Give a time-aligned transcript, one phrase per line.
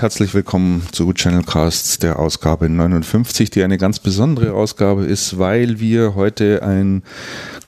[0.00, 6.14] Herzlich willkommen zu Channelcasts der Ausgabe 59, die eine ganz besondere Ausgabe ist, weil wir
[6.14, 7.02] heute ein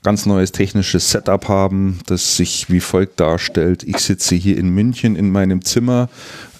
[0.05, 3.83] ganz neues technisches Setup haben, das sich wie folgt darstellt.
[3.83, 6.09] Ich sitze hier in München in meinem Zimmer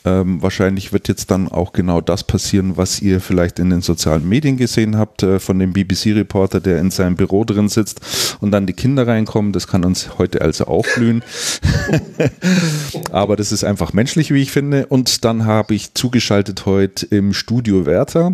[0.05, 4.27] ähm, wahrscheinlich wird jetzt dann auch genau das passieren, was ihr vielleicht in den sozialen
[4.27, 8.67] Medien gesehen habt, äh, von dem BBC-Reporter, der in seinem Büro drin sitzt und dann
[8.67, 9.53] die Kinder reinkommen.
[9.53, 11.23] Das kann uns heute also auch blühen.
[13.13, 14.87] Aber das ist einfach menschlich, wie ich finde.
[14.87, 18.33] Und dann habe ich zugeschaltet heute im Studio Werther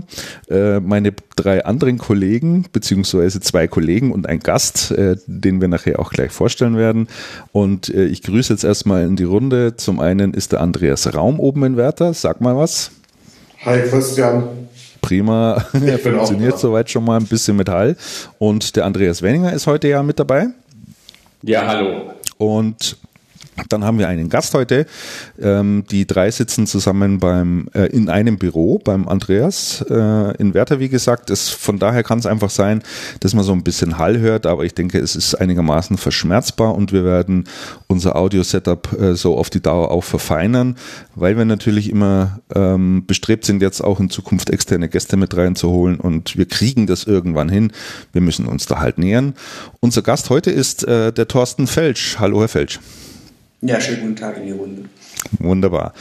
[0.48, 5.98] äh, meine drei anderen Kollegen, beziehungsweise zwei Kollegen und ein Gast, äh, den wir nachher
[5.98, 7.08] auch gleich vorstellen werden.
[7.52, 9.76] Und äh, ich grüße jetzt erstmal in die Runde.
[9.76, 12.14] Zum einen ist der Andreas Raum oben in Werther.
[12.14, 12.90] Sag mal was.
[13.64, 14.44] Hi Christian.
[15.00, 15.64] Prima.
[15.72, 17.96] Er funktioniert soweit schon mal ein bisschen mit Hall.
[18.38, 20.48] Und der Andreas Wenninger ist heute ja mit dabei.
[21.42, 22.12] Ja, hallo.
[22.38, 22.96] Und
[23.68, 24.86] dann haben wir einen Gast heute.
[25.40, 30.80] Ähm, die drei sitzen zusammen beim äh, in einem Büro beim Andreas äh, in Werther,
[30.80, 31.30] wie gesagt.
[31.30, 32.82] Es, von daher kann es einfach sein,
[33.20, 36.92] dass man so ein bisschen Hall hört, aber ich denke, es ist einigermaßen verschmerzbar und
[36.92, 37.44] wir werden
[37.86, 40.76] unser Audio-Setup äh, so auf die Dauer auch verfeinern,
[41.14, 45.98] weil wir natürlich immer ähm, bestrebt sind, jetzt auch in Zukunft externe Gäste mit reinzuholen
[45.98, 47.72] und wir kriegen das irgendwann hin.
[48.12, 49.34] Wir müssen uns da halt nähern.
[49.80, 52.16] Unser Gast heute ist äh, der Thorsten Felsch.
[52.18, 52.80] Hallo, Herr Felsch.
[53.66, 54.84] Ja, schönen guten Tag in die Runde.
[55.40, 55.92] Wunderbar.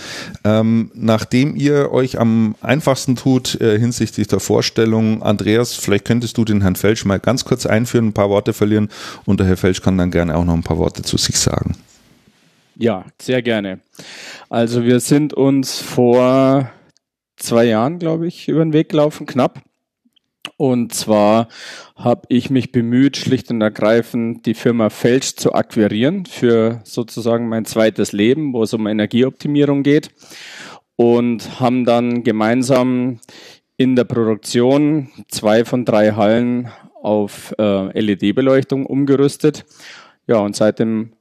[0.43, 6.45] Ähm, nachdem ihr euch am einfachsten tut äh, hinsichtlich der Vorstellung, Andreas, vielleicht könntest du
[6.45, 8.89] den Herrn Felsch mal ganz kurz einführen, ein paar Worte verlieren
[9.25, 11.75] und der Herr Felsch kann dann gerne auch noch ein paar Worte zu sich sagen.
[12.75, 13.79] Ja, sehr gerne.
[14.49, 16.69] Also wir sind uns vor
[17.37, 19.59] zwei Jahren, glaube ich, über den Weg gelaufen, knapp.
[20.57, 21.47] Und zwar
[21.95, 27.65] habe ich mich bemüht, schlicht und ergreifend die Firma Felsch zu akquirieren für sozusagen mein
[27.65, 30.09] zweites Leben, wo es um Energieoptimierung geht.
[30.95, 33.19] Und haben dann gemeinsam
[33.77, 36.69] in der Produktion zwei von drei Hallen
[37.01, 39.65] auf äh, LED-Beleuchtung umgerüstet.
[40.27, 41.14] Ja, und seitdem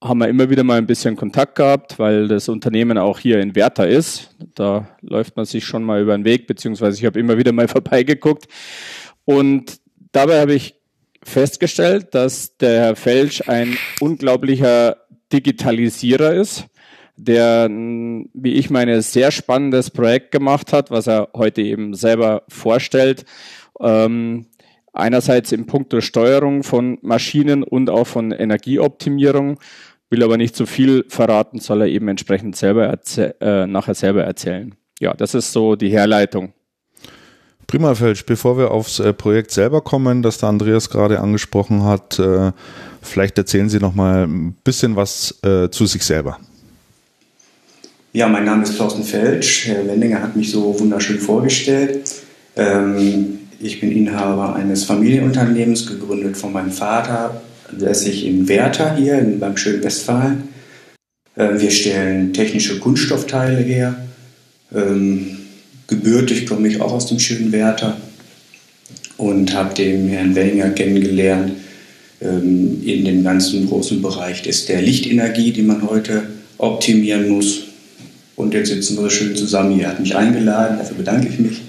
[0.00, 3.54] haben wir immer wieder mal ein bisschen Kontakt gehabt, weil das Unternehmen auch hier in
[3.56, 4.30] Werther ist.
[4.54, 7.68] Da läuft man sich schon mal über den Weg, beziehungsweise ich habe immer wieder mal
[7.68, 8.46] vorbeigeguckt.
[9.24, 9.80] Und
[10.12, 10.76] dabei habe ich
[11.24, 14.96] festgestellt, dass der Herr Felsch ein unglaublicher
[15.32, 16.66] Digitalisierer ist,
[17.16, 23.24] der, wie ich meine, sehr spannendes Projekt gemacht hat, was er heute eben selber vorstellt.
[23.80, 24.46] Ähm,
[24.92, 29.58] einerseits im Punkt der Steuerung von Maschinen und auch von Energieoptimierung
[30.10, 34.74] will aber nicht zu viel verraten, soll er eben entsprechend selber äh, nachher selber erzählen.
[35.00, 36.52] Ja, das ist so die Herleitung.
[37.66, 38.24] Prima, Felsch.
[38.24, 42.52] Bevor wir aufs äh, Projekt selber kommen, das der Andreas gerade angesprochen hat, äh,
[43.02, 46.38] vielleicht erzählen Sie noch mal ein bisschen was äh, zu sich selber.
[48.14, 49.66] Ja, mein Name ist Thorsten Felsch.
[49.66, 52.10] Herr Wendinger hat mich so wunderschön vorgestellt.
[52.56, 57.42] Ähm, ich bin Inhaber eines Familienunternehmens, gegründet von meinem Vater,
[57.76, 60.44] lässig in Werther hier in, beim schönen Westfalen.
[61.36, 63.94] Ähm, wir stellen technische Kunststoffteile her.
[64.74, 65.38] Ähm,
[65.86, 67.96] gebürtig komme ich auch aus dem schönen Werther
[69.16, 71.52] und habe den Herrn Wellinger kennengelernt
[72.20, 76.24] ähm, in dem ganzen großen Bereich des, der Lichtenergie, die man heute
[76.58, 77.64] optimieren muss.
[78.36, 79.80] Und jetzt sitzen wir schön zusammen.
[79.80, 81.60] Er hat mich eingeladen, dafür bedanke ich mich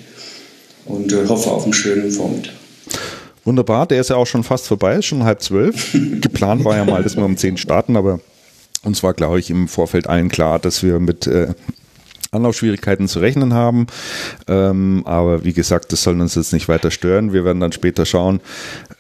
[0.86, 2.59] und äh, hoffe auf einen schönen Vormittag.
[3.50, 5.92] Wunderbar, der ist ja auch schon fast vorbei, ist schon halb zwölf.
[6.22, 8.19] Geplant war ja mal, dass wir um zehn starten, aber
[8.84, 11.56] uns war, glaube ich, im Vorfeld allen klar, dass wir mit äh,
[12.30, 13.88] Anlaufschwierigkeiten zu rechnen haben.
[14.48, 17.34] Ähm, aber wie gesagt, das soll uns jetzt nicht weiter stören.
[17.34, 18.40] Wir werden dann später schauen,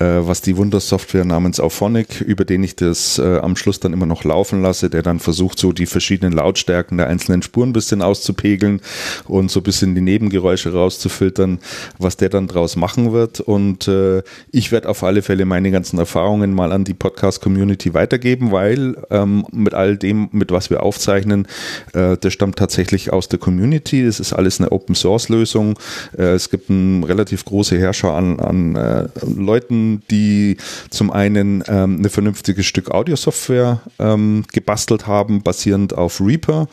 [0.05, 4.23] was die Wundersoftware namens Auphonic, über den ich das äh, am Schluss dann immer noch
[4.23, 8.81] laufen lasse, der dann versucht, so die verschiedenen Lautstärken der einzelnen Spuren ein bisschen auszupegeln
[9.27, 11.59] und so ein bisschen die Nebengeräusche rauszufiltern,
[11.97, 13.41] was der dann draus machen wird.
[13.41, 18.51] Und äh, ich werde auf alle Fälle meine ganzen Erfahrungen mal an die Podcast-Community weitergeben,
[18.51, 21.47] weil ähm, mit all dem, mit was wir aufzeichnen,
[21.93, 24.01] äh, das stammt tatsächlich aus der Community.
[24.01, 25.77] Es ist alles eine Open Source Lösung.
[26.17, 29.07] Äh, es gibt eine relativ große Herrscher an, an äh,
[30.11, 30.57] Die
[30.89, 36.67] zum einen ähm, eine vernünftige Stück Audiosoftware ähm, gebastelt haben, basierend auf Reaper.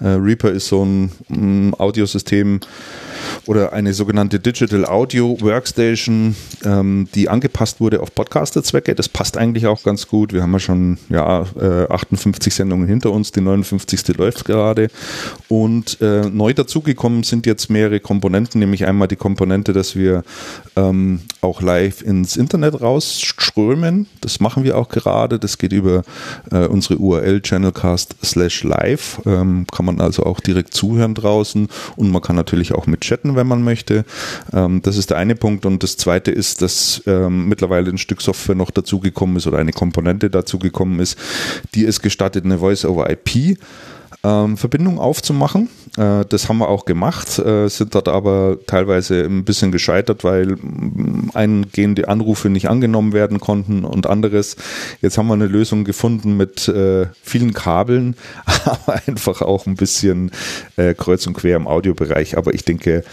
[0.00, 2.60] Äh, Reaper ist so ein, ein Audiosystem,
[3.46, 8.94] oder eine sogenannte Digital Audio Workstation, ähm, die angepasst wurde auf Podcaster-Zwecke.
[8.94, 10.32] Das passt eigentlich auch ganz gut.
[10.32, 14.16] Wir haben ja schon ja, äh, 58 Sendungen hinter uns, die 59.
[14.16, 14.88] läuft gerade.
[15.48, 20.22] Und äh, neu dazugekommen sind jetzt mehrere Komponenten, nämlich einmal die Komponente, dass wir
[20.76, 24.06] ähm, auch live ins Internet Internet rausströmen.
[24.20, 25.38] Das machen wir auch gerade.
[25.38, 26.02] Das geht über
[26.50, 29.20] äh, unsere URL channelcast slash live.
[29.26, 33.36] Ähm, kann man also auch direkt zuhören draußen und man kann natürlich auch mit chatten,
[33.36, 34.04] wenn man möchte.
[34.52, 35.66] Ähm, das ist der eine Punkt.
[35.66, 39.72] Und das zweite ist, dass ähm, mittlerweile ein Stück Software noch dazugekommen ist oder eine
[39.72, 41.16] Komponente dazugekommen ist,
[41.74, 43.58] die es gestattet, eine Voice-over-IP
[44.24, 45.68] ähm, Verbindung aufzumachen.
[45.96, 50.56] Äh, das haben wir auch gemacht, äh, sind dort aber teilweise ein bisschen gescheitert, weil
[50.56, 54.56] mm, eingehende Anrufe nicht angenommen werden konnten und anderes.
[55.00, 58.16] Jetzt haben wir eine Lösung gefunden mit äh, vielen Kabeln,
[58.64, 60.32] aber einfach auch ein bisschen
[60.76, 62.36] äh, kreuz und quer im Audiobereich.
[62.36, 63.04] Aber ich denke,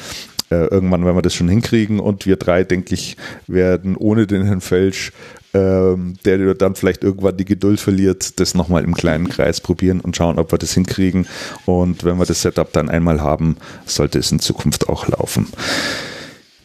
[0.51, 3.17] äh, irgendwann werden wir das schon hinkriegen und wir drei, denke ich,
[3.47, 5.11] werden ohne den Herrn Felsch
[5.55, 10.15] ähm, der dann vielleicht irgendwann die Geduld verliert, das nochmal im kleinen Kreis probieren und
[10.17, 11.27] schauen, ob wir das hinkriegen.
[11.65, 13.55] Und wenn wir das Setup dann einmal haben,
[13.85, 15.47] sollte es in Zukunft auch laufen.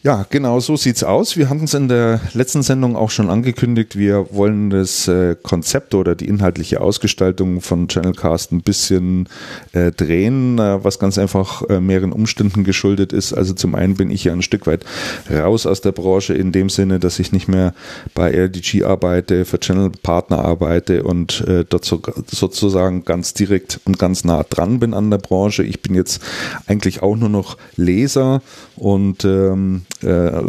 [0.03, 1.37] Ja, genau so sieht's aus.
[1.37, 3.95] Wir hatten es in der letzten Sendung auch schon angekündigt.
[3.95, 9.29] Wir wollen das äh, Konzept oder die inhaltliche Ausgestaltung von Channelcast ein bisschen
[9.73, 13.33] äh, drehen, äh, was ganz einfach äh, mehreren Umständen geschuldet ist.
[13.33, 14.85] Also zum einen bin ich ja ein Stück weit
[15.29, 17.75] raus aus der Branche in dem Sinne, dass ich nicht mehr
[18.15, 24.23] bei RDG arbeite, für Channelpartner arbeite und äh, dort so, sozusagen ganz direkt und ganz
[24.23, 25.61] nah dran bin an der Branche.
[25.61, 26.23] Ich bin jetzt
[26.65, 28.41] eigentlich auch nur noch Leser
[28.77, 30.41] und ähm, äh,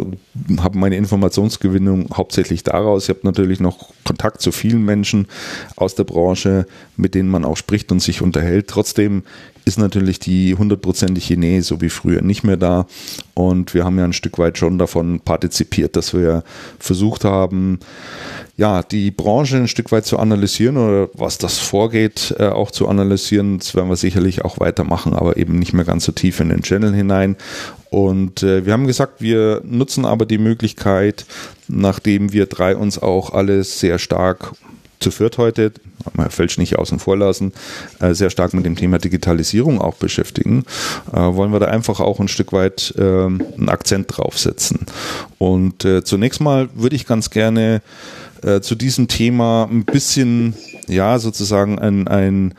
[0.59, 3.03] habe meine Informationsgewinnung hauptsächlich daraus.
[3.03, 5.27] Ich habe natürlich noch Kontakt zu vielen Menschen
[5.75, 6.65] aus der Branche,
[6.97, 8.67] mit denen man auch spricht und sich unterhält.
[8.67, 9.23] Trotzdem
[9.65, 12.85] ist natürlich die hundertprozentige Nähe so wie früher nicht mehr da.
[13.33, 16.43] Und wir haben ja ein Stück weit schon davon partizipiert, dass wir
[16.79, 17.79] versucht haben,
[18.57, 22.87] ja, die Branche ein Stück weit zu analysieren oder was das vorgeht, äh, auch zu
[22.87, 23.57] analysieren.
[23.57, 26.61] Das werden wir sicherlich auch weitermachen, aber eben nicht mehr ganz so tief in den
[26.61, 27.35] Channel hinein.
[27.89, 31.25] Und äh, wir haben gesagt, wir nutzen aber die Möglichkeit,
[31.67, 34.53] nachdem wir drei uns auch alles sehr stark
[34.99, 35.73] zu viert heute,
[36.13, 37.53] man fällt nicht außen vor lassen,
[37.99, 40.65] äh, sehr stark mit dem Thema Digitalisierung auch beschäftigen,
[41.11, 44.85] äh, wollen wir da einfach auch ein Stück weit äh, einen Akzent draufsetzen.
[45.37, 47.81] Und äh, zunächst mal würde ich ganz gerne
[48.59, 50.53] zu diesem Thema ein bisschen,
[50.89, 52.53] ja, sozusagen ein, ein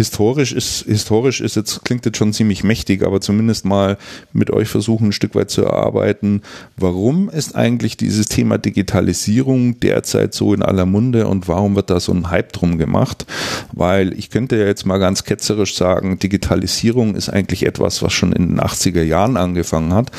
[0.00, 3.98] historisch ist, historisch ist jetzt, klingt jetzt schon ziemlich mächtig, aber zumindest mal
[4.32, 6.40] mit euch versuchen, ein Stück weit zu erarbeiten.
[6.78, 12.00] Warum ist eigentlich dieses Thema Digitalisierung derzeit so in aller Munde und warum wird da
[12.00, 13.26] so ein Hype drum gemacht?
[13.72, 18.32] Weil ich könnte ja jetzt mal ganz ketzerisch sagen, Digitalisierung ist eigentlich etwas, was schon
[18.32, 20.10] in den 80er Jahren angefangen hat,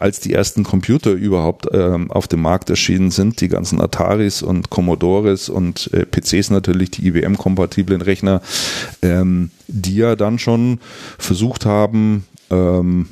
[0.00, 4.70] als die ersten Computer überhaupt ähm, auf dem Markt erschienen sind, die ganzen Ataris und
[4.70, 8.40] Commodores und äh, PCs natürlich, die IBM-kompatiblen Rechner.
[9.02, 10.80] Äh, ähm, die ja dann schon
[11.18, 13.08] versucht haben, ähm,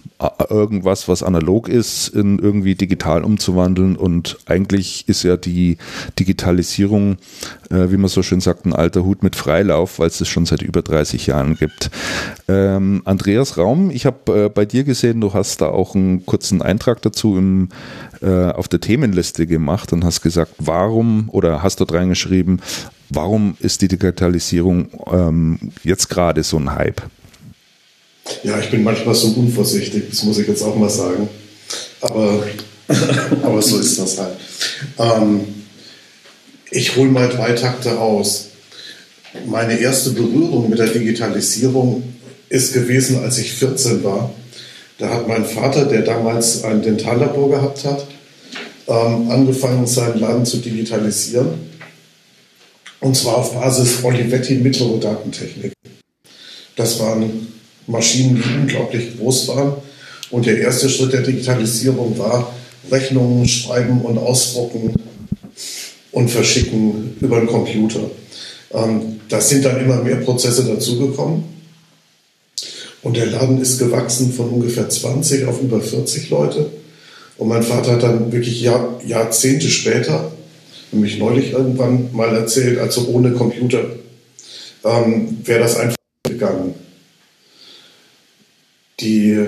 [0.48, 3.96] irgendwas, was analog ist, in irgendwie digital umzuwandeln.
[3.96, 5.76] Und eigentlich ist ja die
[6.18, 7.18] Digitalisierung,
[7.70, 10.46] äh, wie man so schön sagt, ein alter Hut mit Freilauf, weil es das schon
[10.46, 11.90] seit über 30 Jahren gibt.
[12.49, 16.62] Ähm, Andreas Raum, ich habe äh, bei dir gesehen, du hast da auch einen kurzen
[16.62, 17.68] Eintrag dazu im,
[18.22, 22.62] äh, auf der Themenliste gemacht und hast gesagt, warum oder hast dort reingeschrieben,
[23.11, 27.02] warum ist die Digitalisierung ähm, jetzt gerade so ein Hype?
[28.42, 31.28] Ja, ich bin manchmal so unvorsichtig, das muss ich jetzt auch mal sagen.
[32.00, 32.42] Aber,
[33.42, 34.37] aber so ist das halt.
[34.99, 35.40] Ähm,
[36.71, 38.47] ich hole mal drei Takte aus.
[39.47, 42.02] Meine erste Berührung mit der Digitalisierung
[42.49, 44.35] ist gewesen, als ich 14 war.
[44.99, 48.06] Da hat mein Vater, der damals ein Dentallabor gehabt hat,
[48.88, 51.66] ähm, angefangen, seinen Laden zu digitalisieren.
[53.00, 55.73] Und zwar auf Basis Olivetti mittlere Datentechnik.
[56.76, 57.49] Das waren
[57.87, 59.75] Maschinen, die unglaublich groß waren.
[60.31, 62.52] Und der erste Schritt der Digitalisierung war
[62.90, 64.95] Rechnungen schreiben und ausdrucken
[66.12, 68.11] und verschicken über den Computer.
[68.73, 71.45] Ähm, da sind dann immer mehr Prozesse dazugekommen.
[73.02, 76.71] Und der Laden ist gewachsen von ungefähr 20 auf über 40 Leute.
[77.38, 80.33] Und mein Vater hat dann wirklich Jahr, Jahrzehnte später,
[80.90, 83.85] nämlich neulich irgendwann mal erzählt, also ohne Computer
[84.85, 86.75] ähm, wäre das einfach gegangen
[89.00, 89.38] die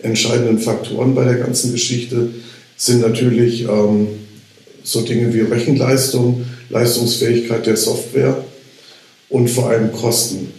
[0.00, 2.30] entscheidenden Faktoren bei der ganzen Geschichte
[2.76, 4.08] sind natürlich ähm,
[4.82, 8.44] so Dinge wie Rechenleistung, Leistungsfähigkeit der Software
[9.28, 10.52] und vor allem Kosten.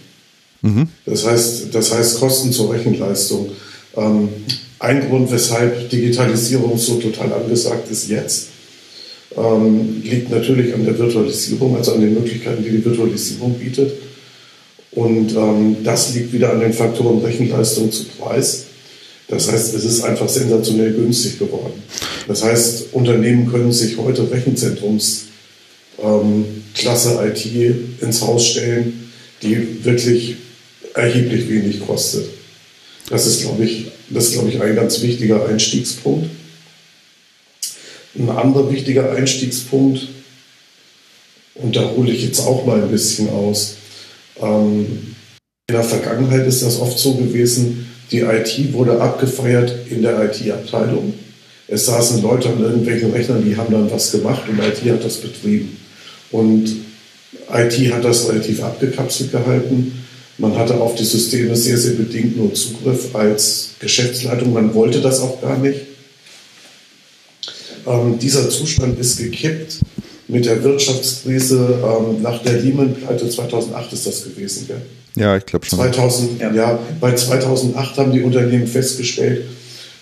[0.62, 0.88] Mhm.
[1.06, 3.52] Das, heißt, das heißt Kosten zur Rechenleistung.
[3.96, 4.30] Ähm,
[4.80, 8.48] ein Grund, weshalb Digitalisierung so total angesagt ist jetzt,
[9.36, 13.92] ähm, liegt natürlich an der Virtualisierung, also an den Möglichkeiten, die die Virtualisierung bietet.
[14.92, 18.66] Und ähm, das liegt wieder an den Faktoren Rechenleistung zu Preis.
[19.28, 21.84] Das heißt, es ist einfach sensationell günstig geworden.
[22.28, 25.30] Das heißt, Unternehmen können sich heute Rechenzentrumsklasse
[26.02, 26.46] ähm,
[27.28, 27.46] IT
[28.02, 29.12] ins Haus stellen,
[29.44, 30.38] die wirklich
[30.96, 32.26] erheblich wenig kostet.
[33.10, 36.30] Das ist, glaube ich, das ist, glaube ich, ein ganz wichtiger Einstiegspunkt.
[38.18, 40.08] Ein anderer wichtiger Einstiegspunkt,
[41.62, 43.76] und da hole ich jetzt auch mal ein bisschen aus.
[44.42, 45.16] Ähm,
[45.68, 51.14] in der Vergangenheit ist das oft so gewesen, die IT wurde abgefeiert in der IT-Abteilung.
[51.68, 55.18] Es saßen Leute an irgendwelchen Rechnern, die haben dann was gemacht und IT hat das
[55.18, 55.78] betrieben.
[56.32, 56.76] Und
[57.54, 60.04] IT hat das relativ abgekapselt gehalten.
[60.40, 64.54] Man hatte auf die Systeme sehr, sehr bedingt nur Zugriff als Geschäftsleitung.
[64.54, 65.82] Man wollte das auch gar nicht.
[67.86, 69.80] Ähm, dieser Zustand ist gekippt
[70.30, 74.68] mit der Wirtschaftskrise ähm, nach der Lehman-Pleite 2008 ist das gewesen.
[74.68, 74.82] Gell?
[75.16, 75.80] Ja, ich glaube schon.
[75.80, 76.54] 2000, ja.
[76.54, 76.80] ja.
[77.02, 79.46] bei 2008 haben die Unternehmen festgestellt,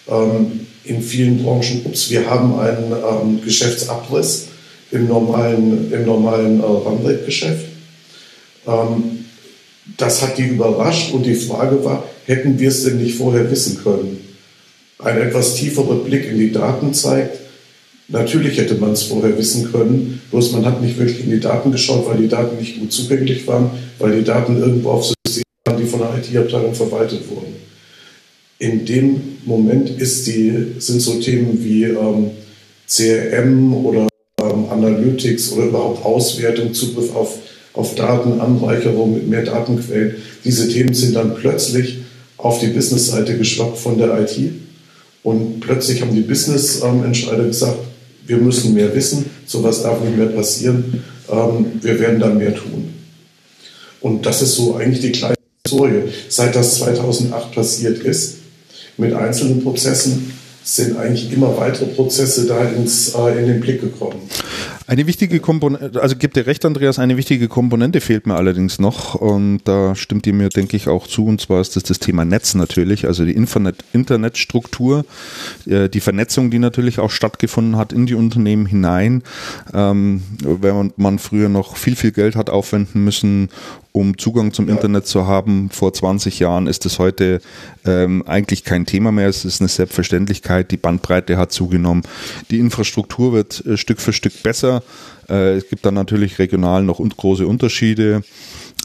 [0.09, 4.47] ähm, in vielen Branchen, ups, wir haben einen ähm, Geschäftsabriss
[4.91, 7.65] im normalen, im normalen äh, Runrate-Geschäft.
[8.67, 9.25] Ähm,
[9.97, 13.81] das hat die überrascht und die Frage war, hätten wir es denn nicht vorher wissen
[13.81, 14.21] können?
[14.99, 17.39] Ein etwas tieferer Blick in die Daten zeigt,
[18.09, 21.73] Natürlich hätte man es vorher wissen können, bloß man hat nicht wirklich in die Daten
[21.73, 25.77] geschaut, weil die Daten nicht gut zugänglich waren, weil die Daten irgendwo auf Systemen waren,
[25.77, 27.55] die von der IT-Abteilung verwaltet wurden.
[28.59, 32.31] In dem Moment die, sind so Themen wie ähm,
[32.87, 34.07] CRM oder
[34.41, 37.37] ähm, Analytics oder überhaupt Auswertung, Zugriff auf,
[37.73, 41.99] auf Daten, Anreicherung mit mehr Datenquellen, diese Themen sind dann plötzlich
[42.37, 44.37] auf die Business-Seite geschwappt von der IT.
[45.23, 47.79] Und plötzlich haben die Business-Entscheider gesagt,
[48.27, 52.93] wir müssen mehr wissen, sowas darf nicht mehr passieren, ähm, wir werden dann mehr tun.
[54.01, 56.03] Und das ist so eigentlich die kleine Historie.
[56.29, 58.35] Seit das 2008 passiert ist,
[58.97, 64.29] mit einzelnen Prozessen, sind eigentlich immer weitere Prozesse da ins, äh, in den Blick gekommen.
[64.89, 69.15] Eine wichtige Komponente, also gibt dir recht, Andreas, eine wichtige Komponente fehlt mir allerdings noch
[69.15, 72.23] und da stimmt ihr mir, denke ich, auch zu und zwar ist das das Thema
[72.23, 75.03] Netz natürlich, also die Internet, Internetstruktur,
[75.65, 79.23] äh, die Vernetzung, die natürlich auch stattgefunden hat in die Unternehmen hinein.
[79.73, 83.49] Ähm, wenn man früher noch viel, viel Geld hat aufwenden müssen,
[83.97, 84.67] um Zugang zum.
[84.67, 85.69] Internet zu haben.
[85.69, 87.41] Vor 20 Jahren ist es heute
[87.85, 89.27] ähm, eigentlich kein Thema mehr.
[89.27, 90.71] Es ist eine Selbstverständlichkeit.
[90.71, 92.03] Die Bandbreite hat zugenommen.
[92.51, 94.83] Die Infrastruktur wird äh, Stück für Stück besser.
[95.29, 98.23] Äh, es gibt dann natürlich regional noch große Unterschiede.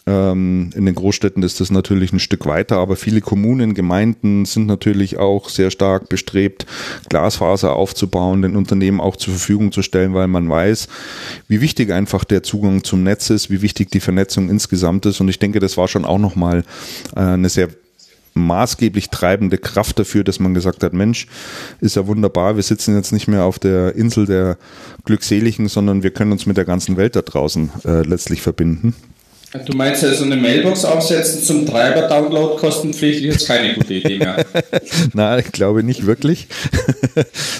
[0.04, 4.66] Ähm, in den Großstädten ist das natürlich ein Stück weiter, aber viele Kommunen, Gemeinden sind
[4.66, 6.66] natürlich auch sehr stark bestrebt,
[7.08, 10.88] Glasfaser aufzubauen, den Unternehmen auch zur Verfügung zu stellen, weil man weiß,
[11.46, 15.20] wie wichtig einfach der Zugang zum Netz ist, wie wichtig die Vernetzung insgesamt ist.
[15.20, 16.64] Und ich denke, das war schon auch nochmal
[17.14, 17.68] äh, eine sehr
[18.34, 21.26] maßgeblich treibende Kraft dafür, dass man gesagt hat, Mensch,
[21.80, 24.56] ist ja wunderbar, wir sitzen jetzt nicht mehr auf der Insel der
[25.04, 28.94] Glückseligen, sondern wir können uns mit der ganzen Welt da draußen äh, letztlich verbinden.
[29.52, 34.46] Du meinst also eine Mailbox aufsetzen zum Treiber-Download kostenpflichtig ist keine gute Idee mehr.
[35.12, 36.48] Nein, ich glaube nicht wirklich.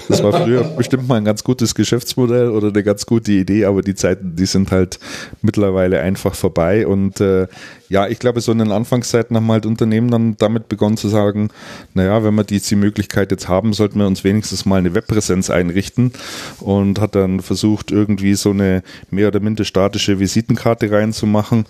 [0.09, 3.83] Das war früher bestimmt mal ein ganz gutes Geschäftsmodell oder eine ganz gute Idee, aber
[3.83, 4.99] die Zeiten, die sind halt
[5.41, 7.47] mittlerweile einfach vorbei und äh,
[7.93, 11.51] ja, ich glaube, so in den Anfangszeiten haben halt Unternehmen dann damit begonnen zu sagen,
[11.93, 15.51] naja, wenn wir die, die Möglichkeit jetzt haben, sollten wir uns wenigstens mal eine Webpräsenz
[15.51, 16.11] einrichten
[16.59, 21.67] und hat dann versucht, irgendwie so eine mehr oder minder statische Visitenkarte reinzumachen.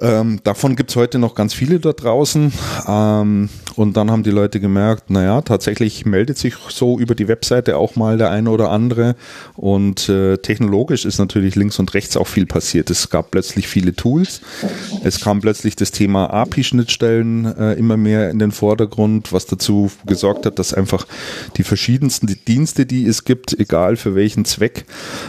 [0.00, 2.52] Ähm, davon gibt es heute noch ganz viele da draußen.
[2.86, 7.76] Ähm, und dann haben die Leute gemerkt, naja, tatsächlich meldet sich so über die Webseite
[7.76, 9.16] auch mal der eine oder andere.
[9.56, 12.90] Und äh, technologisch ist natürlich links und rechts auch viel passiert.
[12.90, 14.40] Es gab plötzlich viele Tools.
[15.02, 20.46] Es kam plötzlich das Thema API-Schnittstellen äh, immer mehr in den Vordergrund, was dazu gesorgt
[20.46, 21.06] hat, dass einfach
[21.56, 24.84] die verschiedensten Dienste, die es gibt, egal für welchen Zweck,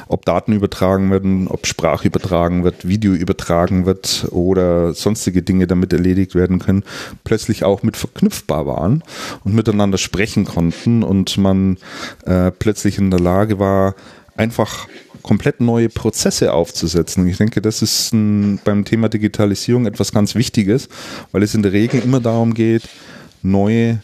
[0.07, 5.93] ob Daten übertragen werden, ob Sprache übertragen wird, Video übertragen wird oder sonstige Dinge damit
[5.93, 6.83] erledigt werden können,
[7.23, 9.03] plötzlich auch mit verknüpfbar waren
[9.43, 11.77] und miteinander sprechen konnten und man
[12.25, 13.95] äh, plötzlich in der Lage war,
[14.37, 14.87] einfach
[15.21, 17.27] komplett neue Prozesse aufzusetzen.
[17.27, 20.87] Ich denke, das ist ein, beim Thema Digitalisierung etwas ganz Wichtiges,
[21.31, 22.83] weil es in der Regel immer darum geht,
[23.41, 23.99] neue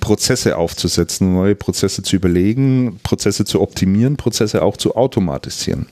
[0.00, 5.86] Prozesse aufzusetzen, neue Prozesse zu überlegen, Prozesse zu optimieren, Prozesse auch zu automatisieren.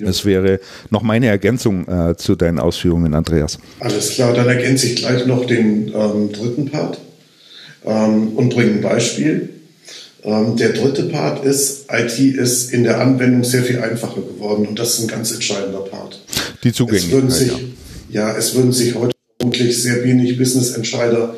[0.00, 3.58] Das wäre noch meine Ergänzung äh, zu deinen Ausführungen, Andreas.
[3.80, 6.98] Alles klar, dann ergänze ich gleich noch den ähm, dritten Part
[7.84, 9.50] ähm, und bringe ein Beispiel.
[10.24, 14.78] Ähm, der dritte Part ist, IT ist in der Anwendung sehr viel einfacher geworden und
[14.78, 16.20] das ist ein ganz entscheidender Part.
[16.62, 17.24] Die Zugänglichkeit.
[17.28, 17.58] Es sich, ja.
[18.28, 18.36] ja.
[18.36, 21.34] es würden sich heute vermutlich sehr wenig Business-Entscheider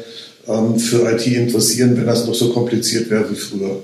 [0.46, 3.80] ähm, für IT interessieren, wenn das noch so kompliziert wäre wie früher.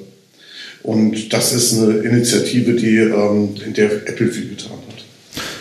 [0.83, 5.05] Und das ist eine Initiative, die, ähm, in der Apple viel getan hat.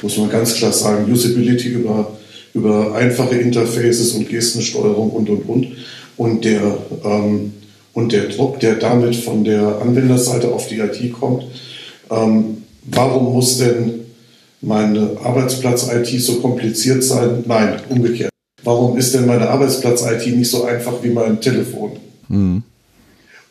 [0.02, 2.18] Muss man ganz klar sagen, Usability über,
[2.54, 5.68] über einfache Interfaces und Gestensteuerung und, und, und.
[6.16, 7.54] Und der, ähm,
[7.94, 11.46] und der Druck, der damit von der Anwenderseite auf die IT kommt.
[12.10, 14.02] Ähm, warum muss denn
[14.62, 17.44] meine Arbeitsplatz-IT so kompliziert sein?
[17.46, 18.30] Nein, umgekehrt.
[18.64, 21.92] Warum ist denn meine Arbeitsplatz-IT nicht so einfach wie mein Telefon?
[22.28, 22.64] Mhm.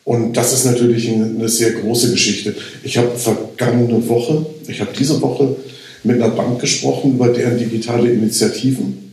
[0.03, 2.55] Und das ist natürlich eine sehr große Geschichte.
[2.83, 5.55] Ich habe vergangene Woche, ich habe diese Woche
[6.03, 9.11] mit einer Bank gesprochen über deren digitale Initiativen.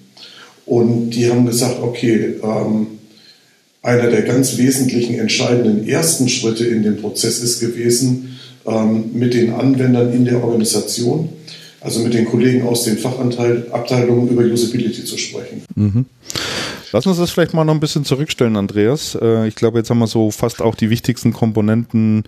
[0.65, 2.87] Und die haben gesagt, okay, ähm,
[3.83, 9.53] einer der ganz wesentlichen, entscheidenden ersten Schritte in dem Prozess ist gewesen, ähm, mit den
[9.53, 11.29] Anwendern in der Organisation,
[11.81, 15.63] also mit den Kollegen aus den Fachabteilungen über Usability zu sprechen.
[15.77, 16.07] Mhm.
[16.97, 19.19] Lass uns das vielleicht mal noch ein bisschen zurückstellen, Andreas.
[19.21, 22.25] Äh, ich glaube, jetzt haben wir so fast auch die wichtigsten Komponenten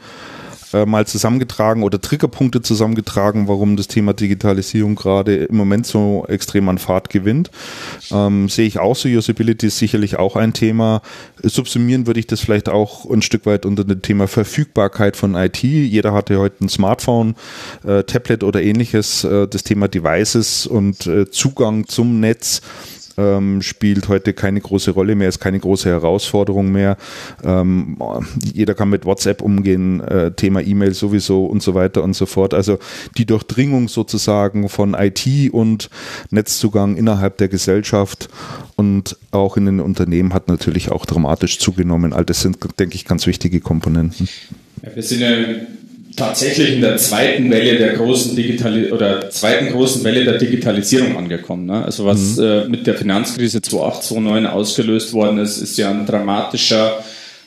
[0.75, 6.69] äh, mal zusammengetragen oder Triggerpunkte zusammengetragen, warum das Thema Digitalisierung gerade im Moment so extrem
[6.69, 7.51] an Fahrt gewinnt.
[8.11, 11.01] Ähm, sehe ich auch so, Usability ist sicherlich auch ein Thema.
[11.43, 15.63] Subsumieren würde ich das vielleicht auch ein Stück weit unter dem Thema Verfügbarkeit von IT.
[15.63, 17.37] Jeder hatte heute ein Smartphone,
[17.87, 19.25] äh, Tablet oder ähnliches.
[19.25, 22.61] Äh, das Thema Devices und äh, Zugang zum Netz
[23.19, 26.97] ähm, spielt heute keine große Rolle mehr, ist keine große Herausforderung mehr.
[27.45, 27.99] Ähm,
[28.55, 32.55] jeder kann mit WhatsApp umgehen, äh, Thema E-Mail sowieso und so weiter und so fort.
[32.55, 32.79] Also
[33.17, 35.91] die Durchdringung sozusagen von IT und
[36.31, 38.29] Netzzugang innerhalb der Gesellschaft
[38.77, 42.13] und auch in den Unternehmen hat natürlich auch dramatisch zugenommen.
[42.13, 44.29] All das sind, denke ich, ganz wichtige Komponenten.
[44.83, 45.29] Ja, wir sind ja
[46.19, 51.67] tatsächlich in der zweiten Welle der großen Digitali oder zweiten großen Welle der Digitalisierung angekommen.
[51.67, 51.85] Ne?
[51.85, 52.45] Also was mhm.
[52.45, 56.99] äh, mit der Finanzkrise 2008, 2009 ausgelöst worden ist, ist ja ein dramatischer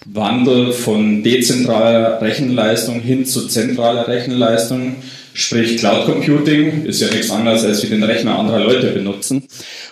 [0.06, 4.96] Wandel von dezentraler Rechenleistung hin zu zentraler Rechenleistung.
[5.34, 9.44] Sprich, Cloud Computing ist ja nichts anderes, als wir den Rechner anderer Leute benutzen.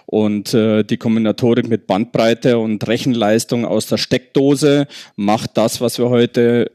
[0.05, 6.09] Und äh, die Kombinatorik mit Bandbreite und Rechenleistung aus der Steckdose macht das, was wir
[6.09, 6.71] heute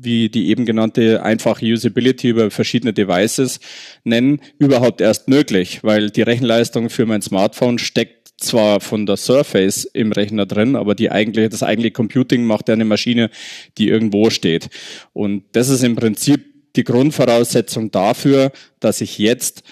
[0.00, 3.60] wie die eben genannte einfache Usability über verschiedene Devices
[4.04, 9.84] nennen, überhaupt erst möglich, weil die Rechenleistung für mein Smartphone steckt zwar von der Surface
[9.84, 13.30] im Rechner drin, aber die eigentliche, das eigentliche Computing macht ja eine Maschine,
[13.78, 14.68] die irgendwo steht.
[15.12, 16.44] Und das ist im Prinzip
[16.76, 19.64] die Grundvoraussetzung dafür, dass ich jetzt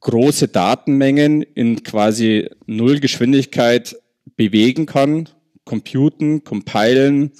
[0.00, 3.96] große Datenmengen in quasi Nullgeschwindigkeit
[4.36, 5.28] bewegen kann,
[5.64, 7.32] computen, compilen,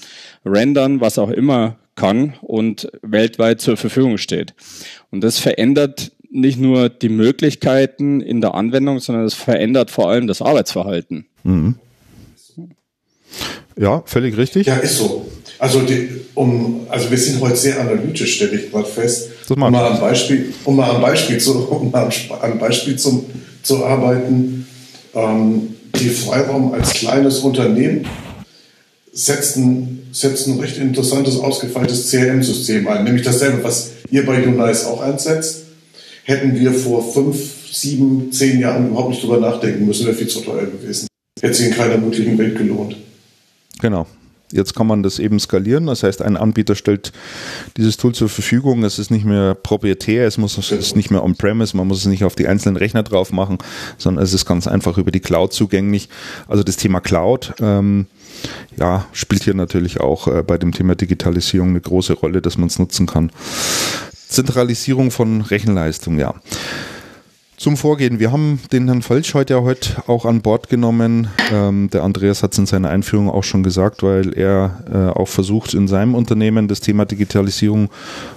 [0.44, 4.54] rendern, was auch immer kann und weltweit zur Verfügung steht.
[5.10, 10.26] Und das verändert nicht nur die Möglichkeiten in der Anwendung, sondern es verändert vor allem
[10.26, 11.26] das Arbeitsverhalten.
[11.42, 11.74] Mhm.
[13.76, 14.66] Ja, völlig richtig.
[14.66, 15.26] Ja, ist so.
[15.58, 19.30] Also, die, um, also wir sind heute sehr analytisch, stelle ich gerade fest.
[19.48, 22.10] Um mal ein Beispiel, um mal ein Beispiel zu, um mal
[22.42, 23.24] ein Beispiel zum,
[23.62, 24.66] zu arbeiten.
[25.14, 28.06] Ähm, die Freiraum als kleines Unternehmen
[29.18, 33.04] setzen, setzen ein recht interessantes, ausgefeiltes CRM-System ein.
[33.04, 35.64] Nämlich dasselbe, was ihr bei Unice auch einsetzt.
[36.22, 37.36] Hätten wir vor fünf,
[37.72, 41.08] sieben, zehn Jahren überhaupt nicht drüber nachdenken müssen, wäre viel zu teuer gewesen.
[41.40, 42.96] Hätte sich in keiner möglichen Welt gelohnt.
[43.80, 44.06] Genau.
[44.52, 45.86] Jetzt kann man das eben skalieren.
[45.86, 47.12] Das heißt, ein Anbieter stellt
[47.76, 48.84] dieses Tool zur Verfügung.
[48.84, 52.06] Es ist nicht mehr proprietär, es muss es ist nicht mehr on-premise, man muss es
[52.06, 53.58] nicht auf die einzelnen Rechner drauf machen,
[53.98, 56.08] sondern es ist ganz einfach über die Cloud zugänglich.
[56.46, 58.06] Also das Thema Cloud ähm,
[58.76, 62.68] ja, spielt hier natürlich auch äh, bei dem Thema Digitalisierung eine große Rolle, dass man
[62.68, 63.30] es nutzen kann.
[64.28, 66.34] Zentralisierung von Rechenleistung, ja.
[67.58, 68.20] Zum Vorgehen.
[68.20, 71.26] Wir haben den Herrn Falsch heute ja heute auch an Bord genommen.
[71.50, 75.26] Ähm, der Andreas hat es in seiner Einführung auch schon gesagt, weil er äh, auch
[75.26, 77.90] versucht, in seinem Unternehmen das Thema Digitalisierung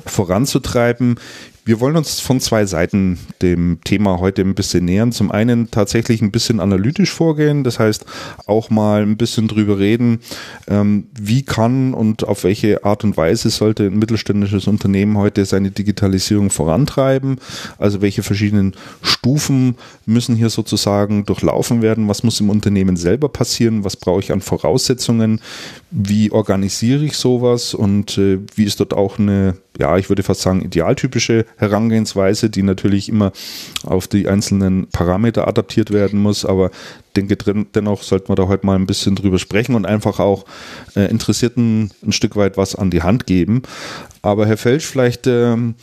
[0.08, 1.20] voranzutreiben.
[1.64, 5.12] Wir wollen uns von zwei Seiten dem Thema heute ein bisschen nähern.
[5.12, 8.04] Zum einen tatsächlich ein bisschen analytisch vorgehen, das heißt
[8.48, 10.22] auch mal ein bisschen drüber reden,
[10.68, 15.70] ähm, wie kann und auf welche Art und Weise sollte ein mittelständisches Unternehmen heute seine
[15.70, 17.38] Digitalisierung vorantreiben.
[17.78, 19.76] Also welche verschiedenen Stufen
[20.08, 24.42] müssen hier sozusagen durchlaufen werden, was muss im Unternehmen selber passieren, was brauche ich an
[24.42, 25.40] Voraussetzungen,
[25.92, 30.42] wie organisiere ich sowas und äh, wie ist dort auch eine ja, ich würde fast
[30.42, 33.32] sagen, idealtypische Herangehensweise, die natürlich immer
[33.84, 36.72] auf die einzelnen Parameter adaptiert werden muss, aber
[37.16, 37.36] denke
[37.76, 40.46] dennoch sollte man da heute mal ein bisschen drüber sprechen und einfach auch
[40.96, 43.64] äh, Interessierten ein Stück weit was an die Hand geben.
[44.22, 45.76] Aber Herr Felsch, vielleicht ähm,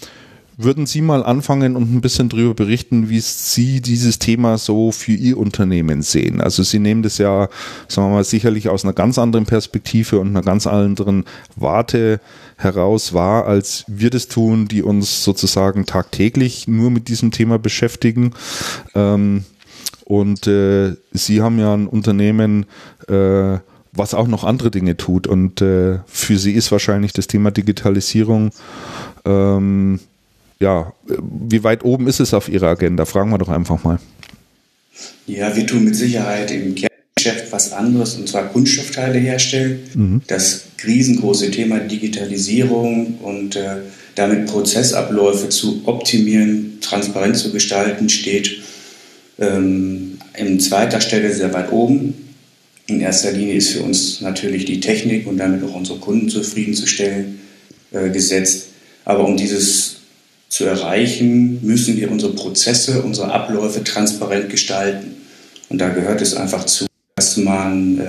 [0.58, 5.12] würden Sie mal anfangen und ein bisschen darüber berichten, wie Sie dieses Thema so für
[5.12, 6.40] Ihr Unternehmen sehen?
[6.40, 7.48] Also Sie nehmen das ja,
[7.86, 12.20] sagen wir mal, sicherlich aus einer ganz anderen Perspektive und einer ganz anderen Warte
[12.56, 18.32] heraus wahr, als wir das tun, die uns sozusagen tagtäglich nur mit diesem Thema beschäftigen.
[18.96, 19.44] Ähm,
[20.04, 22.66] und äh, Sie haben ja ein Unternehmen,
[23.06, 23.58] äh,
[23.92, 25.28] was auch noch andere Dinge tut.
[25.28, 28.50] Und äh, für Sie ist wahrscheinlich das Thema Digitalisierung
[29.24, 30.00] ähm,
[30.60, 33.04] ja, wie weit oben ist es auf Ihrer Agenda?
[33.04, 33.98] Fragen wir doch einfach mal.
[35.26, 39.80] Ja, wir tun mit Sicherheit im Kerngeschäft was anderes, und zwar Kunststoffteile herstellen.
[39.94, 40.20] Mhm.
[40.26, 43.76] Das riesengroße Thema Digitalisierung und äh,
[44.14, 48.62] damit Prozessabläufe zu optimieren, transparent zu gestalten, steht
[49.38, 52.14] ähm, in zweiter Stelle sehr weit oben.
[52.86, 57.38] In erster Linie ist für uns natürlich die Technik und damit auch unsere Kunden zufriedenzustellen
[57.92, 58.68] äh, gesetzt.
[59.04, 59.97] Aber um dieses
[60.48, 65.16] zu erreichen, müssen wir unsere Prozesse, unsere Abläufe transparent gestalten.
[65.68, 68.04] Und da gehört es einfach zu, dass man äh,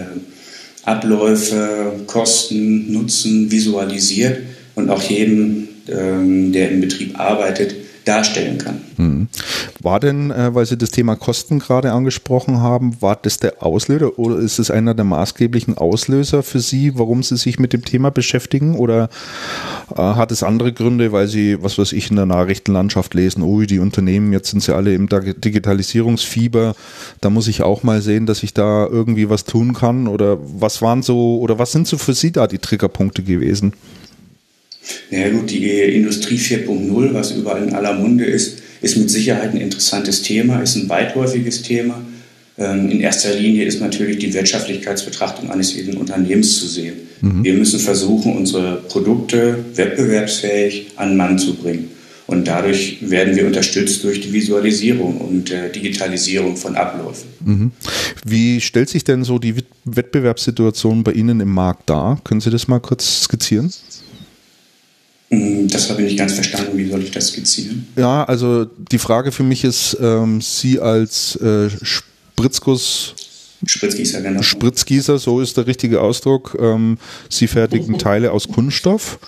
[0.84, 4.40] Abläufe, Kosten, Nutzen visualisiert
[4.76, 7.76] und auch jedem, ähm, der im Betrieb arbeitet,
[8.10, 8.82] darstellen kann.
[8.98, 9.28] Hm.
[9.82, 14.18] War denn, äh, weil Sie das Thema Kosten gerade angesprochen haben, war das der Auslöser
[14.18, 18.10] oder ist es einer der maßgeblichen Auslöser für Sie, warum Sie sich mit dem Thema
[18.10, 18.76] beschäftigen?
[18.76, 19.10] Oder
[19.96, 23.68] äh, hat es andere Gründe, weil Sie, was weiß ich, in der Nachrichtenlandschaft lesen, ui,
[23.68, 26.76] die Unternehmen, jetzt sind sie alle im Digitalisierungsfieber,
[27.22, 30.08] da muss ich auch mal sehen, dass ich da irgendwie was tun kann?
[30.08, 33.74] Oder was waren so, oder was sind so für Sie da die Triggerpunkte gewesen?
[35.12, 39.62] Naja gut, die Industrie 4.0, was überall in aller Munde ist, ist mit Sicherheit ein
[39.62, 42.02] interessantes Thema, ist ein weitläufiges Thema.
[42.58, 46.96] Ähm, in erster Linie ist natürlich die Wirtschaftlichkeitsbetrachtung eines jeden Unternehmens zu sehen.
[47.22, 47.44] Mhm.
[47.44, 51.90] Wir müssen versuchen, unsere Produkte wettbewerbsfähig an Mann zu bringen.
[52.30, 57.28] Und dadurch werden wir unterstützt durch die Visualisierung und äh, Digitalisierung von Abläufen.
[57.44, 57.72] Mhm.
[58.24, 62.22] Wie stellt sich denn so die Wettbewerbssituation bei Ihnen im Markt dar?
[62.24, 63.72] Können Sie das mal kurz skizzieren?
[65.30, 66.78] Hm, das habe ich nicht ganz verstanden.
[66.78, 67.88] Wie soll ich das skizzieren?
[67.96, 73.16] Ja, also die Frage für mich ist, ähm, Sie als äh, Spritzguss
[73.66, 74.42] Spritzgießer, genau.
[74.42, 76.58] Spritzgießer, so ist der richtige Ausdruck.
[76.60, 76.98] Ähm,
[77.30, 79.20] Sie fertigen Teile aus Kunststoff.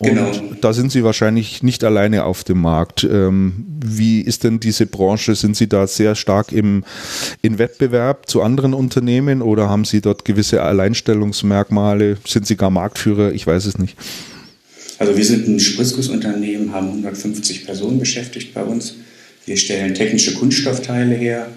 [0.00, 0.30] genau.
[0.60, 3.04] Da sind Sie wahrscheinlich nicht alleine auf dem Markt.
[3.04, 5.34] Ähm, wie ist denn diese Branche?
[5.34, 6.84] Sind Sie da sehr stark im,
[7.40, 12.18] in Wettbewerb zu anderen Unternehmen oder haben Sie dort gewisse Alleinstellungsmerkmale?
[12.26, 13.32] Sind Sie gar Marktführer?
[13.32, 13.96] Ich weiß es nicht.
[15.00, 18.96] Also wir sind ein Spritzgussunternehmen, haben 150 Personen beschäftigt bei uns.
[19.46, 21.48] Wir stellen technische Kunststoffteile her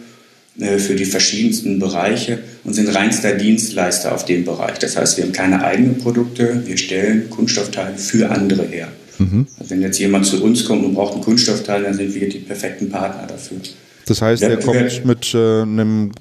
[0.57, 4.79] äh, für die verschiedensten Bereiche und sind reinster Dienstleister auf dem Bereich.
[4.79, 8.87] Das heißt, wir haben keine eigenen Produkte, wir stellen Kunststoffteile für andere her.
[9.19, 9.45] Mhm.
[9.59, 12.39] Also wenn jetzt jemand zu uns kommt und braucht einen Kunststoffteil, dann sind wir die
[12.39, 13.57] perfekten Partner dafür.
[14.05, 16.11] Das heißt, er kommt mit äh, einem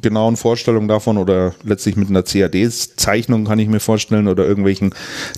[0.00, 4.94] genauen Vorstellung davon oder letztlich mit einer CAD-Zeichnung kann ich mir vorstellen oder irgendwelchen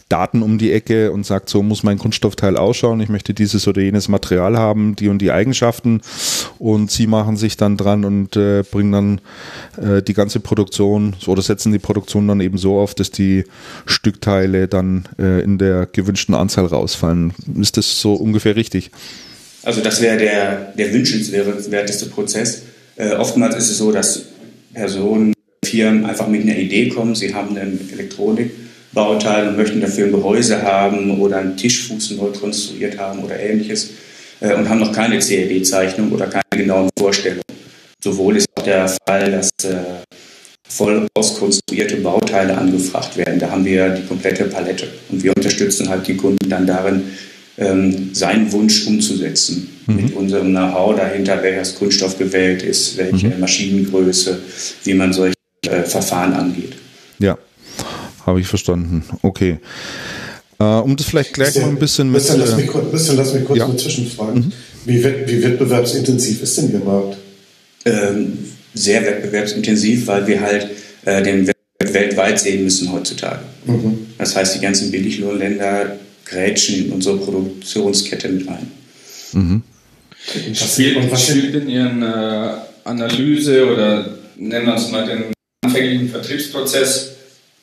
[0.08, 3.00] Daten um die Ecke und sagt, so muss mein Kunststoffteil ausschauen.
[3.00, 6.00] Ich möchte dieses oder jenes Material haben, die und die Eigenschaften
[6.58, 9.20] und sie machen sich dann dran und äh, bringen dann
[9.76, 13.44] äh, die ganze Produktion oder setzen die Produktion dann eben so auf, dass die
[13.86, 17.32] Stückteile dann äh, in der gewünschten Anzahl rausfallen.
[17.60, 18.90] Ist das so ungefähr richtig?
[19.64, 22.62] Also das wäre der, der wünschenswerteste Prozess.
[22.96, 24.26] Äh, oftmals ist es so, dass
[24.72, 25.32] Personen,
[25.64, 30.62] Firmen einfach mit einer Idee kommen, sie haben einen Elektronikbauteil und möchten dafür ein Gehäuse
[30.62, 33.90] haben oder einen Tischfuß neu konstruiert haben oder ähnliches
[34.40, 37.42] äh, und haben noch keine CAD-Zeichnung oder keine genauen Vorstellungen.
[38.02, 39.76] Sowohl ist auch der Fall, dass äh,
[40.68, 43.38] voll auskonstruierte Bauteile angefragt werden.
[43.38, 47.04] Da haben wir die komplette Palette und wir unterstützen halt die Kunden dann darin,
[47.58, 49.68] ähm, seinen Wunsch umzusetzen.
[49.86, 49.96] Mhm.
[49.96, 53.40] Mit unserem Know-how dahinter, welches Kunststoff gewählt ist, welche mhm.
[53.40, 54.38] Maschinengröße,
[54.84, 55.34] wie man solche
[55.66, 56.72] äh, Verfahren angeht.
[57.18, 57.38] Ja,
[58.26, 59.04] habe ich verstanden.
[59.22, 59.58] Okay.
[60.58, 62.22] Äh, um das vielleicht gleich mal ein bisschen mit.
[62.22, 63.68] Bisschen, lass mich, bisschen, lass mich kurz ja.
[63.68, 64.40] mal zwischenfragen.
[64.40, 64.52] Mhm.
[64.86, 67.16] Wie, wie wettbewerbsintensiv ist denn Ihr Markt?
[67.84, 68.38] Ähm,
[68.72, 70.68] sehr wettbewerbsintensiv, weil wir halt
[71.04, 71.54] äh, den Wettbewerb
[71.92, 73.40] weltweit sehen müssen heutzutage.
[73.66, 74.06] Mhm.
[74.18, 78.70] Das heißt, die ganzen Billiglohnländer grätschen in unsere Produktionskette mit ein.
[79.32, 79.62] Mhm.
[80.54, 82.50] Spielt, spielt in Ihren äh,
[82.84, 85.24] Analyse oder nennen wir es mal den
[85.62, 87.10] anfänglichen Vertriebsprozess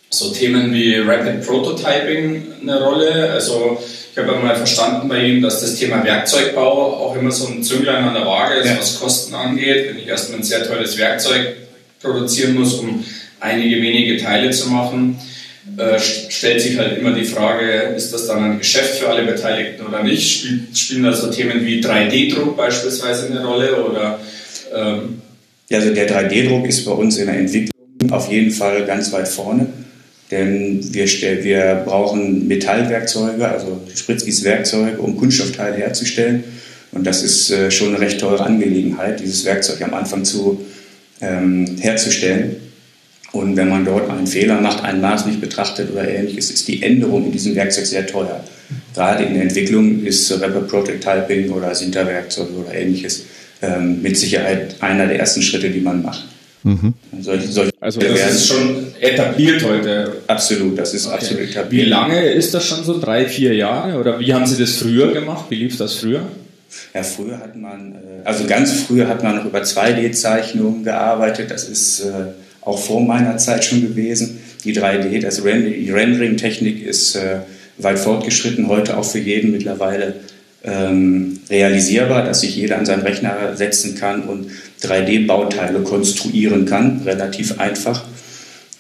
[0.10, 3.32] so Themen wie Rapid Prototyping eine Rolle?
[3.32, 7.63] Also ich habe mal verstanden bei Ihnen, dass das Thema Werkzeugbau auch immer so ein
[7.63, 8.78] Zünglein an der Waage ist, ja.
[8.78, 9.88] was Kosten angeht.
[9.88, 11.56] Wenn ich erstmal ein sehr teures Werkzeug
[12.02, 13.04] produzieren muss, um
[13.39, 15.17] einige wenige Teile zu machen,
[15.78, 19.86] äh, stellt sich halt immer die Frage, ist das dann ein Geschäft für alle Beteiligten
[19.86, 20.30] oder nicht?
[20.30, 24.19] Spiel, spielen da so Themen wie 3D-Druck beispielsweise eine Rolle oder
[24.74, 25.21] ähm
[25.74, 29.67] also der 3D-Druck ist bei uns in der Entwicklung auf jeden Fall ganz weit vorne.
[30.30, 36.43] Denn wir, wir brauchen Metallwerkzeuge, also Spritzgießwerkzeuge, um Kunststoffteile herzustellen.
[36.93, 40.65] Und das ist äh, schon eine recht teure Angelegenheit, dieses Werkzeug am Anfang zu,
[41.21, 42.58] ähm, herzustellen.
[43.32, 46.84] Und wenn man dort einen Fehler macht, ein Maß nicht betrachtet oder ähnliches, ist die
[46.84, 48.44] Änderung in diesem Werkzeug sehr teuer.
[48.94, 53.24] Gerade in der Entwicklung ist Rapid Prototyping oder Sinterwerkzeuge oder ähnliches
[53.62, 56.26] ähm, mit Sicherheit einer der ersten Schritte, die man macht.
[56.63, 56.94] Mhm.
[57.22, 58.36] Solche, solche also das werden.
[58.36, 60.13] ist schon etabliert heute.
[60.28, 61.15] Absolut, das ist okay.
[61.15, 61.86] absolut etabliert.
[61.86, 63.00] Wie lange ist das schon so?
[63.00, 63.98] Drei, vier Jahre?
[63.98, 65.46] Oder wie haben Sie das früher gemacht?
[65.50, 66.28] Wie lief das früher?
[66.94, 71.50] Ja, früher hat man, äh, also ganz früher hat man noch über 2D-Zeichnungen gearbeitet.
[71.50, 72.10] Das ist äh,
[72.62, 74.39] auch vor meiner Zeit schon gewesen.
[74.63, 77.39] Die 3D, das Rendering-Technik ist äh,
[77.78, 80.15] weit fortgeschritten, heute auch für jeden mittlerweile
[80.63, 84.47] ähm, realisierbar, dass sich jeder an seinen Rechner setzen kann und
[84.84, 88.06] 3D-Bauteile konstruieren kann, relativ einfach.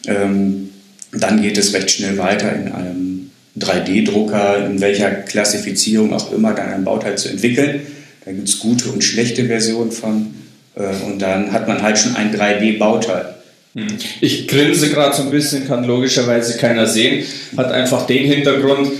[0.07, 0.69] Ähm,
[1.11, 6.69] dann geht es recht schnell weiter in einem 3D-Drucker, in welcher Klassifizierung auch immer, dann
[6.71, 7.81] ein Bauteil zu entwickeln.
[8.23, 10.33] Da gibt es gute und schlechte Versionen von.
[10.75, 13.35] Äh, und dann hat man halt schon ein 3D-Bauteil.
[13.75, 13.87] Hm.
[14.19, 17.25] Ich grinse gerade so ein bisschen, kann logischerweise keiner sehen.
[17.55, 18.91] Hat einfach den Hintergrund,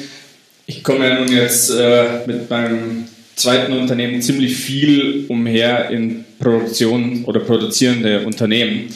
[0.66, 3.06] ich komme ja nun jetzt äh, mit meinem
[3.36, 8.90] zweiten Unternehmen ziemlich viel umher in Produktion oder produzierende Unternehmen.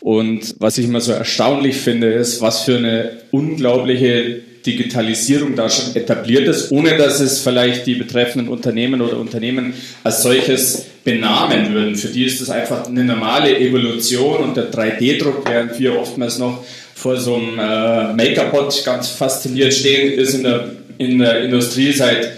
[0.00, 5.94] Und was ich immer so erstaunlich finde, ist, was für eine unglaubliche Digitalisierung da schon
[5.96, 11.96] etabliert ist, ohne dass es vielleicht die betreffenden Unternehmen oder Unternehmen als solches benamen würden.
[11.96, 16.64] Für die ist das einfach eine normale Evolution und der 3D-Druck, während wir oftmals noch
[16.94, 22.32] vor so einem äh, Make-up-Pot ganz fasziniert stehen, ist in der, in der Industrie seit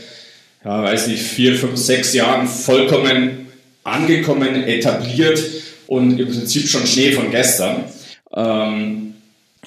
[0.64, 3.48] ja, weiß nicht, vier, fünf, sechs Jahren vollkommen
[3.82, 5.42] angekommen, etabliert
[5.86, 7.84] und im Prinzip schon Schnee von gestern.
[8.34, 9.14] Ähm,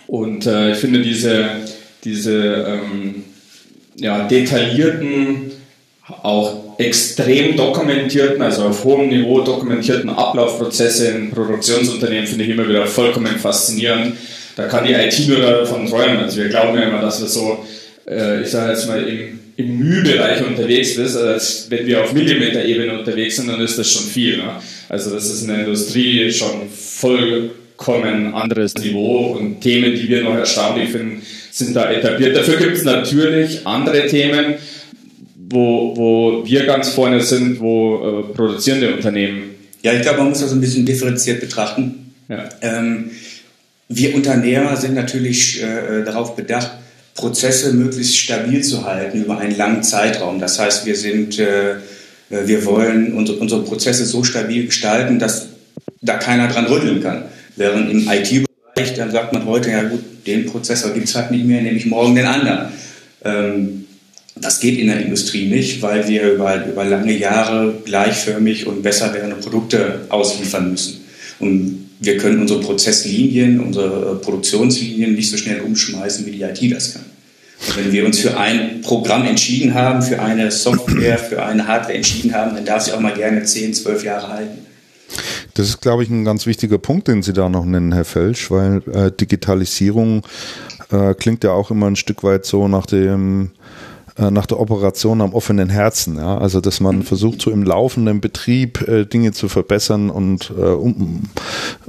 [0.07, 1.49] und äh, ich finde diese,
[2.07, 3.23] diese ähm,
[3.97, 5.51] ja, detaillierten,
[6.23, 12.85] auch extrem dokumentierten, also auf hohem Niveau dokumentierten Ablaufprozesse in Produktionsunternehmen finde ich immer wieder
[12.85, 14.15] vollkommen faszinierend.
[14.55, 16.19] Da kann die IT nur davon träumen.
[16.19, 17.65] Also wir glauben ja immer, dass wir so,
[18.09, 22.99] äh, ich sage jetzt mal, im im Mühbereich unterwegs bist, als wenn wir auf Millimeter-Ebene
[22.99, 24.37] unterwegs sind, dann ist das schon viel.
[24.37, 24.51] Ne?
[24.87, 30.35] Also das ist in der Industrie schon vollkommen anderes Niveau und Themen, die wir noch
[30.35, 31.23] erstaunlich finden,
[31.57, 32.35] sind da etabliert.
[32.35, 34.55] Dafür gibt es natürlich andere Themen,
[35.49, 39.55] wo, wo wir ganz vorne sind, wo äh, produzierende Unternehmen.
[39.81, 42.13] Ja, ich glaube, man muss das ein bisschen differenziert betrachten.
[42.29, 42.49] Ja.
[42.61, 43.11] Ähm,
[43.89, 46.71] wir Unternehmer sind natürlich äh, darauf bedacht,
[47.15, 50.39] Prozesse möglichst stabil zu halten über einen langen Zeitraum.
[50.39, 51.75] Das heißt, wir sind, äh,
[52.29, 55.47] wir wollen unsere, unsere Prozesse so stabil gestalten, dass
[56.01, 57.23] da keiner dran rütteln kann.
[57.55, 61.45] Während im IT-Bereich, dann sagt man heute, ja gut, den Prozessor gibt es halt nicht
[61.45, 62.73] mehr, nehme ich morgen den anderen.
[63.23, 63.85] Ähm,
[64.35, 69.13] das geht in der Industrie nicht, weil wir über, über lange Jahre gleichförmig und besser
[69.13, 71.01] werdende Produkte ausliefern müssen.
[71.39, 76.71] Und wir können unsere Prozesslinien, unsere äh, Produktionslinien nicht so schnell umschmeißen, wie die IT
[76.71, 77.05] das kann.
[77.67, 81.95] Und wenn wir uns für ein Programm entschieden haben, für eine Software, für eine Hardware
[81.95, 84.66] entschieden haben, dann darf sie auch mal gerne 10, 12 Jahre halten.
[85.57, 88.51] Das ist, glaube ich, ein ganz wichtiger Punkt, den Sie da noch nennen, Herr Felsch,
[88.51, 90.21] weil äh, Digitalisierung
[90.91, 93.49] äh, klingt ja auch immer ein Stück weit so nach dem
[94.19, 96.17] äh, nach der Operation am offenen Herzen.
[96.17, 96.37] Ja?
[96.37, 101.23] Also dass man versucht, so im laufenden Betrieb äh, Dinge zu verbessern und äh, um,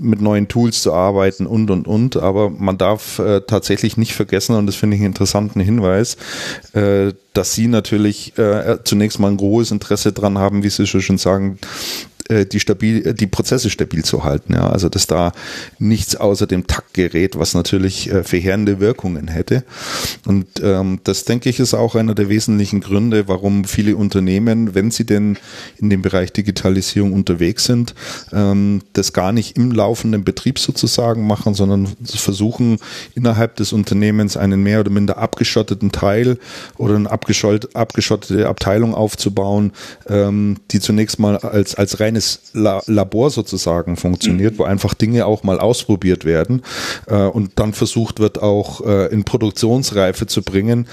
[0.01, 2.17] mit neuen Tools zu arbeiten und und und.
[2.17, 6.17] Aber man darf äh, tatsächlich nicht vergessen, und das finde ich einen interessanten Hinweis,
[6.73, 11.19] äh, dass Sie natürlich äh, zunächst mal ein großes Interesse dran haben, wie Sie schon
[11.19, 11.59] sagen,
[12.47, 14.55] die, stabil, äh, die Prozesse stabil zu halten.
[14.55, 14.69] Ja?
[14.69, 15.33] Also dass da
[15.79, 19.65] nichts außer dem Takt gerät, was natürlich äh, verheerende Wirkungen hätte.
[20.27, 24.91] Und ähm, das denke ich ist auch einer der wesentlichen Gründe, warum viele Unternehmen, wenn
[24.91, 25.39] sie denn
[25.79, 27.95] in dem Bereich Digitalisierung unterwegs sind,
[28.33, 32.79] ähm, das gar nicht im laufenden Betrieb sozusagen machen, sondern versuchen
[33.15, 36.39] innerhalb des Unternehmens einen mehr oder minder abgeschotteten Teil
[36.77, 39.73] oder eine abgeschottete Abteilung aufzubauen,
[40.09, 44.59] ähm, die zunächst mal als, als reine kleines La Labor sozusagen funktioniert, mhm.
[44.59, 46.63] wo einfach Dinge auch mal ausprobiert werden
[47.07, 50.87] äh, und dann versucht wird auch äh, in Produktionsreife zu bringen,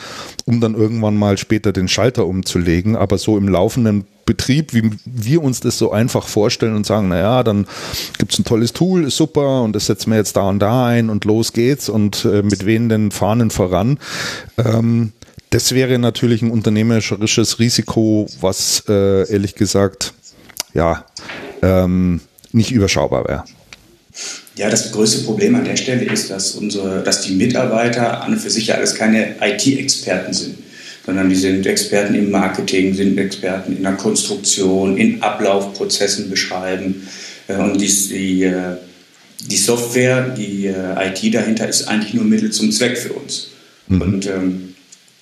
[0.46, 2.96] um dann irgendwann mal später den Schalter umzulegen.
[2.96, 7.44] Aber so im laufenden Betrieb, wie wir uns das so einfach vorstellen und sagen, naja,
[7.44, 7.68] dann
[8.18, 10.88] gibt es ein tolles Tool, ist super und das setzen wir jetzt da und da
[10.88, 14.00] ein und los geht's und äh, mit wehen den Fahnen voran.
[14.58, 15.12] Ähm,
[15.52, 20.15] das wäre natürlich ein unternehmerisches Risiko, was äh, ehrlich gesagt
[20.76, 21.06] ja
[21.64, 23.44] ähm, nicht überschaubar wäre.
[24.56, 28.40] Ja, das größte Problem an der Stelle ist, dass unsere, dass die Mitarbeiter an und
[28.40, 30.66] für sich ja alles keine IT-Experten sind
[31.06, 37.08] sondern die sind Experten im Marketing, sind Experten in der Konstruktion, in Ablaufprozessen beschreiben.
[37.48, 38.78] Äh, und die, die, äh,
[39.42, 43.50] die Software, die äh, IT dahinter ist eigentlich nur Mittel zum Zweck für uns.
[43.88, 44.02] Mhm.
[44.02, 44.75] Und ähm,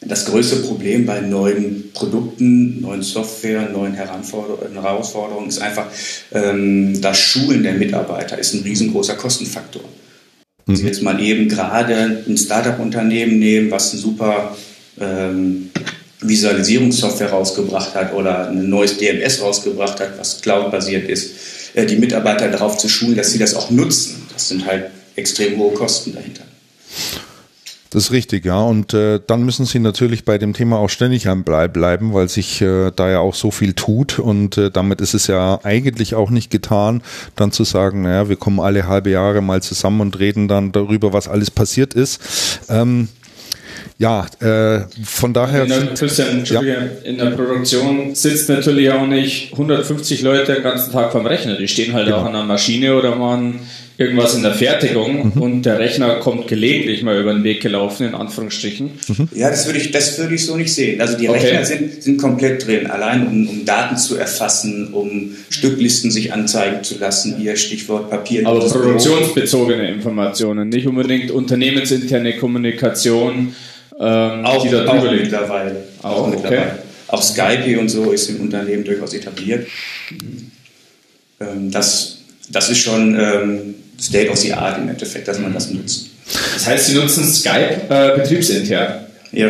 [0.08, 5.88] das größte Problem bei neuen Produkten, neuen Software, neuen Herausforderungen ist einfach,
[6.32, 9.84] ähm, das Schulen der Mitarbeiter ist ein riesengroßer Kostenfaktor.
[10.66, 10.88] Wenn Sie mhm.
[10.88, 14.56] jetzt mal eben gerade ein Startup-Unternehmen nehmen, was ein super
[15.00, 15.70] ähm,
[16.22, 21.32] Visualisierungssoftware rausgebracht hat oder ein neues DMS rausgebracht hat, was cloud-basiert ist,
[21.74, 24.24] äh, die Mitarbeiter darauf zu schulen, dass sie das auch nutzen.
[24.32, 24.86] Das sind halt
[25.16, 26.44] extrem hohe Kosten dahinter.
[27.94, 28.60] Das ist richtig, ja.
[28.60, 32.28] Und äh, dann müssen Sie natürlich bei dem Thema auch ständig am Ball bleiben, weil
[32.28, 34.18] sich äh, da ja auch so viel tut.
[34.18, 37.04] Und äh, damit ist es ja eigentlich auch nicht getan,
[37.36, 41.14] dann zu sagen, naja, wir kommen alle halbe Jahre mal zusammen und reden dann darüber,
[41.14, 42.20] was alles passiert ist.
[42.68, 43.10] Ähm,
[44.00, 45.64] ja, äh, von daher.
[45.64, 46.62] In der, Christian, ja.
[47.04, 51.58] in der Produktion sitzt natürlich auch nicht 150 Leute den ganzen Tag vom Rechner.
[51.58, 52.18] Die stehen halt genau.
[52.18, 53.60] auch an der Maschine oder machen
[53.98, 55.42] irgendwas in der Fertigung mhm.
[55.42, 58.92] und der Rechner kommt gelegentlich mal über den Weg gelaufen, in Anführungsstrichen.
[59.08, 59.30] Mhm.
[59.36, 61.00] Ja, das würde ich, das würde ich so nicht sehen.
[61.00, 61.40] Also die okay.
[61.40, 66.84] Rechner sind, sind komplett drin, allein um, um Daten zu erfassen, um Stücklisten sich anzeigen
[66.84, 68.48] zu lassen, ihr Stichwort Papier.
[68.48, 73.54] Aber produktionsbezogene Informationen, nicht unbedingt unternehmensinterne Kommunikation
[74.00, 75.84] ähm, auch, die da auch mittlerweile.
[76.02, 76.62] Auch, auch mittlerweile.
[76.62, 76.72] Okay.
[77.08, 79.68] Auch Skype und so ist im Unternehmen durchaus etabliert.
[81.40, 85.72] Ähm, das, das ist schon ähm, State of the Art im Endeffekt, dass man das
[85.72, 86.10] nutzt.
[86.54, 89.06] Das heißt, Sie nutzen Skype äh, betriebsintern?
[89.32, 89.50] Ja.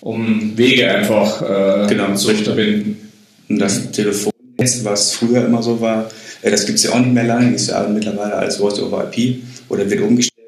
[0.00, 3.10] Um Wege einfach äh, genau, zu verbinden.
[3.48, 6.10] Und das Telefonnetz, was früher immer so war,
[6.42, 9.10] äh, das gibt es ja auch nicht mehr lange, ist ja mittlerweile als Voice over
[9.12, 10.38] IP oder wird umgestellt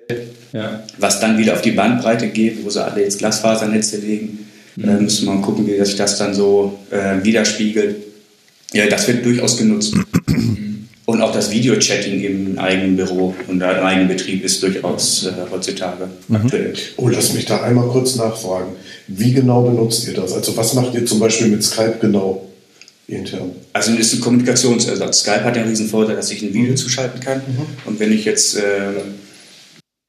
[0.52, 0.82] ja.
[0.98, 4.88] Was dann wieder auf die Bandbreite geht, wo sie alle jetzt Glasfasernetze legen, mhm.
[4.88, 7.96] äh, müssen wir mal gucken, wie sich das dann so äh, widerspiegelt.
[8.72, 9.94] Ja, das wird durchaus genutzt.
[11.10, 16.08] Und auch das Videochatting im eigenen Büro und im eigenen Betrieb ist durchaus äh, heutzutage
[16.28, 16.36] mhm.
[16.36, 16.72] aktuell.
[16.98, 18.76] Oh, lass mich da einmal kurz nachfragen.
[19.08, 20.32] Wie genau benutzt ihr das?
[20.32, 22.48] Also was macht ihr zum Beispiel mit Skype genau
[23.08, 23.50] intern?
[23.72, 25.22] Also es ist ein Kommunikationsersatz.
[25.22, 26.76] Skype hat ja einen riesen Vorteil, dass ich ein Video mhm.
[26.76, 27.38] zuschalten kann.
[27.38, 27.66] Mhm.
[27.86, 29.00] Und wenn ich jetzt äh,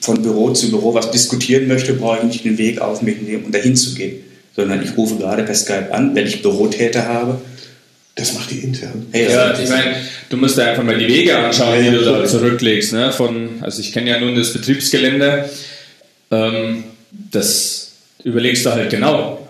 [0.02, 3.46] von Büro zu Büro was diskutieren möchte, brauche ich nicht den Weg auf mich nehmen,
[3.46, 4.18] um dahin zu gehen,
[4.56, 7.42] sondern ich rufe gerade per Skype an, wenn ich Bürotäter habe.
[8.16, 9.08] Das macht die intern.
[9.12, 9.96] Hey, ja, ich meine,
[10.30, 12.94] du musst dir einfach mal die Wege anschauen, die du da zurücklegst.
[12.94, 13.12] Ne?
[13.12, 15.50] Von, also ich kenne ja nun das Betriebsgelände.
[16.30, 17.92] Ähm, das
[18.24, 19.48] überlegst du halt genau.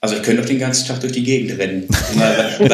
[0.00, 1.88] Also ich könnte doch den ganzen Tag durch die Gegend rennen.
[2.14, 2.70] weil,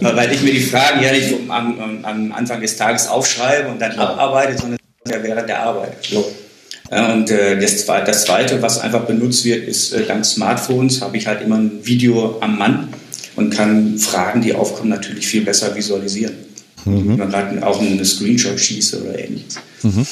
[0.00, 3.80] weil, weil, ich mir die Fragen ja nicht am, am, Anfang des Tages aufschreibe und
[3.80, 6.08] dann abarbeite, sondern ja während der Arbeit.
[6.10, 7.12] Ja.
[7.12, 11.26] Und äh, das, das, Zweite, was einfach benutzt wird, ist äh, dank Smartphones habe ich
[11.26, 12.88] halt immer ein Video am Mann
[13.36, 16.34] und kann Fragen, die aufkommen, natürlich viel besser visualisieren.
[16.84, 17.08] Mhm.
[17.10, 19.56] Wenn man gerade auch einen Screenshot schieße oder ähnliches.
[19.82, 20.06] Mhm.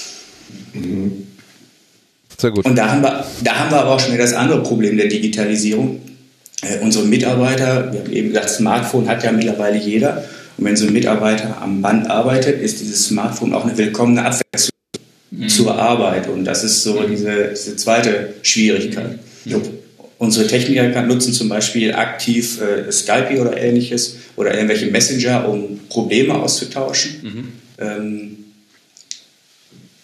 [0.74, 1.26] Mhm.
[2.38, 2.64] Sehr gut.
[2.64, 5.06] Und da haben, wir, da haben wir aber auch schon wieder das andere Problem der
[5.06, 6.00] Digitalisierung.
[6.62, 10.24] Äh, unsere Mitarbeiter, wir haben eben gesagt, Smartphone hat ja mittlerweile jeder.
[10.56, 14.70] Und wenn so ein Mitarbeiter am Band arbeitet, ist dieses Smartphone auch eine willkommene Abwechslung
[15.30, 15.48] mhm.
[15.48, 16.28] zur Arbeit.
[16.28, 19.18] Und das ist so diese, diese zweite Schwierigkeit.
[19.44, 19.83] Mhm.
[20.24, 26.34] Unsere Techniker nutzen zum Beispiel aktiv äh, Skype oder ähnliches oder irgendwelche Messenger, um Probleme
[26.34, 27.20] auszutauschen.
[27.22, 27.52] Mhm.
[27.78, 28.44] Ähm,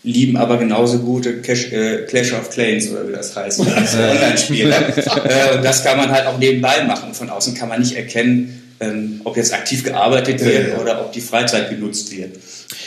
[0.03, 4.75] lieben aber genauso gute Cash, äh, Clash of Clans oder wie das heißt, als Online-Spiele.
[4.75, 7.15] äh, und das kann man halt auch nebenbei machen.
[7.15, 10.81] Von außen kann man nicht erkennen, ähm, ob jetzt aktiv gearbeitet wird ja, ja.
[10.81, 12.37] oder ob die Freizeit genutzt wird.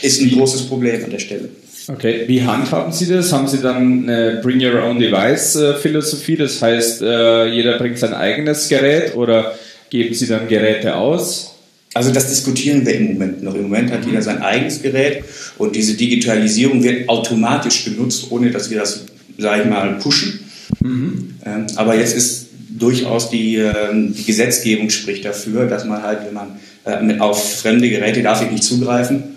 [0.01, 1.49] Ist ein großes Problem an der Stelle.
[1.87, 3.33] Okay, wie handhaben Sie das?
[3.33, 6.37] Haben Sie dann eine Bring Your Own Device äh, Philosophie?
[6.37, 9.53] Das heißt, äh, jeder bringt sein eigenes Gerät oder
[9.89, 11.55] geben Sie dann Geräte aus?
[11.93, 13.53] Also das diskutieren wir im Moment noch.
[13.53, 15.23] Im Moment hat jeder sein eigenes Gerät
[15.57, 19.05] und diese Digitalisierung wird automatisch genutzt, ohne dass wir das,
[19.37, 20.39] sage ich mal, pushen.
[20.79, 21.35] Mhm.
[21.45, 26.33] Ähm, aber jetzt ist durchaus die, ähm, die Gesetzgebung spricht dafür, dass man halt, wenn
[26.33, 29.32] man äh, auf fremde Geräte darf ich nicht zugreifen, mhm.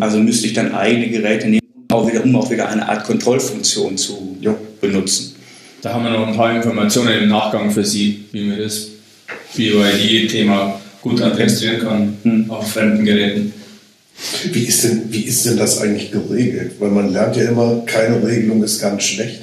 [0.00, 3.96] Also müsste ich dann eigene Geräte nehmen, auch wieder, um auch wieder eine Art Kontrollfunktion
[3.96, 4.54] zu ja.
[4.80, 5.36] benutzen.
[5.82, 8.88] Da haben wir noch ein paar Informationen im Nachgang für Sie, wie wir das
[9.56, 12.50] BYD-Thema gut administrieren kann mhm.
[12.50, 13.52] auf fremden Geräten.
[14.52, 16.72] Wie ist, denn, wie ist denn das eigentlich geregelt?
[16.78, 19.40] Weil man lernt ja immer, keine Regelung ist ganz schlecht.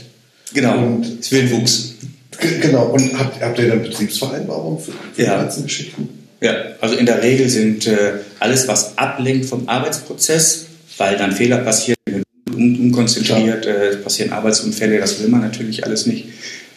[0.54, 1.96] Genau, und es will Wuchs.
[2.62, 5.38] Genau, und habt, habt ihr dann Betriebsvereinbarungen für, für ja.
[5.38, 6.10] die ganzen Geschichten?
[6.42, 10.68] Ja, also in der Regel sind äh, alles, was ablenkt vom Arbeitsprozess,
[10.98, 11.98] weil dann Fehler passieren,
[12.46, 16.28] unkonzentriert, äh, passieren Arbeitsunfälle, das will man natürlich alles nicht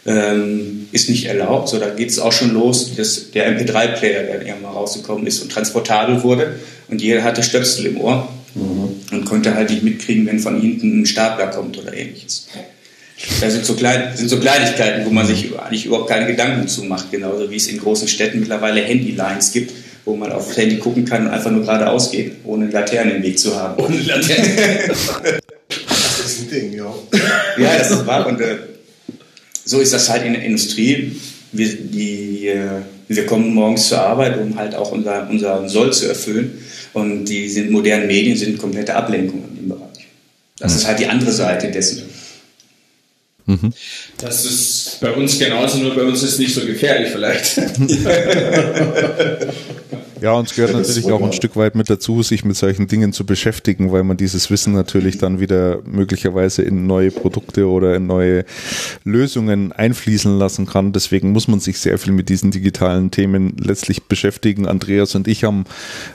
[0.07, 1.69] ähm, ist nicht erlaubt.
[1.69, 5.53] So, da geht es auch schon los, dass der MP3-Player, der irgendwann rausgekommen ist und
[5.53, 6.57] transportabel wurde
[6.89, 9.17] und jeder hatte Stöpsel im Ohr mhm.
[9.17, 12.49] und konnte halt nicht mitkriegen, wenn von hinten ein Stapler kommt oder ähnliches.
[13.41, 16.85] Das sind so, klein, sind so Kleinigkeiten, wo man sich eigentlich überhaupt keine Gedanken zu
[16.85, 19.73] macht, genauso wie es in großen Städten mittlerweile Handylines gibt,
[20.07, 23.23] wo man auf das Handy gucken kann und einfach nur geradeaus geht, ohne Laternen im
[23.23, 23.83] Weg zu haben.
[23.83, 24.57] Ohne Laternen.
[25.69, 26.95] das ist ein Ding, ja.
[27.59, 28.27] Ja, das ist wahr.
[28.27, 28.57] Und äh,
[29.65, 31.21] so ist das halt in der Industrie.
[31.53, 36.09] Wir, die, äh, wir kommen morgens zur Arbeit, um halt auch unser, unser Soll zu
[36.09, 36.59] erfüllen.
[36.95, 40.07] Und die sind, modernen Medien sind komplette Ablenkung in dem Bereich.
[40.59, 40.79] Das mhm.
[40.79, 42.10] ist halt die andere Seite dessen.
[43.51, 43.73] Mhm.
[44.19, 47.57] Das ist bei uns genauso, nur bei uns ist es nicht so gefährlich vielleicht.
[50.21, 53.13] Ja, und es gehört natürlich auch ein Stück weit mit dazu, sich mit solchen Dingen
[53.13, 58.07] zu beschäftigen, weil man dieses Wissen natürlich dann wieder möglicherweise in neue Produkte oder in
[58.07, 58.45] neue
[59.05, 60.93] Lösungen einfließen lassen kann.
[60.93, 64.67] Deswegen muss man sich sehr viel mit diesen digitalen Themen letztlich beschäftigen.
[64.67, 65.65] Andreas und ich haben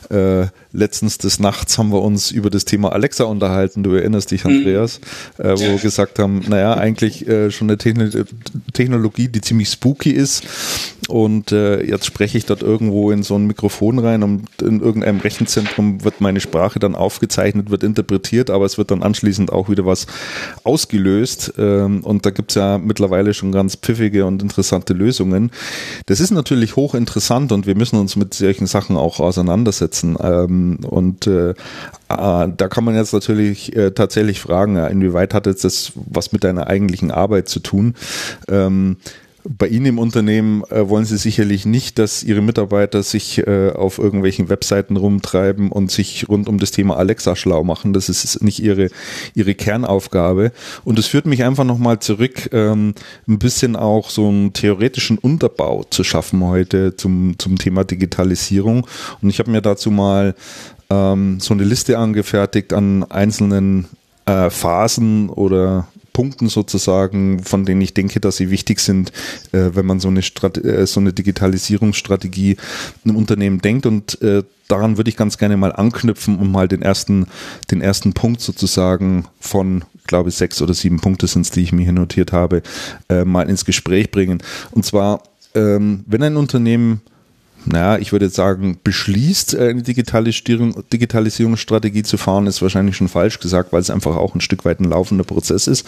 [0.10, 3.82] äh, letztens des Nachts haben wir uns über das Thema Alexa unterhalten.
[3.84, 4.58] Du erinnerst dich, mhm.
[4.58, 4.99] Andreas,
[5.38, 5.45] mhm.
[5.45, 7.78] äh, wo wir gesagt haben, naja, eigentlich äh, schon eine
[8.74, 10.43] Technologie, die ziemlich spooky ist.
[11.08, 15.20] Und äh, jetzt spreche ich dort irgendwo in so ein Mikrofon rein und in irgendeinem
[15.20, 19.86] Rechenzentrum wird meine Sprache dann aufgezeichnet, wird interpretiert, aber es wird dann anschließend auch wieder
[19.86, 20.08] was
[20.64, 21.53] ausgelöst.
[21.58, 25.51] Ähm, und da gibt's ja mittlerweile schon ganz pfiffige und interessante Lösungen.
[26.08, 30.18] Das ist natürlich hochinteressant und wir müssen uns mit solchen Sachen auch auseinandersetzen.
[30.22, 31.53] Ähm, und äh,
[32.08, 36.43] Ah, da kann man jetzt natürlich äh, tatsächlich fragen, inwieweit hat jetzt das was mit
[36.43, 37.95] deiner eigentlichen Arbeit zu tun?
[38.47, 38.97] Ähm,
[39.48, 44.00] bei Ihnen im Unternehmen äh, wollen Sie sicherlich nicht, dass Ihre Mitarbeiter sich äh, auf
[44.00, 47.93] irgendwelchen Webseiten rumtreiben und sich rund um das Thema Alexa schlau machen.
[47.93, 48.89] Das ist nicht Ihre,
[49.34, 50.52] Ihre Kernaufgabe.
[50.84, 52.96] Und es führt mich einfach nochmal zurück, ähm,
[53.28, 58.88] ein bisschen auch so einen theoretischen Unterbau zu schaffen heute zum, zum Thema Digitalisierung.
[59.22, 60.36] Und ich habe mir dazu mal
[60.89, 63.88] ähm, so eine Liste angefertigt an einzelnen
[64.26, 69.11] äh, Phasen oder Punkten sozusagen, von denen ich denke, dass sie wichtig sind,
[69.51, 72.55] äh, wenn man so eine, Strate äh, so eine Digitalisierungsstrategie
[73.03, 73.86] im Unternehmen denkt.
[73.86, 77.28] Und äh, daran würde ich ganz gerne mal anknüpfen und mal den ersten,
[77.70, 81.74] den ersten Punkt sozusagen von, glaube ich, sechs oder sieben Punkte sind es, die ich
[81.74, 82.63] mir hier notiert habe,
[83.09, 84.41] äh, mal ins Gespräch bringen.
[84.72, 85.22] Und zwar,
[85.53, 87.01] ähm, wenn ein Unternehmen
[87.66, 93.07] naja, ich würde jetzt sagen, beschließt, äh, eine Digitalisierung, Digitalisierungsstrategie zu fahren, ist wahrscheinlich schon
[93.07, 95.86] falsch gesagt, weil es einfach auch ein Stück weit ein laufender Prozess ist.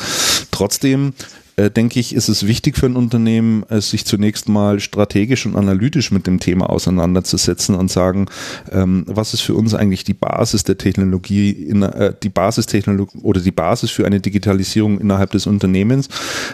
[0.52, 1.14] Trotzdem
[1.58, 5.56] äh, denke ich, ist es wichtig für ein Unternehmen, äh, sich zunächst mal strategisch und
[5.56, 8.28] analytisch mit dem Thema auseinanderzusetzen und sagen,
[8.72, 13.42] ähm, was ist für uns eigentlich die Basis der Technologie, in, äh, die Basistechnologie oder
[13.42, 16.10] die Basis für eine Digitalisierung innerhalb des Unternehmens,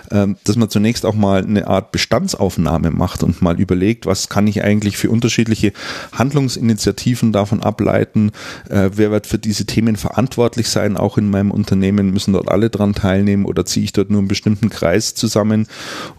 [0.09, 4.47] ähm, dass man zunächst auch mal eine Art Bestandsaufnahme macht und mal überlegt, was kann
[4.47, 5.73] ich eigentlich für unterschiedliche
[6.13, 8.31] Handlungsinitiativen davon ableiten,
[8.69, 12.69] äh, wer wird für diese Themen verantwortlich sein, auch in meinem Unternehmen, müssen dort alle
[12.69, 15.67] dran teilnehmen oder ziehe ich dort nur einen bestimmten Kreis Kreis zusammen.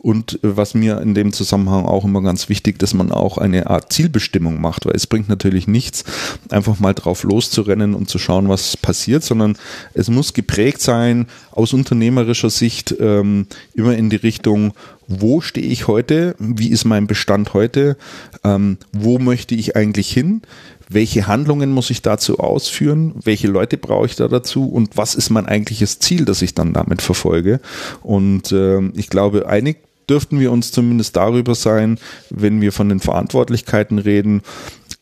[0.01, 3.69] Und äh, was mir in dem Zusammenhang auch immer ganz wichtig, dass man auch eine
[3.69, 6.05] Art Zielbestimmung macht, weil es bringt natürlich nichts,
[6.51, 9.57] einfach mal drauf loszurennen und zu schauen, was passiert, sondern
[9.95, 14.75] es muss geprägt sein, aus unternehmerischer Sicht ähm, immer in die Richtung,
[15.07, 17.97] wo stehe ich heute, wie ist mein Bestand heute,
[18.43, 20.43] ähm, wo möchte ich eigentlich hin,
[20.89, 25.31] welche Handlungen muss ich dazu ausführen, welche Leute brauche ich da dazu und was ist
[25.31, 27.61] mein eigentliches Ziel, das ich dann damit verfolge.
[28.03, 29.79] Und äh, ich glaube, einig
[30.09, 31.99] dürften wir uns zumindest darüber sein,
[32.31, 34.43] wenn wir von den Verantwortlichkeiten reden,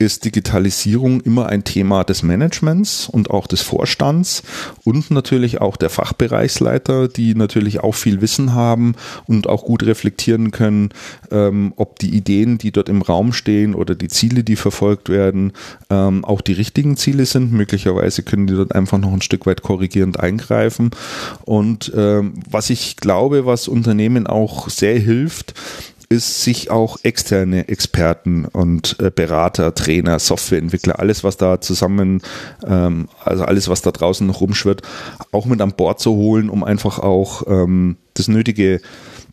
[0.04, 4.42] ist Digitalisierung immer ein Thema des Managements und auch des Vorstands
[4.84, 8.94] und natürlich auch der Fachbereichsleiter, die natürlich auch viel Wissen haben
[9.26, 10.90] und auch gut reflektieren können,
[11.30, 15.52] ähm, ob die Ideen, die dort im Raum stehen oder die Ziele, die verfolgt werden,
[15.90, 17.52] ähm, auch die richtigen Ziele sind.
[17.52, 20.90] Möglicherweise können die dort einfach noch ein Stück weit korrigierend eingreifen.
[21.44, 25.54] Und ähm, was ich glaube, was Unternehmen auch sehr hilft,
[26.12, 32.22] ist, sich auch externe Experten und äh, Berater, Trainer, Softwareentwickler, alles, was da zusammen,
[32.66, 34.82] ähm, also alles, was da draußen noch rumschwirrt,
[35.32, 38.80] auch mit an Bord zu holen, um einfach auch ähm, das nötige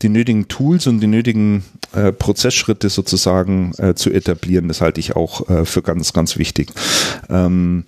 [0.02, 4.68] die nötigen Tools und die nötigen äh, Prozessschritte sozusagen äh, zu etablieren.
[4.68, 6.70] Das halte ich auch äh, für ganz, ganz wichtig.
[7.30, 7.84] Ähm,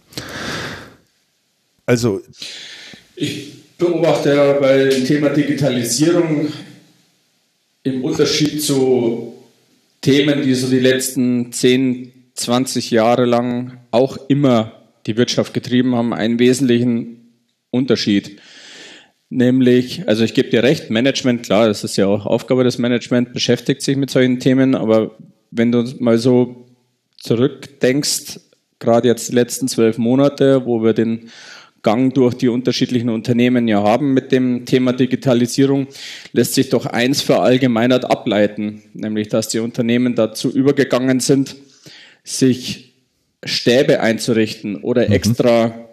[1.86, 2.22] also
[3.16, 6.48] ich beobachte bei dem Thema Digitalisierung
[7.84, 9.34] im Unterschied zu
[10.02, 14.74] Themen, die so die letzten 10, 20 Jahre lang auch immer
[15.06, 17.34] die Wirtschaft getrieben haben, einen wesentlichen
[17.70, 18.40] Unterschied.
[19.30, 23.34] Nämlich, also ich gebe dir recht, Management, klar, das ist ja auch Aufgabe des Management,
[23.34, 25.16] beschäftigt sich mit solchen Themen, aber
[25.52, 26.68] wenn du mal so
[27.18, 28.40] zurückdenkst,
[28.80, 31.30] gerade jetzt die letzten zwölf Monate, wo wir den
[31.84, 35.88] Gang durch die unterschiedlichen Unternehmen ja haben mit dem Thema Digitalisierung,
[36.32, 41.56] lässt sich doch eins verallgemeinert ableiten, nämlich dass die Unternehmen dazu übergegangen sind,
[42.24, 42.94] sich
[43.44, 45.14] Stäbe einzurichten oder mhm.
[45.14, 45.88] extra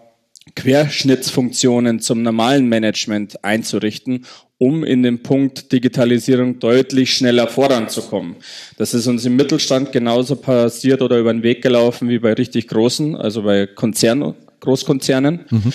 [0.55, 4.25] Querschnittsfunktionen zum normalen Management einzurichten,
[4.57, 8.35] um in dem Punkt Digitalisierung deutlich schneller voranzukommen.
[8.77, 12.67] Das ist uns im Mittelstand genauso passiert oder über den Weg gelaufen wie bei richtig
[12.67, 15.45] großen, also bei Konzernen Großkonzernen.
[15.49, 15.73] Mhm.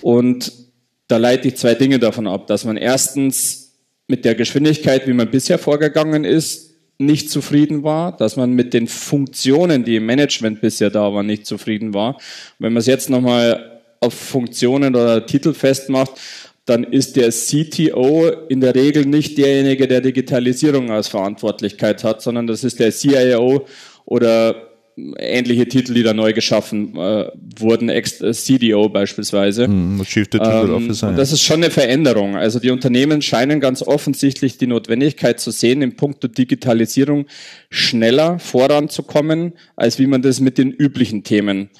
[0.00, 0.52] Und
[1.08, 3.72] da leite ich zwei Dinge davon ab, dass man erstens
[4.06, 8.86] mit der Geschwindigkeit, wie man bisher vorgegangen ist, nicht zufrieden war, dass man mit den
[8.86, 12.18] Funktionen, die im Management bisher da waren, nicht zufrieden war.
[12.58, 16.12] Wenn man es jetzt nochmal auf Funktionen oder Titel festmacht,
[16.66, 22.46] dann ist der CTO in der Regel nicht derjenige, der Digitalisierung als Verantwortlichkeit hat, sondern
[22.46, 23.66] das ist der CIO
[24.06, 29.68] oder ähnliche Titel, die da neu geschaffen äh, wurden, Ex äh, CDO beispielsweise.
[29.68, 31.12] Mm, Chief Digital ähm, Officer.
[31.12, 32.36] Das ist schon eine Veränderung.
[32.36, 37.26] Also die Unternehmen scheinen ganz offensichtlich die Notwendigkeit zu sehen, im Punkt der Digitalisierung
[37.70, 41.70] schneller voranzukommen, als wie man das mit den üblichen Themen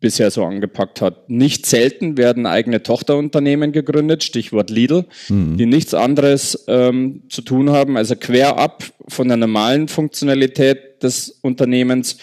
[0.00, 1.28] bisher so angepackt hat.
[1.28, 5.56] Nicht selten werden eigene Tochterunternehmen gegründet, Stichwort Lidl, mhm.
[5.58, 11.38] die nichts anderes ähm, zu tun haben, also quer ab von der normalen Funktionalität des
[11.42, 12.16] Unternehmens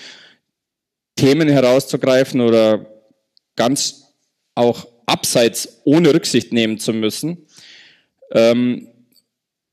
[1.17, 2.85] Themen herauszugreifen oder
[3.55, 4.13] ganz
[4.55, 7.45] auch abseits ohne Rücksicht nehmen zu müssen,
[8.31, 8.87] ähm,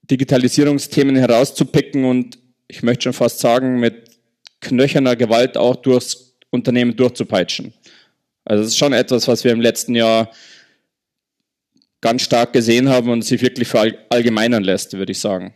[0.02, 2.38] Digitalisierungsthemen herauszupicken und
[2.68, 4.10] ich möchte schon fast sagen, mit
[4.60, 7.72] knöcherner Gewalt auch durchs Unternehmen durchzupeitschen.
[8.44, 10.30] Also das ist schon etwas, was wir im letzten Jahr
[12.00, 15.54] ganz stark gesehen haben und sich wirklich verallgemeinern lässt, würde ich sagen.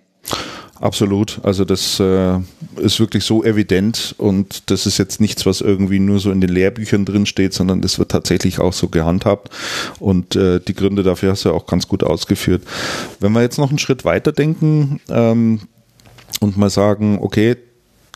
[0.80, 1.40] Absolut.
[1.42, 2.38] Also das äh,
[2.76, 6.50] ist wirklich so evident und das ist jetzt nichts, was irgendwie nur so in den
[6.50, 9.50] Lehrbüchern drin steht, sondern das wird tatsächlich auch so gehandhabt
[9.98, 12.62] und äh, die Gründe dafür hast du ja auch ganz gut ausgeführt.
[13.18, 15.60] Wenn wir jetzt noch einen Schritt weiter denken ähm,
[16.40, 17.56] und mal sagen, okay,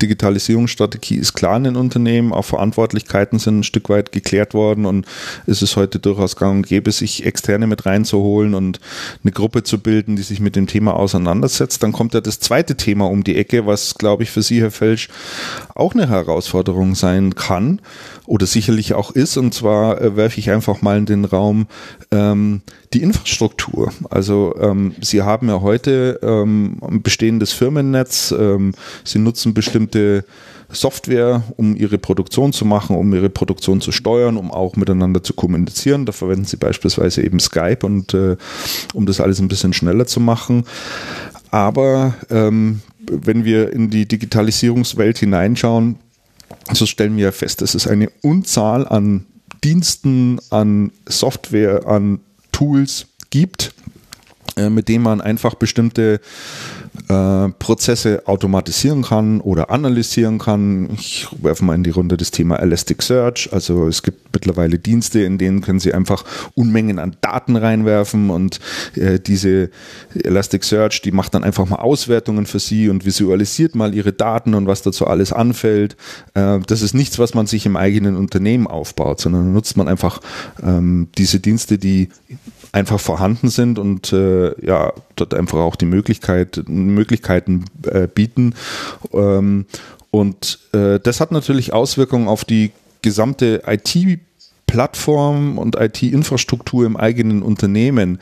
[0.02, 5.06] Digitalisierungsstrategie ist klar in den Unternehmen, auch Verantwortlichkeiten sind ein Stück weit geklärt worden und
[5.46, 8.80] es ist heute durchaus gang und gäbe, sich Externe mit reinzuholen und
[9.22, 11.82] eine Gruppe zu bilden, die sich mit dem Thema auseinandersetzt.
[11.82, 14.72] Dann kommt ja das zweite Thema um die Ecke, was, glaube ich, für Sie, Herr
[14.72, 15.08] Felsch,
[15.74, 17.80] auch eine Herausforderung sein kann
[18.26, 19.36] oder sicherlich auch ist.
[19.36, 21.66] Und zwar äh, werfe ich einfach mal in den Raum
[22.10, 23.92] ähm, die Infrastruktur.
[24.10, 28.34] Also ähm, Sie haben ja heute ähm, ein bestehendes Firmennetz.
[28.36, 28.74] Ähm,
[29.04, 29.54] Sie nutzen
[29.92, 30.24] bestimmte
[30.70, 35.34] Software, um ihre Produktion zu machen, um ihre Produktion zu steuern, um auch miteinander zu
[35.34, 36.06] kommunizieren.
[36.06, 38.36] Da verwenden sie beispielsweise eben Skype und äh,
[38.94, 40.64] um das alles ein bisschen schneller zu machen.
[41.50, 45.96] Aber ähm, wenn wir in die Digitalisierungswelt hineinschauen,
[46.72, 49.26] so stellen wir fest, es ist eine Unzahl an
[49.62, 52.20] Diensten, an Software, an
[52.50, 53.74] Tools gibt,
[54.56, 56.20] äh, mit denen man einfach bestimmte
[57.08, 60.90] äh, Prozesse automatisieren kann oder analysieren kann.
[60.92, 63.48] Ich werfe mal in die Runde das Thema Elasticsearch.
[63.52, 66.24] Also es gibt mittlerweile Dienste, in denen können Sie einfach
[66.54, 68.60] Unmengen an Daten reinwerfen und
[68.94, 69.70] äh, diese
[70.14, 74.66] Elasticsearch, die macht dann einfach mal Auswertungen für Sie und visualisiert mal Ihre Daten und
[74.66, 75.96] was dazu alles anfällt.
[76.34, 80.20] Äh, das ist nichts, was man sich im eigenen Unternehmen aufbaut, sondern nutzt man einfach
[80.62, 82.10] ähm, diese Dienste, die
[82.72, 88.54] einfach vorhanden sind und äh, ja, dort einfach auch die Möglichkeit, Möglichkeiten äh, bieten.
[89.12, 89.66] Ähm,
[90.10, 94.20] und äh, das hat natürlich Auswirkungen auf die gesamte IT-
[94.72, 98.18] Plattform und IT-Infrastruktur im eigenen Unternehmen.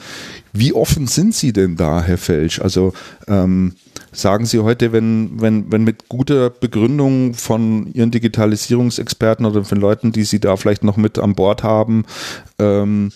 [0.53, 2.61] Wie offen sind Sie denn da, Herr Felsch?
[2.61, 2.93] Also
[3.29, 3.77] ähm,
[4.11, 10.11] sagen Sie heute, wenn, wenn, wenn mit guter Begründung von Ihren Digitalisierungsexperten oder von Leuten,
[10.11, 12.05] die Sie da vielleicht noch mit an Bord haben,
[12.59, 13.13] ähm,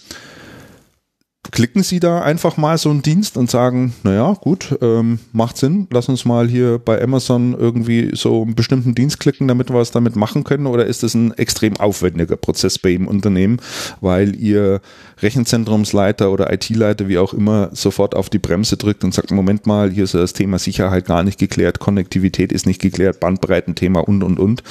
[1.51, 5.86] klicken Sie da einfach mal so einen Dienst und sagen, naja, gut, ähm, macht Sinn,
[5.90, 9.90] lass uns mal hier bei Amazon irgendwie so einen bestimmten Dienst klicken, damit wir was
[9.90, 10.66] damit machen können?
[10.66, 13.61] Oder ist das ein extrem aufwendiger Prozess bei Ihrem Unternehmen,
[14.01, 14.80] weil Ihr
[15.22, 19.90] Rechenzentrumsleiter oder IT-Leiter, wie auch immer, sofort auf die Bremse drückt und sagt, Moment mal,
[19.90, 24.38] hier ist das Thema Sicherheit gar nicht geklärt, Konnektivität ist nicht geklärt, Bandbreitenthema und, und,
[24.38, 24.62] und.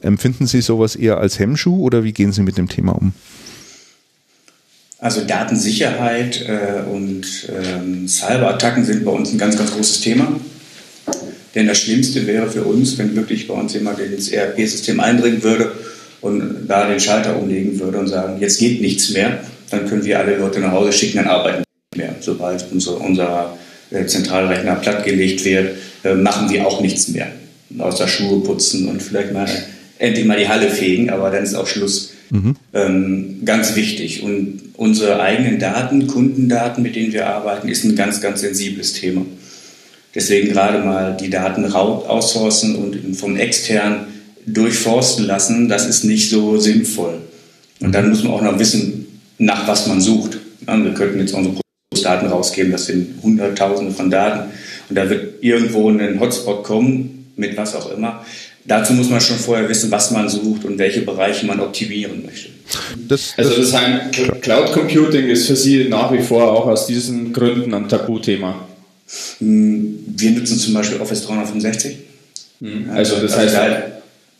[0.00, 3.12] Empfinden Sie sowas eher als Hemmschuh oder wie gehen Sie mit dem Thema um?
[5.02, 10.40] Also Datensicherheit äh, und ähm, Cyberattacken sind bei uns ein ganz, ganz großes Thema.
[11.56, 15.72] Denn das Schlimmste wäre für uns, wenn wirklich bei uns jemand ins ERP-System eindringen würde
[16.20, 19.40] und da den Schalter umlegen würde und sagen, jetzt geht nichts mehr,
[19.70, 22.14] dann können wir alle Leute nach Hause schicken, dann arbeiten wir nicht mehr.
[22.20, 23.58] Sobald unser, unser
[23.90, 27.26] äh, Zentralrechner plattgelegt wird, äh, machen wir auch nichts mehr.
[27.76, 29.48] Außer Schuhe putzen und vielleicht mal
[29.98, 32.11] endlich mal die Halle fegen, aber dann ist auch Schluss.
[32.32, 32.56] Mhm.
[32.72, 34.22] Ähm, ganz wichtig.
[34.22, 39.26] Und unsere eigenen Daten, Kundendaten, mit denen wir arbeiten, ist ein ganz, ganz sensibles Thema.
[40.14, 44.06] Deswegen gerade mal die Daten outsourcen und vom extern
[44.46, 47.20] durchforsten lassen, das ist nicht so sinnvoll.
[47.80, 49.06] Und dann muss man auch noch wissen,
[49.38, 50.38] nach was man sucht.
[50.66, 51.56] wir könnten jetzt unsere
[52.02, 54.50] Daten rausgeben, das sind Hunderttausende von Daten.
[54.88, 58.24] Und da wird irgendwo ein Hotspot kommen, mit was auch immer.
[58.64, 62.50] Dazu muss man schon vorher wissen, was man sucht und welche Bereiche man optimieren möchte.
[63.08, 66.86] Das, das also das heißt, Cloud Computing ist für Sie nach wie vor auch aus
[66.86, 68.66] diesen Gründen ein Tabuthema.
[69.38, 71.96] Hm, wir nutzen zum Beispiel Office 365.
[72.60, 73.76] Hm, also das heißt, also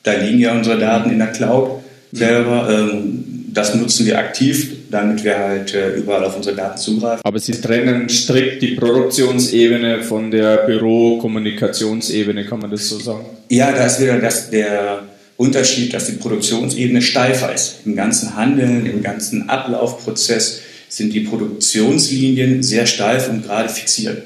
[0.04, 2.68] da, da, liegen ja unsere Daten in der Cloud selber.
[2.70, 7.22] Ähm, das nutzen wir aktiv, damit wir halt äh, überall auf unsere Daten zugreifen.
[7.24, 13.24] Aber Sie trennen strikt die Produktionsebene von der Büro-Kommunikationsebene, kann man das so sagen?
[13.48, 15.02] Ja, da ist wieder das, der
[15.38, 17.78] Unterschied, dass die Produktionsebene steifer ist.
[17.86, 24.22] Im ganzen Handeln, im ganzen Ablaufprozess sind die Produktionslinien sehr steif und gerade fixiert.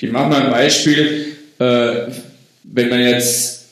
[0.00, 1.36] Ich mache mal ein Beispiel.
[1.58, 2.10] Äh,
[2.64, 3.64] wenn man jetzt,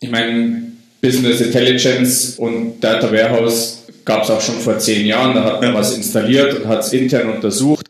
[0.00, 0.62] ich meine,
[1.00, 5.74] Business Intelligence und Data Warehouse gab es auch schon vor zehn Jahren, da hat man
[5.74, 7.86] was installiert und hat es intern untersucht.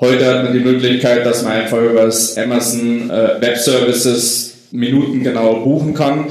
[0.00, 5.60] Heute hat man die Möglichkeit, dass man einfach über das Amazon äh, Web Services minutengenau
[5.60, 6.26] buchen kann.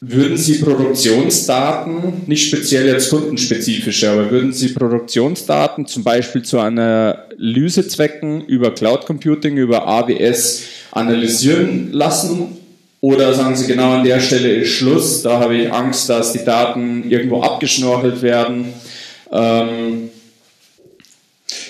[0.00, 8.44] Würden Sie Produktionsdaten, nicht speziell jetzt kundenspezifische, aber würden Sie Produktionsdaten zum Beispiel zu Analysezwecken
[8.46, 10.62] über Cloud Computing, über AWS
[10.92, 12.58] analysieren lassen
[13.00, 16.44] oder sagen Sie genau an der Stelle ist Schluss, da habe ich Angst, dass die
[16.44, 18.72] Daten irgendwo abgeschnorchelt werden.
[19.32, 20.10] Ähm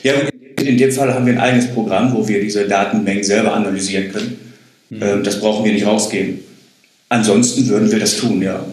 [0.03, 0.15] ja,
[0.61, 4.55] in dem Fall haben wir ein eigenes Programm, wo wir diese Datenmengen selber analysieren können.
[4.91, 5.23] Mhm.
[5.23, 6.41] Das brauchen wir nicht rausgeben.
[7.11, 8.65] Ansonsten würden wir das tun, ja.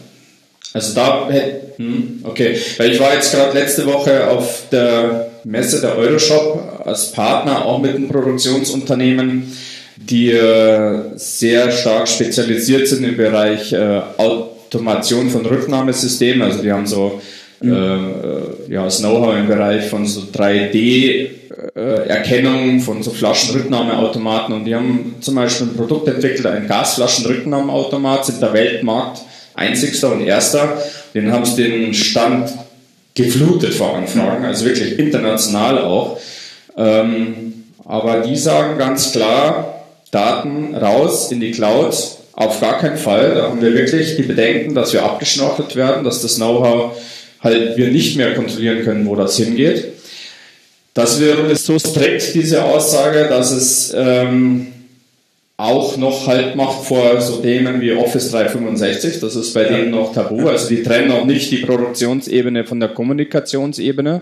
[0.73, 1.29] Also da,
[1.77, 7.13] hm, okay, weil ich war jetzt gerade letzte Woche auf der Messe der Euroshop als
[7.13, 9.55] Partner, auch mit einem Produktionsunternehmen
[9.97, 16.41] die äh, sehr stark spezialisiert sind im Bereich äh, Automation von Rücknahmesystemen.
[16.41, 17.21] Also die haben so
[17.61, 17.73] mhm.
[17.73, 25.15] äh, ja, das Know-how im Bereich von so 3D-Erkennung von so Flaschenrücknahmeautomaten und die haben
[25.21, 29.21] zum Beispiel ein Produkt entwickelt, ein Gasflaschenrücknahmeautomat, sind der Weltmarkt
[29.53, 30.77] einzigster und erster.
[31.13, 32.49] Den haben sie den Stand
[33.13, 36.19] geflutet vor Anfragen, also wirklich international auch.
[36.77, 37.53] Ähm,
[37.85, 39.74] aber die sagen ganz klar,
[40.15, 41.93] Daten raus in die Cloud.
[42.33, 43.35] Auf gar keinen Fall.
[43.35, 46.97] Da haben wir wirklich die Bedenken, dass wir abgeschnorchelt werden, dass das Know-how
[47.41, 49.85] halt wir nicht mehr kontrollieren können, wo das hingeht.
[50.93, 54.67] Das wäre so strikt, diese Aussage, dass es ähm,
[55.57, 59.19] auch noch Halt macht vor so Themen wie Office 365.
[59.19, 60.47] Das ist bei denen noch tabu.
[60.47, 64.21] Also die trennen auch nicht die Produktionsebene von der Kommunikationsebene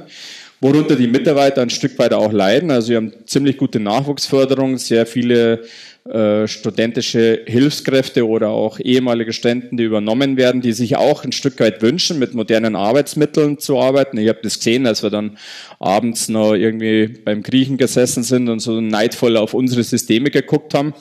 [0.64, 2.72] worunter die Mitarbeiter ein Stück weit auch leiden.
[2.72, 5.66] Also wir haben ziemlich gute Nachwuchsförderung, sehr viele
[6.10, 11.60] äh, studentische Hilfskräfte oder auch ehemalige Studenten, die übernommen werden, die sich auch ein Stück
[11.60, 14.18] weit wünschen, mit modernen Arbeitsmitteln zu arbeiten.
[14.18, 15.38] Ich habe das gesehen, als wir dann
[15.80, 20.94] abends noch irgendwie beim Griechen gesessen sind und so neidvoll auf unsere Systeme geguckt haben.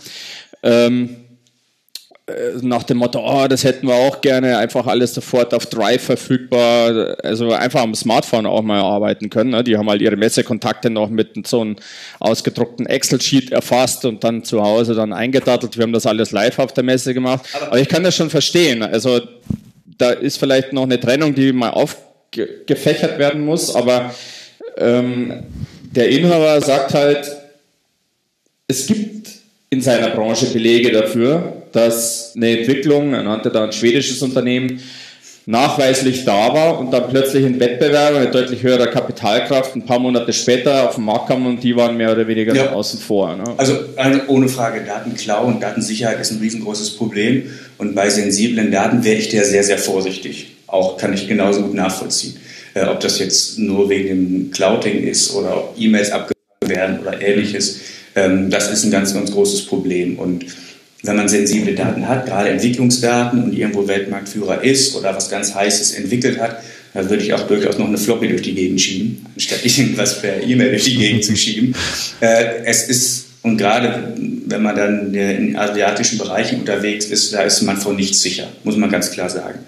[0.64, 1.32] Ähm, äh,
[2.60, 7.16] nach dem Motto, oh, das hätten wir auch gerne, einfach alles sofort auf Drive verfügbar,
[7.22, 9.50] also einfach am Smartphone auch mal arbeiten können.
[9.50, 9.64] Ne?
[9.64, 11.76] Die haben halt ihre Messekontakte noch mit so einem
[12.20, 15.76] ausgedruckten Excel-Sheet erfasst und dann zu Hause dann eingedattelt.
[15.76, 17.44] Wir haben das alles live auf der Messe gemacht.
[17.66, 18.82] Aber ich kann das schon verstehen.
[18.82, 19.20] Also
[19.98, 24.14] da ist vielleicht noch eine Trennung, die mal aufgefächert werden muss, aber
[24.76, 25.42] ähm,
[25.90, 27.30] der Inhaber sagt halt,
[28.68, 29.28] es gibt
[29.70, 34.80] in seiner Branche Belege dafür, dass eine Entwicklung, er nannte da ein schwedisches Unternehmen,
[35.46, 40.32] nachweislich da war und dann plötzlich ein Wettbewerber mit deutlich höherer Kapitalkraft ein paar Monate
[40.32, 42.72] später auf den Markt kam und die waren mehr oder weniger ja.
[42.72, 43.34] außen vor.
[43.36, 43.44] Ne?
[43.56, 49.02] Also, also ohne Frage, Datenklau und Datensicherheit ist ein riesengroßes Problem und bei sensiblen Daten
[49.02, 50.54] wäre ich der sehr, sehr vorsichtig.
[50.68, 52.36] Auch kann ich genauso gut nachvollziehen.
[52.74, 56.36] Äh, ob das jetzt nur wegen dem Clouding ist oder ob E-Mails abgefangen
[56.68, 57.80] werden oder ähnliches,
[58.14, 60.46] ähm, das ist ein ganz, ganz großes Problem und
[61.03, 65.92] wenn man sensible Daten hat, gerade Entwicklungsdaten und irgendwo Weltmarktführer ist oder was ganz Heißes
[65.92, 66.62] entwickelt hat,
[66.94, 70.42] dann würde ich auch durchaus noch eine Floppy durch die Gegend schieben, anstatt irgendwas per
[70.42, 71.74] E-Mail durch die Gegend zu schieben.
[72.20, 74.14] Äh, es ist, und gerade
[74.46, 78.76] wenn man dann in asiatischen Bereichen unterwegs ist, da ist man vor nichts sicher, muss
[78.76, 79.59] man ganz klar sagen.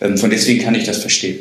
[0.00, 1.38] Ähm, von deswegen kann ich das verstehen.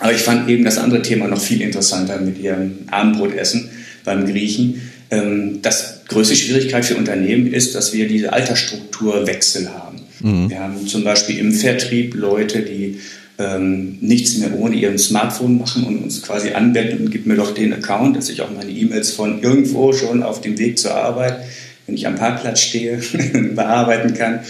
[0.00, 3.68] Aber ich fand eben das andere Thema noch viel interessanter mit ihrem Abendbrotessen
[4.04, 4.90] beim Griechen.
[5.10, 10.00] Ähm, das größte Schwierigkeit für Unternehmen ist, dass wir diese Altersstrukturwechsel haben.
[10.20, 10.50] Mhm.
[10.50, 12.98] Wir haben zum Beispiel im Vertrieb Leute, die
[13.38, 17.54] ähm, nichts mehr ohne ihren Smartphone machen und uns quasi anwenden und gib mir doch
[17.54, 21.38] den Account, dass ich auch meine E-Mails von irgendwo schon auf dem Weg zur Arbeit,
[21.86, 22.98] wenn ich am Parkplatz stehe,
[23.54, 24.40] bearbeiten kann.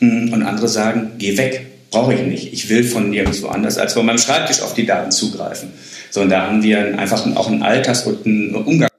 [0.00, 2.52] Und andere sagen, geh weg, brauche ich nicht.
[2.54, 5.68] Ich will von nirgendwo anders als von meinem Schreibtisch auf die Daten zugreifen.
[6.10, 8.89] So, und da haben wir einfach auch ein Alters- und ein Umgangsproblem damit.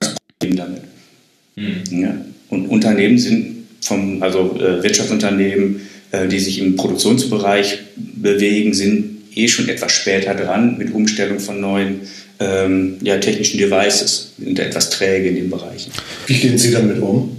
[1.55, 1.83] Mhm.
[1.89, 2.25] Ja.
[2.49, 5.81] Und Unternehmen sind vom, also äh, Wirtschaftsunternehmen,
[6.11, 11.59] äh, die sich im Produktionsbereich bewegen, sind eh schon etwas später dran mit Umstellung von
[11.61, 12.01] neuen
[12.39, 15.91] ähm, ja, technischen Devices, sind etwas träge in den Bereichen.
[16.27, 17.37] Wie gehen Sie damit um?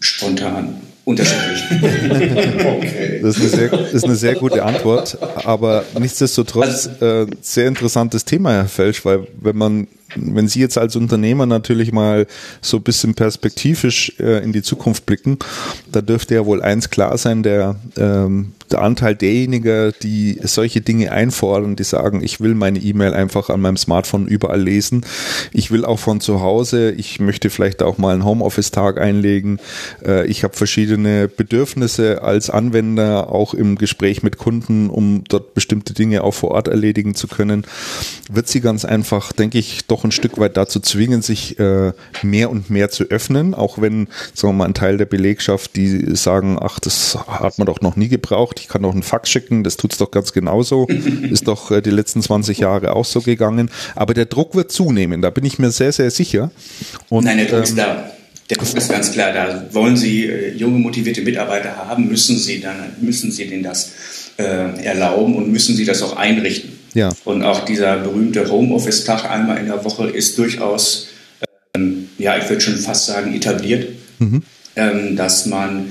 [0.00, 0.80] Spontan.
[1.04, 1.60] Unterschiedlich.
[2.64, 3.20] okay.
[3.22, 8.52] Das ist eine, sehr, ist eine sehr gute Antwort, aber nichtsdestotrotz äh, sehr interessantes Thema,
[8.52, 9.86] Herr Felsch, weil wenn man
[10.16, 12.26] wenn Sie jetzt als Unternehmer natürlich mal
[12.60, 15.38] so ein bisschen perspektivisch äh, in die Zukunft blicken,
[15.90, 21.12] da dürfte ja wohl eins klar sein, der, ähm, der Anteil derjenigen, die solche Dinge
[21.12, 25.04] einfordern, die sagen, ich will meine E-Mail einfach an meinem Smartphone überall lesen,
[25.52, 29.58] ich will auch von zu Hause, ich möchte vielleicht auch mal einen Homeoffice-Tag einlegen,
[30.04, 35.94] äh, ich habe verschiedene Bedürfnisse als Anwender, auch im Gespräch mit Kunden, um dort bestimmte
[35.94, 37.66] Dinge auch vor Ort erledigen zu können,
[38.30, 41.92] wird sie ganz einfach, denke ich, doch ein Stück weit dazu zwingen, sich äh,
[42.22, 46.16] mehr und mehr zu öffnen, auch wenn, sagen wir mal, ein Teil der Belegschaft, die
[46.16, 49.62] sagen, ach, das hat man doch noch nie gebraucht, ich kann doch einen Fax schicken,
[49.62, 50.88] das tut es doch ganz genauso,
[51.30, 53.70] ist doch äh, die letzten 20 Jahre auch so gegangen.
[53.94, 56.50] Aber der Druck wird zunehmen, da bin ich mir sehr, sehr sicher.
[57.08, 58.10] Und, Nein, der Druck ähm, ist da.
[58.50, 59.64] Der Druck ist ganz klar da.
[59.72, 63.92] Wollen Sie äh, junge, motivierte Mitarbeiter haben, müssen Sie dann, müssen Sie denen das
[64.36, 66.83] äh, erlauben und müssen Sie das auch einrichten.
[66.94, 67.10] Ja.
[67.24, 71.08] Und auch dieser berühmte Homeoffice-Tag einmal in der Woche ist durchaus,
[71.74, 73.88] ähm, ja, ich würde schon fast sagen, etabliert,
[74.20, 74.42] mhm.
[74.76, 75.88] ähm, dass man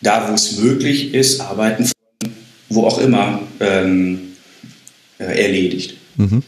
[0.00, 2.32] da, wo es möglich ist, Arbeiten von
[2.70, 4.32] wo auch immer ähm,
[5.18, 5.96] äh, erledigt.
[6.16, 6.42] Mhm.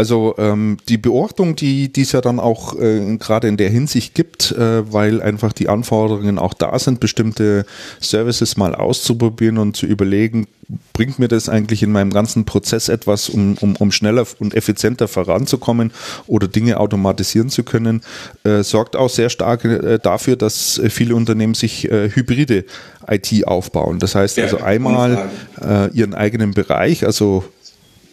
[0.00, 4.50] Also ähm, die Beobachtung, die es ja dann auch äh, gerade in der Hinsicht gibt,
[4.50, 7.66] äh, weil einfach die Anforderungen auch da sind, bestimmte
[8.00, 10.46] Services mal auszuprobieren und zu überlegen,
[10.94, 15.06] bringt mir das eigentlich in meinem ganzen Prozess etwas, um, um, um schneller und effizienter
[15.06, 15.92] voranzukommen
[16.26, 18.00] oder Dinge automatisieren zu können,
[18.44, 22.64] äh, sorgt auch sehr stark äh, dafür, dass äh, viele Unternehmen sich äh, hybride
[23.06, 23.98] IT aufbauen.
[23.98, 25.28] Das heißt also einmal
[25.60, 27.44] äh, ihren eigenen Bereich, also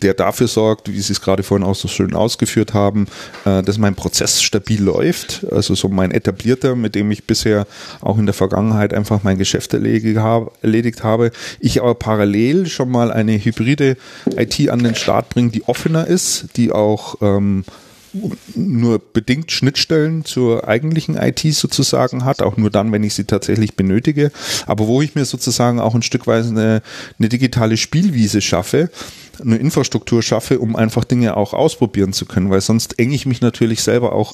[0.01, 3.07] der dafür sorgt, wie Sie es gerade vorhin auch so schön ausgeführt haben,
[3.45, 5.45] äh, dass mein Prozess stabil läuft.
[5.51, 7.67] Also so mein etablierter, mit dem ich bisher
[8.01, 11.31] auch in der Vergangenheit einfach mein Geschäft erledigt habe.
[11.59, 13.97] Ich aber parallel schon mal eine hybride
[14.35, 17.63] IT an den Start bringe, die offener ist, die auch ähm,
[18.55, 23.75] nur bedingt Schnittstellen zur eigentlichen IT sozusagen hat, auch nur dann, wenn ich sie tatsächlich
[23.75, 24.31] benötige,
[24.65, 26.81] aber wo ich mir sozusagen auch ein Stück weit eine,
[27.19, 28.89] eine digitale Spielwiese schaffe,
[29.41, 33.41] eine Infrastruktur schaffe, um einfach Dinge auch ausprobieren zu können, weil sonst enge ich mich
[33.41, 34.33] natürlich selber auch,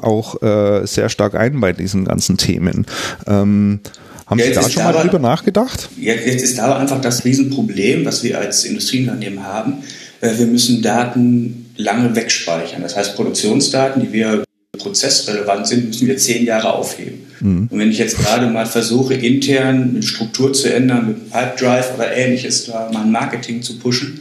[0.00, 2.86] auch äh, sehr stark ein bei diesen ganzen Themen.
[3.26, 3.80] Ähm,
[4.26, 5.90] haben ja, Sie da schon mal drüber nachgedacht?
[5.98, 9.82] Jetzt ist aber einfach das Riesenproblem, was wir als Industrieunternehmen haben.
[10.20, 12.82] Äh, wir müssen Daten lange wegspeichern.
[12.82, 14.44] Das heißt, Produktionsdaten, die wir
[14.78, 17.26] prozessrelevant sind, müssen wir zehn Jahre aufheben.
[17.40, 17.68] Mhm.
[17.70, 22.14] Und wenn ich jetzt gerade mal versuche, intern eine Struktur zu ändern, mit Pipedrive oder
[22.14, 24.20] ähnliches, da mal ein Marketing zu pushen,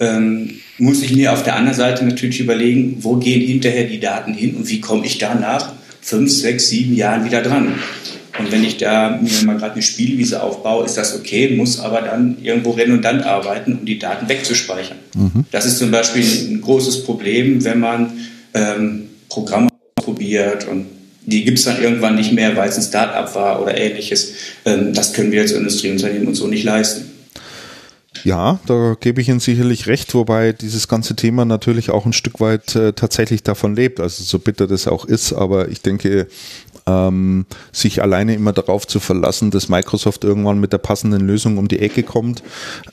[0.00, 4.32] ähm, muss ich mir auf der anderen Seite natürlich überlegen, wo gehen hinterher die Daten
[4.32, 7.74] hin und wie komme ich da nach fünf, sechs, sieben Jahren wieder dran.
[8.38, 12.02] Und wenn ich da mir mal gerade eine Spielwiese aufbaue, ist das okay, muss aber
[12.02, 14.98] dann irgendwo redundant arbeiten, um die Daten wegzuspeichern.
[15.14, 15.44] Mhm.
[15.50, 18.12] Das ist zum Beispiel ein großes Problem, wenn man
[18.54, 20.86] ähm, Programme probiert und
[21.26, 24.32] die gibt es dann irgendwann nicht mehr, weil es ein Start-up war oder ähnliches.
[24.64, 27.04] Ähm, das können wir als Industrieunternehmen uns so nicht leisten.
[28.24, 32.40] Ja, da gebe ich Ihnen sicherlich recht, wobei dieses ganze Thema natürlich auch ein Stück
[32.40, 34.00] weit äh, tatsächlich davon lebt.
[34.00, 36.26] Also so bitter das auch ist, aber ich denke,
[36.88, 41.68] ähm, sich alleine immer darauf zu verlassen, dass Microsoft irgendwann mit der passenden Lösung um
[41.68, 42.42] die Ecke kommt,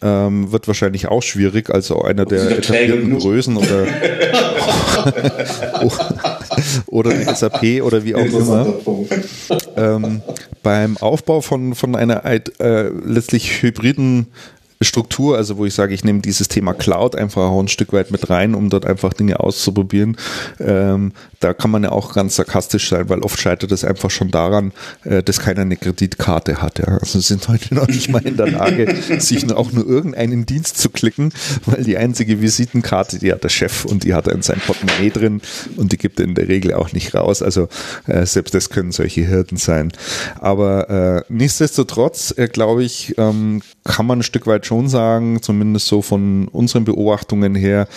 [0.01, 1.69] ähm, wird wahrscheinlich auch schwierig.
[1.69, 3.87] Also einer der etablierten Größen oder,
[6.87, 8.73] oder die SAP oder wie auch immer.
[9.77, 10.21] Ähm,
[10.63, 12.41] beim Aufbau von, von einer äh,
[13.05, 14.27] letztlich hybriden
[14.81, 18.11] Struktur, also wo ich sage, ich nehme dieses Thema Cloud einfach auch ein Stück weit
[18.11, 20.17] mit rein, um dort einfach Dinge auszuprobieren.
[20.59, 21.13] Ähm,
[21.45, 24.71] da kann man ja auch ganz sarkastisch sein, weil oft scheitert es einfach schon daran,
[25.03, 26.79] äh, dass keiner eine Kreditkarte hat.
[26.79, 26.97] Ja.
[26.97, 30.89] Also sind heute noch nicht mal in der Lage, sich auch nur irgendeinen Dienst zu
[30.89, 31.31] klicken,
[31.67, 35.11] weil die einzige Visitenkarte, die hat der Chef und die hat er in seinem Portemonnaie
[35.11, 35.41] drin
[35.77, 37.43] und die gibt er in der Regel auch nicht raus.
[37.43, 37.67] Also
[38.07, 39.91] äh, selbst das können solche Hürden sein.
[40.39, 45.85] Aber äh, nichtsdestotrotz, äh, glaube ich, ähm, kann man ein Stück weit schon sagen, zumindest
[45.85, 47.87] so von unseren Beobachtungen her,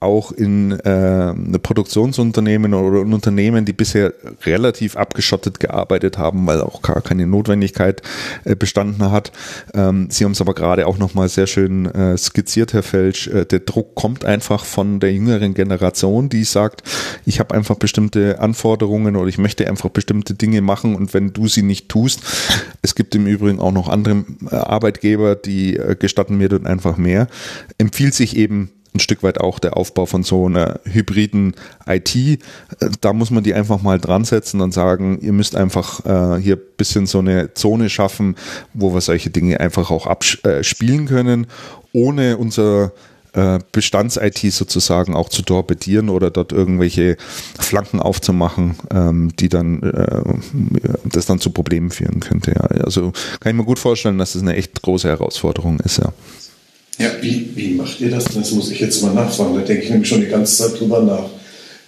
[0.00, 4.12] auch in äh, Produktionsunternehmen oder in Unternehmen, die bisher
[4.44, 8.02] relativ abgeschottet gearbeitet haben, weil auch gar keine Notwendigkeit
[8.44, 9.32] äh, bestanden hat.
[9.74, 13.28] Ähm, Sie haben es aber gerade auch nochmal sehr schön äh, skizziert, Herr Felsch.
[13.28, 16.82] Äh, der Druck kommt einfach von der jüngeren Generation, die sagt,
[17.26, 21.48] ich habe einfach bestimmte Anforderungen oder ich möchte einfach bestimmte Dinge machen und wenn du
[21.48, 22.20] sie nicht tust,
[22.82, 27.28] es gibt im Übrigen auch noch andere Arbeitgeber, die gestatten mir dann einfach mehr,
[27.78, 31.54] empfiehlt sich eben ein Stück weit auch der Aufbau von so einer hybriden
[31.86, 32.16] IT.
[32.16, 32.36] Äh,
[33.00, 36.56] da muss man die einfach mal dran setzen und sagen, ihr müsst einfach äh, hier
[36.56, 38.36] bisschen so eine Zone schaffen,
[38.74, 41.46] wo wir solche Dinge einfach auch abspielen können,
[41.92, 42.92] ohne unser
[43.32, 47.16] äh, Bestands-IT sozusagen auch zu torpedieren oder dort irgendwelche
[47.58, 50.22] Flanken aufzumachen, ähm, die dann äh,
[51.04, 52.52] das dann zu Problemen führen könnte.
[52.52, 52.62] Ja.
[52.84, 56.12] Also kann ich mir gut vorstellen, dass das eine echt große Herausforderung ist, ja.
[57.00, 58.24] Ja, wie, wie macht ihr das?
[58.24, 59.54] Das muss ich jetzt mal nachfragen.
[59.54, 61.30] Da denke ich nämlich schon die ganze Zeit drüber nach.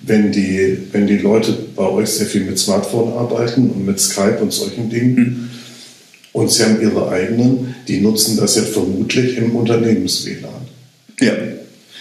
[0.01, 4.39] Wenn die, wenn die Leute bei euch sehr viel mit Smartphone arbeiten und mit Skype
[4.41, 5.51] und solchen Dingen mhm.
[6.33, 10.51] und sie haben ihre eigenen, die nutzen das ja vermutlich im Unternehmens-WLAN.
[11.21, 11.35] Ja.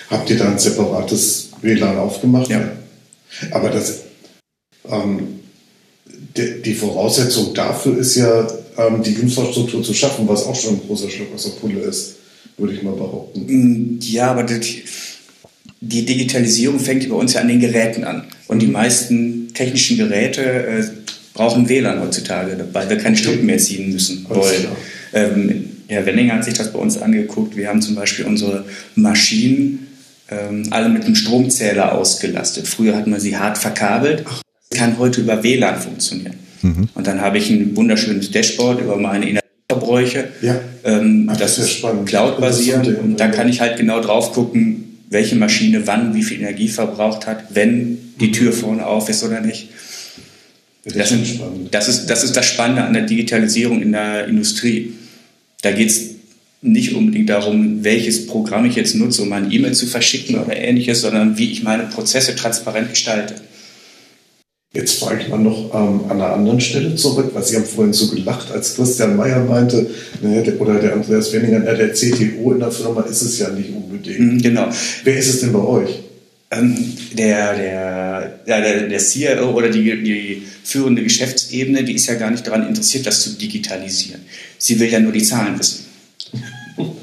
[0.10, 2.50] Habt ihr da ein separates WLAN aufgemacht?
[2.50, 2.72] Ja.
[3.52, 4.04] Aber das,
[4.90, 5.42] ähm,
[6.38, 8.48] die, die, Voraussetzung dafür ist ja,
[8.78, 12.21] ähm, die Infrastruktur zu schaffen, was auch schon ein großer Schluck aus der Pulle ist,
[12.62, 13.46] würde ich mal behaupten.
[13.48, 14.84] Mm, ja, aber die,
[15.82, 18.24] die Digitalisierung fängt bei uns ja an den Geräten an.
[18.48, 20.84] Und die meisten technischen Geräte äh,
[21.34, 24.68] brauchen WLAN heutzutage, weil wir keine Stunden mehr ziehen müssen wollen.
[25.14, 27.58] Ähm, Herr Wenninger hat sich das bei uns angeguckt.
[27.58, 29.88] Wir haben zum Beispiel unsere Maschinen
[30.30, 32.68] ähm, alle mit einem Stromzähler ausgelastet.
[32.68, 34.24] Früher hat man sie hart verkabelt.
[34.70, 36.36] Das kann heute über WLAN funktionieren.
[36.62, 36.90] Mhm.
[36.94, 39.41] Und dann habe ich ein wunderschönes Dashboard über meine
[39.92, 40.30] Energieverbräuche.
[40.42, 40.60] Ja.
[40.84, 43.00] Ähm, Ach, das, das ist Cloud-basierend.
[43.00, 47.28] Und da kann ich halt genau drauf gucken, welche Maschine wann wie viel Energie verbraucht
[47.28, 49.70] hat, wenn die Tür vorne auf ist oder nicht.
[50.84, 51.40] Das, das, ist,
[51.70, 54.94] das, ist, das ist das Spannende an der Digitalisierung in der Industrie.
[55.62, 56.10] Da geht es
[56.64, 61.02] nicht unbedingt darum, welches Programm ich jetzt nutze, um meine E-Mail zu verschicken oder ähnliches,
[61.02, 63.36] sondern wie ich meine Prozesse transparent gestalte.
[64.74, 67.92] Jetzt frage ich mal noch ähm, an einer anderen Stelle zurück, weil Sie haben vorhin
[67.92, 69.90] so gelacht, als Christian Meyer meinte,
[70.22, 74.20] ne, oder der Andreas Wenninger, der CTO in der Firma ist es ja nicht unbedingt.
[74.20, 74.70] Mhm, genau.
[75.04, 76.00] Wer ist es denn bei euch?
[76.52, 76.78] Ähm,
[77.18, 82.48] der, der, der, der CIO oder die, die führende Geschäftsebene, die ist ja gar nicht
[82.48, 84.22] daran interessiert, das zu digitalisieren.
[84.58, 85.86] Sie will ja nur die Zahlen wissen.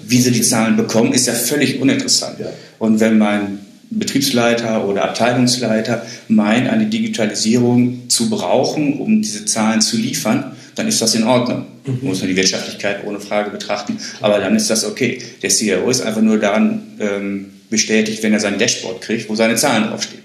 [0.07, 2.41] Wie sie die Zahlen bekommen, ist ja völlig uninteressant.
[2.41, 2.51] Ja.
[2.79, 3.59] Und wenn mein
[3.91, 11.01] Betriebsleiter oder Abteilungsleiter meint, eine Digitalisierung zu brauchen, um diese Zahlen zu liefern, dann ist
[11.01, 11.67] das in Ordnung.
[11.87, 11.99] Mhm.
[12.03, 15.23] Muss man die Wirtschaftlichkeit ohne Frage betrachten, aber dann ist das okay.
[15.43, 19.57] Der CIO ist einfach nur daran ähm, bestätigt, wenn er sein Dashboard kriegt, wo seine
[19.57, 20.23] Zahlen draufstehen.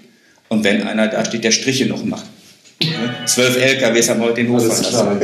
[0.48, 2.26] Und wenn einer da steht, der Striche noch macht.
[3.26, 5.20] Zwölf LKWs haben heute den Hof verlassen.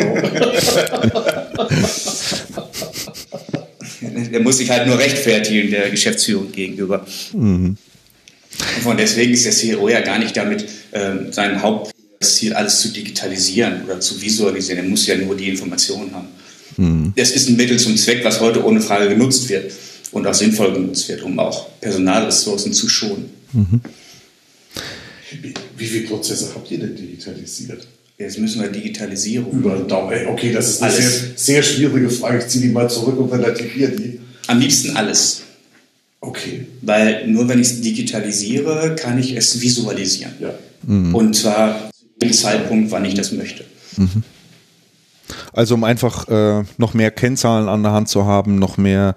[4.32, 7.05] der muss sich halt nur rechtfertigen der Geschäftsführung gegenüber.
[7.32, 7.76] Mhm.
[8.84, 13.84] Und deswegen ist der CEO ja gar nicht damit, ähm, sein Hauptziel alles zu digitalisieren
[13.84, 14.84] oder zu visualisieren.
[14.84, 16.28] Er muss ja nur die Informationen haben.
[16.76, 17.12] Mhm.
[17.16, 19.72] Das ist ein Mittel zum Zweck, was heute ohne Frage genutzt wird
[20.12, 23.30] und auch sinnvoll genutzt wird, um auch Personalressourcen zu schonen.
[23.53, 23.80] Mhm.
[25.42, 27.86] Wie, wie viele Prozesse habt ihr denn digitalisiert?
[28.18, 29.51] Jetzt müssen wir Digitalisierung.
[29.53, 30.26] Über den Daumen.
[30.26, 32.38] Okay, das ist eine sehr, sehr, schwierige Frage.
[32.38, 34.20] Ich ziehe die mal zurück und relativiere die.
[34.46, 35.42] Am liebsten alles.
[36.20, 36.66] Okay.
[36.82, 40.34] Weil nur wenn ich es digitalisiere, kann ich es visualisieren.
[40.38, 40.50] Ja.
[40.82, 41.14] Mhm.
[41.14, 41.90] Und zwar
[42.20, 43.64] zum Zeitpunkt, wann ich das möchte.
[43.96, 44.22] Mhm.
[45.52, 49.14] Also um einfach äh, noch mehr Kennzahlen an der Hand zu haben, noch mehr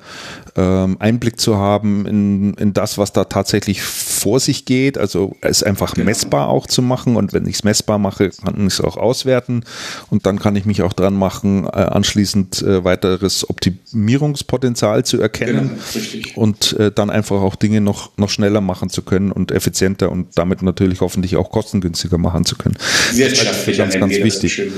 [0.56, 4.98] ähm, Einblick zu haben in, in das, was da tatsächlich vor sich geht.
[4.98, 6.06] Also es einfach genau.
[6.06, 9.64] messbar auch zu machen und wenn ich es messbar mache, kann ich es auch auswerten
[10.10, 15.80] und dann kann ich mich auch dran machen, äh, anschließend äh, weiteres Optimierungspotenzial zu erkennen
[15.94, 20.12] genau, und äh, dann einfach auch Dinge noch, noch schneller machen zu können und effizienter
[20.12, 22.78] und damit natürlich hoffentlich auch kostengünstiger machen zu können.
[23.14, 24.54] Wirtschaftlich ganz, ganz wichtig.
[24.54, 24.72] Schön,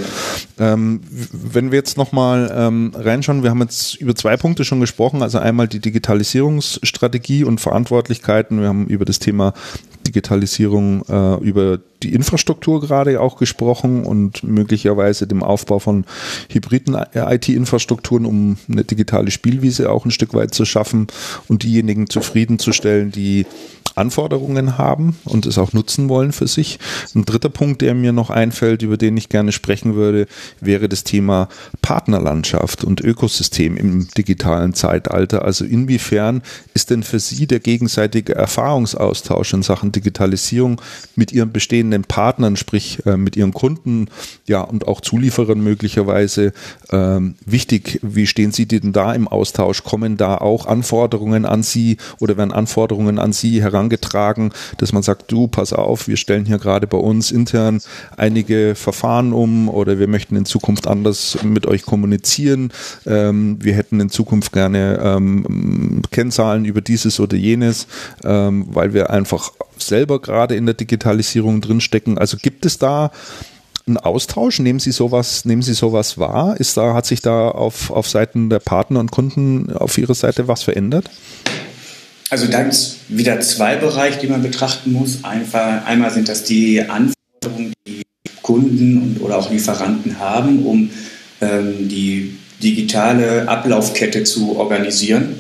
[0.58, 0.74] ja.
[0.74, 1.02] ähm,
[1.32, 5.40] wenn wir jetzt nochmal ähm, reinschauen, wir haben jetzt über zwei Punkte schon gesprochen, also
[5.40, 8.62] einmal die Digitalisierungsstrategie und Verantwortlichkeiten.
[8.62, 9.54] Wir haben über das Thema
[10.06, 16.06] Digitalisierung äh, über die Infrastruktur gerade auch gesprochen und möglicherweise dem Aufbau von
[16.50, 21.08] hybriden IT-Infrastrukturen, um eine digitale Spielwiese auch ein Stück weit zu schaffen
[21.48, 23.46] und diejenigen zufriedenzustellen, die
[23.96, 26.80] Anforderungen haben und es auch nutzen wollen für sich.
[27.16, 30.28] Ein dritter Punkt, der mir noch einfällt, über den ich gerne sprechen würde,
[30.60, 31.48] wäre das Thema
[31.82, 35.46] Partnerlandschaft und Ökosystem im digitalen Zeitalter.
[35.46, 36.42] Also inwiefern
[36.74, 40.82] ist denn für Sie der gegenseitige Erfahrungsaustausch in Sachen Digitalisierung
[41.16, 44.10] mit Ihren bestehenden Partnern, sprich äh, mit Ihren Kunden,
[44.46, 46.54] ja und auch Zulieferern möglicherweise
[46.92, 48.00] ähm, wichtig?
[48.02, 49.84] Wie stehen Sie denn da im Austausch?
[49.84, 55.32] Kommen da auch Anforderungen an Sie oder werden Anforderungen an Sie herangetragen, dass man sagt,
[55.32, 57.82] du, pass auf, wir stellen hier gerade bei uns intern
[58.18, 62.72] einige Verfahren um oder wir möchten in Zukunft anders mit euch kommunizieren.
[63.06, 67.88] Ähm, wir hätten in Zukunft gerne ähm, Kennzahlen über dieses oder jenes,
[68.24, 72.18] ähm, weil wir einfach selber gerade in der Digitalisierung drinstecken.
[72.18, 73.12] Also gibt es da
[73.88, 74.60] einen Austausch?
[74.60, 76.58] Nehmen Sie sowas, nehmen Sie sowas wahr?
[76.60, 80.48] Ist da, hat sich da auf, auf Seiten der Partner und Kunden auf Ihrer Seite
[80.48, 81.10] was verändert?
[82.36, 85.24] Also da gibt es wieder zwei Bereiche, die man betrachten muss.
[85.24, 88.02] Einfach, einmal sind das die Anforderungen, die
[88.42, 90.90] Kunden und, oder auch Lieferanten haben, um
[91.40, 95.34] ähm, die digitale Ablaufkette zu organisieren.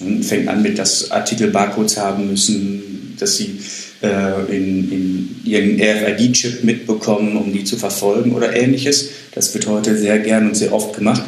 [0.00, 3.58] Und fängt an mit, dass Artikel Barcodes haben müssen, dass sie
[4.02, 9.08] äh, in, in ihren RFID-Chip mitbekommen, um die zu verfolgen oder ähnliches.
[9.34, 11.22] Das wird heute sehr gern und sehr oft gemacht,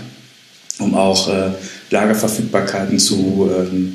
[0.80, 1.52] um auch äh,
[1.88, 3.94] Lagerverfügbarkeiten zu ähm,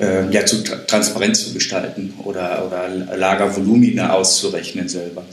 [0.00, 5.24] äh, ja, zu transparent zu gestalten oder, oder Lagervolumina auszurechnen selber.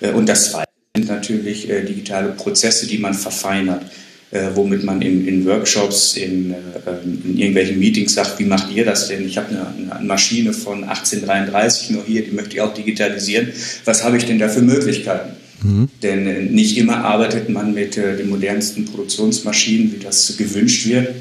[0.00, 3.82] Äh, und das zweite sind natürlich äh, digitale Prozesse, die man verfeinert.
[4.30, 6.56] Äh, womit man in, in Workshops, in, äh,
[7.04, 9.24] in, irgendwelchen Meetings sagt, wie macht ihr das denn?
[9.24, 13.52] Ich habe eine, eine, Maschine von 1833 nur hier, die möchte ich auch digitalisieren.
[13.84, 15.34] Was habe ich denn da für Möglichkeiten?
[15.62, 15.88] Mhm.
[16.02, 21.14] Denn äh, nicht immer arbeitet man mit den modernsten Produktionsmaschinen, wie das gewünscht wird,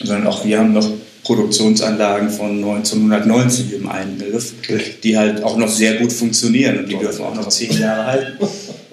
[0.00, 0.92] sondern auch wir haben noch
[1.28, 4.54] Produktionsanlagen von 1990 im Eingriff,
[5.02, 8.38] die halt auch noch sehr gut funktionieren und die dürfen auch noch zehn Jahre halten,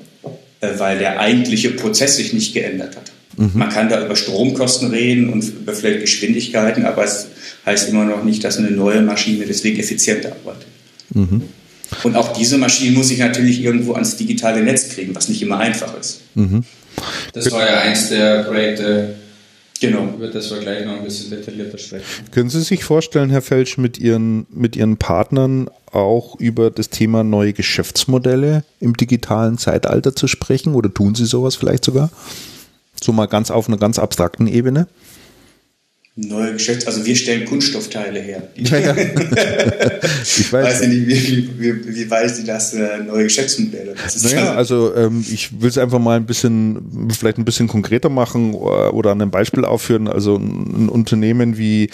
[0.59, 3.13] äh, weil der eigentliche Prozess sich nicht geändert hat.
[3.37, 3.51] Mhm.
[3.53, 7.27] Man kann da über Stromkosten reden und über vielleicht Geschwindigkeiten, aber es
[7.65, 10.67] heißt immer noch nicht, dass eine neue Maschine deswegen effizienter arbeitet.
[11.13, 11.43] Mhm.
[12.03, 15.59] Und auch diese Maschine muss ich natürlich irgendwo ans digitale Netz kriegen, was nicht immer
[15.59, 16.19] einfach ist.
[16.33, 16.65] Mhm.
[17.31, 19.15] Das war ja eins der Projekte,
[19.81, 20.05] Genau.
[20.15, 22.05] Über das wir gleich noch ein bisschen detaillierter sprechen.
[22.31, 27.23] Können Sie sich vorstellen, Herr Felsch, mit Ihren, mit Ihren Partnern auch über das Thema
[27.23, 30.75] neue Geschäftsmodelle im digitalen Zeitalter zu sprechen?
[30.75, 32.09] Oder tun Sie sowas vielleicht sogar?
[33.03, 34.87] So mal ganz auf einer ganz abstrakten Ebene?
[36.17, 38.43] Neue Geschäfts-, also wir stellen Kunststoffteile her.
[38.55, 38.95] Ja, ja.
[40.23, 43.95] ich weiß, weiß nicht, wie, wie, wie weiß Sie das, äh, neue Geschäftsmodelle?
[44.01, 48.07] Das naja, also ähm, ich will es einfach mal ein bisschen, vielleicht ein bisschen konkreter
[48.07, 50.07] machen oder, oder an einem Beispiel aufführen.
[50.07, 51.89] Also ein, ein Unternehmen wie,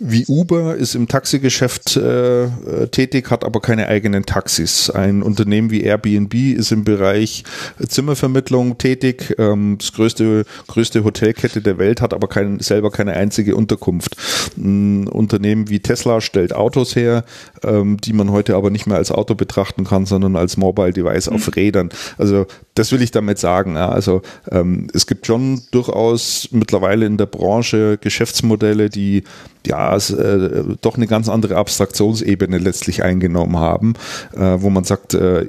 [0.00, 2.48] wie Uber ist im Taxigeschäft äh,
[2.90, 4.90] tätig, hat aber keine eigenen Taxis.
[4.90, 7.44] Ein Unternehmen wie Airbnb ist im Bereich
[7.86, 13.43] Zimmervermittlung tätig, ähm, das größte, größte Hotelkette der Welt, hat aber kein, selber keine einzige
[13.44, 14.16] einzige Unterkunft.
[14.56, 17.24] Ein Unternehmen wie Tesla stellt Autos her,
[17.62, 21.28] ähm, die man heute aber nicht mehr als Auto betrachten kann, sondern als Mobile Device
[21.28, 21.52] auf mhm.
[21.52, 21.88] Rädern.
[22.18, 23.76] Also das will ich damit sagen.
[23.76, 23.88] Ja.
[23.90, 29.24] Also ähm, es gibt schon durchaus mittlerweile in der Branche Geschäftsmodelle, die
[29.66, 33.94] ja, äh, doch eine ganz andere Abstraktionsebene letztlich eingenommen haben,
[34.34, 35.46] äh, wo man sagt, äh,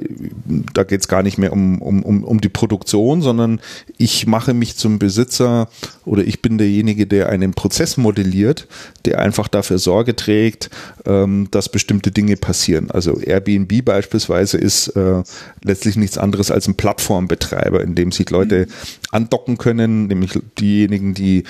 [0.73, 3.59] da geht es gar nicht mehr um, um, um, um die Produktion, sondern
[3.97, 5.67] ich mache mich zum Besitzer
[6.05, 8.67] oder ich bin derjenige, der einen Prozess modelliert,
[9.05, 10.69] der einfach dafür Sorge trägt,
[11.05, 12.91] ähm, dass bestimmte Dinge passieren.
[12.91, 15.23] Also Airbnb beispielsweise ist äh,
[15.63, 18.67] letztlich nichts anderes als ein Plattformbetreiber, in dem sich Leute
[19.11, 21.43] andocken können, nämlich diejenigen, die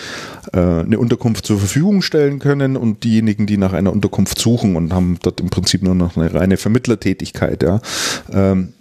[0.54, 4.76] äh, eine Unterkunft zur Verfügung stellen können können und diejenigen, die nach einer Unterkunft suchen
[4.76, 7.64] und haben dort im Prinzip nur noch eine reine Vermittlertätigkeit.
[7.64, 7.82] Ja.
[8.32, 8.74] Ähm,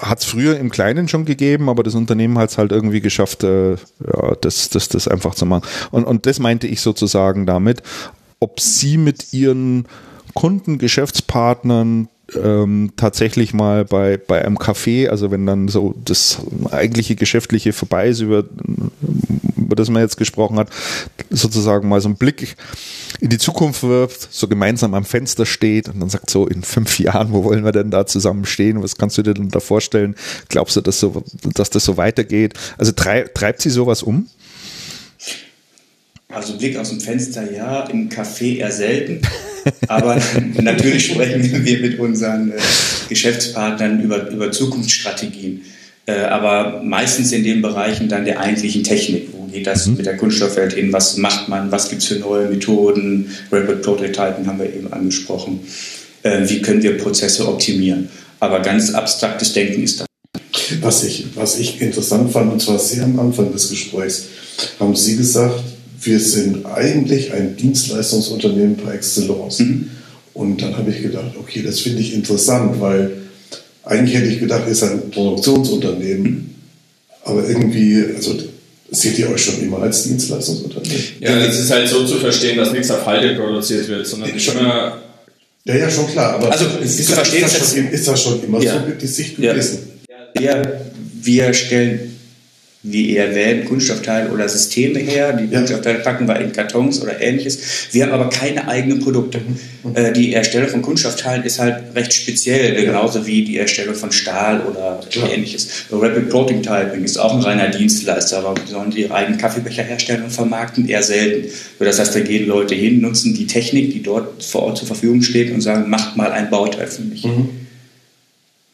[0.00, 3.44] hat es früher im Kleinen schon gegeben, aber das Unternehmen hat es halt irgendwie geschafft,
[3.44, 5.66] äh, ja, das, das, das einfach zu machen.
[5.90, 7.82] Und, und das meinte ich sozusagen damit,
[8.40, 9.86] ob Sie mit Ihren
[10.34, 12.08] Kunden, Geschäftspartnern
[12.42, 16.38] ähm, tatsächlich mal bei, bei einem Café, also wenn dann so das
[16.70, 18.44] eigentliche Geschäftliche vorbei ist, über,
[19.74, 20.68] über das man jetzt gesprochen hat,
[21.30, 22.56] sozusagen mal so einen Blick
[23.20, 26.98] in die Zukunft wirft, so gemeinsam am Fenster steht und dann sagt so, in fünf
[26.98, 28.82] Jahren, wo wollen wir denn da zusammen stehen?
[28.82, 30.14] Was kannst du dir denn da vorstellen?
[30.48, 32.54] Glaubst du, dass, so, dass das so weitergeht?
[32.78, 34.28] Also treib, treibt sie sowas um?
[36.28, 39.20] Also Blick aus dem Fenster ja, im Café eher selten.
[39.88, 40.20] Aber
[40.60, 42.56] natürlich sprechen wir mit unseren äh,
[43.08, 45.62] Geschäftspartnern über, über Zukunftsstrategien.
[46.06, 49.28] Äh, aber meistens in den Bereichen dann der eigentlichen Technik.
[49.32, 49.96] Wo geht das mhm.
[49.96, 50.92] mit der Kunststoffwelt hin?
[50.92, 51.72] Was macht man?
[51.72, 53.30] Was gibt es für neue Methoden?
[53.50, 55.60] Rapid Prototyping haben wir eben angesprochen.
[56.22, 58.08] Äh, wie können wir Prozesse optimieren?
[58.40, 60.06] Aber ganz abstraktes Denken ist da.
[60.80, 64.26] Was ich, was ich interessant fand, und zwar sehr am Anfang des Gesprächs,
[64.80, 65.62] haben Sie gesagt,
[66.02, 69.60] wir sind eigentlich ein Dienstleistungsunternehmen par excellence.
[69.60, 69.90] Mhm.
[70.32, 73.12] Und dann habe ich gedacht, okay, das finde ich interessant, weil
[73.84, 76.50] eigentlich hätte ich gedacht, seid ein Produktionsunternehmen, mhm.
[77.24, 78.34] aber irgendwie, also
[78.94, 81.04] seht ihr euch schon immer als Dienstleistungsunternehmen?
[81.20, 84.58] Ja, es ist halt so zu verstehen, dass nichts auf Halde produziert wird, sondern schon
[84.58, 85.00] immer.
[85.64, 88.44] Ja, ja, schon klar, aber also, ist, ist, das, ist, das schon, ist das schon
[88.44, 88.74] immer ja.
[88.74, 89.78] so die Sicht gewesen?
[90.38, 90.62] Ja.
[90.62, 90.80] Wir,
[91.22, 92.13] wir stellen
[92.86, 95.32] wie ihr erwähnt, Kunststoffteile oder Systeme her.
[95.32, 95.58] Die ja.
[95.58, 97.88] Kunststoffteile packen wir in Kartons oder ähnliches.
[97.92, 99.40] Wir haben aber keine eigenen Produkte.
[99.40, 99.96] Mhm.
[99.96, 102.84] Äh, die Erstellung von Kunststoffteilen ist halt recht speziell, ja.
[102.84, 105.28] genauso wie die Erstellung von Stahl oder ja.
[105.28, 105.86] ähnliches.
[105.90, 110.24] Rapid Protein Typing ist auch ein reiner Dienstleister, aber wir sollen die eigenen Kaffeebecher herstellen
[110.24, 111.48] und vermarkten eher selten.
[111.78, 115.22] Das heißt, da gehen Leute hin, nutzen die Technik, die dort vor Ort zur Verfügung
[115.22, 117.24] steht und sagen, macht mal ein Bauteil für mich.
[117.24, 117.48] Mhm.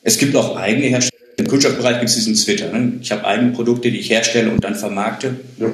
[0.02, 2.70] Es gibt auch eigene Hersteller im Kunststoffbereich gibt es diesen Twitter.
[2.72, 2.94] Ne?
[3.00, 5.36] Ich habe eigene Produkte, die ich herstelle und dann vermarkte.
[5.58, 5.72] Ja.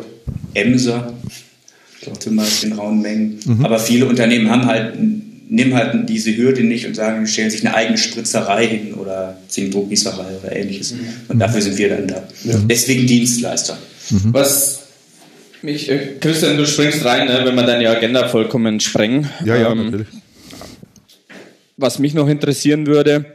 [0.54, 1.12] Emser,
[2.18, 3.40] zum Beispiel in rauen Mengen.
[3.44, 3.64] Mhm.
[3.64, 4.94] Aber viele Unternehmen haben halt,
[5.48, 10.38] nehmen halt diese Hürde nicht und sagen, stellen sich eine eigene Spritzerei hin oder Zinkdruckgießerei
[10.42, 10.92] oder ähnliches.
[10.92, 11.08] Mhm.
[11.28, 12.26] Und dafür sind wir dann da.
[12.44, 12.58] Ja.
[12.68, 13.76] Deswegen Dienstleister.
[14.10, 14.32] Mhm.
[14.32, 14.86] Was
[15.62, 19.28] mich, äh, Christian, du springst rein, ne, wenn wir deine Agenda vollkommen sprengen.
[19.44, 20.08] Ja, ja, ähm, natürlich.
[21.76, 23.26] Was mich noch interessieren würde,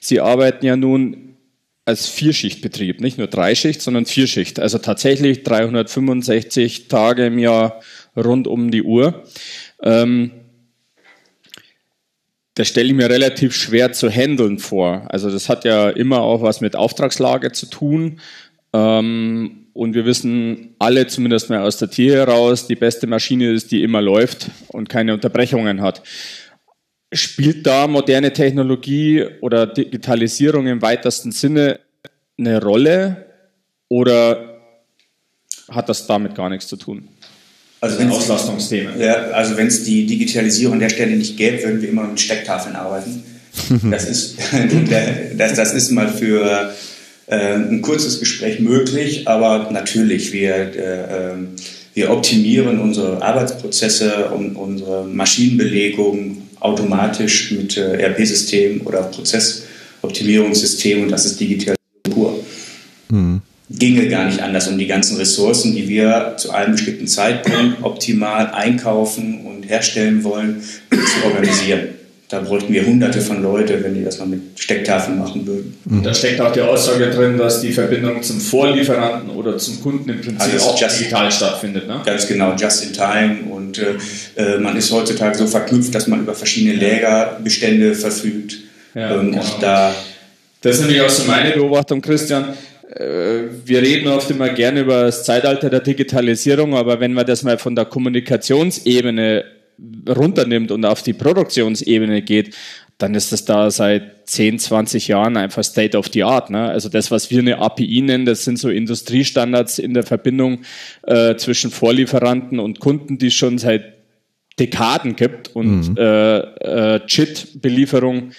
[0.00, 1.23] Sie arbeiten ja nun
[1.84, 4.58] als Vierschichtbetrieb, nicht nur Dreischicht, sondern Vierschicht.
[4.58, 7.82] Also tatsächlich 365 Tage im Jahr
[8.16, 9.24] rund um die Uhr.
[9.82, 10.30] Ähm,
[12.54, 15.06] das stelle ich mir relativ schwer zu handeln vor.
[15.08, 18.20] Also das hat ja immer auch was mit Auftragslage zu tun.
[18.72, 23.72] Ähm, und wir wissen alle, zumindest mal aus der Tier heraus, die beste Maschine ist,
[23.72, 26.02] die immer läuft und keine Unterbrechungen hat.
[27.14, 31.80] Spielt da moderne Technologie oder Digitalisierung im weitesten Sinne
[32.36, 33.26] eine Rolle
[33.88, 34.60] oder
[35.70, 37.08] hat das damit gar nichts zu tun?
[37.80, 38.98] Also wenn Auslastungsthemen.
[38.98, 42.20] Ja, also wenn es die Digitalisierung an der Stelle nicht gäbe, würden wir immer mit
[42.20, 43.22] Stecktafeln arbeiten.
[43.90, 44.36] Das ist,
[45.38, 46.74] das, das ist mal für
[47.26, 51.48] äh, ein kurzes Gespräch möglich, aber natürlich, wir, äh, ähm,
[51.94, 61.26] wir optimieren unsere Arbeitsprozesse und unsere Maschinenbelegung automatisch mit äh, ERP-Systemen oder Prozessoptimierungssystemen und das
[61.26, 61.76] ist Digitalisierung
[62.10, 62.40] pur.
[63.10, 63.42] Mhm.
[63.70, 68.50] Ginge gar nicht anders, um die ganzen Ressourcen, die wir zu einem bestimmten Zeitpunkt optimal
[68.52, 71.88] einkaufen und herstellen wollen, zu organisieren.
[72.34, 75.78] Da bräuchten wir hunderte von Leuten, wenn die das mal mit Stecktafeln machen würden.
[75.84, 76.02] Mhm.
[76.02, 80.20] Da steckt auch die Aussage drin, dass die Verbindung zum Vorlieferanten oder zum Kunden im
[80.20, 81.86] Prinzip also auch just, digital stattfindet.
[81.86, 82.02] Ne?
[82.04, 83.36] Ganz genau, just in time.
[83.52, 83.94] Und äh,
[84.34, 88.56] äh, man ist heutzutage so verknüpft, dass man über verschiedene Lagerbestände verfügt.
[88.96, 89.44] Ja, ähm, genau.
[89.60, 89.94] Da
[90.60, 92.54] das ist natürlich auch so meine Beobachtung, Christian.
[92.96, 97.44] Äh, wir reden oft immer gerne über das Zeitalter der Digitalisierung, aber wenn man das
[97.44, 99.44] mal von der Kommunikationsebene
[100.08, 102.54] runternimmt und auf die Produktionsebene geht,
[102.98, 106.50] dann ist das da seit 10, 20 Jahren einfach State of the Art.
[106.50, 106.68] Ne?
[106.68, 110.62] Also das, was wir eine API nennen, das sind so Industriestandards in der Verbindung
[111.02, 113.94] äh, zwischen Vorlieferanten und Kunden, die es schon seit
[114.58, 115.96] Dekaden gibt und mhm.
[115.98, 118.30] äh, äh, JIT-Belieferung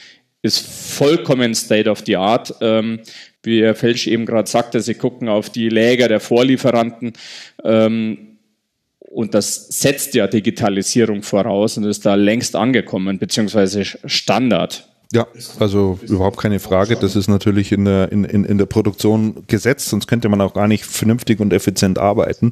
[0.41, 2.53] ist vollkommen State of the Art.
[2.61, 3.01] Ähm,
[3.43, 7.13] wie Herr Felsch eben gerade sagte, sie gucken auf die Läger der Vorlieferanten.
[7.63, 8.34] Ähm,
[9.15, 14.89] und das setzt ja Digitalisierung voraus und ist da längst angekommen, beziehungsweise Standard.
[15.13, 15.25] Ja,
[15.59, 16.97] also überhaupt keine Frage.
[16.97, 20.53] Das ist natürlich in der, in, in, in der Produktion gesetzt, sonst könnte man auch
[20.53, 22.51] gar nicht vernünftig und effizient arbeiten.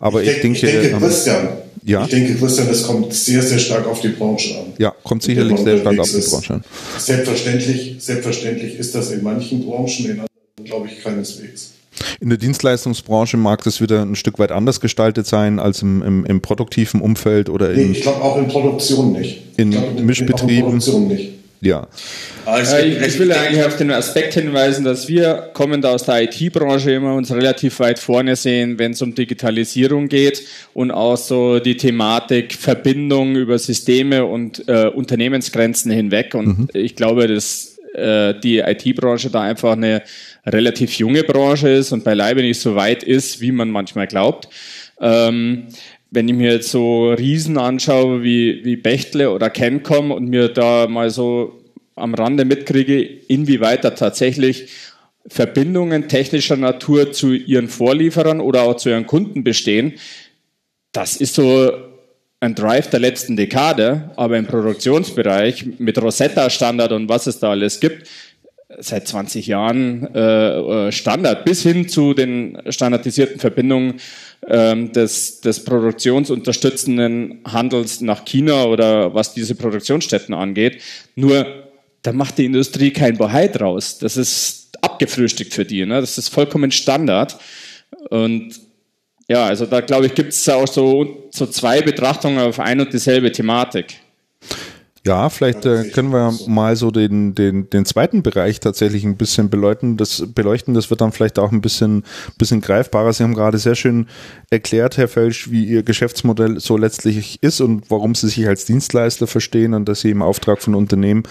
[0.00, 1.48] Aber ich, ich denke, ich denke Christian,
[1.82, 2.04] Ja.
[2.04, 4.74] Ich denke, Christian, das kommt sehr, sehr stark auf die Branche an.
[4.78, 6.64] Ja, kommt sicherlich sehr stark auf die Branche an.
[6.98, 10.28] Selbstverständlich, selbstverständlich ist das in manchen Branchen, in anderen
[10.64, 11.72] glaube ich keineswegs.
[12.20, 16.24] In der Dienstleistungsbranche mag das wieder ein Stück weit anders gestaltet sein als im, im,
[16.24, 17.90] im produktiven Umfeld oder in.
[17.90, 19.42] Nee, ich glaube auch in Produktion nicht.
[19.56, 20.56] In glaub, Mischbetrieben.
[20.56, 21.30] In Produktion nicht.
[21.60, 21.88] Ja.
[22.46, 26.92] Äh, ich, ich will eigentlich auf den Aspekt hinweisen, dass wir kommend aus der IT-Branche
[26.92, 30.42] immer uns relativ weit vorne sehen, wenn es um Digitalisierung geht
[30.74, 36.34] und auch so die Thematik Verbindung über Systeme und äh, Unternehmensgrenzen hinweg.
[36.34, 36.68] Und mhm.
[36.72, 40.02] ich glaube, dass äh, die IT-Branche da einfach eine
[40.44, 44.48] relativ junge Branche ist und beileibe nicht so weit ist, wie man manchmal glaubt.
[45.00, 45.68] Ähm,
[46.10, 50.86] wenn ich mir jetzt so Riesen anschaue wie, wie Bechtle oder Kencom und mir da
[50.86, 51.62] mal so
[51.94, 54.68] am Rande mitkriege, inwieweit da tatsächlich
[55.26, 59.94] Verbindungen technischer Natur zu ihren Vorlieferern oder auch zu ihren Kunden bestehen,
[60.92, 61.72] das ist so
[62.40, 67.80] ein Drive der letzten Dekade, aber im Produktionsbereich mit Rosetta-Standard und was es da alles
[67.80, 68.08] gibt,
[68.78, 74.00] seit 20 Jahren äh, Standard bis hin zu den standardisierten Verbindungen
[74.48, 80.82] ähm, des, des produktionsunterstützenden Handels nach China oder was diese Produktionsstätten angeht.
[81.14, 81.46] Nur
[82.02, 83.98] da macht die Industrie kein Bohai draus.
[83.98, 85.86] Das ist abgefrühstückt für die.
[85.86, 86.00] Ne?
[86.00, 87.38] Das ist vollkommen Standard.
[88.10, 88.65] Und
[89.28, 92.92] ja, also da glaube ich, gibt es auch so, so zwei Betrachtungen auf ein und
[92.92, 93.96] dieselbe Thematik.
[95.06, 99.50] Ja, vielleicht äh, können wir mal so den, den, den zweiten Bereich tatsächlich ein bisschen
[99.50, 99.96] beleuchten.
[99.96, 100.74] Das, beleuchten.
[100.74, 102.02] das wird dann vielleicht auch ein bisschen,
[102.38, 103.12] bisschen greifbarer.
[103.12, 104.08] Sie haben gerade sehr schön
[104.50, 109.28] erklärt, Herr Felsch, wie Ihr Geschäftsmodell so letztlich ist und warum Sie sich als Dienstleister
[109.28, 111.22] verstehen und dass Sie im Auftrag von Unternehmen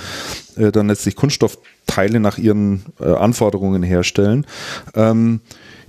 [0.55, 4.45] äh, dann letztlich Kunststoffteile nach Ihren äh, Anforderungen herstellen.
[4.95, 5.41] Ähm,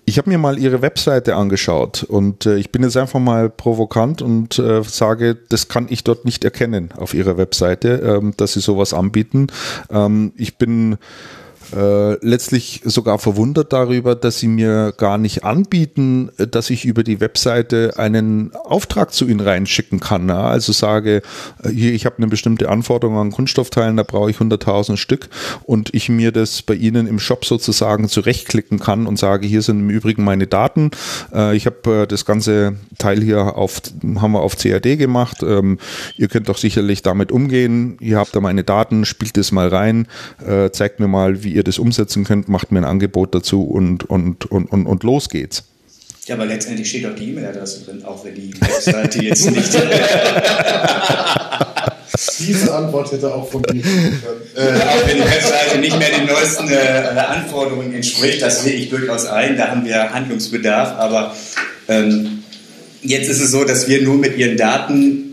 [0.09, 4.23] ich habe mir mal ihre Webseite angeschaut und äh, ich bin jetzt einfach mal provokant
[4.23, 8.61] und äh, sage, das kann ich dort nicht erkennen auf ihrer Webseite, ähm, dass sie
[8.61, 9.49] sowas anbieten.
[9.91, 10.97] Ähm, ich bin
[11.75, 17.21] äh, letztlich sogar verwundert darüber, dass sie mir gar nicht anbieten, dass ich über die
[17.21, 20.29] Webseite einen Auftrag zu ihnen reinschicken kann.
[20.29, 20.49] Ja?
[20.49, 21.23] Also sage,
[21.63, 25.29] äh, hier, ich habe eine bestimmte Anforderung an Kunststoffteilen, da brauche ich 100.000 Stück
[25.65, 29.81] und ich mir das bei ihnen im Shop sozusagen zurechtklicken kann und sage, hier sind
[29.81, 30.91] im Übrigen meine Daten.
[31.33, 33.83] Äh, ich habe äh, das ganze Teil hier auf,
[34.17, 35.43] haben wir auf CAD gemacht.
[35.43, 35.79] Ähm,
[36.17, 37.97] ihr könnt doch sicherlich damit umgehen.
[38.01, 40.07] Ihr habt da meine Daten, spielt das mal rein,
[40.47, 44.05] äh, zeigt mir mal, wie ihr das umsetzen könnt, macht mir ein Angebot dazu und,
[44.09, 45.65] und, und, und, und los geht's.
[46.27, 49.73] Ja, aber letztendlich steht auch die E-Mail-Adresse drin, auch wenn die Webseite jetzt nicht.
[52.39, 54.21] Diese Antwort hätte auch von mir können.
[54.57, 58.89] Äh, auch wenn die Webseite nicht mehr den neuesten äh, Anforderungen entspricht, das sehe ich
[58.89, 61.37] durchaus ein, da haben wir Handlungsbedarf, aber
[61.89, 62.43] ähm,
[63.03, 65.26] jetzt ist es so, dass wir nur mit ihren Daten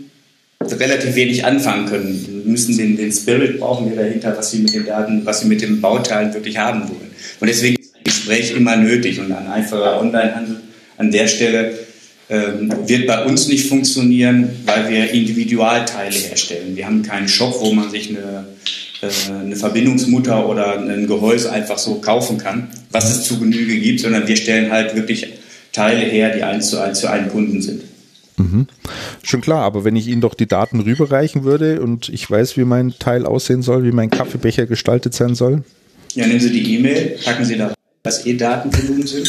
[0.60, 2.42] relativ wenig anfangen können.
[2.44, 5.46] Wir müssen den, den Spirit brauchen wir dahinter, was sie mit den Daten, was sie
[5.46, 7.10] mit den Bauteilen wirklich haben wollen.
[7.40, 10.56] Und deswegen ist ein Gespräch immer nötig und ein einfacher Onlinehandel
[10.96, 11.74] an der Stelle
[12.30, 16.74] ähm, wird bei uns nicht funktionieren, weil wir Individualteile herstellen.
[16.74, 18.46] Wir haben keinen Shop, wo man sich eine,
[19.02, 24.00] äh, eine Verbindungsmutter oder ein Gehäuse einfach so kaufen kann, was es zu Genüge gibt,
[24.00, 25.26] sondern wir stellen halt wirklich
[25.72, 27.82] Teile her, die eins zu eins zu einem Kunden sind.
[28.36, 28.66] Mhm.
[29.24, 32.64] Schon klar, aber wenn ich Ihnen doch die Daten rüberreichen würde und ich weiß, wie
[32.64, 35.64] mein Teil aussehen soll, wie mein Kaffeebecher gestaltet sein soll.
[36.14, 37.74] Ja, nehmen Sie die E-Mail, packen Sie da
[38.04, 39.26] was eh Datenvolumen sind,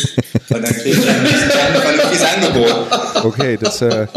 [0.49, 3.23] und dann kriegen Sie ein vernünftiges Angebot.
[3.23, 4.07] Okay, das, äh,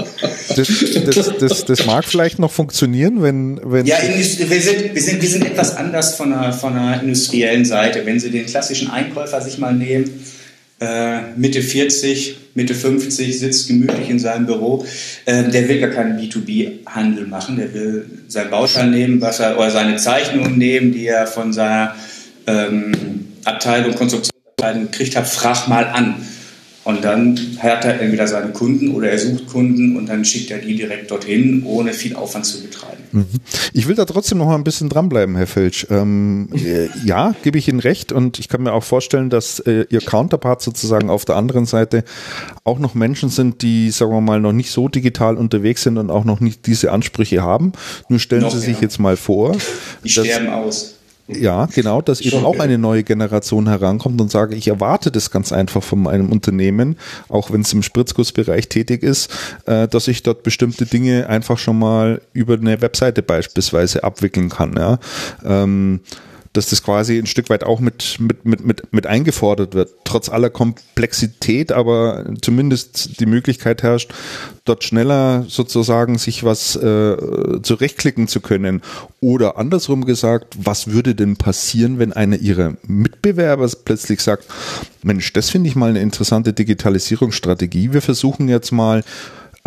[0.56, 0.68] das,
[1.06, 3.60] das, das, das, mag vielleicht noch funktionieren, wenn.
[3.62, 7.64] wenn ja, wir sind, wir, sind, wir sind etwas anders von einer, von einer industriellen
[7.64, 8.04] Seite.
[8.04, 10.10] Wenn Sie den klassischen Einkäufer sich mal nehmen,
[11.36, 14.86] Mitte 40, Mitte 50, sitzt gemütlich in seinem Büro.
[15.24, 17.56] Äh, der will gar keinen B2B-Handel machen.
[17.56, 21.96] Der will sein Baustein nehmen, was er, oder seine Zeichnungen nehmen, die er von seiner
[22.46, 22.92] ähm,
[23.44, 26.16] Abteilung, Konstruktionsabteilung gekriegt hat, frag mal an.
[26.88, 30.56] Und dann hat er entweder seine Kunden oder er sucht Kunden und dann schickt er
[30.56, 33.02] die direkt dorthin, ohne viel Aufwand zu betreiben.
[33.12, 33.26] Mhm.
[33.74, 35.86] Ich will da trotzdem noch mal ein bisschen dranbleiben, Herr Felsch.
[35.90, 39.84] Ähm, äh, ja, gebe ich Ihnen recht und ich kann mir auch vorstellen, dass äh,
[39.90, 42.04] Ihr Counterpart sozusagen auf der anderen Seite
[42.64, 46.10] auch noch Menschen sind, die, sagen wir mal, noch nicht so digital unterwegs sind und
[46.10, 47.72] auch noch nicht diese Ansprüche haben.
[48.08, 48.80] Nur stellen noch, Sie sich ja.
[48.84, 49.54] jetzt mal vor.
[50.04, 50.97] Die sterben aus
[51.28, 55.52] ja, genau, dass eben auch eine neue Generation herankommt und sage, ich erwarte das ganz
[55.52, 56.96] einfach von meinem Unternehmen,
[57.28, 59.30] auch wenn es im Spritzgussbereich tätig ist,
[59.66, 64.74] äh, dass ich dort bestimmte Dinge einfach schon mal über eine Webseite beispielsweise abwickeln kann.
[64.76, 64.98] Ja.
[66.58, 69.90] Dass das quasi ein Stück weit auch mit, mit, mit, mit, mit eingefordert wird.
[70.02, 74.12] Trotz aller Komplexität, aber zumindest die Möglichkeit herrscht,
[74.64, 78.82] dort schneller sozusagen sich was äh, zurechtklicken zu können.
[79.20, 84.44] Oder andersrum gesagt, was würde denn passieren, wenn einer ihrer Mitbewerber plötzlich sagt,
[85.04, 87.92] Mensch, das finde ich mal eine interessante Digitalisierungsstrategie.
[87.92, 89.04] Wir versuchen jetzt mal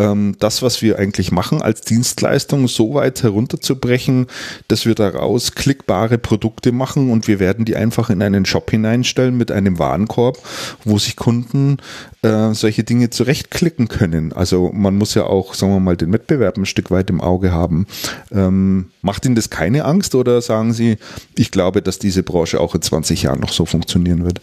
[0.02, 4.28] ähm, das, was wir eigentlich machen als Dienstleistung, so weit herunterzubrechen,
[4.68, 9.38] dass wir daraus klickbare Produkte machen und wir werden die einfach in einen Shop hineinstellen
[9.38, 10.40] mit einem Warenkorb,
[10.84, 11.78] wo sich Kunden
[12.24, 14.34] äh, solche Dinge zurechtklicken können.
[14.34, 17.52] Also man muss ja auch, sagen wir mal, den Wettbewerb ein Stück weit im Auge
[17.52, 17.86] haben.
[18.32, 20.98] Ähm, macht Ihnen das keine Angst oder sagen Sie,
[21.38, 24.42] ich glaube, dass diese Branche auch in 20 Jahren noch so funktionieren wird?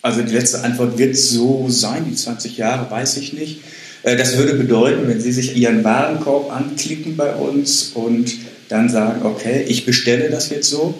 [0.00, 3.62] Also die letzte Antwort wird so sein, die 20 Jahre weiß ich nicht.
[4.08, 8.32] Äh, das würde bedeuten, wenn Sie sich Ihren Warenkorb anklicken bei uns und
[8.68, 10.94] dann sagen, okay, ich bestelle das jetzt so.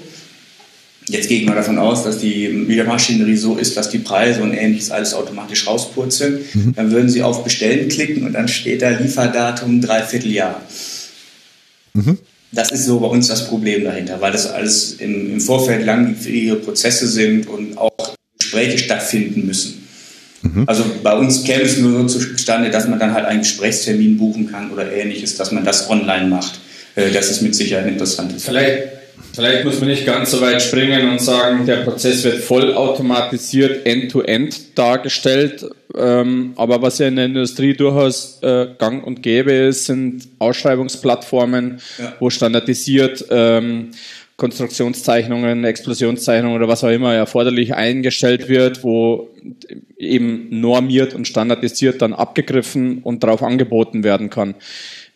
[1.06, 2.48] Jetzt gehe ich mal davon aus, dass die
[2.86, 6.40] Maschinerie so ist, dass die Preise und ähnliches alles automatisch rauspurzeln.
[6.52, 6.74] Mhm.
[6.76, 10.60] Dann würden Sie auf Bestellen klicken und dann steht da Lieferdatum Dreivierteljahr.
[11.94, 12.18] Mhm.
[12.52, 16.56] Das ist so bei uns das Problem dahinter, weil das alles im, im Vorfeld langwierige
[16.56, 17.90] Prozesse sind und auch
[18.38, 19.77] Gespräche stattfinden müssen.
[20.42, 20.64] Mhm.
[20.66, 24.50] Also bei uns käme es nur so zustande, dass man dann halt einen Gesprächstermin buchen
[24.50, 26.60] kann oder ähnliches, dass man das online macht.
[26.94, 28.32] Äh, das ist mit Sicherheit interessant.
[28.38, 28.88] Vielleicht,
[29.34, 34.78] vielleicht muss man nicht ganz so weit springen und sagen, der Prozess wird vollautomatisiert, end-to-end
[34.78, 35.68] dargestellt.
[35.96, 41.80] Ähm, aber was ja in der Industrie durchaus äh, gang und gäbe ist, sind Ausschreibungsplattformen,
[41.98, 42.14] ja.
[42.20, 43.90] wo standardisiert ähm,
[44.38, 49.30] Konstruktionszeichnungen, Explosionszeichnungen oder was auch immer erforderlich eingestellt wird, wo
[49.98, 54.54] eben normiert und standardisiert dann abgegriffen und darauf angeboten werden kann.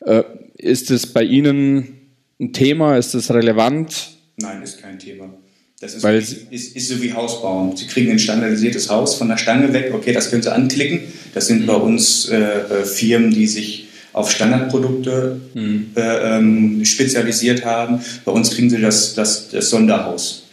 [0.01, 0.25] Äh,
[0.59, 2.01] ist es bei Ihnen
[2.41, 2.97] ein Thema?
[2.97, 4.11] Ist es relevant?
[4.39, 5.33] Nein, ist kein Thema.
[5.81, 6.05] Das ist,
[6.51, 7.77] ist, ist so wie Hausbauen.
[7.77, 9.93] Sie kriegen ein standardisiertes Haus von der Stange weg.
[9.95, 11.01] Okay, das können Sie anklicken.
[11.33, 15.91] Das sind bei uns äh, äh Firmen, die sich auf Standardprodukte mhm.
[15.97, 18.01] äh, ähm, spezialisiert haben.
[18.25, 20.45] Bei uns kriegen sie das, das, das Sonderhaus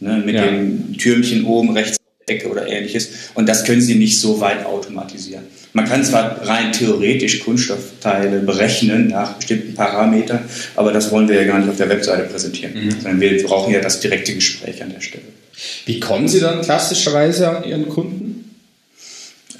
[0.00, 0.46] ne, mit ja.
[0.46, 1.96] dem Türmchen oben rechts
[2.28, 3.30] Ecke oder ähnliches.
[3.34, 5.44] Und das können sie nicht so weit automatisieren.
[5.72, 10.40] Man kann zwar rein theoretisch Kunststoffteile berechnen nach bestimmten Parametern,
[10.74, 12.90] aber das wollen wir ja gar nicht auf der Webseite präsentieren, mhm.
[12.90, 15.24] sondern wir brauchen ja das direkte Gespräch an der Stelle.
[15.84, 18.25] Wie kommen Sie dann klassischerweise an Ihren Kunden?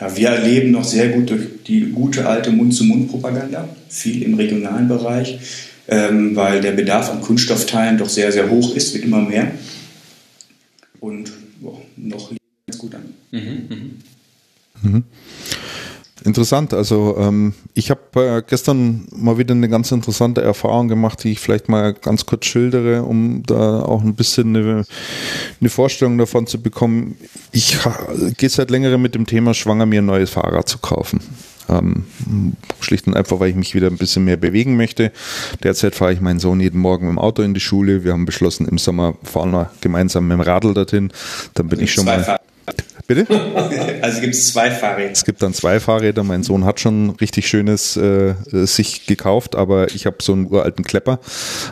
[0.00, 5.38] Ja, wir erleben noch sehr gut durch die gute alte Mund-zu-Mund-Propaganda, viel im regionalen Bereich,
[5.88, 9.52] ähm, weil der Bedarf an Kunststoffteilen doch sehr, sehr hoch ist, wird immer mehr.
[11.00, 12.32] Und boah, noch
[12.66, 13.04] ganz gut an.
[13.30, 14.88] Mhm, mh.
[14.90, 15.04] mhm.
[16.26, 16.74] Interessant.
[16.74, 21.38] Also ähm, ich habe äh, gestern mal wieder eine ganz interessante Erfahrung gemacht, die ich
[21.38, 24.84] vielleicht mal ganz kurz schildere, um da auch ein bisschen eine,
[25.60, 27.16] eine Vorstellung davon zu bekommen.
[27.52, 27.78] Ich
[28.36, 31.20] gehe seit längerem mit dem Thema schwanger, mir ein neues Fahrrad zu kaufen.
[31.68, 32.06] Ähm,
[32.80, 35.12] schlicht und einfach, weil ich mich wieder ein bisschen mehr bewegen möchte.
[35.62, 38.02] Derzeit fahre ich meinen Sohn jeden Morgen im Auto in die Schule.
[38.02, 41.12] Wir haben beschlossen, im Sommer fahren wir gemeinsam mit dem Radl dorthin.
[41.54, 42.40] Dann bin ich schon mal.
[43.06, 43.26] Bitte?
[44.02, 45.10] Also gibt es zwei Fahrräder.
[45.10, 46.22] Es gibt dann zwei Fahrräder.
[46.22, 50.84] Mein Sohn hat schon richtig schönes äh, sich gekauft, aber ich habe so einen uralten
[50.84, 51.18] Klepper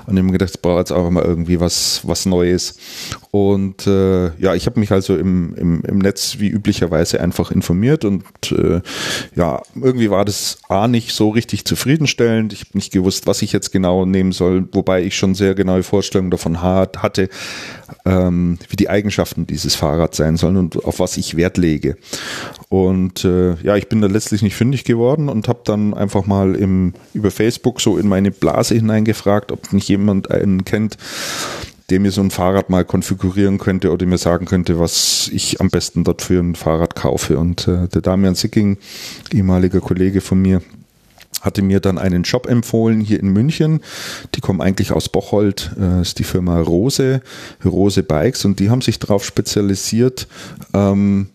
[0.06, 2.76] und ich habe mir gedacht, ich brauche jetzt einfach mal irgendwie was, was Neues.
[3.30, 8.04] Und äh, ja, ich habe mich also im, im, im Netz wie üblicherweise einfach informiert
[8.04, 8.80] und äh,
[9.36, 12.52] ja, irgendwie war das A nicht so richtig zufriedenstellend.
[12.52, 15.82] Ich habe nicht gewusst, was ich jetzt genau nehmen soll, wobei ich schon sehr genaue
[15.82, 17.28] Vorstellungen davon hatte,
[18.04, 21.96] ähm, wie die Eigenschaften dieses Fahrrads sein sollen und auf was ich Wert lege.
[22.68, 26.54] Und äh, ja, ich bin da letztlich nicht fündig geworden und habe dann einfach mal
[26.54, 30.96] im, über Facebook so in meine Blase hineingefragt, ob nicht jemand einen kennt,
[31.90, 35.68] der mir so ein Fahrrad mal konfigurieren könnte oder mir sagen könnte, was ich am
[35.68, 37.38] besten dort für ein Fahrrad kaufe.
[37.38, 38.78] Und äh, der Damian Sicking,
[39.32, 40.62] ehemaliger Kollege von mir,
[41.44, 43.80] hatte mir dann einen Job empfohlen hier in München.
[44.34, 47.20] Die kommen eigentlich aus Bocholt, äh, ist die Firma Rose,
[47.64, 50.26] Rose Bikes und die haben sich darauf spezialisiert,
[50.72, 51.28] ähm,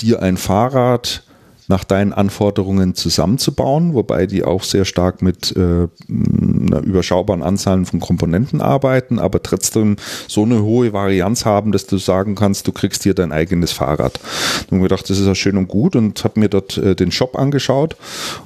[0.00, 1.22] dir ein Fahrrad
[1.68, 5.88] nach deinen Anforderungen zusammenzubauen, wobei die auch sehr stark mit äh,
[6.60, 9.96] einer überschaubaren Anzahl von Komponenten arbeiten, aber trotzdem
[10.28, 14.20] so eine hohe Varianz haben, dass du sagen kannst, du kriegst hier dein eigenes Fahrrad.
[14.70, 17.12] Und mir gedacht, das ist ja schön und gut und habe mir dort äh, den
[17.12, 17.96] Shop angeschaut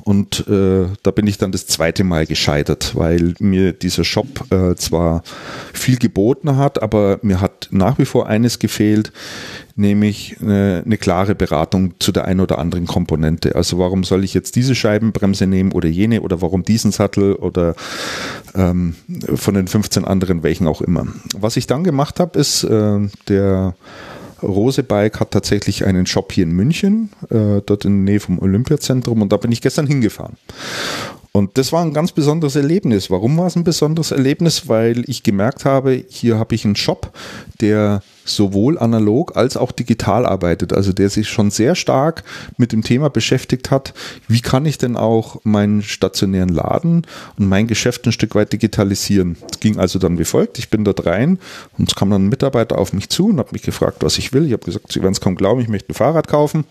[0.05, 4.74] und äh, da bin ich dann das zweite Mal gescheitert, weil mir dieser Shop äh,
[4.74, 5.23] zwar
[5.73, 9.12] viel geboten hat, aber mir hat nach wie vor eines gefehlt,
[9.76, 13.55] nämlich eine, eine, klare Beratung zu der einen oder anderen Komponente.
[13.55, 17.74] Also warum soll ich jetzt diese Scheibenbremse nehmen oder jene oder warum diesen Sattel oder
[18.55, 18.94] ähm,
[19.34, 21.06] von den 15 anderen, welchen auch immer.
[21.36, 22.98] Was ich dann gemacht habe, ist, äh,
[23.28, 23.74] der
[24.42, 28.38] Rose Bike hat tatsächlich einen Shop hier in München, äh, dort in der Nähe vom
[28.38, 30.36] Olympiazentrum und da bin ich gestern hingefahren.
[31.32, 33.09] Und das war ein ganz besonderes Erlebnis.
[33.09, 34.69] Warum war es ein besonderes Erlebnis?
[34.69, 37.12] Weil ich gemerkt habe, hier habe ich einen Shop,
[37.61, 40.73] der sowohl analog als auch digital arbeitet.
[40.73, 42.24] Also der sich schon sehr stark
[42.57, 43.94] mit dem Thema beschäftigt hat,
[44.27, 47.07] wie kann ich denn auch meinen stationären Laden
[47.39, 49.36] und mein Geschäft ein Stück weit digitalisieren.
[49.51, 50.59] Es ging also dann wie folgt.
[50.59, 51.39] Ich bin dort rein
[51.78, 54.32] und es kam dann ein Mitarbeiter auf mich zu und hat mich gefragt, was ich
[54.32, 54.47] will.
[54.47, 56.65] Ich habe gesagt, Sie werden es kaum glauben, ich möchte ein Fahrrad kaufen.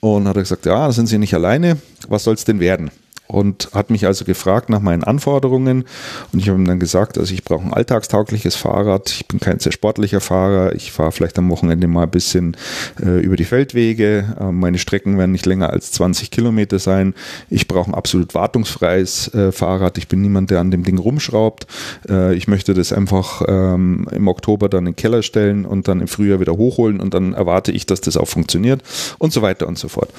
[0.00, 1.76] Und hat er gesagt, ja, da sind Sie nicht alleine.
[2.08, 2.90] Was soll es denn werden?
[3.32, 5.84] Und hat mich also gefragt nach meinen Anforderungen.
[6.32, 9.58] Und ich habe ihm dann gesagt, also ich brauche ein alltagstaugliches Fahrrad, ich bin kein
[9.58, 12.56] sehr sportlicher Fahrer, ich fahre vielleicht am Wochenende mal ein bisschen
[13.02, 17.14] äh, über die Feldwege, äh, meine Strecken werden nicht länger als 20 Kilometer sein,
[17.48, 21.66] ich brauche ein absolut wartungsfreies äh, Fahrrad, ich bin niemand, der an dem Ding rumschraubt,
[22.08, 26.00] äh, ich möchte das einfach ähm, im Oktober dann in den Keller stellen und dann
[26.00, 28.82] im Frühjahr wieder hochholen und dann erwarte ich, dass das auch funktioniert
[29.18, 30.10] und so weiter und so fort.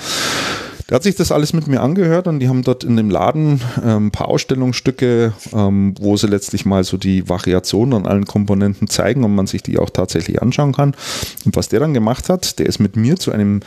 [0.90, 3.62] Der hat sich das alles mit mir angehört und die haben dort in dem Laden
[3.84, 8.88] ähm, ein paar Ausstellungsstücke, ähm, wo sie letztlich mal so die Variationen an allen Komponenten
[8.88, 10.96] zeigen und man sich die auch tatsächlich anschauen kann.
[11.46, 13.62] Und was der dann gemacht hat, der ist mit mir zu einem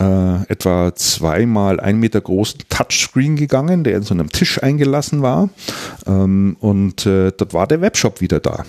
[0.00, 5.48] äh, etwa zweimal ein Meter großen Touchscreen gegangen, der in so einem Tisch eingelassen war.
[6.06, 8.64] Ähm, und äh, dort war der Webshop wieder da.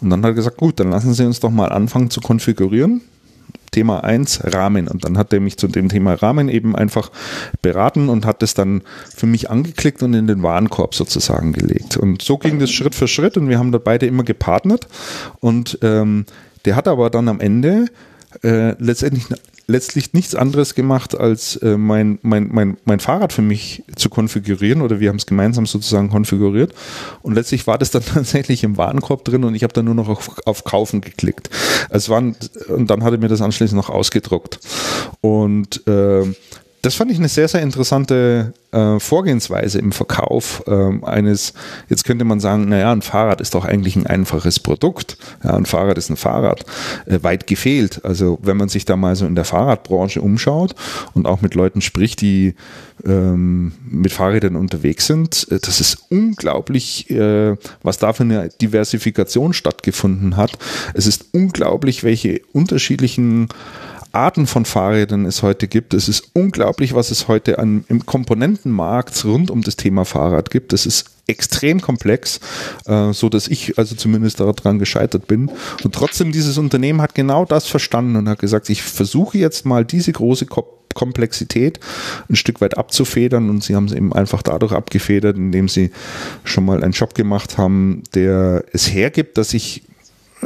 [0.00, 3.00] Und dann hat er gesagt, gut, dann lassen Sie uns doch mal anfangen zu konfigurieren.
[3.76, 4.88] Thema 1 Rahmen.
[4.88, 7.10] Und dann hat er mich zu dem Thema Rahmen eben einfach
[7.60, 8.80] beraten und hat es dann
[9.14, 11.98] für mich angeklickt und in den Warenkorb sozusagen gelegt.
[11.98, 14.88] Und so ging das Schritt für Schritt und wir haben da beide immer gepartnert.
[15.40, 16.24] Und ähm,
[16.64, 17.88] der hat aber dann am Ende
[18.42, 19.26] äh, letztendlich
[19.68, 24.80] letztlich nichts anderes gemacht, als äh, mein, mein, mein, mein Fahrrad für mich zu konfigurieren
[24.80, 26.72] oder wir haben es gemeinsam sozusagen konfiguriert
[27.22, 30.08] und letztlich war das dann tatsächlich im Warenkorb drin und ich habe dann nur noch
[30.08, 31.50] auf, auf Kaufen geklickt.
[31.90, 32.36] Es waren,
[32.68, 34.60] und dann hat er mir das anschließend noch ausgedruckt.
[35.20, 36.24] Und äh,
[36.82, 41.54] das fand ich eine sehr, sehr interessante äh, Vorgehensweise im Verkauf äh, eines,
[41.88, 45.18] jetzt könnte man sagen, naja, ein Fahrrad ist doch eigentlich ein einfaches Produkt.
[45.42, 46.64] Ja, ein Fahrrad ist ein Fahrrad.
[47.06, 48.04] Äh, weit gefehlt.
[48.04, 50.74] Also wenn man sich da mal so in der Fahrradbranche umschaut
[51.14, 52.54] und auch mit Leuten spricht, die
[53.04, 59.52] ähm, mit Fahrrädern unterwegs sind, äh, das ist unglaublich, äh, was da für eine Diversifikation
[59.52, 60.52] stattgefunden hat.
[60.94, 63.48] Es ist unglaublich, welche unterschiedlichen
[64.16, 65.92] Arten von Fahrrädern es heute gibt.
[65.92, 70.72] Es ist unglaublich, was es heute an, im Komponentenmarkt rund um das Thema Fahrrad gibt.
[70.72, 72.40] Es ist extrem komplex,
[72.86, 75.50] äh, so dass ich also zumindest daran gescheitert bin.
[75.84, 79.84] Und trotzdem dieses Unternehmen hat genau das verstanden und hat gesagt, ich versuche jetzt mal
[79.84, 80.46] diese große
[80.94, 81.78] Komplexität
[82.30, 85.90] ein Stück weit abzufedern und sie haben es eben einfach dadurch abgefedert, indem sie
[86.42, 89.82] schon mal einen Job gemacht haben, der es hergibt, dass ich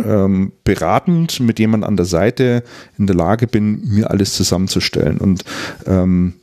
[0.06, 2.62] ähm, beratend mit jemand an der Seite
[2.98, 5.18] in der Lage bin, mir alles zusammenzustellen.
[5.18, 5.44] Und
[5.86, 6.34] ähm,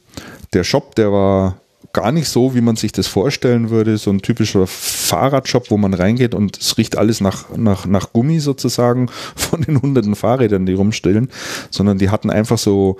[0.54, 1.58] der Shop, der war
[1.94, 5.94] gar nicht so, wie man sich das vorstellen würde, so ein typischer Fahrradshop, wo man
[5.94, 10.74] reingeht und es riecht alles nach, nach, nach Gummi sozusagen von den hunderten Fahrrädern, die
[10.74, 11.30] rumstehen,
[11.72, 12.98] sondern die hatten einfach so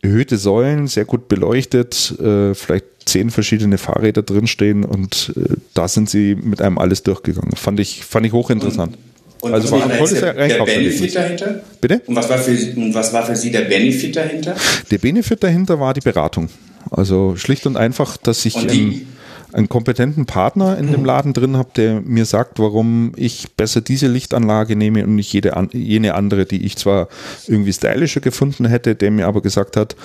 [0.00, 6.08] erhöhte Säulen, sehr gut beleuchtet, äh, vielleicht zehn verschiedene Fahrräder drinstehen und äh, da sind
[6.08, 7.54] sie mit einem alles durchgegangen.
[7.54, 8.96] Fand ich, fand ich hochinteressant.
[8.96, 9.11] Und
[9.42, 11.60] und also was war jetzt der, der Benefit dahinter?
[11.80, 12.00] Bitte?
[12.06, 14.54] Und was, war für, und was war für Sie der Benefit dahinter?
[14.88, 16.48] Der Benefit dahinter war die Beratung.
[16.92, 19.08] Also schlicht und einfach, dass ich einen,
[19.52, 21.06] einen kompetenten Partner in dem mhm.
[21.06, 25.52] Laden drin habe, der mir sagt, warum ich besser diese Lichtanlage nehme und nicht jede,
[25.72, 27.08] jene andere, die ich zwar
[27.46, 29.96] irgendwie stylischer gefunden hätte, der mir aber gesagt hat,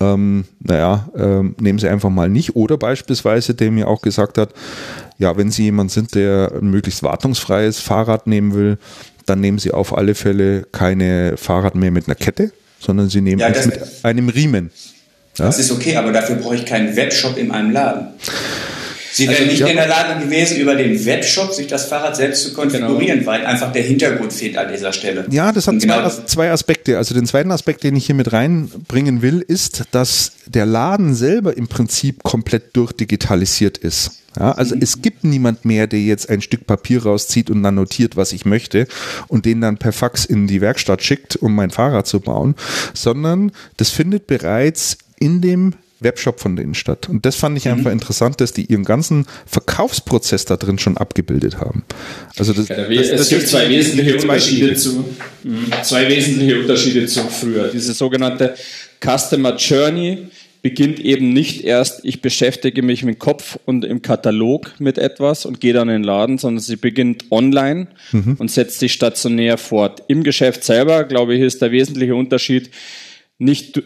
[0.00, 2.56] ähm, naja, ähm, nehmen Sie einfach mal nicht.
[2.56, 4.50] Oder beispielsweise, der mir auch gesagt hat,
[5.18, 8.78] ja, wenn Sie jemand sind, der ein möglichst wartungsfreies Fahrrad nehmen will,
[9.24, 13.40] dann nehmen Sie auf alle Fälle keine Fahrrad mehr mit einer Kette, sondern Sie nehmen
[13.40, 14.70] ja, es mit einem Riemen.
[15.38, 15.46] Ja?
[15.46, 18.08] Das ist okay, aber dafür brauche ich keinen Webshop in meinem Laden.
[19.16, 22.42] Sie wären also, nicht in der Lage gewesen, über den Webshop sich das Fahrrad selbst
[22.42, 23.30] zu konfigurieren, genau.
[23.30, 25.24] weil einfach der Hintergrund fehlt an dieser Stelle.
[25.30, 26.98] Ja, das hat genau zwei, zwei, Aspekte.
[26.98, 31.56] Also den zweiten Aspekt, den ich hier mit reinbringen will, ist, dass der Laden selber
[31.56, 34.10] im Prinzip komplett durchdigitalisiert ist.
[34.38, 34.82] Ja, also mhm.
[34.82, 38.44] es gibt niemand mehr, der jetzt ein Stück Papier rauszieht und dann notiert, was ich
[38.44, 38.86] möchte
[39.28, 42.54] und den dann per Fax in die Werkstatt schickt, um mein Fahrrad zu bauen,
[42.92, 47.08] sondern das findet bereits in dem Webshop von denen statt.
[47.08, 47.72] Und das fand ich mhm.
[47.72, 51.84] einfach interessant, dass die ihren ganzen Verkaufsprozess da drin schon abgebildet haben.
[52.38, 55.04] Also das, ja, das, das, es gibt zwei wesentliche Unterschiede zu
[55.42, 55.66] mhm.
[55.82, 57.68] zwei wesentliche Unterschiede zu früher.
[57.68, 58.54] Diese sogenannte
[59.00, 60.28] Customer Journey
[60.62, 65.60] beginnt eben nicht erst, ich beschäftige mich mit Kopf und im Katalog mit etwas und
[65.60, 68.34] gehe dann in den Laden, sondern sie beginnt online mhm.
[68.38, 70.02] und setzt sich stationär fort.
[70.08, 72.70] Im Geschäft selber, glaube ich, ist der wesentliche Unterschied
[73.38, 73.80] nicht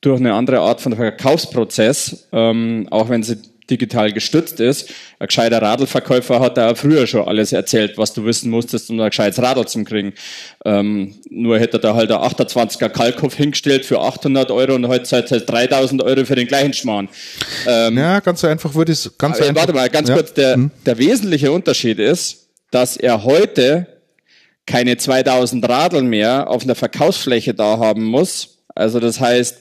[0.00, 3.36] durch eine andere Art von Verkaufsprozess, ähm, auch wenn sie
[3.70, 4.90] digital gestützt ist.
[5.18, 9.10] Ein gescheiter Radlverkäufer hat da früher schon alles erzählt, was du wissen musstest, um ein
[9.10, 10.12] gescheites Radl zu kriegen.
[10.64, 15.30] Ähm, nur hätte da halt ein 28er Kalkhof hingestellt für 800 Euro und heute zahlt
[15.30, 17.08] halt 3000 Euro für den gleichen Schmarrn.
[17.66, 19.60] Ähm, ja, ganz so einfach würde ich es ganz so einfach.
[19.60, 20.16] Warte mal, ganz ja.
[20.16, 20.34] kurz.
[20.34, 20.70] Der, hm.
[20.84, 23.86] der wesentliche Unterschied ist, dass er heute
[24.66, 28.58] keine 2000 Radeln mehr auf einer Verkaufsfläche da haben muss.
[28.74, 29.58] Also das heißt,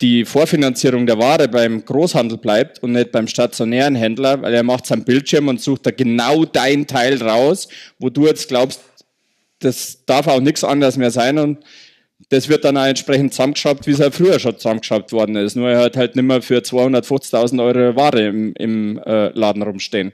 [0.00, 4.86] die Vorfinanzierung der Ware beim Großhandel bleibt und nicht beim stationären Händler, weil er macht
[4.86, 7.68] seinen Bildschirm und sucht da genau dein Teil raus,
[7.98, 8.80] wo du jetzt glaubst,
[9.60, 11.58] das darf auch nichts anderes mehr sein und
[12.28, 15.54] das wird dann auch entsprechend zusammengeschraubt, wie es ja früher schon zusammengeschraubt worden ist.
[15.54, 20.12] Nur er hat halt nicht mehr für 250.000 Euro Ware im, im äh, Laden rumstehen.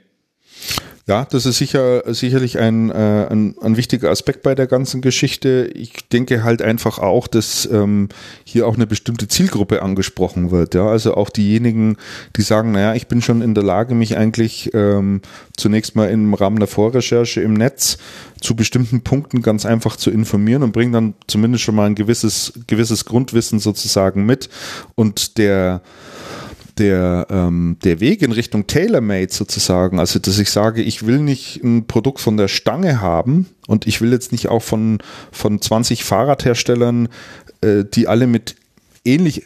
[1.08, 5.68] Ja, das ist sicher sicherlich ein, äh, ein, ein wichtiger Aspekt bei der ganzen Geschichte.
[5.74, 8.08] Ich denke halt einfach auch, dass ähm,
[8.44, 10.74] hier auch eine bestimmte Zielgruppe angesprochen wird.
[10.74, 11.96] Ja, also auch diejenigen,
[12.36, 15.22] die sagen, naja, ich bin schon in der Lage, mich eigentlich ähm,
[15.56, 17.98] zunächst mal im Rahmen der Vorrecherche im Netz
[18.40, 22.52] zu bestimmten Punkten ganz einfach zu informieren und bringe dann zumindest schon mal ein gewisses
[22.68, 24.48] gewisses Grundwissen sozusagen mit
[24.94, 25.82] und der
[26.78, 31.62] der, ähm, der Weg in Richtung Tailor-Made sozusagen, also dass ich sage, ich will nicht
[31.62, 34.98] ein Produkt von der Stange haben und ich will jetzt nicht auch von,
[35.30, 37.08] von 20 Fahrradherstellern,
[37.60, 38.56] äh, die alle mit
[39.04, 39.44] ähnlich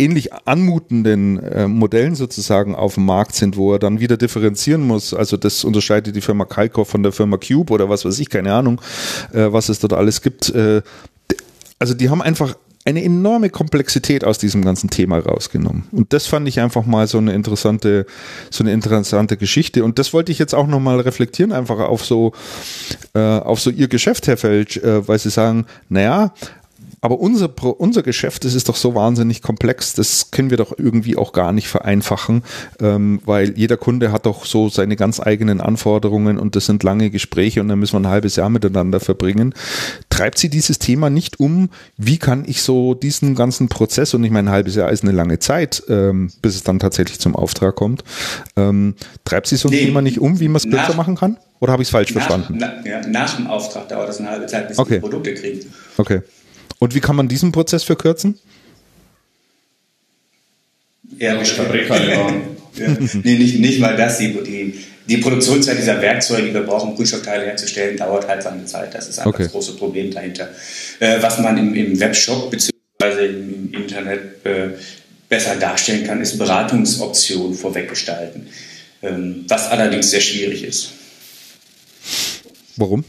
[0.00, 5.12] ähnlich anmutenden äh, Modellen sozusagen auf dem Markt sind, wo er dann wieder differenzieren muss.
[5.12, 8.54] Also das unterscheidet die Firma Kalkoff von der Firma Cube oder was weiß ich, keine
[8.54, 8.80] Ahnung,
[9.32, 10.50] äh, was es dort alles gibt.
[10.50, 10.82] Äh,
[11.80, 12.56] also die haben einfach
[12.88, 15.84] eine enorme Komplexität aus diesem ganzen Thema rausgenommen.
[15.92, 18.06] Und das fand ich einfach mal so eine interessante,
[18.50, 19.84] so eine interessante Geschichte.
[19.84, 22.32] Und das wollte ich jetzt auch nochmal reflektieren, einfach auf so,
[23.12, 26.32] äh, auf so ihr Geschäft, Herr Felsch, äh, weil Sie sagen, naja,
[27.00, 31.16] aber unser, unser Geschäft, das ist doch so wahnsinnig komplex, das können wir doch irgendwie
[31.16, 32.42] auch gar nicht vereinfachen,
[32.80, 37.10] ähm, weil jeder Kunde hat doch so seine ganz eigenen Anforderungen und das sind lange
[37.10, 39.54] Gespräche und dann müssen wir ein halbes Jahr miteinander verbringen.
[40.10, 41.70] Treibt sie dieses Thema nicht um?
[41.96, 45.12] Wie kann ich so diesen ganzen Prozess, und ich meine, ein halbes Jahr ist eine
[45.12, 48.02] lange Zeit, ähm, bis es dann tatsächlich zum Auftrag kommt,
[48.56, 48.94] ähm,
[49.24, 51.36] treibt sie so ein nee, Thema nicht um, wie man es kürzer machen kann?
[51.60, 52.58] Oder habe ich es falsch nach, verstanden?
[52.58, 54.94] Na, ja, nach dem Auftrag dauert das eine halbe Zeit, bis okay.
[54.94, 55.66] die Produkte kriegen.
[55.96, 56.22] Okay.
[56.78, 58.38] Und wie kann man diesen Prozess verkürzen?
[62.76, 62.90] Ja,
[63.24, 64.18] nee, nicht, nicht mal das.
[64.18, 68.64] Die, die, die Produktionszeit dieser Werkzeuge, die wir brauchen, um Kunststoffteile herzustellen, dauert halt seine
[68.66, 68.94] Zeit.
[68.94, 69.44] Das ist einfach okay.
[69.44, 70.50] das große Problem dahinter.
[71.00, 73.26] Äh, was man im, im Webshop bzw.
[73.26, 74.68] im Internet äh,
[75.28, 78.48] besser darstellen kann, ist Beratungsoptionen vorweggestalten.
[79.02, 80.90] Ähm, was allerdings sehr schwierig ist.
[82.76, 83.04] Warum?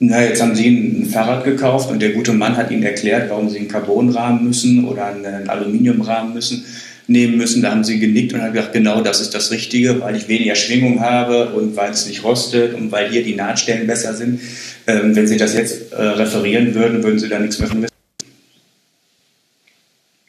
[0.00, 3.50] Na, jetzt haben Sie ein Fahrrad gekauft und der gute Mann hat Ihnen erklärt, warum
[3.50, 6.64] Sie einen Carbonrahmen müssen oder einen Aluminiumrahmen müssen,
[7.08, 7.62] nehmen müssen.
[7.62, 10.54] Da haben Sie genickt und haben gesagt, genau das ist das Richtige, weil ich weniger
[10.54, 14.40] Schwingung habe und weil es nicht rostet und weil hier die Nahtstellen besser sind.
[14.86, 17.92] Ähm, wenn Sie das jetzt äh, referieren würden, würden Sie da nichts mehr von wissen.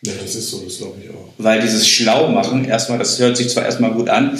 [0.01, 1.33] Ja, das ist so, das glaube ich auch.
[1.37, 4.35] Weil dieses Schlaumachen, erstmal, das hört sich zwar erstmal gut an,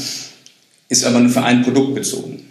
[0.88, 2.42] ist aber nur für ein Produkt bezogen.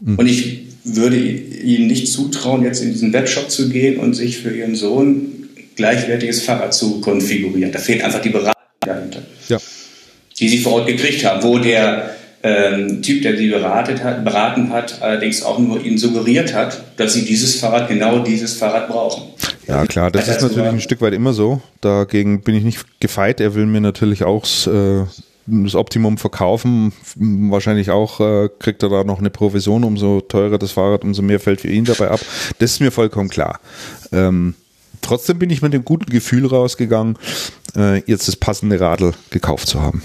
[0.00, 0.16] Mhm.
[0.16, 4.54] Und ich würde ihnen nicht zutrauen, jetzt in diesen Webshop zu gehen und sich für
[4.54, 7.72] ihren Sohn gleichwertiges Fahrrad zu konfigurieren.
[7.72, 9.58] Da fehlt einfach die Beratung dahinter, ja.
[10.38, 14.70] die sie vor Ort gekriegt haben, wo der ähm, Typ, der sie beratet hat, beraten
[14.70, 19.22] hat, allerdings auch nur ihnen suggeriert hat, dass sie dieses Fahrrad, genau dieses Fahrrad brauchen.
[19.66, 21.62] Ja, klar, das, das ist natürlich ein Stück weit immer so.
[21.80, 23.40] Dagegen bin ich nicht gefeit.
[23.40, 25.06] Er will mir natürlich auch äh,
[25.46, 26.92] das Optimum verkaufen.
[27.16, 31.40] Wahrscheinlich auch äh, kriegt er da noch eine Provision, umso teurer das Fahrrad, umso mehr
[31.40, 32.20] fällt für ihn dabei ab.
[32.58, 33.60] Das ist mir vollkommen klar.
[34.12, 34.54] Ähm,
[35.02, 37.18] trotzdem bin ich mit dem guten Gefühl rausgegangen,
[37.76, 40.02] äh, jetzt das passende Radl gekauft zu haben.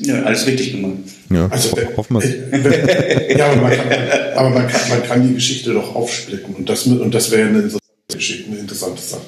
[0.00, 0.98] Ja, alles richtig gemacht.
[1.30, 3.88] Ja, also, ho hoffen wir äh, Ja, aber, man kann,
[4.36, 7.70] aber man, kann, man kann die Geschichte doch aufsplitten und das, und das wäre eine
[8.12, 9.22] Geschichte, eine interessante Sache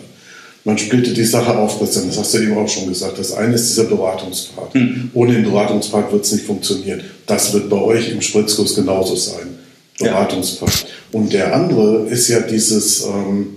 [0.65, 3.19] man splittet die Sache auf, das hast du eben auch schon gesagt.
[3.19, 4.75] Das eine ist dieser Beratungspart.
[4.75, 5.11] Mhm.
[5.15, 7.03] Ohne den Beratungspart wird es nicht funktionieren.
[7.27, 9.59] Das wird bei euch im Spritzkurs genauso sein.
[9.99, 10.81] Beratungspart.
[10.81, 11.19] Ja.
[11.19, 13.57] Und der andere ist ja dieses, ähm,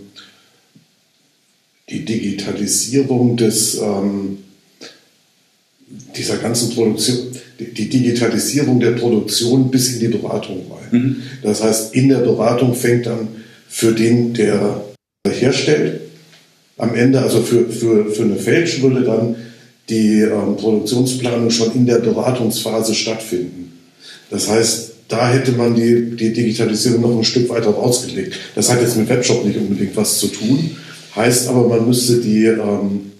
[1.89, 4.39] die Digitalisierung des, ähm,
[6.15, 7.17] dieser ganzen Produktion,
[7.59, 10.88] die Digitalisierung der Produktion bis in die Beratung rein.
[10.91, 11.15] Mhm.
[11.43, 13.27] Das heißt, in der Beratung fängt dann
[13.67, 14.84] für den, der
[15.27, 16.01] herstellt,
[16.84, 19.35] am Ende, also für, für, für eine Fälsch würde dann
[19.89, 23.80] die ähm, Produktionsplanung schon in der Beratungsphase stattfinden.
[24.30, 28.35] Das heißt, da hätte man die, die Digitalisierung noch ein Stück weiter rausgelegt.
[28.55, 30.76] Das hat jetzt mit Webshop nicht unbedingt was zu tun,
[31.15, 33.11] heißt aber, man müsste die, ähm,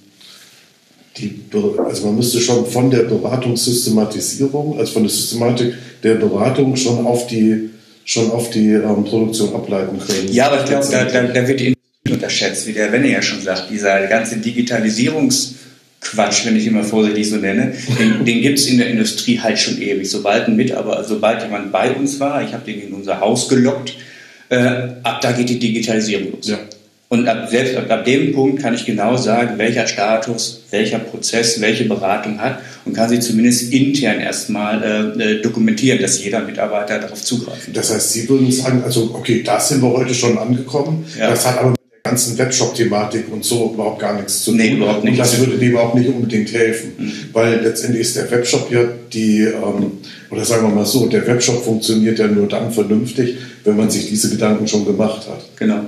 [1.18, 1.40] die
[1.78, 7.28] also man müsste schon von der Beratungssystematisierung, also von der Systematik der Beratung schon auf
[7.28, 7.70] die
[8.06, 10.32] schon auf die ähm, Produktion ableiten können.
[10.32, 11.73] Ja, aber ich glaube, da, da, da wird die
[12.10, 13.70] unterschätzt, wie der Wenne ja schon sagt.
[13.70, 15.56] Dieser ganze Digitalisierungs-
[16.04, 19.58] Quatsch, wenn ich immer vorsichtig so nenne, den, den gibt es in der Industrie halt
[19.58, 20.10] schon ewig.
[20.10, 23.96] Sobald ein Mitarbeiter, sobald jemand bei uns war, ich habe den in unser Haus gelockt,
[24.50, 26.50] äh, ab da geht die Digitalisierung los.
[26.50, 26.60] Ja.
[27.10, 31.62] Und ab, selbst ab, ab, dem Punkt kann ich genau sagen, welcher Status, welcher Prozess,
[31.62, 37.00] welche Beratung hat und kann sie zumindest intern erstmal äh, äh dokumentieren, dass jeder Mitarbeiter
[37.00, 37.74] darauf zugreifen kann.
[37.76, 41.06] Das heißt, Sie würden sagen, also okay, da sind wir heute schon angekommen.
[41.18, 41.30] Ja.
[41.30, 41.76] Das hat aber
[42.06, 44.60] ganzen Webshop-Thematik und so überhaupt gar nichts zu tun.
[44.60, 45.14] Nee, überhaupt nicht.
[45.14, 47.14] Und das würde dem überhaupt nicht unbedingt helfen, mhm.
[47.32, 50.00] weil letztendlich ist der Webshop ja die, ähm,
[50.30, 54.08] oder sagen wir mal so, der Webshop funktioniert ja nur dann vernünftig, wenn man sich
[54.08, 55.58] diese Gedanken schon gemacht hat.
[55.58, 55.80] Genau.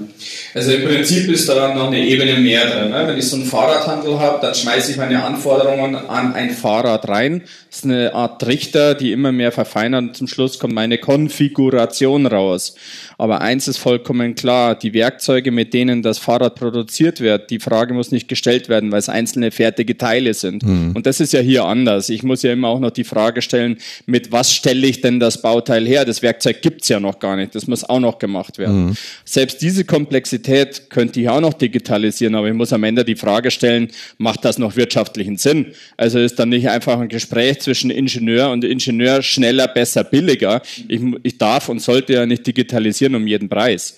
[0.54, 2.92] Also im Prinzip ist da noch eine Ebene mehr drin.
[2.92, 3.04] Ne?
[3.08, 7.44] Wenn ich so einen Fahrradhandel habe, dann schmeiße ich meine Anforderungen an ein Fahrrad rein.
[7.70, 12.26] Das ist eine Art Trichter, die immer mehr verfeinert und zum Schluss kommt meine Konfiguration
[12.26, 12.76] raus.
[13.18, 17.94] Aber eins ist vollkommen klar, die Werkzeuge, mit denen das Fahrrad produziert wird, die Frage
[17.94, 20.64] muss nicht gestellt werden, weil es einzelne fertige Teile sind.
[20.64, 20.94] Mhm.
[20.94, 22.10] Und das ist ja hier anders.
[22.10, 25.42] Ich muss ja immer auch noch die Frage stellen, mit was stelle ich denn das
[25.42, 26.06] Bauteil her?
[26.06, 27.56] Das Werkzeug gibt's ja noch gar nicht.
[27.56, 28.88] Das muss auch noch gemacht werden.
[28.88, 28.98] Mhm.
[29.24, 33.52] Selbst diese Komplexität könnte ich auch noch digitalisieren, aber ich muss am Ende die Frage
[33.52, 35.74] stellen, macht das noch wirtschaftlichen Sinn?
[35.98, 40.62] Also ist dann nicht einfach ein Gespräch zwischen Ingenieur und Ingenieur schneller, besser, billiger.
[40.88, 43.96] Ich, ich darf und sollte ja nicht digitalisieren um jeden Preis.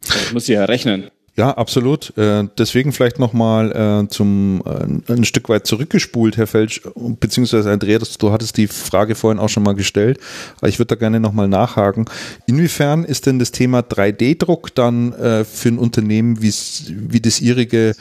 [0.00, 1.10] Das muss ich ja rechnen.
[1.36, 2.16] Ja, absolut.
[2.16, 8.16] Äh, deswegen vielleicht nochmal äh, zum äh, ein Stück weit zurückgespult, Herr Felsch, beziehungsweise Andreas,
[8.16, 10.18] du hattest die Frage vorhin auch schon mal gestellt.
[10.64, 12.06] Ich würde da gerne nochmal nachhaken.
[12.46, 16.52] Inwiefern ist denn das Thema 3D-Druck dann für ein Unternehmen wie,
[16.88, 17.94] wie das Ihrige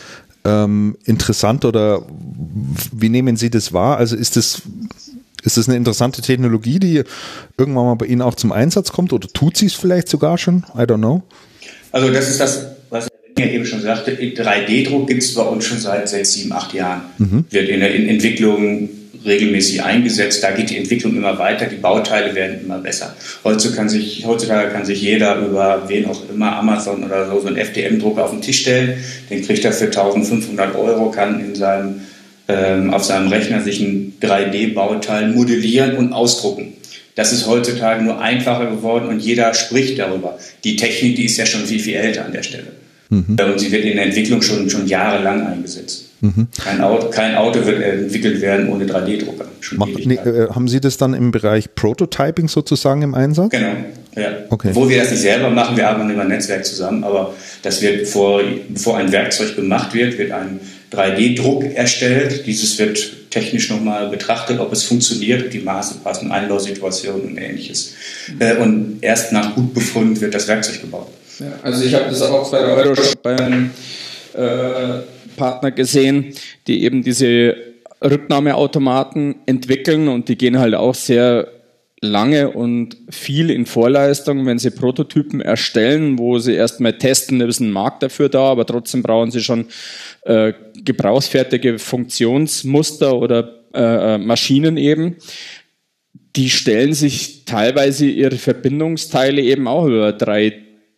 [0.45, 2.03] ähm, interessant oder
[2.91, 3.97] wie nehmen Sie das wahr?
[3.97, 4.61] Also ist das
[5.43, 7.03] ist das eine interessante Technologie, die
[7.57, 10.65] irgendwann mal bei Ihnen auch zum Einsatz kommt oder tut sie es vielleicht sogar schon?
[10.75, 11.21] I don't know.
[11.91, 12.74] Also das ist das,
[13.35, 14.11] er eben schon sagte.
[14.11, 17.01] 3D-Druck gibt es bei uns schon seit sechs, sieben, acht Jahren.
[17.17, 17.45] Mhm.
[17.49, 18.89] Wird in der Entwicklung
[19.25, 20.43] regelmäßig eingesetzt.
[20.43, 23.15] Da geht die Entwicklung immer weiter, die Bauteile werden immer besser.
[23.43, 27.47] Heutzutage kann sich, heutzutage kann sich jeder über wen auch immer, Amazon oder so, so
[27.47, 29.03] einen FDM-Drucker auf den Tisch stellen.
[29.29, 32.01] Den kriegt er für 1500 Euro, kann in seinem
[32.47, 36.73] ähm, auf seinem Rechner sich ein 3D-Bauteil modellieren und ausdrucken.
[37.15, 40.37] Das ist heutzutage nur einfacher geworden und jeder spricht darüber.
[40.63, 42.67] Die Technik, die ist ja schon viel, viel älter an der Stelle.
[43.09, 43.37] Mhm.
[43.37, 46.05] Und sie wird in der Entwicklung schon, schon jahrelang eingesetzt.
[46.21, 46.47] Mhm.
[46.57, 49.45] Kein, Auto, kein Auto wird entwickelt werden ohne 3D-Drucker.
[50.05, 53.51] Nee, äh, haben Sie das dann im Bereich Prototyping sozusagen im Einsatz?
[53.51, 53.75] Genau.
[54.15, 54.29] Ja.
[54.49, 54.69] Okay.
[54.69, 57.33] Obwohl wir das nicht selber machen, wir arbeiten über ein Netzwerk zusammen, aber
[57.63, 60.59] das wird vor, bevor ein Werkzeug gemacht wird, wird ein
[60.93, 62.45] 3D-Druck erstellt.
[62.45, 67.93] Dieses wird technisch nochmal betrachtet, ob es funktioniert, ob die Maße passen, Einlausituationen und ähnliches.
[68.39, 71.09] Äh, und erst nach Gutbefund wird das Werkzeug gebaut.
[71.39, 73.71] Ja, also ich habe das auch bei der Euroshop beim
[74.33, 75.01] äh,
[75.35, 76.33] Partner gesehen,
[76.67, 77.55] die eben diese
[78.03, 81.47] Rücknahmeautomaten entwickeln und die gehen halt auch sehr
[82.01, 87.59] lange und viel in Vorleistung, wenn sie Prototypen erstellen, wo sie erstmal testen, da ist
[87.59, 89.67] ein Markt dafür da, aber trotzdem brauchen sie schon
[90.23, 90.53] äh,
[90.83, 95.15] gebrauchsfertige Funktionsmuster oder äh, äh Maschinen eben.
[96.35, 100.11] Die stellen sich teilweise ihre Verbindungsteile eben auch über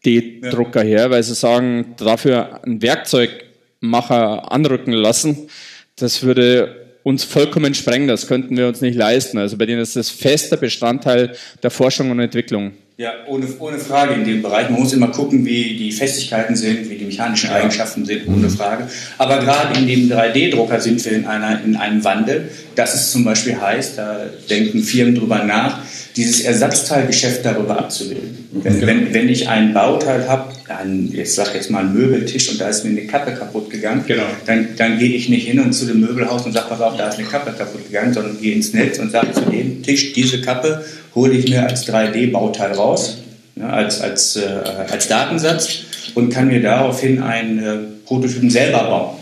[0.04, 5.50] 3D-Drucker her, weil sie sagen, dafür ein Werkzeugmacher anrücken lassen.
[5.96, 8.08] Das würde uns vollkommen sprengen.
[8.08, 9.38] Das könnten wir uns nicht leisten.
[9.38, 12.74] Also bei denen ist das fester Bestandteil der Forschung und Entwicklung.
[13.00, 14.72] Ja, ohne, ohne Frage in dem Bereich.
[14.72, 18.50] Man muss immer gucken, wie die Festigkeiten sind, wie die mechanischen Eigenschaften sind, ohne.
[18.50, 18.88] Frage.
[19.20, 22.50] Aber gerade in dem 3D-Drucker sind wir in, einer, in einem Wandel.
[22.74, 25.82] Das ist zum Beispiel heißt, da denken Firmen drüber nach,
[26.16, 28.48] dieses Ersatzteilgeschäft darüber abzubilden.
[28.52, 28.88] Wenn, genau.
[28.88, 32.70] wenn, wenn ich ein Bauteil habe, ein, ich sage jetzt mal einen Möbeltisch und da
[32.70, 34.24] ist mir eine Kappe kaputt gegangen, genau.
[34.48, 37.10] dann, dann gehe ich nicht hin und zu dem Möbelhaus und sage, pass auf, da
[37.10, 40.42] ist eine Kappe kaputt gegangen, sondern gehe ins Netz und sage zu dem Tisch, diese
[40.42, 40.84] Kappe
[41.18, 43.18] hole ich mir als 3D-Bauteil raus,
[43.56, 44.46] ja, als, als, äh,
[44.90, 45.80] als Datensatz
[46.16, 49.18] und kann mir daraufhin einen äh, Prototypen selber bauen.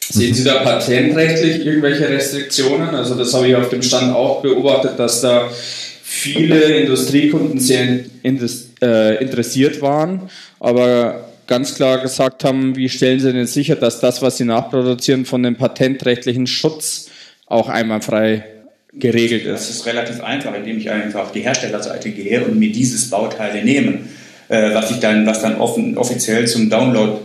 [0.00, 2.90] Sehen Sie da patentrechtlich irgendwelche Restriktionen?
[2.90, 5.48] Also das habe ich auf dem Stand auch beobachtet, dass da
[6.02, 10.28] viele Industriekunden sehr äh, interessiert waren,
[10.60, 15.24] aber ganz klar gesagt haben, wie stellen Sie denn sicher, dass das, was Sie nachproduzieren,
[15.24, 17.08] von dem patentrechtlichen Schutz
[17.46, 18.44] auch einwandfrei
[18.98, 19.52] geregelt ist?
[19.52, 23.64] Das ist relativ einfach, indem ich einfach auf die Herstellerseite gehe und mir dieses Bauteile
[23.64, 24.00] nehme,
[24.48, 27.18] äh, was ich dann, was dann offen, offiziell zum Download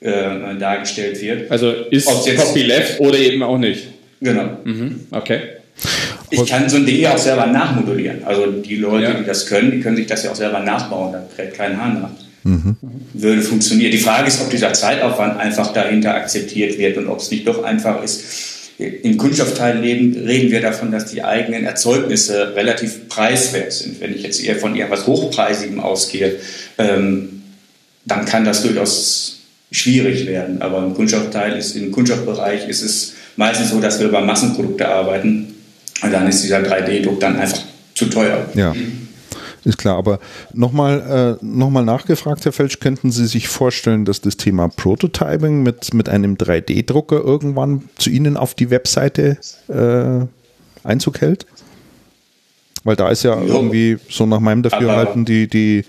[0.00, 1.50] äh, dargestellt wird.
[1.50, 3.88] Also ist Copyleft oder eben auch nicht?
[4.20, 4.58] Genau.
[4.64, 5.00] Mhm.
[5.10, 5.40] Okay.
[6.30, 8.24] Ich kann so ein Ding ja auch selber nachmodulieren.
[8.24, 9.14] Also die Leute, ja.
[9.14, 11.12] die das können, die können sich das ja auch selber nachbauen.
[11.12, 12.10] Da kräht kein Hahn nach.
[12.44, 12.76] Mhm.
[13.14, 13.90] Würde funktionieren.
[13.90, 17.64] Die Frage ist, ob dieser Zeitaufwand einfach dahinter akzeptiert wird und ob es nicht doch
[17.64, 18.59] einfach ist.
[18.80, 24.00] Im Kunststoffteil reden wir davon, dass die eigenen Erzeugnisse relativ preiswert sind.
[24.00, 26.36] Wenn ich jetzt eher von irgendwas Hochpreisigem ausgehe,
[26.78, 27.42] ähm,
[28.06, 29.40] dann kann das durchaus
[29.70, 30.62] schwierig werden.
[30.62, 35.54] Aber im Kunststoffteil ist, im Kunststoffbereich ist es meistens so, dass wir über Massenprodukte arbeiten
[36.02, 37.60] und dann ist dieser 3D-Druck dann einfach
[37.94, 38.48] zu teuer.
[38.54, 38.74] Ja.
[39.64, 40.20] Ist klar, aber
[40.54, 45.92] nochmal äh, noch nachgefragt, Herr Felsch, könnten Sie sich vorstellen, dass das Thema Prototyping mit,
[45.92, 49.36] mit einem 3D-Drucker irgendwann zu Ihnen auf die Webseite
[49.68, 50.26] äh,
[50.86, 51.46] Einzug hält?
[52.84, 53.54] Weil da ist ja jo.
[53.54, 55.84] irgendwie so nach meinem Dafürhalten die, die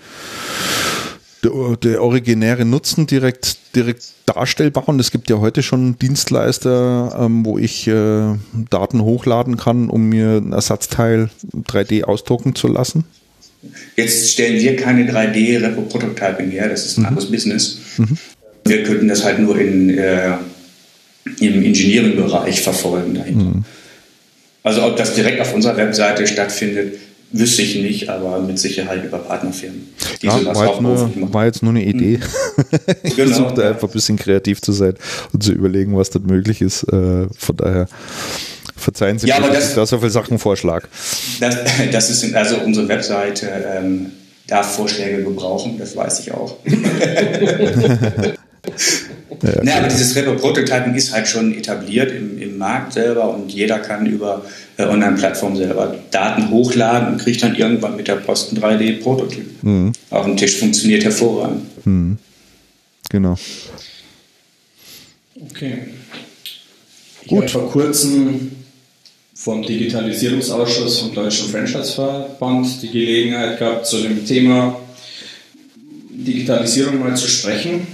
[1.42, 4.88] der, der originäre Nutzen direkt, direkt darstellbar.
[4.88, 8.34] Und es gibt ja heute schon Dienstleister, ähm, wo ich äh,
[8.70, 13.04] Daten hochladen kann, um mir ein Ersatzteil 3D ausdrucken zu lassen.
[13.96, 17.06] Jetzt stellen wir keine 3D-Prototyping her, das ist ein mhm.
[17.08, 17.78] anderes Business.
[17.98, 18.18] Mhm.
[18.64, 20.32] Wir könnten das halt nur in, äh,
[21.40, 23.44] im Engineering-Bereich verfolgen dahinter.
[23.44, 23.64] Mhm.
[24.62, 26.94] Also ob das direkt auf unserer Webseite stattfindet,
[27.34, 29.88] Wüsste ich nicht, aber mit Sicherheit über Partnerfirmen.
[30.20, 32.18] Die ja, war, jetzt nur, war jetzt nur eine Idee.
[32.18, 32.78] Mhm.
[33.02, 34.94] ich genau, versuchte einfach ein bisschen kreativ zu sein
[35.32, 36.82] und zu überlegen, was dort möglich ist.
[36.84, 37.88] Äh, von daher
[38.82, 40.86] verzeihen Sie ja, mir, dass ich da so viele Sachen vorschlag.
[41.40, 41.56] Das,
[41.92, 43.48] das ist also unsere Webseite
[43.78, 44.12] ähm,
[44.46, 46.56] darf Vorschläge gebrauchen, das weiß ich auch.
[49.42, 53.80] Ja, nee, aber dieses Retro-Prototyping ist halt schon etabliert im, im Markt selber und jeder
[53.80, 54.44] kann über
[54.76, 59.62] äh, Online-Plattformen selber Daten hochladen und kriegt dann irgendwann mit der Post ein 3D-Prototyp.
[59.62, 59.92] Mhm.
[60.10, 61.86] Auf dem Tisch funktioniert hervorragend.
[61.86, 62.18] Mhm.
[63.10, 63.36] Genau.
[65.50, 65.78] Okay.
[67.22, 67.50] Ich Gut.
[67.50, 68.52] vor kurzem
[69.42, 74.78] vom Digitalisierungsausschuss vom Deutschen Franchise-Verband die Gelegenheit gehabt, zu dem Thema
[76.10, 77.84] Digitalisierung mal zu sprechen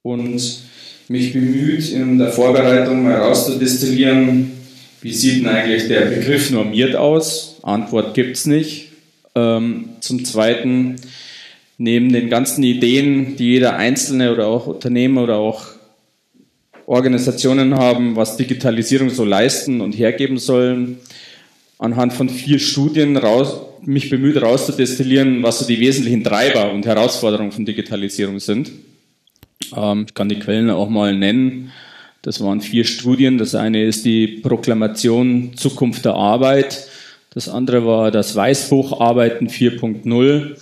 [0.00, 0.60] und
[1.08, 4.52] mich bemüht, in der Vorbereitung mal rauszudestillieren,
[5.02, 7.56] wie sieht denn eigentlich der Begriff normiert aus?
[7.62, 8.88] Antwort gibt es nicht.
[9.34, 10.96] Ähm, zum Zweiten,
[11.76, 15.75] neben den ganzen Ideen, die jeder Einzelne oder auch Unternehmer oder auch
[16.86, 20.98] Organisationen haben, was Digitalisierung so leisten und hergeben sollen,
[21.78, 27.52] anhand von vier Studien raus, mich bemüht rauszudestillieren, was so die wesentlichen Treiber und Herausforderungen
[27.52, 28.70] von Digitalisierung sind.
[29.76, 31.72] Ähm, ich kann die Quellen auch mal nennen.
[32.22, 33.38] Das waren vier Studien.
[33.38, 36.88] Das eine ist die Proklamation Zukunft der Arbeit.
[37.30, 40.56] Das andere war das Weißbuch Arbeiten 4.0.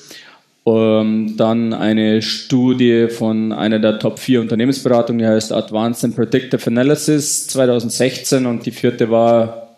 [0.67, 6.67] Ähm, dann eine Studie von einer der Top 4 Unternehmensberatungen, die heißt Advanced and Predictive
[6.67, 9.77] Analysis 2016 und die vierte war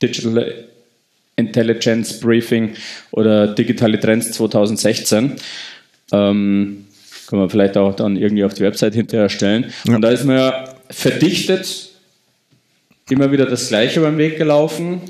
[0.00, 0.54] Digital
[1.36, 2.74] Intelligence Briefing
[3.10, 5.36] oder Digitale Trends 2016.
[6.12, 6.86] Ähm,
[7.26, 9.72] können wir vielleicht auch dann irgendwie auf die Website hinterher stellen.
[9.84, 9.96] Ja.
[9.96, 11.90] Und da ist mir ja verdichtet
[13.10, 15.00] immer wieder das Gleiche beim Weg gelaufen.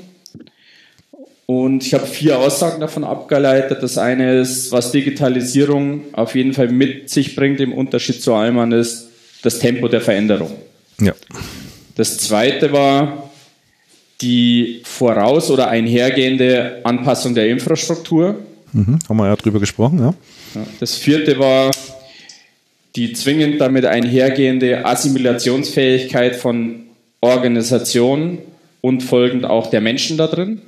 [1.47, 3.81] Und ich habe vier Aussagen davon abgeleitet.
[3.81, 8.73] Das eine ist, was Digitalisierung auf jeden Fall mit sich bringt, im Unterschied zu allem
[8.73, 9.07] ist
[9.43, 10.51] das Tempo der Veränderung.
[10.99, 11.13] Ja.
[11.95, 13.31] Das zweite war
[14.19, 18.35] die voraus- oder einhergehende Anpassung der Infrastruktur.
[18.73, 20.13] Mhm, haben wir ja drüber gesprochen, ja.
[20.81, 21.71] Das vierte war
[22.97, 26.87] die zwingend damit einhergehende Assimilationsfähigkeit von
[27.21, 28.39] Organisationen
[28.81, 30.61] und folgend auch der Menschen da drin.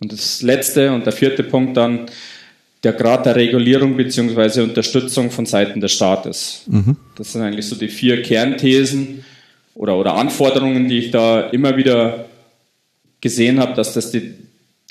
[0.00, 2.06] Und das letzte und der vierte Punkt dann
[2.82, 4.60] der Grad der Regulierung bzw.
[4.60, 6.64] Unterstützung von Seiten des Staates.
[6.66, 6.96] Mhm.
[7.16, 9.24] Das sind eigentlich so die vier Kernthesen
[9.74, 12.26] oder, oder Anforderungen, die ich da immer wieder
[13.20, 14.34] gesehen habe, dass das die,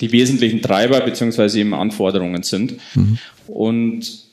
[0.00, 1.60] die wesentlichen Treiber bzw.
[1.60, 2.74] eben Anforderungen sind.
[2.94, 3.18] Mhm.
[3.46, 4.24] Und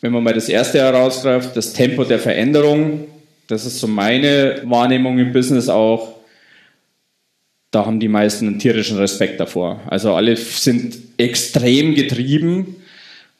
[0.00, 3.06] wenn man mal das erste herausgreift, das Tempo der Veränderung,
[3.46, 6.13] das ist so meine Wahrnehmung im Business auch,
[7.74, 9.80] da haben die meisten einen tierischen Respekt davor.
[9.88, 12.76] Also alle sind extrem getrieben.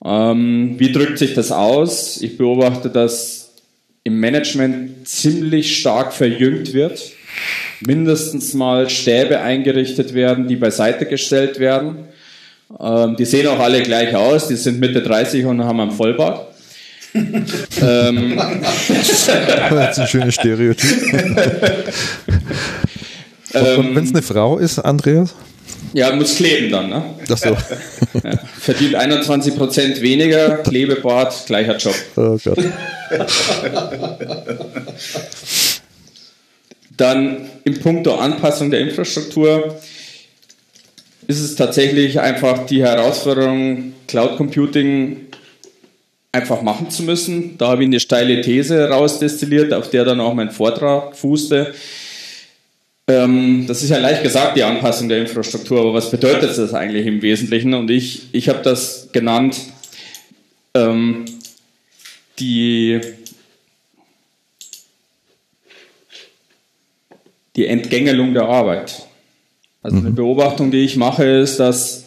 [0.05, 2.21] Ähm, wie drückt sich das aus?
[2.21, 3.53] Ich beobachte, dass
[4.03, 7.01] im Management ziemlich stark verjüngt wird.
[7.87, 12.09] Mindestens mal Stäbe eingerichtet werden, die beiseite gestellt werden.
[12.81, 16.49] Ähm, die sehen auch alle gleich aus, die sind Mitte 30 und haben einen Vollbart.
[17.15, 18.41] ähm,
[18.89, 20.91] das ist ein schönes Stereotyp.
[23.55, 25.35] Und wenn es eine Frau ist, Andreas?
[25.93, 27.05] Ja, muss kleben dann, ne?
[27.31, 27.57] Ach so.
[28.23, 31.95] Ja, verdient 21% weniger, Klebebart, gleicher Job.
[32.15, 32.59] Oh Gott.
[36.97, 39.81] Dann im Punkto Anpassung der Infrastruktur
[41.27, 45.27] ist es tatsächlich einfach die Herausforderung, Cloud Computing
[46.31, 47.57] einfach machen zu müssen.
[47.59, 51.75] Da habe ich eine steile These rausdestilliert, auf der dann auch mein Vortrag fußte.
[53.07, 57.07] Ähm, das ist ja leicht gesagt, die Anpassung der Infrastruktur, aber was bedeutet das eigentlich
[57.07, 57.75] im Wesentlichen?
[57.75, 59.61] Und ich, ich habe das genannt,
[60.75, 61.27] ähm,
[62.39, 63.01] die,
[67.57, 69.07] die Entgängelung der Arbeit.
[69.83, 70.15] Also eine mhm.
[70.15, 72.07] Beobachtung, die ich mache, ist, dass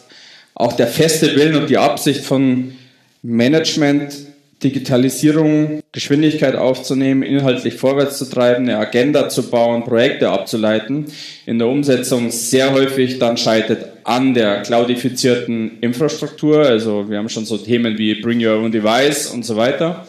[0.54, 2.76] auch der feste Willen und die Absicht von
[3.22, 4.14] Management
[4.62, 11.06] Digitalisierung, Geschwindigkeit aufzunehmen, inhaltlich vorwärts zu treiben, eine Agenda zu bauen, Projekte abzuleiten,
[11.46, 16.66] in der Umsetzung sehr häufig dann scheitert an der cloudifizierten Infrastruktur.
[16.66, 20.06] Also wir haben schon so Themen wie Bring Your Own Device und so weiter.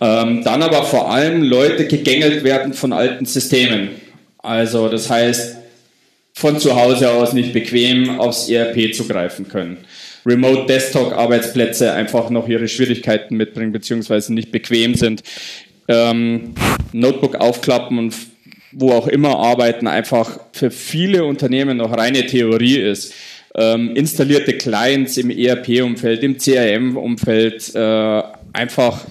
[0.00, 3.90] Ähm, dann aber vor allem Leute gegängelt werden von alten Systemen.
[4.38, 5.56] Also das heißt,
[6.32, 9.78] von zu Hause aus nicht bequem aufs ERP zugreifen können.
[10.26, 15.22] Remote Desktop Arbeitsplätze einfach noch ihre Schwierigkeiten mitbringen, beziehungsweise nicht bequem sind.
[15.88, 16.54] Ähm,
[16.92, 18.14] Notebook aufklappen und
[18.72, 23.14] wo auch immer arbeiten einfach für viele Unternehmen noch reine Theorie ist.
[23.54, 28.22] Ähm, installierte Clients im ERP-Umfeld, im CRM-Umfeld äh,
[28.52, 29.04] einfach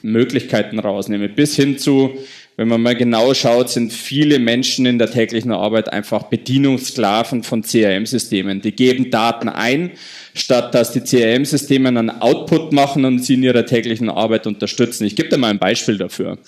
[0.00, 2.12] Möglichkeiten rausnehmen, bis hin zu
[2.56, 7.62] wenn man mal genau schaut, sind viele Menschen in der täglichen Arbeit einfach Bedienungssklaven von
[7.62, 8.60] CRM-Systemen.
[8.60, 9.92] Die geben Daten ein,
[10.34, 15.06] statt dass die CRM-Systeme einen Output machen und sie in ihrer täglichen Arbeit unterstützen.
[15.06, 16.38] Ich gebe dir mal ein Beispiel dafür.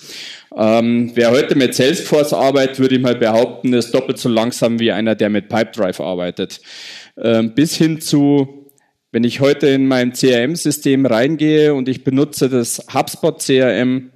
[0.55, 4.91] Ähm, wer heute mit Salesforce arbeitet, würde ich mal behaupten, ist doppelt so langsam wie
[4.91, 6.61] einer, der mit Pipedrive arbeitet.
[7.17, 8.71] Ähm, bis hin zu,
[9.11, 14.11] wenn ich heute in mein CRM-System reingehe und ich benutze das HubSpot CRM,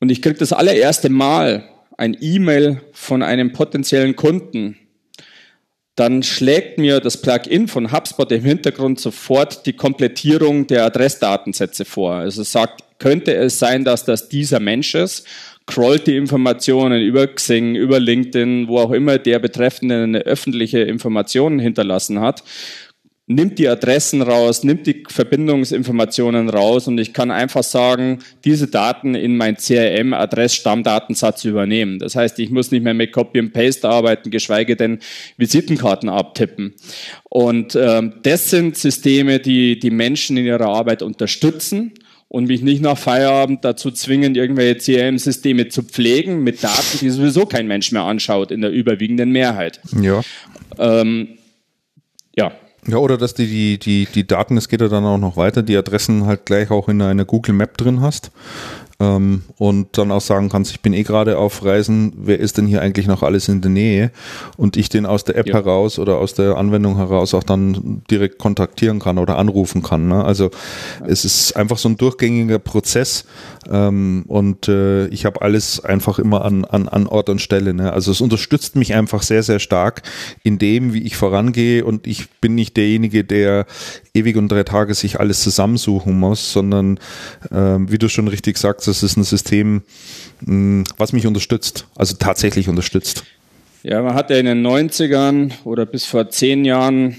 [0.00, 1.64] und ich kriege das allererste Mal
[1.96, 4.76] ein E-Mail von einem potenziellen Kunden,
[5.96, 12.14] dann schlägt mir das Plugin von HubSpot im Hintergrund sofort die Komplettierung der Adressdatensätze vor.
[12.14, 15.26] Also es sagt, könnte es sein, dass das dieser Mensch ist,
[15.66, 21.58] crawlt die Informationen über Xing, über LinkedIn, wo auch immer der Betreffende eine öffentliche Information
[21.58, 22.44] hinterlassen hat
[23.28, 29.14] nimmt die Adressen raus, nimmt die Verbindungsinformationen raus und ich kann einfach sagen, diese Daten
[29.14, 31.98] in mein CRM-Adress-Stammdatensatz übernehmen.
[31.98, 34.98] Das heißt, ich muss nicht mehr mit Copy and Paste arbeiten, geschweige denn
[35.36, 36.74] Visitenkarten abtippen.
[37.24, 41.92] Und ähm, das sind Systeme, die die Menschen in ihrer Arbeit unterstützen
[42.28, 47.44] und mich nicht nach Feierabend dazu zwingen, irgendwelche CRM-Systeme zu pflegen mit Daten, die sowieso
[47.44, 49.80] kein Mensch mehr anschaut in der überwiegenden Mehrheit.
[50.00, 50.22] Ja.
[50.78, 51.28] Ähm,
[52.34, 52.52] ja,
[52.88, 55.62] ja, oder dass du die, die, die Daten, es geht ja dann auch noch weiter,
[55.62, 58.30] die Adressen halt gleich auch in einer Google Map drin hast
[59.00, 62.66] ähm, und dann auch sagen kannst, ich bin eh gerade auf Reisen, wer ist denn
[62.66, 64.10] hier eigentlich noch alles in der Nähe
[64.56, 65.54] und ich den aus der App ja.
[65.54, 70.08] heraus oder aus der Anwendung heraus auch dann direkt kontaktieren kann oder anrufen kann.
[70.08, 70.24] Ne?
[70.24, 70.50] Also
[71.06, 73.24] es ist einfach so ein durchgängiger Prozess
[73.70, 77.74] ähm, und äh, ich habe alles einfach immer an, an, an Ort und Stelle.
[77.74, 77.92] Ne?
[77.92, 80.02] Also es unterstützt mich einfach sehr, sehr stark
[80.42, 83.66] in dem, wie ich vorangehe und ich bin nicht derjenige, der
[84.12, 86.98] ewig und drei Tage sich alles zusammensuchen muss, sondern
[87.52, 89.82] äh, wie du schon richtig sagst, das ist ein System,
[90.40, 93.24] mm, was mich unterstützt, also tatsächlich unterstützt.
[93.82, 97.16] Ja, man hat ja in den 90ern oder bis vor zehn Jahren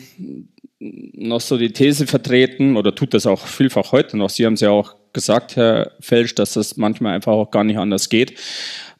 [0.80, 4.30] noch so die These vertreten oder tut das auch vielfach heute noch.
[4.30, 7.78] Sie haben es ja auch gesagt, Herr Felsch, dass das manchmal einfach auch gar nicht
[7.78, 8.38] anders geht,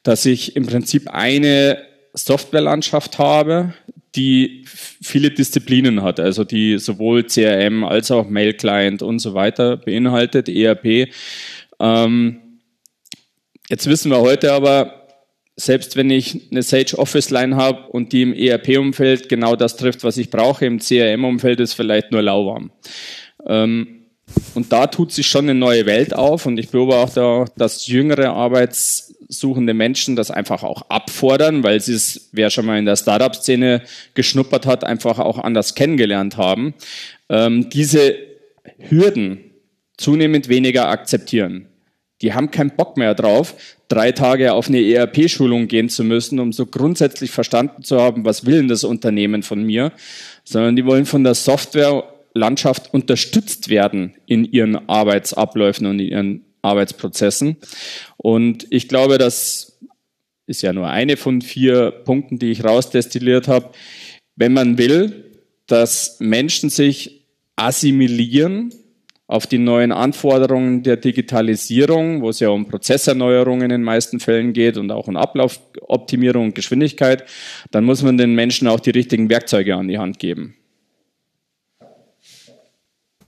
[0.04, 1.78] dass ich im Prinzip eine
[2.14, 3.74] Softwarelandschaft habe,
[4.16, 10.50] die viele Disziplinen hat, also die sowohl CRM als auch Mail-Client und so weiter beinhaltet,
[10.50, 11.10] ERP.
[11.80, 12.40] Ähm,
[13.70, 15.06] Jetzt wissen wir heute aber,
[15.56, 20.04] selbst wenn ich eine Sage Office Line habe und die im ERP-Umfeld genau das trifft,
[20.04, 22.72] was ich brauche, im CRM-Umfeld ist vielleicht nur lauwarm.
[23.46, 24.08] Ähm,
[24.56, 28.32] und da tut sich schon eine neue Welt auf und ich beobachte auch, dass jüngere
[28.32, 33.84] arbeitssuchende Menschen das einfach auch abfordern, weil sie es, wer schon mal in der Startup-Szene
[34.16, 36.74] geschnuppert hat, einfach auch anders kennengelernt haben,
[37.30, 38.16] ähm, diese
[38.80, 39.44] Hürden
[39.98, 41.69] zunehmend weniger akzeptieren.
[42.22, 43.56] Die haben keinen Bock mehr drauf,
[43.88, 48.46] drei Tage auf eine ERP-Schulung gehen zu müssen, um so grundsätzlich verstanden zu haben, was
[48.46, 49.92] will denn das Unternehmen von mir,
[50.44, 57.58] sondern die wollen von der Softwarelandschaft unterstützt werden in ihren Arbeitsabläufen und in ihren Arbeitsprozessen.
[58.18, 59.80] Und ich glaube, das
[60.46, 63.70] ist ja nur eine von vier Punkten, die ich rausdestilliert habe.
[64.36, 65.26] Wenn man will,
[65.68, 67.26] dass Menschen sich
[67.56, 68.74] assimilieren
[69.30, 74.54] auf die neuen Anforderungen der Digitalisierung, wo es ja um Prozesserneuerungen in den meisten Fällen
[74.54, 77.26] geht und auch um Ablaufoptimierung und Geschwindigkeit,
[77.70, 80.56] dann muss man den Menschen auch die richtigen Werkzeuge an die Hand geben.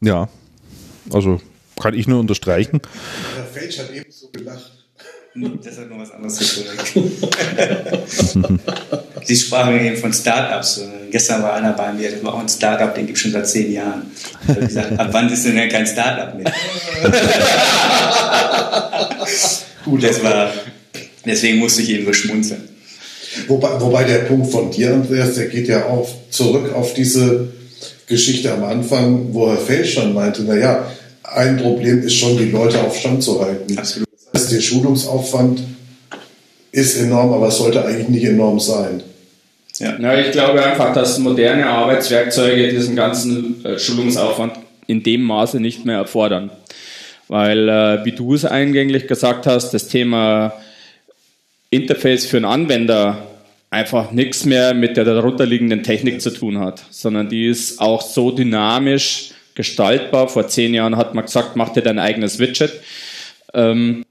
[0.01, 0.27] Ja,
[1.13, 1.39] also
[1.79, 2.81] kann ich nur unterstreichen.
[3.35, 4.70] Herr Felsch hat eben so gelacht.
[5.33, 6.63] Das hat noch was anderes zu
[6.93, 7.11] tun.
[9.23, 10.81] Sie sprachen eben von Startups.
[11.09, 13.47] Gestern war einer bei mir, das war auch ein Startup, den gibt es schon seit
[13.47, 14.11] zehn Jahren.
[14.43, 16.51] Ich habe gesagt, ab wann ist denn denn kein Startup mehr?
[19.85, 20.51] Gut, das war,
[21.25, 22.67] deswegen musste ich eben so schmunzeln.
[23.47, 27.47] Wobei, wobei der Punkt von dir, Andreas, der geht ja auch zurück auf diese
[28.05, 30.91] Geschichte am Anfang, wo Herr Felsch schon meinte, naja,
[31.23, 33.77] ein Problem ist schon, die Leute auf Stand zu halten.
[33.77, 34.10] Absolut.
[34.33, 35.61] Heißt, der Schulungsaufwand
[36.71, 39.03] ist enorm, aber es sollte eigentlich nicht enorm sein.
[39.79, 39.97] Ja.
[39.99, 44.53] ja, ich glaube einfach, dass moderne Arbeitswerkzeuge diesen ganzen äh, Schulungsaufwand
[44.87, 46.51] in dem Maße nicht mehr erfordern.
[47.27, 50.53] Weil, äh, wie du es eingänglich gesagt hast, das Thema
[51.69, 53.25] Interface für einen Anwender
[53.69, 58.31] einfach nichts mehr mit der darunterliegenden Technik zu tun hat, sondern die ist auch so
[58.31, 60.27] dynamisch gestaltbar.
[60.27, 62.73] Vor zehn Jahren hat man gesagt, mach dir dein eigenes Widget.
[63.53, 64.03] Ähm,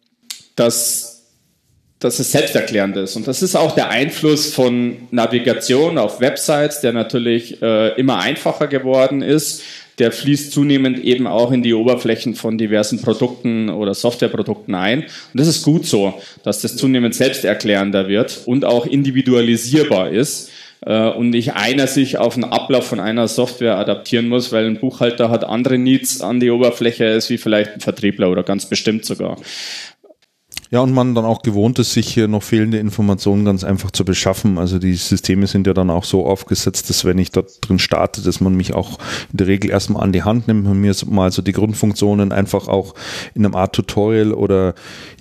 [0.60, 1.24] dass,
[1.98, 3.16] dass es selbsterklärend ist.
[3.16, 8.66] Und das ist auch der Einfluss von Navigation auf Websites, der natürlich äh, immer einfacher
[8.66, 9.62] geworden ist.
[9.98, 15.00] Der fließt zunehmend eben auch in die Oberflächen von diversen Produkten oder Softwareprodukten ein.
[15.00, 20.50] Und das ist gut so, dass das zunehmend selbsterklärender wird und auch individualisierbar ist
[20.86, 24.80] äh, und nicht einer sich auf den Ablauf von einer Software adaptieren muss, weil ein
[24.80, 29.04] Buchhalter hat andere Needs an die Oberfläche als wie vielleicht ein Vertriebler oder ganz bestimmt
[29.04, 29.36] sogar.
[30.72, 34.04] Ja, und man dann auch gewohnt ist, sich hier noch fehlende Informationen ganz einfach zu
[34.04, 34.56] beschaffen.
[34.56, 38.22] Also die Systeme sind ja dann auch so aufgesetzt, dass wenn ich da drin starte,
[38.22, 38.98] dass man mich auch
[39.32, 42.68] in der Regel erstmal an die Hand nimmt und mir mal so die Grundfunktionen einfach
[42.68, 42.94] auch
[43.34, 44.74] in einem Art Tutorial oder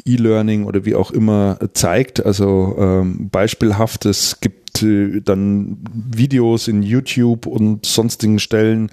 [0.06, 2.24] E-Learning oder wie auch immer zeigt.
[2.24, 8.90] Also ähm, beispielhaft, es gibt äh, dann Videos in YouTube und sonstigen Stellen,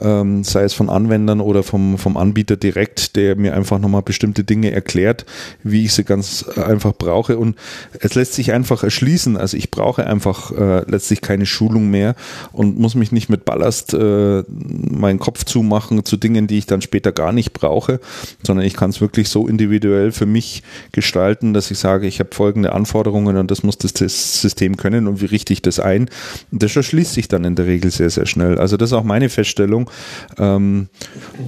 [0.00, 4.44] ähm, sei es von Anwendern oder vom, vom Anbieter direkt, der mir einfach nochmal bestimmte
[4.44, 5.24] Dinge erklärt,
[5.62, 7.38] wie ich sie ganz einfach brauche.
[7.38, 7.56] Und
[8.00, 9.36] es lässt sich einfach erschließen.
[9.36, 12.14] Also ich brauche einfach äh, letztlich keine Schulung mehr
[12.52, 16.82] und muss mich nicht mit Ballast äh, meinen Kopf zumachen zu Dingen, die ich dann
[16.82, 18.00] später gar nicht brauche,
[18.42, 22.30] sondern ich kann es wirklich so individuell für mich gestalten, dass ich sage, ich habe
[22.34, 23.92] folgende Anforderungen und das muss das
[24.40, 26.10] System können und wie richte ich das ein?
[26.50, 28.58] Das erschließt sich dann in der Regel sehr, sehr schnell.
[28.58, 29.90] Also das ist auch meine Feststellung.
[30.38, 30.88] Ähm,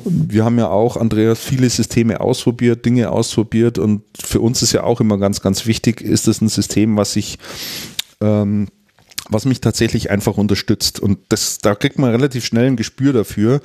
[0.05, 4.85] wir haben ja auch, Andreas, viele Systeme ausprobiert, Dinge ausprobiert und für uns ist ja
[4.85, 7.39] auch immer ganz, ganz wichtig, ist das ein System, was sich
[8.21, 8.69] ähm,
[9.31, 11.01] was mich tatsächlich einfach unterstützt.
[11.01, 13.61] Und das, da kriegt man relativ schnell ein Gespür dafür,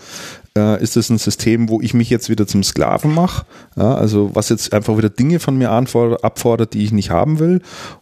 [0.59, 3.45] äh, ist es ein System, wo ich mich jetzt wieder zum Sklaven mache,
[3.77, 7.61] ja, also was jetzt einfach wieder Dinge von mir abfordert, die ich nicht haben will,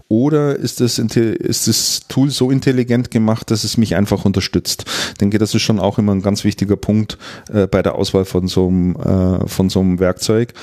[0.10, 4.86] oder ist das, ist das Tool so intelligent gemacht, dass es mich einfach unterstützt?
[5.10, 7.18] Ich denke, das ist schon auch immer ein ganz wichtiger Punkt
[7.52, 10.54] äh, bei der Auswahl von so einem, äh, von so einem Werkzeug.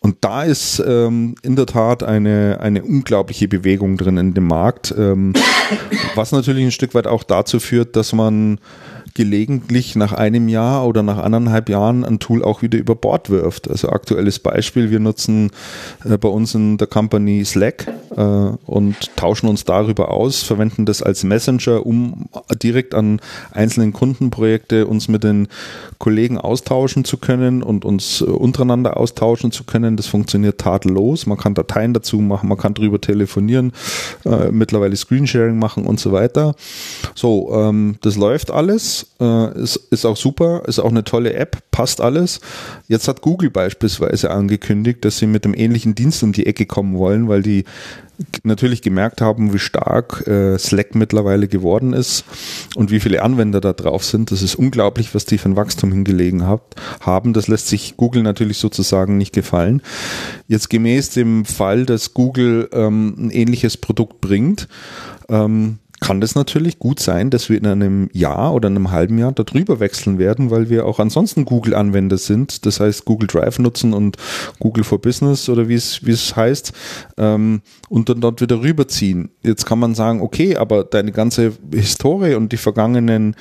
[0.00, 4.92] Und da ist ähm, in der Tat eine, eine unglaubliche Bewegung drin in dem Markt,
[4.98, 5.32] ähm,
[6.16, 8.58] was natürlich ein Stück weit auch dazu führt, dass man
[9.18, 13.68] gelegentlich nach einem Jahr oder nach anderthalb Jahren ein Tool auch wieder über Bord wirft.
[13.68, 15.50] Also aktuelles Beispiel, wir nutzen
[16.04, 21.02] äh, bei uns in der Company Slack äh, und tauschen uns darüber aus, verwenden das
[21.02, 22.28] als Messenger, um
[22.62, 23.20] direkt an
[23.50, 25.48] einzelnen Kundenprojekte uns mit den
[25.98, 29.96] Kollegen austauschen zu können und uns äh, untereinander austauschen zu können.
[29.96, 31.26] Das funktioniert tadellos.
[31.26, 33.72] Man kann Dateien dazu machen, man kann drüber telefonieren,
[34.24, 36.54] äh, mittlerweile Screensharing machen und so weiter.
[37.16, 41.58] So, ähm, das läuft alles äh, ist, ist auch super, ist auch eine tolle App,
[41.70, 42.40] passt alles.
[42.86, 46.96] Jetzt hat Google beispielsweise angekündigt, dass sie mit einem ähnlichen Dienst um die Ecke kommen
[46.98, 47.64] wollen, weil die
[48.42, 52.24] natürlich gemerkt haben, wie stark äh, Slack mittlerweile geworden ist
[52.74, 54.32] und wie viele Anwender da drauf sind.
[54.32, 56.62] Das ist unglaublich, was die für ein Wachstum hingelegen hat,
[57.00, 57.32] haben.
[57.32, 59.82] Das lässt sich Google natürlich sozusagen nicht gefallen.
[60.48, 64.68] Jetzt gemäß dem Fall, dass Google ähm, ein ähnliches Produkt bringt,
[65.28, 69.32] ähm, kann das natürlich gut sein, dass wir in einem Jahr oder einem halben Jahr
[69.32, 72.66] darüber wechseln werden, weil wir auch ansonsten Google-Anwender sind.
[72.66, 74.16] Das heißt, Google Drive nutzen und
[74.60, 76.72] Google for Business oder wie es, wie es heißt,
[77.16, 79.30] ähm, und dann dort wieder rüberziehen.
[79.42, 83.34] Jetzt kann man sagen, okay, aber deine ganze Historie und die vergangenen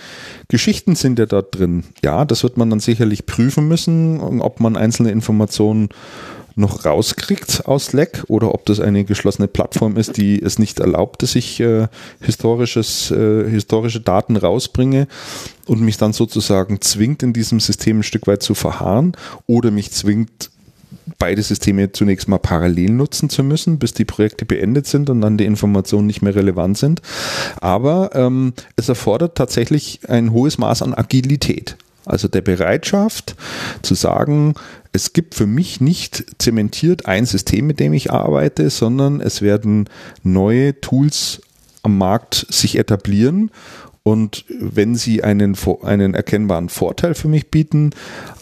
[0.47, 1.83] Geschichten sind ja dort drin.
[2.03, 5.89] Ja, das wird man dann sicherlich prüfen müssen, ob man einzelne Informationen
[6.57, 11.21] noch rauskriegt aus Slack oder ob das eine geschlossene Plattform ist, die es nicht erlaubt,
[11.21, 11.87] dass ich äh,
[12.19, 15.07] historisches, äh, historische Daten rausbringe
[15.67, 19.13] und mich dann sozusagen zwingt, in diesem System ein Stück weit zu verharren
[19.45, 20.49] oder mich zwingt,
[21.19, 25.37] beide Systeme zunächst mal parallel nutzen zu müssen, bis die Projekte beendet sind und dann
[25.37, 27.01] die Informationen nicht mehr relevant sind.
[27.61, 31.77] Aber ähm, es erfordert tatsächlich ein hohes Maß an Agilität.
[32.05, 33.35] Also der Bereitschaft
[33.81, 34.55] zu sagen,
[34.97, 39.87] es gibt für mich nicht zementiert ein System, mit dem ich arbeite, sondern es werden
[40.23, 41.39] neue Tools
[41.83, 43.51] am Markt sich etablieren
[44.01, 47.91] und wenn sie einen, einen erkennbaren Vorteil für mich bieten,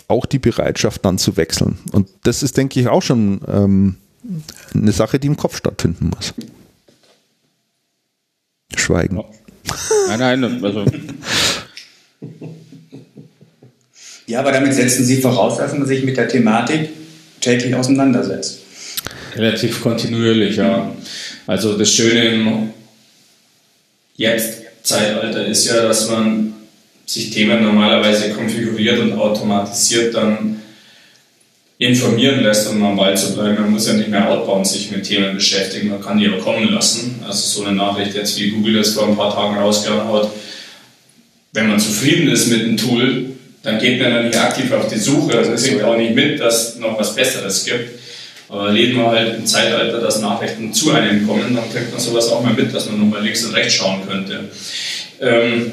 [0.07, 1.77] auch die Bereitschaft dann zu wechseln.
[1.91, 3.97] Und das ist, denke ich, auch schon ähm,
[4.73, 6.33] eine Sache, die im Kopf stattfinden muss.
[8.77, 9.21] Schweigen.
[10.07, 10.85] Nein, nein, also.
[14.27, 16.89] Ja, aber damit setzen Sie voraus, dass man sich mit der Thematik
[17.41, 18.59] täglich auseinandersetzt.
[19.35, 20.91] Relativ kontinuierlich, ja.
[21.45, 22.69] Also das Schöne im
[24.15, 26.53] jetzt Zeitalter ist ja, dass man
[27.05, 30.61] sich Themen normalerweise konfiguriert und automatisiert dann
[31.77, 33.61] informieren lässt, um am Ball zu bleiben.
[33.61, 36.71] Man muss ja nicht mehr outbound sich mit Themen beschäftigen, man kann die auch kommen
[36.71, 37.21] lassen.
[37.27, 40.31] Also so eine Nachricht jetzt, wie Google das vor ein paar Tagen rausgehauen hat,
[41.51, 43.34] wenn man zufrieden ist mit dem Tool,
[43.65, 46.69] dann geht man dann nicht aktiv auf die Suche, also kriegt auch nicht mit, dass
[46.69, 47.99] es noch was Besseres gibt.
[48.47, 52.29] Aber leben wir halt im Zeitalter, dass Nachrichten zu einem kommen, dann kriegt man sowas
[52.29, 54.51] auch mal mit, dass man nochmal links und rechts schauen könnte.
[55.19, 55.71] Ähm,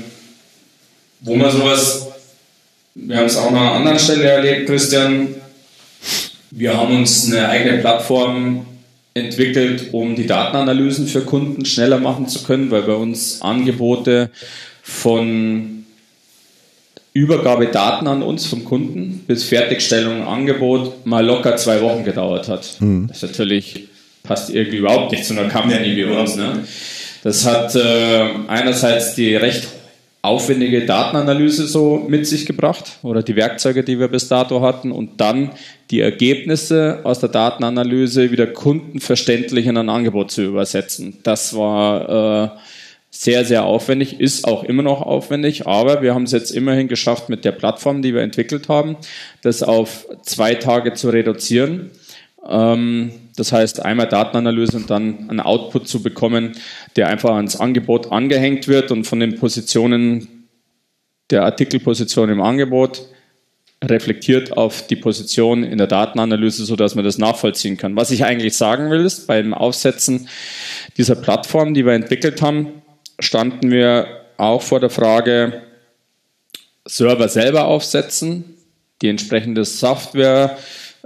[1.20, 2.08] wo man sowas,
[2.94, 5.34] wir haben es auch noch an einer anderen Stelle erlebt, Christian,
[6.50, 8.66] wir haben uns eine eigene Plattform
[9.12, 14.30] entwickelt, um die Datenanalysen für Kunden schneller machen zu können, weil bei uns Angebote
[14.82, 15.81] von
[17.14, 22.76] Übergabe Daten an uns vom Kunden bis Fertigstellung Angebot mal locker zwei Wochen gedauert hat.
[22.80, 23.08] Mhm.
[23.08, 23.88] Das natürlich
[24.22, 26.36] passt irgendwie überhaupt nicht zu einer Company wie uns.
[26.36, 26.64] Ne?
[27.22, 29.68] Das hat äh, einerseits die recht
[30.22, 35.20] aufwendige Datenanalyse so mit sich gebracht oder die Werkzeuge, die wir bis dato hatten und
[35.20, 35.50] dann
[35.90, 41.18] die Ergebnisse aus der Datenanalyse wieder kundenverständlich in ein Angebot zu übersetzen.
[41.24, 42.58] Das war äh,
[43.14, 47.28] sehr, sehr aufwendig, ist auch immer noch aufwendig, aber wir haben es jetzt immerhin geschafft
[47.28, 48.96] mit der Plattform, die wir entwickelt haben,
[49.42, 51.90] das auf zwei Tage zu reduzieren.
[52.48, 56.52] Ähm, das heißt, einmal Datenanalyse und dann einen Output zu bekommen,
[56.96, 60.48] der einfach ans Angebot angehängt wird und von den Positionen
[61.30, 63.08] der Artikelposition im Angebot
[63.84, 67.96] reflektiert auf die Position in der Datenanalyse, sodass man das nachvollziehen kann.
[67.96, 70.28] Was ich eigentlich sagen will, ist, beim Aufsetzen
[70.96, 72.81] dieser Plattform, die wir entwickelt haben,
[73.22, 75.62] standen wir auch vor der Frage,
[76.84, 78.56] Server selber aufsetzen,
[79.00, 80.58] die entsprechende Software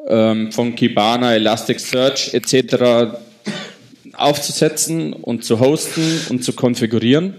[0.09, 3.19] ähm, von Kibana, Elasticsearch etc.
[4.15, 7.37] aufzusetzen und zu hosten und zu konfigurieren.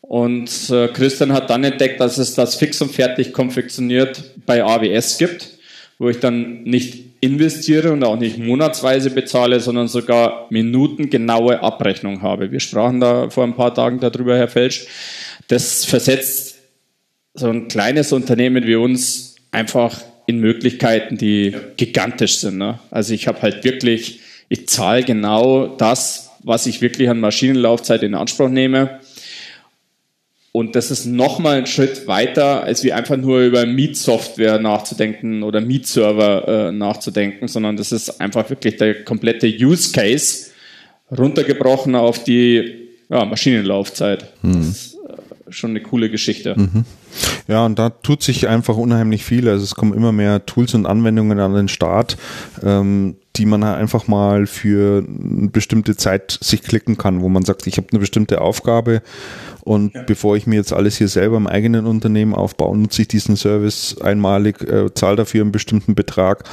[0.00, 5.18] Und äh, Christian hat dann entdeckt, dass es das fix und fertig konfektioniert bei AWS
[5.18, 5.48] gibt,
[5.98, 12.50] wo ich dann nicht investiere und auch nicht monatsweise bezahle, sondern sogar minutengenaue Abrechnung habe.
[12.50, 14.86] Wir sprachen da vor ein paar Tagen darüber, Herr Felsch.
[15.46, 16.56] Das versetzt
[17.34, 22.58] so ein kleines Unternehmen wie uns einfach in Möglichkeiten, die gigantisch sind.
[22.58, 22.80] Ne?
[22.90, 28.16] Also ich habe halt wirklich, ich zahle genau das, was ich wirklich an Maschinenlaufzeit in
[28.16, 28.98] Anspruch nehme
[30.52, 35.62] und das ist nochmal ein Schritt weiter, als wie einfach nur über Meet-Software nachzudenken oder
[35.62, 40.50] Meet-Server äh, nachzudenken, sondern das ist einfach wirklich der komplette Use Case
[41.10, 44.26] runtergebrochen auf die ja, Maschinenlaufzeit.
[44.42, 44.52] Hm.
[44.52, 46.54] Das ist äh, schon eine coole Geschichte.
[46.58, 46.84] Mhm.
[47.48, 49.48] Ja, und da tut sich einfach unheimlich viel.
[49.48, 52.16] Also es kommen immer mehr Tools und Anwendungen an den Start,
[52.62, 57.66] ähm, die man einfach mal für eine bestimmte Zeit sich klicken kann, wo man sagt,
[57.66, 59.02] ich habe eine bestimmte Aufgabe
[59.64, 60.02] und ja.
[60.02, 63.96] bevor ich mir jetzt alles hier selber im eigenen Unternehmen aufbaue, nutze ich diesen Service
[64.00, 66.44] einmalig, äh, zahle dafür einen bestimmten Betrag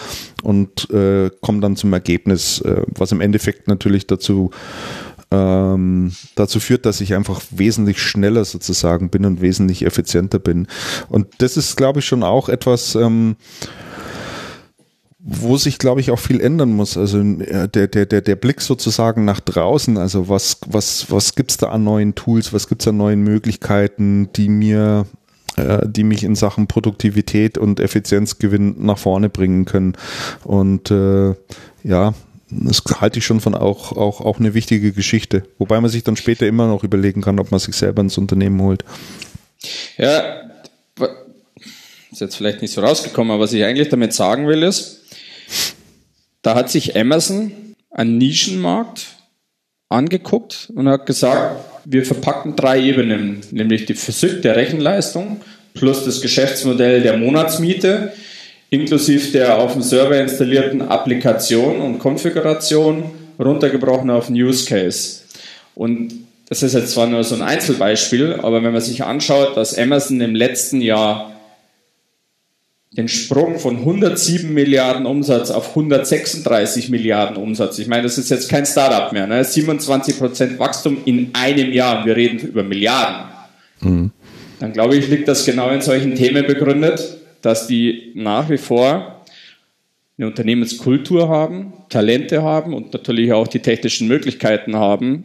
[0.43, 4.51] und äh, komme dann zum Ergebnis, äh, was im Endeffekt natürlich dazu
[5.31, 10.67] ähm, dazu führt, dass ich einfach wesentlich schneller sozusagen bin und wesentlich effizienter bin.
[11.07, 13.35] Und das ist, glaube ich, schon auch etwas, ähm,
[15.19, 16.97] wo sich, glaube ich, auch viel ändern muss.
[16.97, 21.57] Also äh, der, der, der, der Blick sozusagen nach draußen, also was, was, was gibt's
[21.57, 25.05] da an neuen Tools, was gibt's an neuen Möglichkeiten, die mir
[25.57, 29.93] äh, die mich in Sachen Produktivität und Effizienzgewinn nach vorne bringen können.
[30.43, 31.35] Und äh,
[31.83, 32.13] ja,
[32.51, 35.43] das halte ich schon von auch, auch, auch eine wichtige Geschichte.
[35.57, 38.61] Wobei man sich dann später immer noch überlegen kann, ob man sich selber ins Unternehmen
[38.61, 38.83] holt.
[39.97, 40.49] Ja,
[42.11, 45.01] ist jetzt vielleicht nicht so rausgekommen, aber was ich eigentlich damit sagen will, ist,
[46.41, 47.51] da hat sich Amazon
[47.91, 49.07] einen Nischenmarkt
[49.89, 55.41] angeguckt und hat gesagt, wir verpacken drei Ebenen, nämlich die Physik der Rechenleistung
[55.73, 58.13] plus das Geschäftsmodell der Monatsmiete
[58.69, 63.03] inklusive der auf dem Server installierten Applikation und Konfiguration
[63.39, 65.21] runtergebrochen auf Use Case.
[65.75, 66.13] Und
[66.49, 70.19] das ist jetzt zwar nur so ein Einzelbeispiel, aber wenn man sich anschaut, dass Amazon
[70.19, 71.35] im letzten Jahr
[72.91, 77.77] den Sprung von 107 Milliarden Umsatz auf 136 Milliarden Umsatz.
[77.77, 79.27] Ich meine, das ist jetzt kein Startup mehr.
[79.27, 79.43] Ne?
[79.43, 82.03] 27 Prozent Wachstum in einem Jahr.
[82.05, 83.27] Wir reden über Milliarden.
[83.81, 84.11] Mhm.
[84.59, 89.23] Dann glaube ich, liegt das genau in solchen Themen begründet, dass die nach wie vor
[90.17, 95.23] eine Unternehmenskultur haben, Talente haben und natürlich auch die technischen Möglichkeiten haben,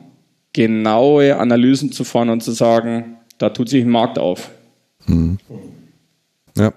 [0.53, 4.51] genaue Analysen zu fahren und zu sagen, da tut sich ein Markt auf.
[5.07, 5.39] Mhm.
[6.57, 6.73] Ja.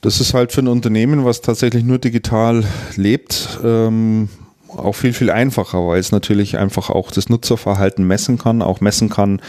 [0.00, 2.64] Das ist halt für ein Unternehmen, was tatsächlich nur digital
[2.94, 4.28] lebt, ähm,
[4.76, 9.08] auch viel, viel einfacher, weil es natürlich einfach auch das Nutzerverhalten messen kann, auch messen
[9.08, 9.40] kann,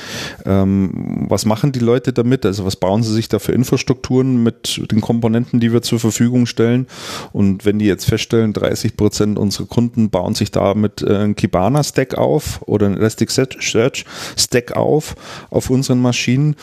[0.45, 4.81] ähm, was machen die Leute damit, also was bauen sie sich da für Infrastrukturen mit
[4.91, 6.87] den Komponenten, die wir zur Verfügung stellen.
[7.33, 11.35] Und wenn die jetzt feststellen, 30 Prozent unserer Kunden bauen sich da mit äh, einem
[11.35, 15.15] Kibana-Stack auf oder ein Elasticsearch-Stack auf,
[15.49, 16.55] auf unseren Maschinen,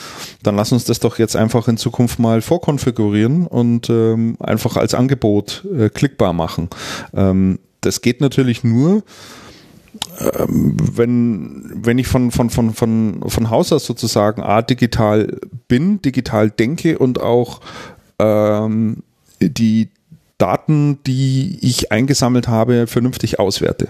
[0.43, 4.95] dann lass uns das doch jetzt einfach in Zukunft mal vorkonfigurieren und ähm, einfach als
[4.95, 6.69] Angebot äh, klickbar machen.
[7.15, 9.03] Ähm, das geht natürlich nur,
[10.19, 15.39] ähm, wenn, wenn ich von, von, von, von, von Haus aus sozusagen A, digital
[15.69, 17.61] bin, digital denke und auch
[18.19, 19.03] ähm,
[19.41, 19.89] die
[20.39, 23.89] Daten, die ich eingesammelt habe, vernünftig auswerte.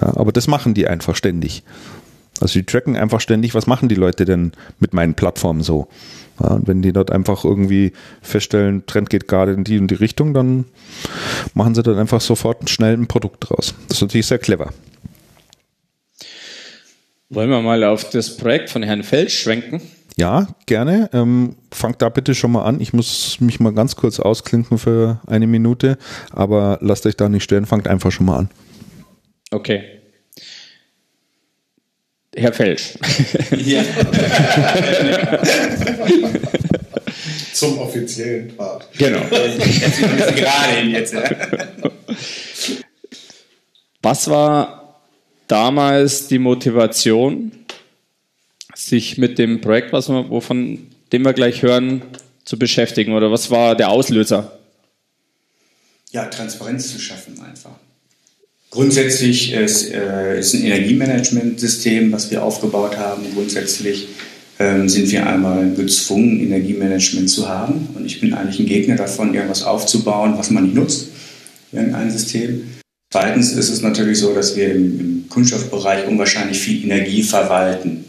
[0.00, 1.62] Ja, aber das machen die einfach ständig.
[2.40, 5.88] Also die tracken einfach ständig, was machen die Leute denn mit meinen Plattformen so.
[6.40, 7.92] Ja, und wenn die dort einfach irgendwie
[8.22, 10.64] feststellen, Trend geht gerade in die und die Richtung, dann
[11.54, 13.74] machen sie dann einfach sofort schnell ein Produkt draus.
[13.88, 14.72] Das ist natürlich sehr clever.
[17.30, 19.82] Wollen wir mal auf das Projekt von Herrn Feld schwenken?
[20.16, 21.10] Ja, gerne.
[21.12, 22.80] Ähm, fangt da bitte schon mal an.
[22.80, 25.98] Ich muss mich mal ganz kurz ausklinken für eine Minute,
[26.32, 28.50] aber lasst euch da nicht stören, fangt einfach schon mal an.
[29.50, 29.97] Okay.
[32.38, 32.94] Herr Felsch.
[33.56, 33.82] Ja.
[37.52, 38.88] Zum offiziellen Part.
[38.96, 39.20] Genau.
[39.28, 41.14] Gerade jetzt.
[44.02, 45.00] Was war
[45.48, 47.52] damals die Motivation,
[48.74, 52.02] sich mit dem Projekt, was wir, wovon dem wir gleich hören,
[52.44, 53.14] zu beschäftigen?
[53.14, 54.56] Oder was war der Auslöser?
[56.12, 57.72] Ja, Transparenz zu schaffen einfach.
[58.70, 63.22] Grundsätzlich ist, äh, ein Energiemanagementsystem, was wir aufgebaut haben.
[63.34, 64.08] Grundsätzlich
[64.58, 67.88] ähm, sind wir einmal gezwungen, Energiemanagement zu haben.
[67.94, 71.08] Und ich bin eigentlich ein Gegner davon, irgendwas aufzubauen, was man nicht nutzt,
[71.72, 72.62] irgendein System.
[73.10, 78.04] Zweitens ist es natürlich so, dass wir im, im Kunststoffbereich unwahrscheinlich viel Energie verwalten.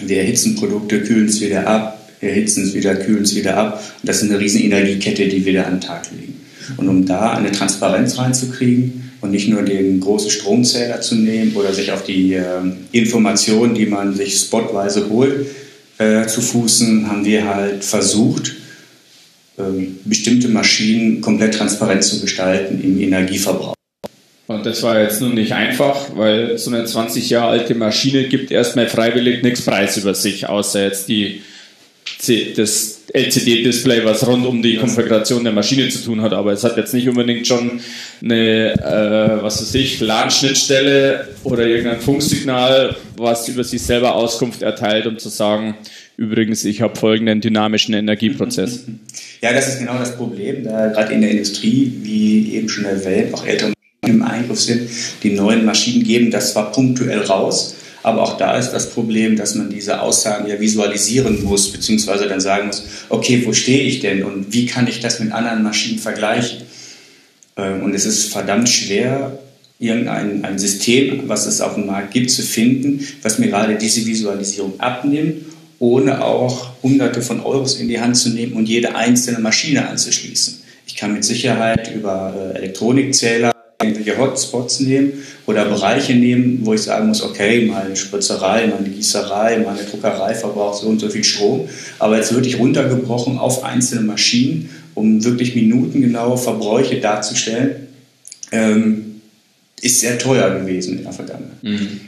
[0.00, 3.84] Wir erhitzen Produkte, kühlen es wieder ab, erhitzen es wieder, kühlen es wieder ab.
[4.00, 6.40] Und das ist eine riesen Energiekette, die wir da an den Tag legen.
[6.78, 11.72] Und um da eine Transparenz reinzukriegen, und nicht nur den großen Stromzähler zu nehmen oder
[11.72, 12.44] sich auf die äh,
[12.92, 15.46] Informationen, die man sich spotweise holt,
[15.98, 18.54] äh, zu fußen, haben wir halt versucht,
[19.58, 19.62] äh,
[20.04, 23.74] bestimmte Maschinen komplett transparent zu gestalten im Energieverbrauch.
[24.46, 28.50] Und das war jetzt nun nicht einfach, weil so eine 20 Jahre alte Maschine gibt
[28.50, 31.42] erstmal freiwillig nichts Preis über sich, außer jetzt die,
[32.56, 36.76] das LCD-Display, was rund um die Konfiguration der Maschine zu tun hat, aber es hat
[36.76, 37.80] jetzt nicht unbedingt schon
[38.22, 45.06] eine, äh, was weiß ich, LAN-Schnittstelle oder irgendein Funksignal, was über sich selber Auskunft erteilt,
[45.06, 45.76] um zu sagen,
[46.16, 48.84] übrigens, ich habe folgenden dynamischen Energieprozess.
[49.42, 53.32] Ja, das ist genau das Problem, da gerade in der Industrie, wie eben schon erwähnt,
[53.32, 53.72] auch ältere
[54.02, 54.90] Maschinen im Eingriff sind.
[55.22, 59.54] Die neuen Maschinen geben das zwar punktuell raus, aber auch da ist das Problem, dass
[59.54, 64.22] man diese Aussagen ja visualisieren muss, beziehungsweise dann sagen muss, okay, wo stehe ich denn
[64.22, 66.62] und wie kann ich das mit anderen Maschinen vergleichen?
[67.56, 69.38] Ähm, und es ist verdammt schwer,
[69.78, 74.04] irgendein ein System, was es auf dem Markt gibt, zu finden, was mir gerade diese
[74.06, 75.46] Visualisierung abnimmt,
[75.78, 80.60] ohne auch Hunderte von Euros in die Hand zu nehmen und jede einzelne Maschine anzuschließen.
[80.86, 83.49] Ich kann mit Sicherheit über äh, Elektronikzähler
[83.80, 85.12] irgendwelche Hotspots nehmen
[85.46, 90.80] oder Bereiche nehmen, wo ich sagen muss, okay, meine Spritzerei, meine Gießerei, meine Druckerei verbraucht
[90.80, 91.68] so und so viel Strom.
[91.98, 97.88] Aber jetzt wirklich runtergebrochen auf einzelne Maschinen, um wirklich minutengenaue Verbräuche darzustellen,
[98.52, 99.20] ähm,
[99.80, 101.62] ist sehr teuer gewesen in der Vergangenheit.
[101.62, 102.00] Mhm.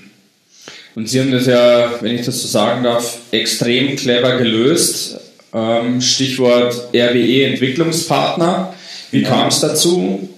[0.95, 5.17] Und Sie haben das ja, wenn ich das so sagen darf, extrem clever gelöst.
[5.55, 8.75] Ähm, Stichwort RWE Entwicklungspartner.
[9.11, 9.29] Wie ja.
[9.29, 10.29] kam es dazu?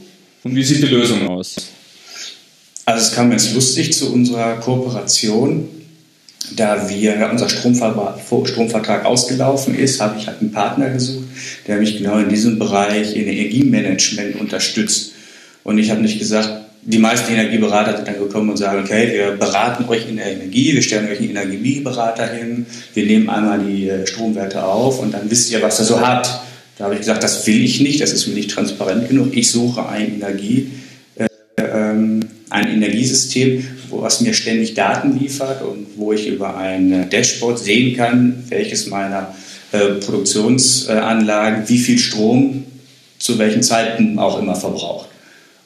[0.45, 1.57] Und wie sieht die Lösung aus?
[2.85, 5.69] Also es kam ganz lustig zu unserer Kooperation.
[6.55, 11.25] Da wir, ja, unser Stromvertrag ausgelaufen ist, habe ich halt einen Partner gesucht,
[11.67, 15.13] der mich genau in diesem Bereich in Energiemanagement unterstützt.
[15.65, 19.31] Und ich habe nicht gesagt, die meisten Energieberater sind dann gekommen und sagen, okay, wir
[19.33, 23.89] beraten euch in der Energie, wir stellen euch einen Energieberater hin, wir nehmen einmal die
[23.89, 26.29] äh, Stromwerte auf und dann wisst ihr, was ihr so habt.
[26.77, 29.37] Da habe ich gesagt, das will ich nicht, das ist mir nicht transparent genug.
[29.37, 30.71] Ich suche ein Energie,
[31.17, 31.27] äh,
[31.59, 32.21] ähm,
[32.51, 37.97] ein Energiesystem, was mir ständig Daten liefert und wo ich über ein äh, Dashboard sehen
[37.97, 39.35] kann, welches meiner
[39.73, 42.65] äh, Produktionsanlagen wie viel Strom
[43.19, 45.14] zu welchen Zeiten auch immer verbraucht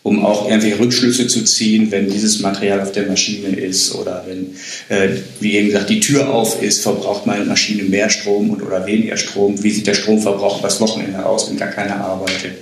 [0.03, 4.55] um auch irgendwelche Rückschlüsse zu ziehen, wenn dieses Material auf der Maschine ist oder wenn,
[4.89, 8.87] äh, wie eben gesagt, die Tür auf ist, verbraucht meine Maschine mehr Strom und oder
[8.87, 12.53] weniger Strom, wie sieht der Stromverbrauch das Wochenende aus, wenn gar keiner arbeitet.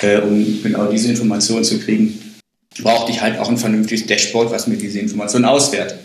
[0.00, 2.18] Äh, um genau diese Informationen zu kriegen,
[2.80, 5.98] brauchte ich halt auch ein vernünftiges Dashboard, was mir diese Informationen auswertet.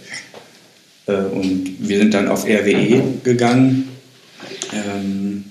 [1.05, 3.89] Äh, und wir sind dann auf RWE gegangen,
[4.73, 5.45] ähm,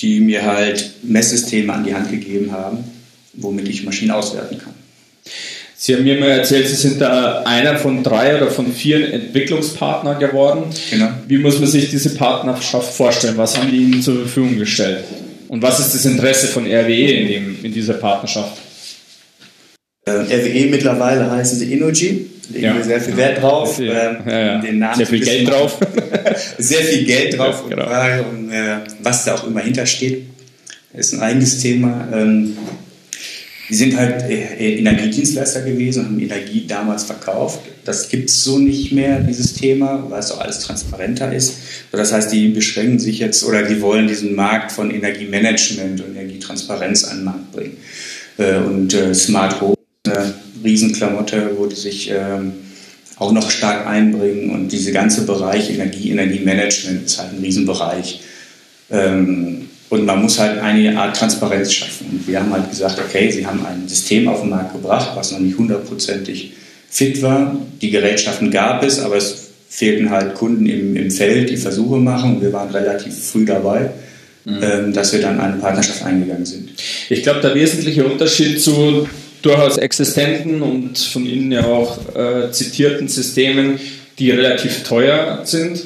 [0.00, 2.91] die mir halt Messsysteme an die Hand gegeben haben
[3.34, 4.74] womit ich Maschinen auswerten kann.
[5.76, 10.20] Sie haben mir mal erzählt, Sie sind da einer von drei oder von vier Entwicklungspartnern
[10.20, 10.64] geworden.
[10.90, 11.08] Genau.
[11.26, 13.36] Wie muss man sich diese Partnerschaft vorstellen?
[13.36, 15.02] Was haben die Ihnen zur Verfügung gestellt?
[15.48, 18.58] Und was ist das Interesse von RWE in, dem, in dieser Partnerschaft?
[20.04, 22.30] Äh, RWE mittlerweile heißen sie Innogy.
[22.50, 22.76] Legen ja.
[22.76, 23.76] wir sehr viel Wert drauf.
[23.76, 24.58] Sehr, ähm, ja, ja.
[24.60, 25.78] Den Namen sehr viel Geld drauf.
[26.58, 27.84] sehr viel Geld drauf genau.
[28.30, 30.26] und, äh, was da auch immer hintersteht.
[30.94, 32.08] Ist ein eigenes Thema.
[33.72, 37.60] Die sind halt äh, Energiedienstleister gewesen haben Energie damals verkauft.
[37.86, 41.54] Das gibt es so nicht mehr, dieses Thema, weil es auch alles transparenter ist.
[41.90, 47.04] Das heißt, die beschränken sich jetzt oder die wollen diesen Markt von Energiemanagement und Energietransparenz
[47.04, 47.78] an den Markt bringen.
[48.36, 52.52] Äh, und äh, Smart Home, eine Riesenklamotte, wo die sich ähm,
[53.16, 54.50] auch noch stark einbringen.
[54.50, 58.20] Und dieser ganze Bereich Energie, Energiemanagement ist halt ein Riesenbereich.
[58.90, 62.06] Ähm, und man muss halt eine Art Transparenz schaffen.
[62.10, 65.32] Und wir haben halt gesagt, okay, Sie haben ein System auf den Markt gebracht, was
[65.32, 66.54] noch nicht hundertprozentig
[66.88, 67.54] fit war.
[67.82, 72.36] Die Gerätschaften gab es, aber es fehlten halt Kunden im, im Feld, die Versuche machen.
[72.36, 73.90] Und wir waren relativ früh dabei.
[74.46, 74.58] Mhm.
[74.62, 76.70] Ähm, dass wir dann eine Partnerschaft eingegangen sind.
[77.10, 79.06] Ich glaube, der wesentliche Unterschied zu
[79.42, 83.78] durchaus existenten und von Ihnen ja auch äh, zitierten Systemen,
[84.18, 85.82] die relativ teuer sind,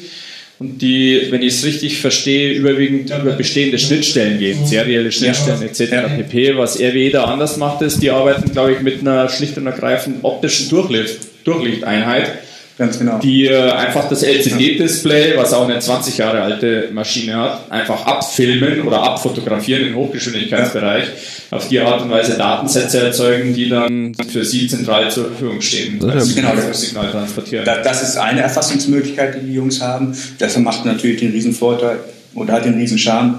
[0.58, 6.16] und die, wenn ich es richtig verstehe, überwiegend über bestehende Schnittstellen gehen, serielle Schnittstellen etc.
[6.16, 6.56] pp.
[6.56, 10.24] Was RWE da anders macht, ist, die arbeiten, glaube ich, mit einer schlicht und ergreifend
[10.24, 12.38] optischen Durchlicht, Durchlichteinheit
[12.78, 13.18] Ganz genau.
[13.18, 18.82] Die äh, einfach das LCD-Display, was auch eine 20 Jahre alte Maschine hat, einfach abfilmen
[18.82, 21.06] oder abfotografieren im Hochgeschwindigkeitsbereich.
[21.50, 25.98] Auf die Art und Weise Datensätze erzeugen, die dann für Sie zentral zur Verfügung stehen.
[26.00, 27.64] Das, also genau, das Signal transportieren.
[27.64, 30.14] Das ist eine Erfassungsmöglichkeit, die die Jungs haben.
[30.38, 32.00] Das macht natürlich den Riesenvorteil
[32.34, 33.38] oder hat den Riesenscharme,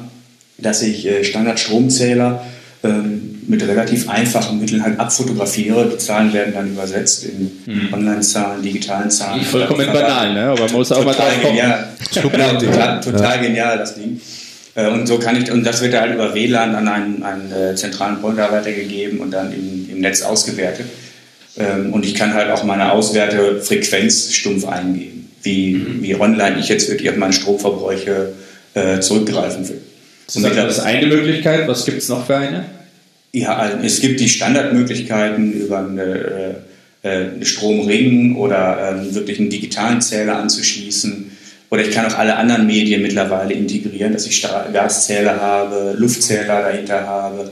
[0.57, 2.43] dass ich äh, Standardstromzähler
[2.84, 3.16] ähm,
[3.48, 5.90] mit relativ einfachen Mitteln halt abfotografiere.
[5.90, 7.94] Die Zahlen werden dann übersetzt in mhm.
[7.94, 9.41] Online-Zahlen, digitalen Zahlen.
[9.44, 10.44] Vollkommen banal, ne?
[10.48, 11.56] aber man muss auch mal drauf kommen.
[11.56, 11.88] Genial.
[12.14, 13.41] genau, total, total ja.
[13.41, 14.19] genial, das Ding.
[14.76, 17.76] Äh, und so kann ich, und das wird halt über WLAN an einen, einen äh,
[17.76, 20.86] zentralen Pointer weitergegeben und dann im, im Netz ausgewertet.
[21.57, 26.03] Ähm, und ich kann halt auch meine Auswertefrequenz stumpf eingeben, wie, mhm.
[26.03, 28.34] wie online ich jetzt wirklich auf meine Stromverbräuche
[28.74, 29.82] äh, zurückgreifen will.
[30.26, 31.68] Das ist eine Möglichkeit.
[31.69, 32.65] Was gibt es noch für eine?
[33.32, 36.56] Ja, also es gibt die Standardmöglichkeiten über eine,
[37.04, 41.32] äh, eine Stromring oder äh, wirklich einen digitalen Zähler anzuschließen.
[41.70, 47.06] Oder ich kann auch alle anderen Medien mittlerweile integrieren, dass ich Gaszähler habe, Luftzähler dahinter
[47.06, 47.52] habe.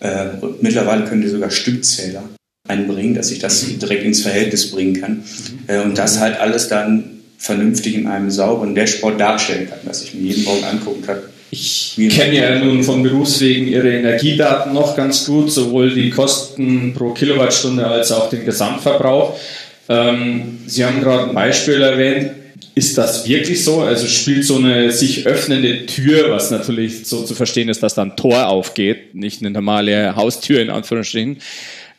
[0.00, 0.26] Äh,
[0.60, 2.24] mittlerweile können die sogar Stückzähler
[2.66, 3.78] einbringen, dass ich das mhm.
[3.78, 5.12] direkt ins Verhältnis bringen kann.
[5.16, 5.24] Mhm.
[5.66, 10.14] Äh, und das halt alles dann vernünftig in einem sauberen Dashboard darstellen kann, dass ich
[10.14, 11.18] mir jeden Morgen angucken kann,
[11.54, 17.10] ich kenne ja nun von Berufswegen Ihre Energiedaten noch ganz gut, sowohl die Kosten pro
[17.10, 19.38] Kilowattstunde als auch den Gesamtverbrauch.
[19.86, 22.30] Ähm, Sie haben gerade ein Beispiel erwähnt.
[22.74, 23.82] Ist das wirklich so?
[23.82, 28.12] Also spielt so eine sich öffnende Tür, was natürlich so zu verstehen ist, dass dann
[28.12, 31.36] ein Tor aufgeht, nicht eine normale Haustür in Anführungsstrichen,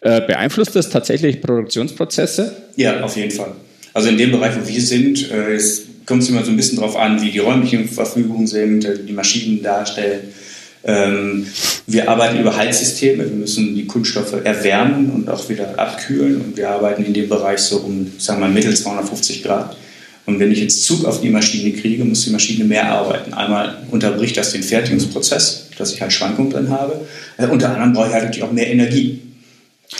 [0.01, 2.55] äh, beeinflusst das tatsächlich Produktionsprozesse?
[2.75, 3.51] Ja, auf jeden Fall.
[3.93, 6.77] Also in dem Bereich, wo wir sind, äh, ist kommt es immer so ein bisschen
[6.77, 10.21] darauf an, wie die räumlichen Verfügungen sind, äh, die Maschinen darstellen.
[10.85, 11.47] Ähm,
[11.87, 16.69] wir arbeiten über Heizsysteme, wir müssen die Kunststoffe erwärmen und auch wieder abkühlen und wir
[16.69, 19.77] arbeiten in dem Bereich so um, sagen wir mal, mittel 250 Grad.
[20.25, 23.33] Und wenn ich jetzt Zug auf die Maschine kriege, muss die Maschine mehr arbeiten.
[23.33, 27.01] Einmal unterbricht das den Fertigungsprozess, dass ich halt Schwankungen drin habe.
[27.37, 29.21] Äh, unter anderem brauche ich halt natürlich auch mehr Energie.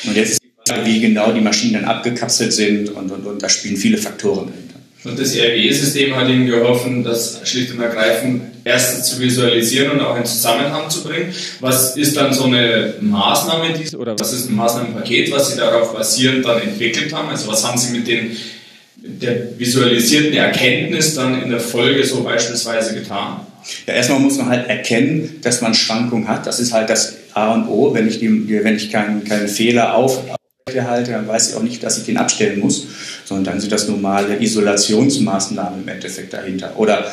[0.06, 3.44] Und jetzt ist die Frage, wie genau die Maschinen dann abgekapselt sind und, und, und
[3.44, 4.73] da spielen viele Faktoren dahinter.
[5.04, 10.16] Und das RWE-System hat Ihnen geholfen, das schlicht und ergreifend erstens zu visualisieren und auch
[10.18, 11.34] in Zusammenhang zu bringen.
[11.60, 16.46] Was ist dann so eine Maßnahme, oder was ist ein Maßnahmenpaket, was Sie darauf basierend
[16.46, 17.30] dann entwickelt haben?
[17.30, 18.38] Also was haben Sie mit den,
[18.96, 23.42] der visualisierten Erkenntnis dann in der Folge so beispielsweise getan?
[23.88, 26.48] Ja, erstmal muss man halt erkennen, dass man Schwankungen hat.
[26.48, 27.94] Das ist halt das A und O.
[27.94, 30.22] Wenn ich, die, wenn ich keinen, keinen Fehler auf,
[30.82, 32.88] halte, dann weiß ich auch nicht, dass ich den abstellen muss,
[33.26, 36.74] sondern dann sind das normale Isolationsmaßnahmen im Endeffekt dahinter.
[36.78, 37.12] Oder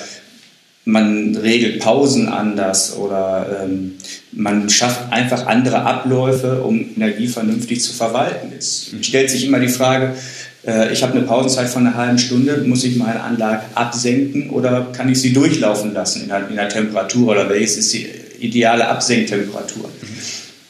[0.84, 3.96] man regelt Pausen anders oder ähm,
[4.32, 8.52] man schafft einfach andere Abläufe, um Energie vernünftig zu verwalten.
[8.56, 10.14] Es stellt sich immer die Frage,
[10.66, 14.88] äh, ich habe eine Pausenzeit von einer halben Stunde, muss ich meine Anlage absenken oder
[14.92, 18.08] kann ich sie durchlaufen lassen in der, in der Temperatur oder welches ist die
[18.38, 19.90] ideale Absenktemperatur?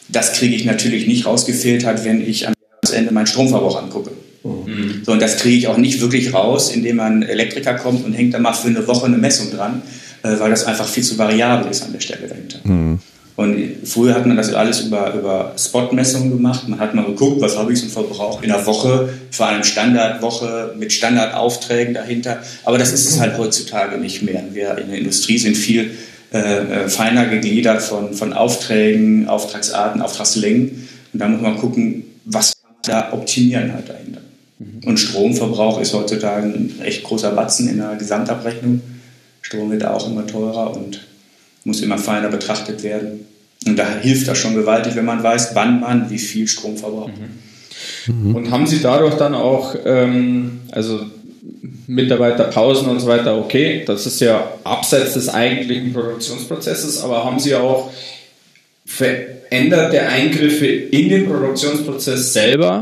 [0.08, 2.54] Das kriege ich natürlich nicht rausgefiltert, wenn ich am
[2.92, 4.10] Ende meinen Stromverbrauch angucke.
[4.42, 5.02] Mhm.
[5.04, 8.34] So, und das kriege ich auch nicht wirklich raus, indem ein Elektriker kommt und hängt
[8.34, 9.82] da mal für eine Woche eine Messung dran,
[10.22, 12.58] äh, weil das einfach viel zu variabel ist an der Stelle dahinter.
[12.64, 13.00] Mhm.
[13.40, 16.68] Und früher hat man das alles über, über Spot-Messungen gemacht.
[16.68, 19.64] Man hat mal geguckt, was habe ich so einen Verbrauch in der Woche, vor allem
[19.64, 22.42] Standardwoche mit Standardaufträgen dahinter.
[22.64, 24.44] Aber das ist es halt heutzutage nicht mehr.
[24.52, 25.92] Wir in der Industrie sind viel
[26.34, 30.86] äh, äh feiner gegliedert von, von Aufträgen, Auftragsarten, Auftragslängen.
[31.14, 34.20] Und da muss man gucken, was man da optimieren halt dahinter.
[34.58, 34.80] Mhm.
[34.86, 38.80] Und Stromverbrauch ist heutzutage ein echt großer Batzen in der Gesamtabrechnung.
[39.42, 41.00] Strom wird auch immer teurer und
[41.64, 43.26] muss immer feiner betrachtet werden.
[43.66, 47.12] Und da hilft das schon gewaltig, wenn man weiß, wann man wie viel Strom verbraucht.
[48.06, 48.34] Mhm.
[48.34, 51.00] Und haben Sie dadurch dann auch, ähm, also
[51.86, 57.54] Mitarbeiterpausen und so weiter, okay, das ist ja abseits des eigentlichen Produktionsprozesses, aber haben Sie
[57.54, 57.90] auch
[58.90, 62.80] veränderte Eingriffe in den Produktionsprozess selber?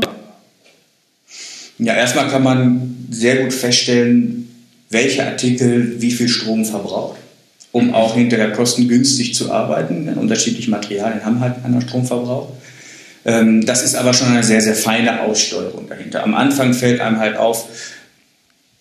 [1.77, 4.49] Ja, erstmal kann man sehr gut feststellen,
[4.89, 7.19] welcher Artikel wie viel Strom verbraucht
[7.71, 10.05] um auch hinterher kostengünstig zu arbeiten.
[10.05, 12.51] Denn unterschiedliche Materialien haben halt einen Stromverbrauch.
[13.25, 16.23] Ähm, das ist aber schon eine sehr, sehr feine Aussteuerung dahinter.
[16.23, 17.67] Am Anfang fällt einem halt auf,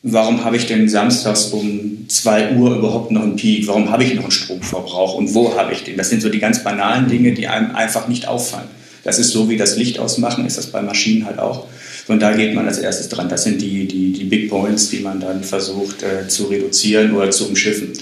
[0.02, 3.66] warum habe ich denn samstags um 2 Uhr überhaupt noch einen Peak?
[3.66, 5.96] Warum habe ich noch einen Stromverbrauch und wo habe ich den?
[5.96, 8.68] Das sind so die ganz banalen Dinge, die einem einfach nicht auffallen.
[9.04, 11.66] Das ist so wie das Licht ausmachen, ist das bei Maschinen halt auch.
[12.08, 13.28] Und da geht man als erstes dran.
[13.28, 17.30] Das sind die, die, die Big Points, die man dann versucht äh, zu reduzieren oder
[17.30, 17.92] zu umschiffen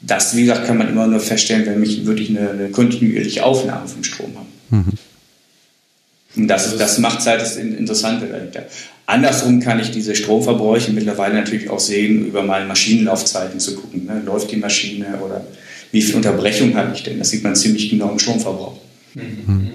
[0.00, 3.86] das, wie gesagt, kann man immer nur feststellen, wenn ich wirklich eine, eine kontinuierliche Aufnahme
[3.86, 4.46] vom Strom habe.
[4.70, 4.92] Mhm.
[6.36, 8.64] Und das, das macht halt das Interessante dahinter.
[9.10, 14.06] Andersrum kann ich diese Stromverbräuche mittlerweile natürlich auch sehen, über meine Maschinenlaufzeiten zu gucken.
[14.06, 14.22] Ne?
[14.24, 15.44] Läuft die Maschine oder
[15.92, 17.18] wie viel Unterbrechung habe ich denn?
[17.18, 18.78] Das sieht man ziemlich genau im Stromverbrauch.
[19.14, 19.70] Mhm.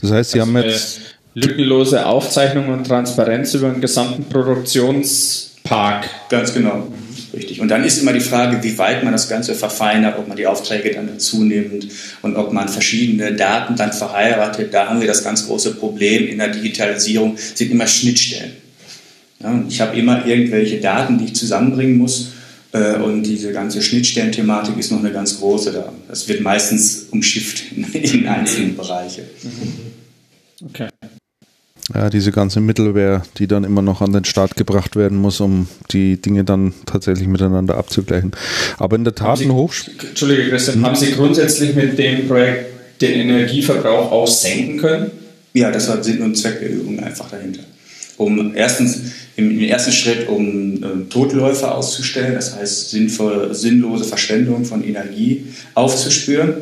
[0.00, 1.00] Das heißt, Sie also haben jetzt
[1.34, 6.08] lückenlose Aufzeichnung und Transparenz über den gesamten Produktionspark.
[6.30, 6.88] Ganz genau.
[7.32, 7.60] Richtig.
[7.60, 10.46] Und dann ist immer die Frage, wie weit man das Ganze verfeinert, ob man die
[10.46, 11.88] Aufträge dann dazu nimmt
[12.22, 14.72] und ob man verschiedene Daten dann verheiratet.
[14.72, 18.52] Da haben wir das ganz große Problem in der Digitalisierung, sind immer Schnittstellen.
[19.40, 22.32] Ja, ich habe immer irgendwelche Daten, die ich zusammenbringen muss.
[22.72, 25.92] Äh, und diese ganze Schnittstellenthematik ist noch eine ganz große da.
[26.08, 29.24] Das wird meistens umschifft in, einzelnen Bereiche.
[30.64, 30.88] Okay.
[31.94, 35.68] Ja, diese ganze Mittelware, die dann immer noch an den Start gebracht werden muss, um
[35.90, 38.32] die Dinge dann tatsächlich miteinander abzugleichen.
[38.76, 39.94] Aber in der Tat ein Hochsprung.
[40.06, 45.10] Entschuldige, Christian, haben Sie grundsätzlich mit dem Projekt den Energieverbrauch auch senken können?
[45.54, 47.62] Ja, das war Sinn und Zweck der Übung einfach dahinter.
[48.18, 49.00] Um erstens
[49.36, 56.54] im, ersten Schritt, um äh, Totläufer auszustellen, das heißt sinnvoll, sinnlose Verschwendung von Energie aufzuspüren,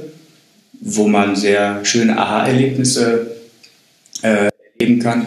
[0.81, 3.31] wo man sehr schöne Aha-Erlebnisse
[4.23, 5.27] äh, geben kann.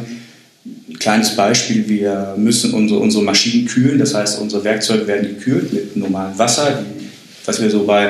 [0.89, 5.73] Ein kleines Beispiel, wir müssen unsere, unsere Maschinen kühlen, das heißt, unsere Werkzeuge werden gekühlt
[5.73, 6.83] mit normalem Wasser,
[7.45, 8.07] was wir so bei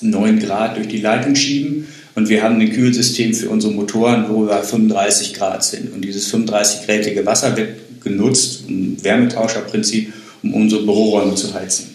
[0.00, 1.88] 9 Grad durch die Leitung schieben.
[2.14, 5.92] Und wir haben ein Kühlsystem für unsere Motoren, wo wir 35 Grad sind.
[5.92, 10.12] Und dieses 35-grätige Wasser wird genutzt, ein Wärmetauscherprinzip,
[10.42, 11.94] um unsere Büroräume zu heizen.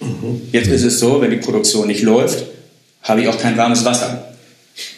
[0.00, 0.40] Mhm.
[0.52, 2.46] Jetzt ist es so, wenn die Produktion nicht läuft,
[3.02, 4.32] habe ich auch kein warmes Wasser.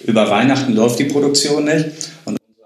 [0.05, 1.87] Über Weihnachten läuft die Produktion nicht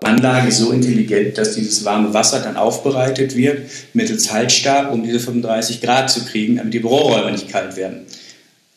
[0.08, 5.80] Anlage so intelligent, dass dieses warme Wasser dann aufbereitet wird mittels Haltstab, um diese 35
[5.80, 8.06] Grad zu kriegen, damit die Büroräume nicht kalt werden.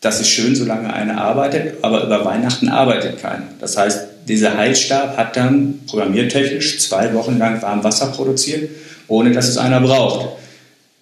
[0.01, 3.47] Das ist schön, solange einer arbeitet, aber über Weihnachten arbeitet keiner.
[3.59, 8.69] Das heißt, dieser Heizstab hat dann programmiertechnisch zwei Wochen lang warm Wasser produziert,
[9.07, 10.37] ohne dass es einer braucht.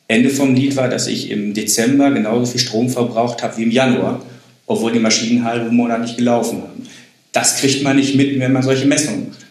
[0.07, 3.71] Ende vom Lied war, dass ich im Dezember genauso viel Strom verbraucht habe wie im
[3.71, 4.21] Januar,
[4.65, 6.87] obwohl die Maschinen einen halben Monat nicht gelaufen haben.
[7.31, 9.48] Das kriegt man nicht mit, wenn man solche Messungen macht.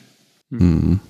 [0.51, 1.01] Mhm.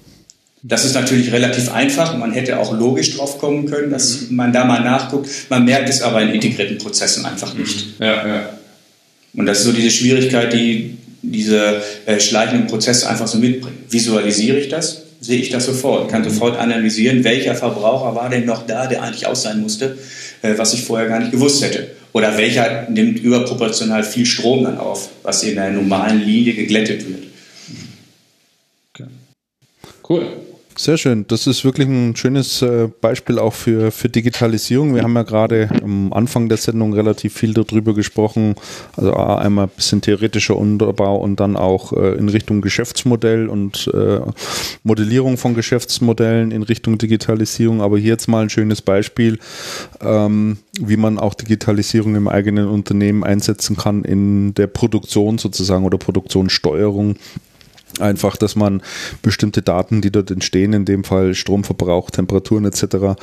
[0.62, 2.16] Das ist natürlich relativ einfach.
[2.16, 5.28] Man hätte auch logisch drauf kommen können, dass man da mal nachguckt.
[5.48, 8.00] Man merkt es aber in integrierten Prozessen einfach nicht.
[8.00, 8.48] Ja, ja.
[9.34, 13.78] Und das ist so diese Schwierigkeit, die diese äh, schleichenden Prozesse einfach so mitbringen.
[13.88, 15.02] Visualisiere ich das?
[15.20, 16.10] Sehe ich das sofort?
[16.10, 19.98] Kann sofort analysieren, welcher Verbraucher war denn noch da, der eigentlich aus sein musste,
[20.42, 21.90] äh, was ich vorher gar nicht gewusst hätte.
[22.12, 27.27] Oder welcher nimmt überproportional viel Strom dann auf, was in der normalen Linie geglättet wird.
[30.08, 30.26] Cool.
[30.78, 31.24] Sehr schön.
[31.26, 34.94] Das ist wirklich ein schönes äh, Beispiel auch für, für Digitalisierung.
[34.94, 38.54] Wir haben ja gerade am Anfang der Sendung relativ viel darüber gesprochen.
[38.96, 44.20] Also einmal ein bisschen theoretischer Unterbau und dann auch äh, in Richtung Geschäftsmodell und äh,
[44.84, 47.82] Modellierung von Geschäftsmodellen in Richtung Digitalisierung.
[47.82, 49.40] Aber hier jetzt mal ein schönes Beispiel,
[50.00, 55.98] ähm, wie man auch Digitalisierung im eigenen Unternehmen einsetzen kann in der Produktion sozusagen oder
[55.98, 57.16] Produktionssteuerung
[58.00, 58.82] Einfach, dass man
[59.22, 63.20] bestimmte Daten, die dort entstehen, in dem Fall Stromverbrauch, Temperaturen etc.,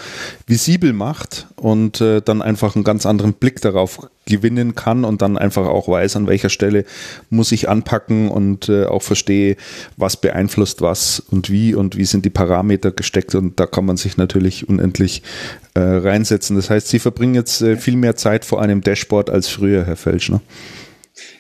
[0.48, 5.38] visibel macht und äh, dann einfach einen ganz anderen Blick darauf gewinnen kann und dann
[5.38, 6.86] einfach auch weiß, an welcher Stelle
[7.30, 9.56] muss ich anpacken und äh, auch verstehe,
[9.98, 13.98] was beeinflusst was und wie und wie sind die Parameter gesteckt und da kann man
[13.98, 15.22] sich natürlich unendlich
[15.76, 16.56] äh, reinsetzen.
[16.56, 19.96] Das heißt, Sie verbringen jetzt äh, viel mehr Zeit vor einem Dashboard als früher, Herr
[19.96, 20.42] Felschner.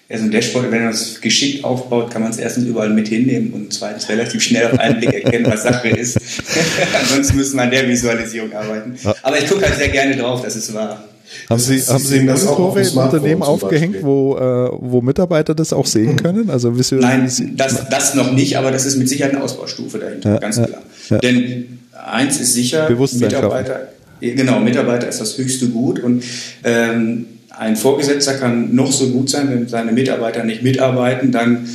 [0.07, 3.07] Ja, so ein Dashboard, wenn man es geschickt aufbaut, kann man es erstens überall mit
[3.07, 6.19] hinnehmen und zweitens relativ schnell auf einen Blick erkennen, was Sache ist.
[7.02, 8.95] Ansonsten müssen wir an der Visualisierung arbeiten.
[9.23, 11.03] Aber ich gucke halt sehr gerne drauf, dass es wahr.
[11.49, 15.88] Haben Sie, haben Sie eine Kurve im Unternehmen aufgehängt, wo, äh, wo Mitarbeiter das auch
[15.88, 16.52] sehen können?
[16.52, 20.38] Also Nein, das, das noch nicht, aber das ist mit Sicherheit eine Ausbaustufe dahinter, ja,
[20.38, 20.84] ganz klar.
[21.10, 21.18] Ja.
[21.18, 23.88] Denn eins ist sicher, Mitarbeiter,
[24.22, 26.23] genau, Mitarbeiter ist das höchste Gut und
[26.64, 27.26] ähm,
[27.57, 31.68] ein Vorgesetzter kann noch so gut sein, wenn seine Mitarbeiter nicht mitarbeiten, dann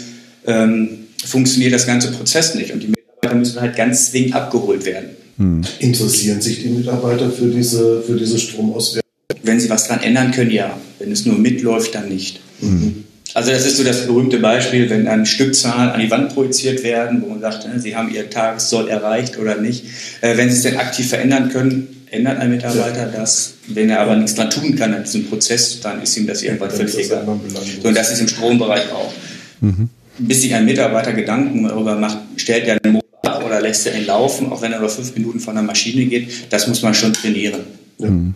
[0.47, 0.89] ähm,
[1.25, 5.11] funktioniert das ganze Prozess nicht und die Mitarbeiter müssen halt ganz zwingend abgeholt werden.
[5.39, 5.63] Hm.
[5.79, 9.09] Interessieren sich die Mitarbeiter für diese, für diese Stromauswertung?
[9.43, 10.79] Wenn sie was daran ändern können, ja.
[10.99, 12.41] Wenn es nur mitläuft, dann nicht.
[12.61, 13.05] Mhm.
[13.35, 17.23] Also das ist so das berühmte Beispiel, wenn dann Stückzahlen an die Wand projiziert werden,
[17.23, 19.85] wo man sagt, ne, sie haben ihr Tagessoll erreicht oder nicht.
[20.21, 23.55] Äh, wenn sie es denn aktiv verändern können, ändert ein Mitarbeiter das.
[23.69, 26.71] Wenn er aber nichts dran tun kann an diesem Prozess, dann ist ihm das irgendwann
[26.71, 27.25] völlig egal.
[27.25, 29.13] So, und das ist im Strombereich auch.
[29.61, 29.89] Mhm.
[30.19, 33.95] Bis sich ein Mitarbeiter Gedanken darüber macht, stellt er einen Motor ab oder lässt er
[33.95, 36.95] ihn laufen, auch wenn er nur fünf Minuten von der Maschine geht, das muss man
[36.95, 37.61] schon trainieren.
[37.99, 38.11] Ja.
[38.11, 38.35] Mhm.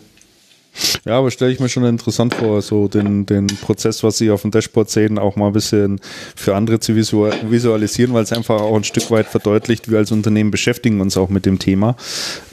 [1.05, 4.41] Ja, aber stelle ich mir schon interessant vor, so den, den Prozess, was Sie auf
[4.41, 5.99] dem Dashboard sehen, auch mal ein bisschen
[6.35, 10.51] für andere zu visualisieren, weil es einfach auch ein Stück weit verdeutlicht, wir als Unternehmen
[10.51, 11.95] beschäftigen uns auch mit dem Thema.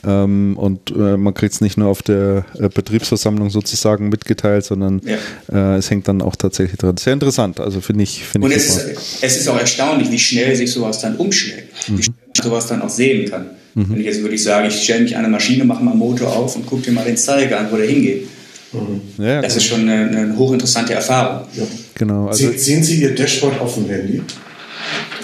[0.05, 5.01] Ähm, und äh, man kriegt es nicht nur auf der äh, Betriebsversammlung sozusagen mitgeteilt, sondern
[5.05, 5.75] ja.
[5.75, 6.97] äh, es hängt dann auch tatsächlich drin.
[6.97, 8.25] Sehr interessant, also finde ich.
[8.25, 11.89] Find und ich es, ist, es ist auch erstaunlich, wie schnell sich sowas dann umschlägt,
[11.89, 11.99] mhm.
[11.99, 13.51] wie schnell man sowas dann auch sehen kann.
[13.75, 13.91] Mhm.
[13.91, 16.57] Wenn ich jetzt wirklich sage, ich stelle mich an eine Maschine, mache mal Motor auf
[16.57, 18.29] und gucke dir mal den Zeiger an, wo der hingeht.
[18.73, 19.25] Mhm.
[19.25, 21.47] Ja, das ist schon eine, eine hochinteressante Erfahrung.
[21.55, 21.65] Ja.
[21.95, 22.29] Genau.
[22.29, 24.23] Also sehen Sie Ihr Dashboard auf dem Handy?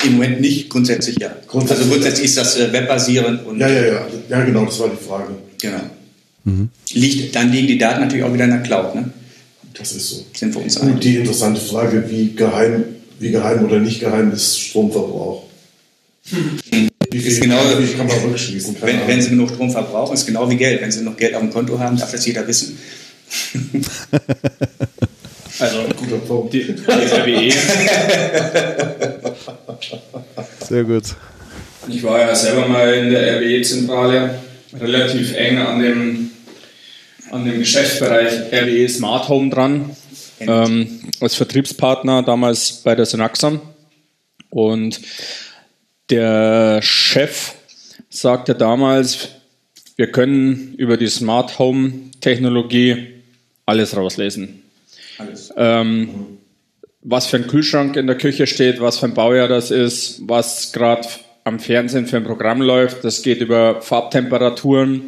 [0.05, 1.35] Im Moment nicht, grundsätzlich ja.
[1.47, 3.45] Grundsätzlich also grundsätzlich ist das äh, webbasierend.
[3.47, 4.07] Und ja, ja, ja.
[4.29, 5.35] Ja, genau, das war die Frage.
[5.61, 5.81] Genau.
[6.45, 6.69] Mhm.
[6.93, 8.95] Liegt, dann liegen die Daten natürlich auch wieder in der Cloud.
[8.95, 9.11] Ne?
[9.75, 10.25] Das ist so.
[10.35, 12.85] Sind wir uns Und die interessante Frage, wie geheim,
[13.19, 15.45] wie geheim oder nicht geheim ist Stromverbrauch?
[16.31, 16.89] Hm.
[17.11, 18.77] Wie viel, ist genau, wie kann man rückschließen?
[18.83, 20.83] Wenn, wenn, Sie genug Strom verbrauchen, ist genau wie Geld.
[20.83, 22.79] Wenn Sie noch Geld auf dem Konto haben, darf das jeder wissen.
[25.59, 26.53] also, guter Punkt.
[26.53, 27.53] Die, die RWE.
[30.69, 31.05] Sehr gut.
[31.89, 34.39] Ich war ja selber mal in der RWE-Zentrale,
[34.79, 36.31] relativ eng an dem,
[37.31, 39.97] an dem Geschäftsbereich RWE Smart Home dran,
[40.41, 43.63] ähm, als Vertriebspartner damals bei der Synaxam.
[44.51, 45.01] Und
[46.11, 47.55] der Chef
[48.09, 49.29] sagte damals,
[49.97, 53.09] wir können über die Smart Home Technologie
[53.67, 54.63] alles rauslesen.
[55.19, 55.53] Alles.
[55.57, 56.39] Ähm.
[57.01, 60.73] Was für ein Kühlschrank in der Küche steht, was für ein Baujahr das ist, was
[60.73, 61.09] gerade
[61.45, 63.05] am Fernsehen für ein Programm läuft.
[63.05, 65.05] Das geht über Farbtemperaturen,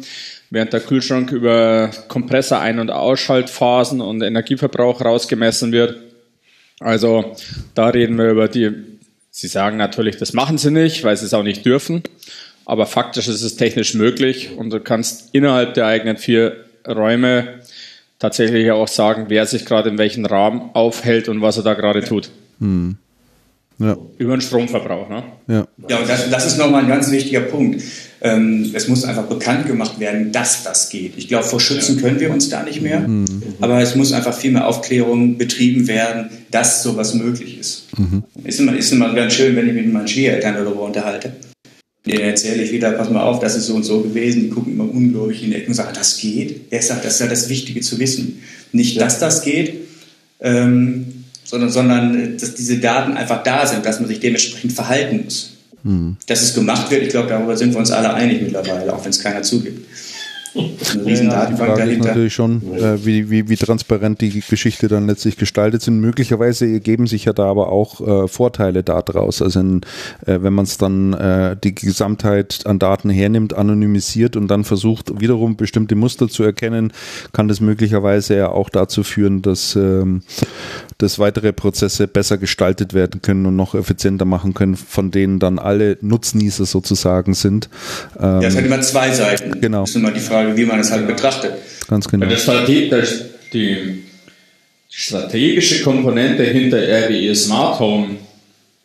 [0.49, 5.97] während der Kühlschrank über Kompressor Ein- und Ausschaltphasen und Energieverbrauch rausgemessen wird.
[6.79, 7.35] Also
[7.75, 8.71] da reden wir über die
[9.33, 12.03] Sie sagen natürlich, das machen sie nicht, weil sie es auch nicht dürfen.
[12.65, 17.61] Aber faktisch ist es technisch möglich und du kannst innerhalb der eigenen vier Räume
[18.19, 22.03] tatsächlich auch sagen, wer sich gerade in welchem Raum aufhält und was er da gerade
[22.03, 22.29] tut.
[22.59, 22.97] Hm.
[23.81, 23.97] Ja.
[24.17, 25.09] Über den Stromverbrauch.
[25.09, 25.23] Ne?
[25.47, 25.67] Ja.
[25.89, 27.81] Ja, und das, das ist nochmal ein ganz wichtiger Punkt.
[28.21, 31.13] Ähm, es muss einfach bekannt gemacht werden, dass das geht.
[31.17, 33.09] Ich glaube, vor Schützen können wir uns da nicht mehr,
[33.59, 37.87] aber es muss einfach viel mehr Aufklärung betrieben werden, dass sowas möglich ist.
[38.43, 41.33] Ist, immer, ist immer ganz schön, wenn ich mich mit meinen Schwiegereltern darüber unterhalte.
[42.05, 44.43] Denen erzähle ich wieder, pass mal auf, das ist so und so gewesen.
[44.43, 46.61] Die gucken immer ungläubig in die Ecken und sagen, das geht.
[46.71, 48.41] Er sagt, das ist ja das Wichtige zu wissen.
[48.71, 49.73] Nicht, dass das geht,
[50.39, 51.20] ähm,
[51.51, 55.57] sondern, sondern äh, dass diese Daten einfach da sind, dass man sich dementsprechend verhalten muss.
[56.27, 59.09] Dass es gemacht wird, ich glaube, darüber sind wir uns alle einig mittlerweile, auch wenn
[59.09, 59.85] es keiner zugibt.
[60.53, 62.07] Ist eine riesen Die Datenbank Frage ist dahinter.
[62.09, 65.99] natürlich schon, äh, wie, wie, wie transparent die Geschichte dann letztlich gestaltet sind.
[66.01, 69.41] Möglicherweise ergeben sich ja da aber auch äh, Vorteile daraus.
[69.41, 69.81] Also in,
[70.25, 75.21] äh, wenn man es dann äh, die Gesamtheit an Daten hernimmt, anonymisiert und dann versucht,
[75.21, 76.91] wiederum bestimmte Muster zu erkennen,
[77.31, 80.23] kann das möglicherweise ja auch dazu führen, dass, ähm,
[80.97, 85.59] dass weitere Prozesse besser gestaltet werden können und noch effizienter machen können, von denen dann
[85.59, 87.69] alle Nutznießer sozusagen sind.
[88.19, 89.61] Ähm, Ja, es hat immer zwei Seiten.
[89.61, 89.81] Genau.
[89.81, 91.53] Das ist immer die Frage, wie man es halt betrachtet.
[91.87, 92.25] ganz genau.
[92.25, 92.45] Das
[93.53, 94.03] die
[94.89, 98.17] strategische Komponente hinter RWE Smart Home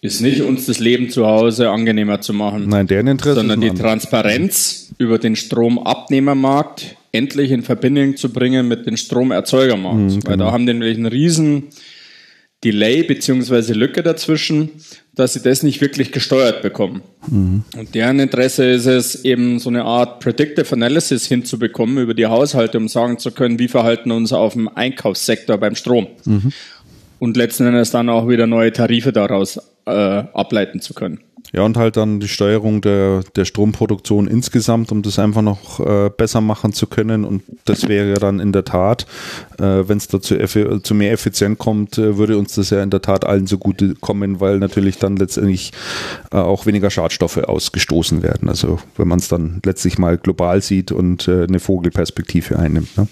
[0.01, 3.70] ist nicht, uns das Leben zu Hause angenehmer zu machen, Nein, deren Interesse sondern die.
[3.70, 9.99] Transparenz über den Stromabnehmermarkt endlich in Verbindung zu bringen mit dem Stromerzeugermarkt.
[9.99, 10.47] Mhm, Weil genau.
[10.47, 11.65] da haben die nämlich einen riesen
[12.62, 14.70] Delay beziehungsweise Lücke dazwischen,
[15.17, 17.03] dass sie das nicht wirklich gesteuert bekommen.
[17.27, 17.65] Mhm.
[17.77, 22.77] Und deren Interesse ist es, eben so eine Art Predictive Analysis hinzubekommen über die Haushalte,
[22.79, 26.07] um sagen zu können, wie verhalten uns auf dem Einkaufssektor beim Strom.
[26.27, 26.53] Mhm.
[27.19, 31.21] Und letzten Endes dann auch wieder neue Tarife daraus äh, ableiten zu können.
[31.52, 36.10] Ja, und halt dann die Steuerung der, der Stromproduktion insgesamt, um das einfach noch äh,
[36.10, 37.24] besser machen zu können.
[37.24, 39.06] Und das wäre ja dann in der Tat,
[39.59, 40.36] äh, wenn es dazu
[40.82, 44.40] zu mehr Effizient kommt, äh, würde uns das ja in der Tat allen zugute kommen,
[44.40, 45.73] weil natürlich dann letztendlich
[46.32, 48.48] äh, auch weniger Schadstoffe ausgestoßen werden.
[48.48, 52.97] Also wenn man es dann letztlich mal global sieht und äh, eine Vogelperspektive einnimmt.
[52.97, 53.09] Ne?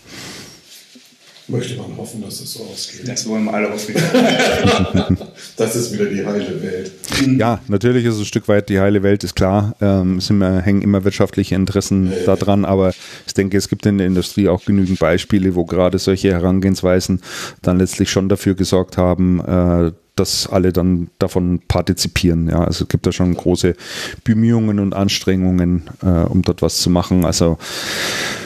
[1.47, 3.07] Möchte man hoffen, dass es so ausgeht.
[3.07, 3.95] Das wollen wir alle hoffen.
[5.57, 6.91] Das ist wieder die heile Welt.
[7.39, 9.77] Ja, natürlich ist es ein Stück weit die heile Welt, ist klar.
[9.81, 12.93] Ähm, es immer, hängen immer wirtschaftliche Interessen da dran, aber
[13.27, 17.21] ich denke, es gibt in der Industrie auch genügend Beispiele, wo gerade solche Herangehensweisen
[17.63, 22.49] dann letztlich schon dafür gesorgt haben, äh, dass alle dann davon partizipieren.
[22.49, 23.75] Ja, also es gibt da schon große
[24.23, 27.25] Bemühungen und Anstrengungen, äh, um dort was zu machen.
[27.25, 28.44] Also äh,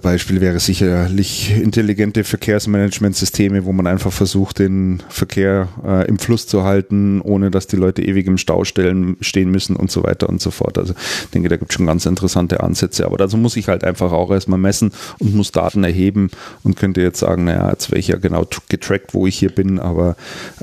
[0.00, 6.62] Beispiel wäre sicherlich intelligente Verkehrsmanagementsysteme, wo man einfach versucht, den Verkehr äh, im Fluss zu
[6.62, 10.40] halten, ohne dass die Leute ewig im Stau stellen, stehen müssen und so weiter und
[10.40, 10.78] so fort.
[10.78, 10.94] Also
[11.24, 13.04] ich denke, da gibt es schon ganz interessante Ansätze.
[13.06, 16.30] Aber dazu muss ich halt einfach auch erstmal messen und muss Daten erheben
[16.62, 19.50] und könnte jetzt sagen, naja, jetzt wäre ich ja genau tr- getrackt, wo ich hier
[19.50, 20.14] bin, aber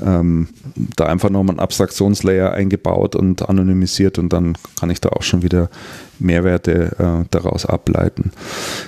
[0.04, 0.48] ähm,
[0.96, 5.42] da einfach nochmal einen Abstraktionslayer eingebaut und anonymisiert und dann kann ich da auch schon
[5.42, 5.68] wieder
[6.18, 8.32] Mehrwerte äh, daraus ableiten.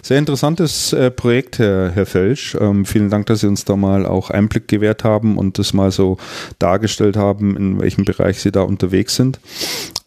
[0.03, 2.57] Sehr interessantes äh, Projekt, Herr, Herr Felsch.
[2.61, 5.91] Ähm, vielen Dank, dass Sie uns da mal auch Einblick gewährt haben und das mal
[5.91, 6.19] so
[6.59, 9.41] dargestellt haben, in welchem Bereich Sie da unterwegs sind.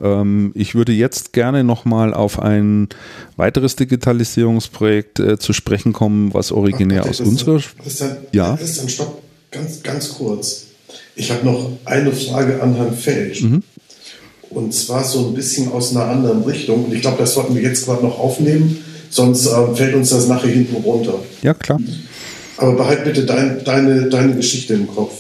[0.02, 2.90] Ähm, ich würde jetzt gerne nochmal auf ein
[3.38, 8.56] weiteres Digitalisierungsprojekt äh, zu sprechen kommen, was originär Ach, aus unserer Christian, Ja.
[8.58, 10.66] Christian, stopp, ganz, ganz kurz.
[11.16, 13.42] Ich habe noch eine Frage an Herrn Felsch.
[13.42, 13.64] Mhm.
[14.50, 16.86] Und zwar so ein bisschen aus einer anderen Richtung.
[16.86, 20.28] Und ich glaube, das sollten wir jetzt gerade noch aufnehmen, sonst ähm, fällt uns das
[20.28, 21.16] nachher hinten runter.
[21.42, 21.80] Ja, klar.
[22.58, 25.14] Aber behalt bitte dein, deine, deine Geschichte im Kopf.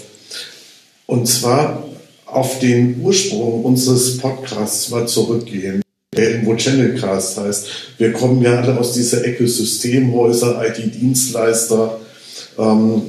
[1.05, 1.83] Und zwar
[2.25, 5.81] auf den Ursprung unseres Podcasts mal zurückgehen,
[6.15, 7.67] der irgendwo Channelcast heißt.
[7.97, 11.99] Wir kommen ja alle aus dieser Ecke Systemhäuser, IT-Dienstleister,
[12.57, 13.01] ähm,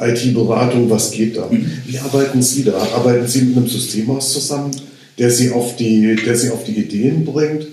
[0.00, 1.48] IT-Beratung, was geht da?
[1.50, 2.78] Wie arbeiten Sie da?
[2.94, 4.70] Arbeiten Sie mit einem Systemhaus zusammen,
[5.18, 7.66] der Sie auf die, der Sie auf die Ideen bringt?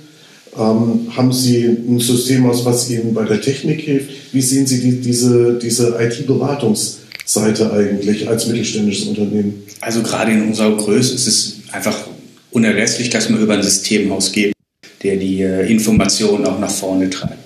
[0.58, 4.10] Ähm, haben Sie ein Systemhaus, was Ihnen bei der Technik hilft?
[4.34, 9.64] Wie sehen Sie die, diese, diese IT-Beratungsseite eigentlich als mittelständisches Unternehmen?
[9.82, 12.08] Also gerade in unserer Größe ist es einfach
[12.52, 14.54] unerlässlich, dass man über ein Systemhaus geht,
[15.04, 17.38] der die äh, Informationen auch nach vorne treibt.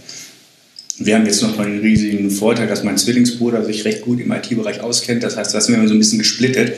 [0.98, 4.32] Wir haben jetzt noch mal den riesigen Vorteil, dass mein Zwillingsbruder sich recht gut im
[4.32, 5.24] IT-Bereich auskennt.
[5.24, 6.74] Das heißt, das sind wir so ein bisschen gesplittet.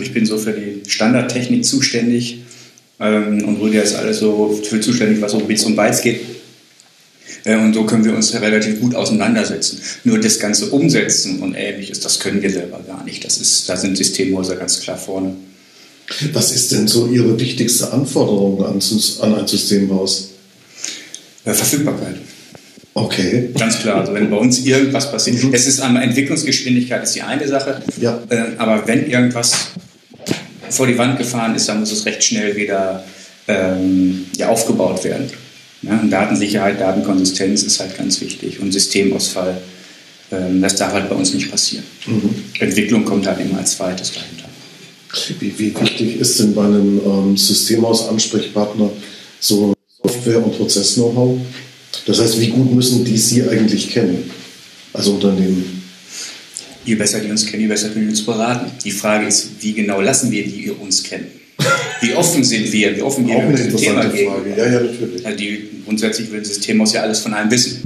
[0.00, 2.40] Ich bin so für die Standardtechnik zuständig
[3.00, 6.20] ähm, und Rüdiger ist alles so für zuständig, was so Bits und Bytes geht.
[7.44, 9.80] Äh, Und so können wir uns relativ gut auseinandersetzen.
[10.04, 13.24] Nur das ganze Umsetzen und ähnliches, das können wir selber gar nicht.
[13.24, 15.34] Das ist, da sind Systemhäuser ganz klar vorne.
[16.32, 18.80] Was ist denn so Ihre wichtigste Anforderung an,
[19.20, 20.30] an ein Systemhaus?
[21.44, 22.16] Äh, Verfügbarkeit.
[22.94, 23.50] Okay.
[23.56, 24.00] Ganz klar.
[24.00, 28.20] Also wenn bei uns irgendwas passiert, es ist einmal Entwicklungsgeschwindigkeit ist die eine Sache, Ja.
[28.28, 29.68] äh, aber wenn irgendwas
[30.70, 33.04] vor die Wand gefahren ist, dann muss es recht schnell wieder
[33.48, 35.30] ähm, ja, aufgebaut werden.
[35.82, 39.60] Ja, Datensicherheit, Datenkonsistenz ist halt ganz wichtig und Systemausfall,
[40.30, 41.84] ähm, das darf halt bei uns nicht passieren.
[42.06, 42.34] Mhm.
[42.58, 44.48] Entwicklung kommt halt immer als zweites dahinter.
[45.40, 48.90] Wie, wie wichtig ist denn bei einem ähm, Systemhaus-Ansprechpartner
[49.40, 51.38] so Software- und Prozess-Know-how?
[52.06, 54.30] Das heißt, wie gut müssen die Sie eigentlich kennen
[54.92, 55.79] als Unternehmen?
[56.84, 58.70] Je besser die uns kennen, je besser können die uns beraten.
[58.84, 61.26] Die Frage ist, wie genau lassen wir die uns kennen?
[62.00, 62.96] Wie offen sind wir?
[62.96, 64.30] Wie offen gehen wir mit dem Thema gegen?
[64.30, 64.50] Frage.
[64.56, 65.26] Ja, ja, natürlich.
[65.26, 67.82] Also die, grundsätzlich will das System aus ja alles von einem wissen.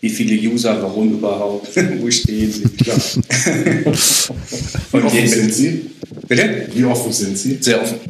[0.00, 1.68] Wie viele User, warum überhaupt,
[2.00, 2.62] wo stehen sie?
[2.82, 2.98] Klar.
[4.92, 5.82] Wie offen sind sie?
[6.26, 6.68] Bitte?
[6.74, 7.58] Wie offen sind sie?
[7.60, 8.00] Sehr offen.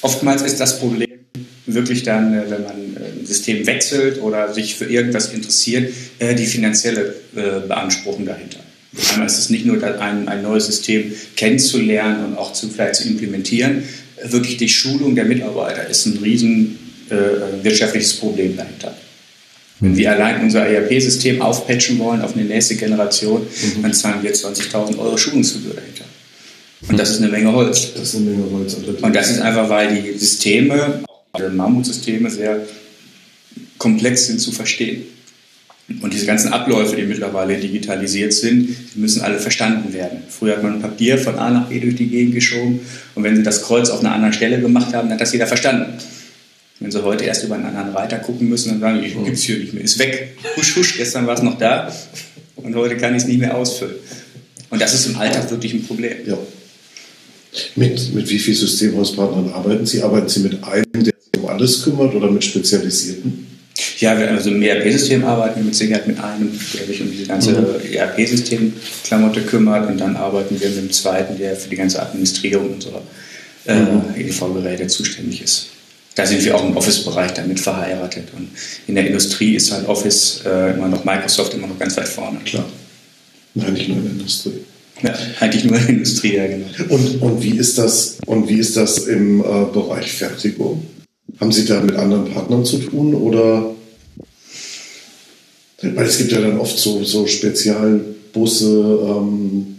[0.00, 1.09] Oftmals ist das Problem
[1.74, 6.34] wirklich dann, äh, wenn man äh, ein System wechselt oder sich für irgendwas interessiert, äh,
[6.34, 8.58] die finanzielle Beanspruchung dahinter.
[9.12, 13.08] Einmal ist es nicht nur ein, ein neues System kennenzulernen und auch zu, vielleicht zu
[13.08, 13.84] implementieren,
[14.24, 18.94] wirklich die Schulung der Mitarbeiter ist ein riesen äh, wirtschaftliches Problem dahinter.
[19.80, 23.82] Wenn wir allein unser ERP-System aufpatchen wollen auf eine nächste Generation, mhm.
[23.82, 26.04] dann zahlen wir 20.000 Euro Schulungsgebühr dahinter.
[26.88, 27.92] Und das ist eine Menge Holz.
[27.94, 28.74] Das ist eine Menge Holz.
[28.74, 31.02] Und das ist einfach, weil die Systeme,
[31.38, 32.66] Mammutsysteme, sehr
[33.78, 35.04] komplex sind zu verstehen.
[36.02, 40.22] Und diese ganzen Abläufe, die mittlerweile digitalisiert sind, die müssen alle verstanden werden.
[40.28, 42.80] Früher hat man Papier von A nach B durch die Gegend geschoben
[43.16, 45.48] und wenn Sie das Kreuz auf einer anderen Stelle gemacht haben, dann hat das jeder
[45.48, 45.94] verstanden.
[46.78, 49.42] Wenn Sie heute erst über einen anderen Reiter gucken müssen, dann sagen, ich gibt es
[49.42, 50.36] hier nicht mehr, ist weg.
[50.56, 51.92] Husch, husch, gestern war es noch da
[52.54, 53.96] und heute kann ich es nicht mehr ausfüllen.
[54.70, 56.12] Und das ist im Alltag wirklich ein Problem.
[56.24, 56.38] Ja.
[57.74, 60.02] Mit, mit wie vielen Systemhauspartnern arbeiten Sie?
[60.02, 63.46] Arbeiten Sie mit einem, der sich um alles kümmert oder mit Spezialisierten?
[63.98, 67.26] Ja, wir, also im ERP-System arbeiten wir mit Sicherheit mit einem, der sich um diese
[67.26, 67.92] ganze mhm.
[67.92, 73.02] ERP-System-Klamotte kümmert und dann arbeiten wir mit dem zweiten, der für die ganze Administrierung unserer
[73.66, 74.02] äh, mhm.
[74.16, 75.66] EDV-Geräte zuständig ist.
[76.14, 78.28] Da sind wir auch im Office-Bereich damit verheiratet.
[78.36, 78.50] Und
[78.86, 82.40] in der Industrie ist halt Office äh, immer noch Microsoft immer noch ganz weit vorne.
[82.44, 82.66] Klar.
[83.54, 84.64] Nein, nicht nur in der Industrie.
[85.02, 86.66] Ja, eigentlich nur in der Industrie, ja, genau.
[86.88, 90.86] Und, und, wie, ist das, und wie ist das im äh, Bereich Fertigung?
[91.38, 93.74] Haben Sie da mit anderen Partnern zu tun oder?
[95.82, 99.76] Weil es gibt ja dann oft so, so Spezialbusse, ähm,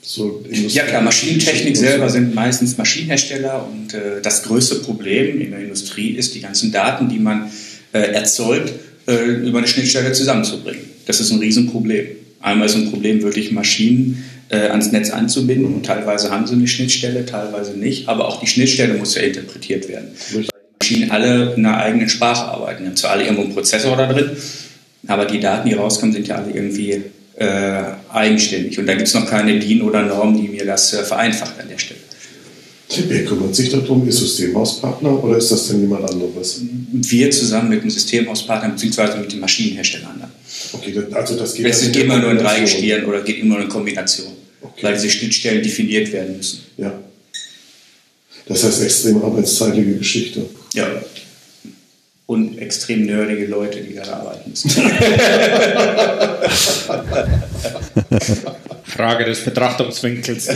[0.00, 5.58] so ja klar, Maschinentechnik selber sind meistens Maschinenhersteller und äh, das größte Problem in der
[5.58, 7.50] Industrie ist, die ganzen Daten, die man
[7.92, 8.72] äh, erzeugt,
[9.08, 10.82] äh, über eine Schnittstelle zusammenzubringen.
[11.06, 12.06] Das ist ein Riesenproblem.
[12.40, 16.68] Einmal ist ein Problem, wirklich Maschinen äh, ans Netz anzubinden und teilweise haben sie eine
[16.68, 20.08] Schnittstelle, teilweise nicht, aber auch die Schnittstelle muss ja interpretiert werden.
[20.34, 20.50] Richtig.
[20.80, 22.84] Maschinen alle in einer eigenen Sprache arbeiten.
[22.84, 24.30] Die haben zwar alle irgendwo einen Prozessor da drin,
[25.08, 27.02] aber die Daten, die rauskommen, sind ja alle irgendwie
[27.36, 28.78] äh, eigenständig.
[28.78, 31.68] Und da gibt es noch keine DIN oder Norm, die mir das äh, vereinfacht an
[31.68, 32.00] der Stelle.
[33.08, 34.06] Wer kümmert sich darum?
[34.06, 36.60] Ihr Systemhauspartner oder ist das denn jemand anderes?
[36.92, 39.18] Wir zusammen mit dem Systemhauspartner bzw.
[39.18, 40.22] mit den Maschinenherstellern.
[40.72, 43.64] Okay, also das geht, das geht immer nur in drei Gestirn oder geht immer nur
[43.64, 44.82] in Kombination, okay.
[44.82, 46.62] weil diese Schnittstellen definiert werden müssen.
[46.76, 46.98] Ja.
[48.46, 50.46] Das heißt extrem arbeitszeitige Geschichte.
[50.74, 50.88] Ja
[52.26, 54.70] und extrem nerdige Leute, die da arbeiten müssen.
[58.84, 60.48] Frage des Betrachtungswinkels.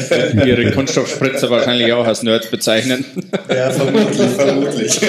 [0.45, 3.05] Ihre Kunststoffspritzer wahrscheinlich auch als Nerds bezeichnen.
[3.49, 5.01] Ja, vermutlich, vermutlich.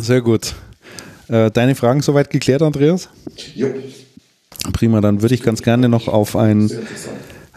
[0.00, 0.54] Sehr gut.
[1.28, 3.08] Äh, deine Fragen soweit geklärt, Andreas?
[3.54, 3.68] Jo.
[4.72, 6.70] Prima, dann würde ich ganz gerne noch auf ein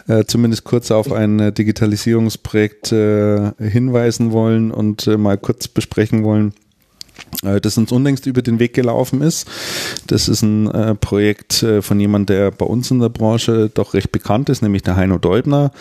[0.08, 6.24] äh, zumindest kurz auf ein äh, Digitalisierungsprojekt äh, hinweisen wollen und äh, mal kurz besprechen
[6.24, 6.52] wollen
[7.42, 9.48] das uns unlängst über den Weg gelaufen ist.
[10.06, 13.94] Das ist ein äh, Projekt äh, von jemandem, der bei uns in der Branche doch
[13.94, 15.72] recht bekannt ist, nämlich der Heino Deubner.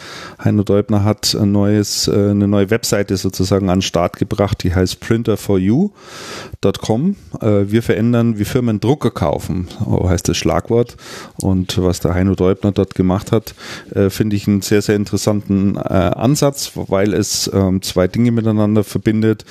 [0.43, 4.73] Heino Deubner hat ein neues, äh, eine neue Webseite sozusagen an den Start gebracht, die
[4.73, 7.15] heißt printerforyou.com.
[7.41, 10.95] Äh, wir verändern, wie Firmen Drucker kaufen, so heißt das Schlagwort.
[11.37, 13.53] Und was der Heino Deubner dort gemacht hat,
[13.93, 19.45] äh, finde ich einen sehr, sehr interessanten Ansatz, weil es ähm, zwei Dinge miteinander verbindet.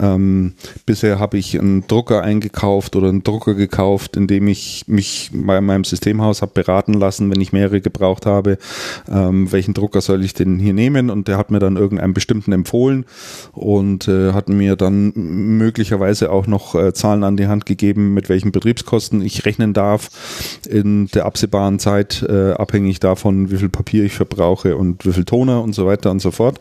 [0.00, 0.54] Ähm,
[0.86, 5.60] bisher habe ich einen Drucker eingekauft oder einen Drucker gekauft, in dem ich mich bei
[5.60, 8.58] meinem Systemhaus habe beraten lassen, wenn ich mehrere gebraucht habe,
[9.10, 12.52] ähm, welchen Drucker soll ich denn hier nehmen und der hat mir dann irgendeinen bestimmten
[12.52, 13.04] empfohlen
[13.52, 18.28] und äh, hat mir dann möglicherweise auch noch äh, Zahlen an die Hand gegeben, mit
[18.28, 20.08] welchen Betriebskosten ich rechnen darf
[20.68, 25.24] in der absehbaren Zeit, äh, abhängig davon, wie viel Papier ich verbrauche und wie viel
[25.24, 26.58] Toner und so weiter und so fort.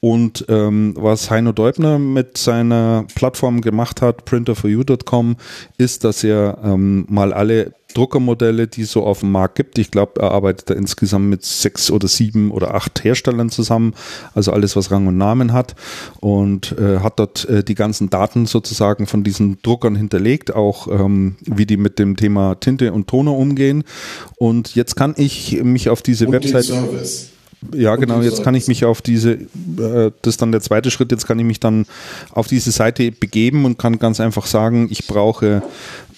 [0.00, 5.36] Und ähm, was Heino Deubner mit seiner Plattform gemacht hat, printerforyou.com,
[5.78, 9.78] ist, dass er ähm, mal alle Druckermodelle, die es so auf dem Markt gibt.
[9.78, 13.94] Ich glaube, er arbeitet da insgesamt mit sechs oder sieben oder acht Herstellern zusammen,
[14.34, 15.74] also alles, was Rang und Namen hat
[16.20, 21.36] und äh, hat dort äh, die ganzen Daten sozusagen von diesen Druckern hinterlegt, auch ähm,
[21.40, 23.84] wie die mit dem Thema Tinte und Toner umgehen.
[24.36, 27.30] Und jetzt kann ich mich auf diese Und den Website Service.
[27.74, 28.22] Ja, genau.
[28.22, 31.38] Jetzt kann ich mich auf diese, äh, das ist dann der zweite Schritt, jetzt kann
[31.38, 31.86] ich mich dann
[32.32, 35.62] auf diese Seite begeben und kann ganz einfach sagen, ich brauche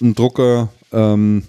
[0.01, 1.43] einen Drucker ähm,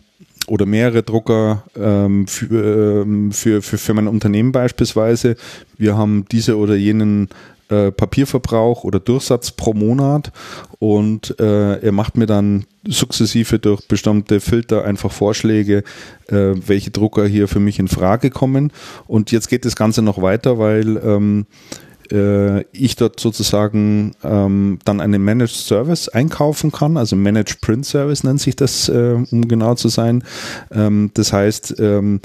[0.46, 5.36] oder mehrere Drucker ähm, für, ähm, für, für, für mein Unternehmen beispielsweise.
[5.78, 7.28] Wir haben diese oder jenen
[7.68, 10.32] äh, Papierverbrauch oder Durchsatz pro Monat
[10.78, 15.84] und äh, er macht mir dann sukzessive durch bestimmte Filter einfach Vorschläge,
[16.28, 18.72] äh, welche Drucker hier für mich in Frage kommen.
[19.06, 25.00] Und jetzt geht das Ganze noch weiter, weil ähm, äh, ich dort sozusagen ähm, dann
[25.00, 29.74] einen Managed Service einkaufen kann, also Managed Print Service nennt sich das, äh, um genau
[29.74, 30.24] zu sein.
[30.70, 32.20] Ähm, das heißt, ähm,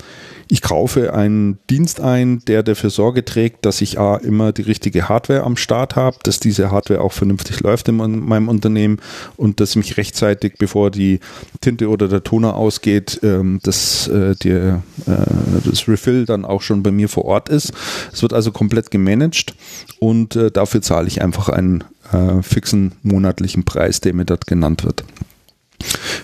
[0.51, 5.07] ich kaufe einen Dienst ein, der dafür Sorge trägt, dass ich A, immer die richtige
[5.07, 8.99] Hardware am Start habe, dass diese Hardware auch vernünftig läuft in meinem Unternehmen
[9.37, 11.19] und dass mich rechtzeitig, bevor die
[11.61, 16.81] Tinte oder der Toner ausgeht, ähm, dass äh, der, äh, das Refill dann auch schon
[16.81, 17.71] bei mir vor Ort ist.
[18.11, 19.53] Es wird also komplett gemanagt
[19.99, 24.83] und äh, dafür zahle ich einfach einen äh, fixen monatlichen Preis, der mir dort genannt
[24.83, 25.03] wird.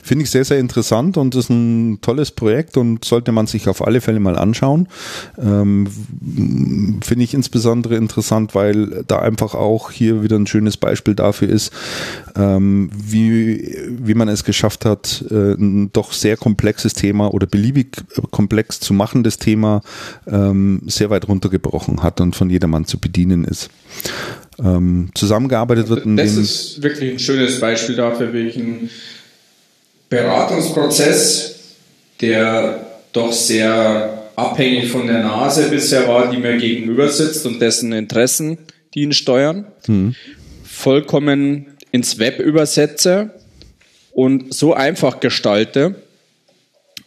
[0.03, 3.85] Finde ich sehr, sehr interessant und ist ein tolles Projekt und sollte man sich auf
[3.85, 4.87] alle Fälle mal anschauen.
[5.41, 5.87] Ähm,
[7.01, 11.71] Finde ich insbesondere interessant, weil da einfach auch hier wieder ein schönes Beispiel dafür ist,
[12.35, 18.03] ähm, wie, wie man es geschafft hat, äh, ein doch sehr komplexes Thema oder beliebig
[18.31, 19.81] komplex zu machendes Thema
[20.27, 23.69] ähm, sehr weit runtergebrochen hat und von jedermann zu bedienen ist.
[24.63, 28.89] Ähm, zusammengearbeitet wird in Das ist wirklich ein schönes Beispiel dafür, ein
[30.09, 31.55] Beratungsprozess,
[32.21, 37.93] der doch sehr abhängig von der Nase bisher war, die mir gegenüber sitzt und dessen
[37.93, 38.57] Interessen,
[38.93, 39.65] die ihn steuern,
[40.63, 43.31] vollkommen ins Web übersetze
[44.11, 45.95] und so einfach gestalte,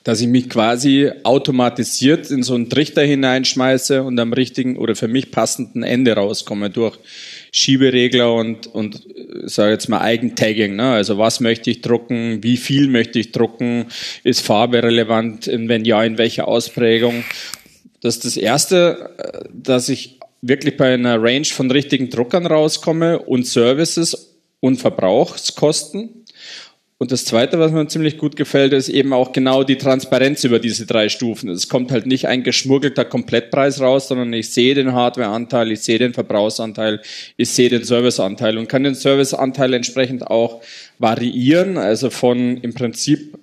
[0.05, 5.09] dass ich mich quasi automatisiert in so einen Trichter hineinschmeiße und am richtigen oder für
[5.09, 6.99] mich passenden Ende rauskomme durch
[7.53, 9.07] Schieberegler und, und
[9.45, 10.77] sage jetzt mal Eigentagging.
[10.77, 10.91] Ne?
[10.91, 13.87] Also was möchte ich drucken, wie viel möchte ich drucken,
[14.25, 17.25] ist Farbe relevant, wenn ja, in welcher Ausprägung.
[18.01, 23.19] Das ist das Erste, äh, dass ich wirklich bei einer Range von richtigen Druckern rauskomme
[23.19, 26.18] und Services und Verbrauchskosten.
[27.01, 30.59] Und das Zweite, was mir ziemlich gut gefällt, ist eben auch genau die Transparenz über
[30.59, 31.49] diese drei Stufen.
[31.49, 36.01] Es kommt halt nicht ein geschmuggelter Komplettpreis raus, sondern ich sehe den Hardwareanteil, ich sehe
[36.01, 37.01] den Verbrauchsanteil,
[37.37, 40.61] ich sehe den Serviceanteil und kann den Serviceanteil entsprechend auch
[40.99, 41.79] variieren.
[41.79, 43.39] Also von im Prinzip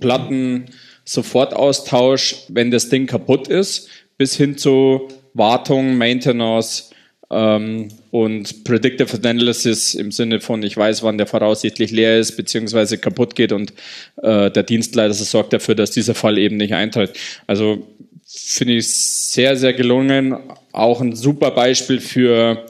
[0.00, 0.64] Platten
[1.04, 3.88] Sofortaustausch, wenn das Ding kaputt ist,
[4.18, 6.90] bis hin zu Wartung, Maintenance,
[7.32, 13.34] und Predictive Analysis im Sinne von, ich weiß, wann der voraussichtlich leer ist, beziehungsweise kaputt
[13.34, 13.72] geht und
[14.16, 17.14] äh, der Dienstleister sorgt dafür, dass dieser Fall eben nicht eintritt.
[17.46, 17.86] Also
[18.26, 20.36] finde ich sehr, sehr gelungen.
[20.72, 22.66] Auch ein super Beispiel für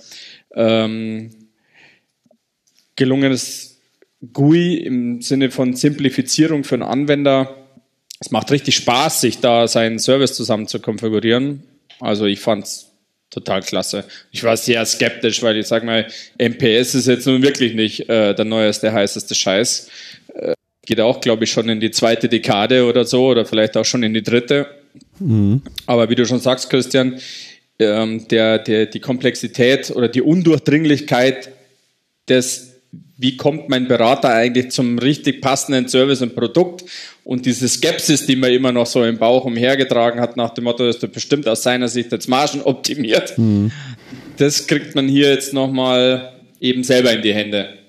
[0.54, 1.30] ähm,
[2.94, 3.80] gelungenes
[4.32, 7.56] GUI im Sinne von Simplifizierung für einen Anwender.
[8.20, 11.64] Es macht richtig Spaß, sich da seinen Service zusammen zu konfigurieren.
[11.98, 12.91] Also ich fand's
[13.32, 14.04] total klasse.
[14.30, 16.06] Ich war sehr skeptisch, weil ich sag mal,
[16.38, 19.88] MPS ist jetzt nun wirklich nicht äh, der neueste, heißeste Scheiß.
[20.34, 20.54] Äh,
[20.84, 24.02] geht auch, glaube ich, schon in die zweite Dekade oder so oder vielleicht auch schon
[24.02, 24.66] in die dritte.
[25.18, 25.62] Mhm.
[25.86, 27.18] Aber wie du schon sagst, Christian,
[27.78, 31.50] ähm, der, der, die Komplexität oder die Undurchdringlichkeit
[32.28, 32.71] des
[33.22, 36.84] wie kommt mein Berater eigentlich zum richtig passenden Service und Produkt
[37.24, 40.84] und diese Skepsis, die man immer noch so im Bauch umhergetragen hat, nach dem Motto,
[40.84, 43.70] dass du bestimmt aus seiner Sicht jetzt Margen optimiert, mhm.
[44.36, 47.81] das kriegt man hier jetzt nochmal eben selber in die Hände.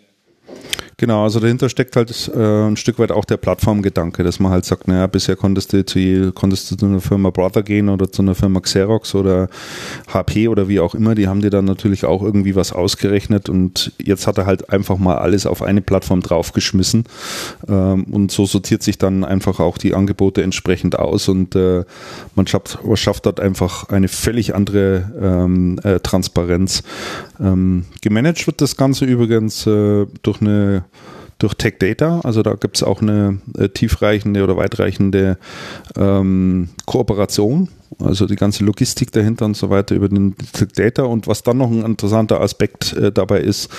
[0.97, 4.65] Genau, also dahinter steckt halt äh, ein Stück weit auch der Plattformgedanke, dass man halt
[4.65, 8.21] sagt, naja, bisher konntest du zu, konntest du zu einer Firma Brother gehen oder zu
[8.21, 9.49] einer Firma Xerox oder
[10.07, 13.91] HP oder wie auch immer, die haben dir dann natürlich auch irgendwie was ausgerechnet und
[13.97, 17.05] jetzt hat er halt einfach mal alles auf eine Plattform draufgeschmissen
[17.67, 21.85] ähm, und so sortiert sich dann einfach auch die Angebote entsprechend aus und äh,
[22.35, 26.83] man schafft, schafft dort einfach eine völlig andere ähm, äh, Transparenz.
[27.39, 30.82] Ähm, gemanagt wird das Ganze übrigens äh, durch eine
[31.39, 32.21] durch Tech Data.
[32.23, 35.37] Also da gibt es auch eine äh, tiefreichende oder weitreichende
[35.97, 37.69] ähm, Kooperation.
[37.99, 40.35] Also die ganze Logistik dahinter und so weiter über den
[40.75, 41.03] Data.
[41.03, 43.69] Und was dann noch ein interessanter Aspekt äh, dabei ist,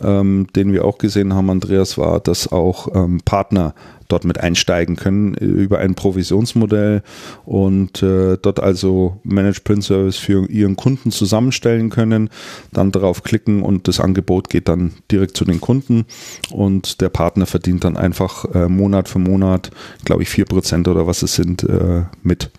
[0.00, 3.74] ähm, den wir auch gesehen haben, Andreas, war, dass auch ähm, Partner
[4.08, 7.02] dort mit einsteigen können äh, über ein Provisionsmodell
[7.44, 12.30] und äh, dort also Managed Print Service für ihren Kunden zusammenstellen können,
[12.72, 16.06] dann darauf klicken und das Angebot geht dann direkt zu den Kunden
[16.50, 19.70] und der Partner verdient dann einfach äh, Monat für Monat,
[20.04, 22.50] glaube ich, vier Prozent oder was es sind, äh, mit.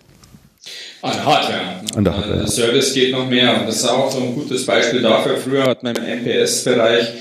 [1.02, 1.60] An Hardware.
[1.96, 2.38] An der Hardware.
[2.38, 3.60] Der Service geht noch mehr.
[3.60, 5.36] Und das ist auch so ein gutes Beispiel dafür.
[5.36, 7.12] Früher hat man im MPS-Bereich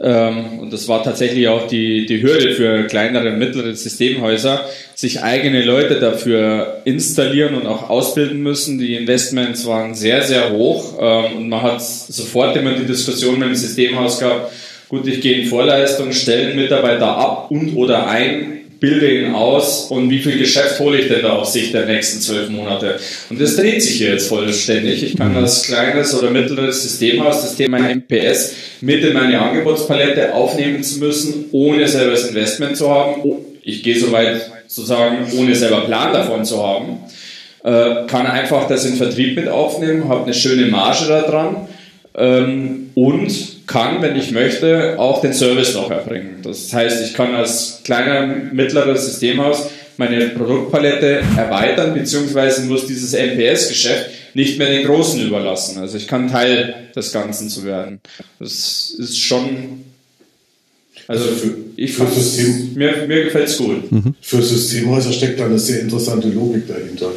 [0.00, 5.22] ähm, und das war tatsächlich auch die, die Hürde für kleinere und mittlere Systemhäuser, sich
[5.22, 8.78] eigene Leute dafür installieren und auch ausbilden müssen.
[8.78, 13.48] Die Investments waren sehr, sehr hoch ähm, und man hat sofort immer die Diskussion mit
[13.48, 14.52] dem Systemhaus gehabt,
[14.88, 19.90] gut, ich gehe in Vorleistung, stelle einen Mitarbeiter ab und oder ein, bilde ihn aus
[19.90, 22.98] und wie viel Geschäft hole ich denn da auf Sicht der nächsten zwölf Monate?
[23.30, 25.02] Und das dreht sich hier jetzt vollständig.
[25.02, 30.82] Ich kann als kleines oder mittleres Systemhaus das Thema MPS mit in meine Angebotspalette aufnehmen
[30.82, 33.22] zu müssen, ohne selber das Investment zu haben.
[33.22, 36.98] Oh, ich gehe so weit zu sagen, ohne selber Plan davon zu haben.
[37.64, 41.68] Äh, kann einfach das in Vertrieb mit aufnehmen, habe eine schöne Marge da dran
[42.14, 46.40] ähm, und kann, wenn ich möchte, auch den Service noch erbringen.
[46.42, 54.10] Das heißt, ich kann als kleiner, mittleres Systemhaus meine Produktpalette erweitern, beziehungsweise muss dieses MPS-Geschäft
[54.34, 55.78] nicht mehr den Großen überlassen.
[55.78, 58.00] Also ich kann Teil des Ganzen zu werden.
[58.38, 59.84] Das ist schon
[61.06, 63.90] also, also für, ich für System, mir, mir gefällt es gut.
[63.90, 64.14] Mhm.
[64.20, 67.10] Für Systemhäuser steckt da eine sehr interessante Logik dahinter.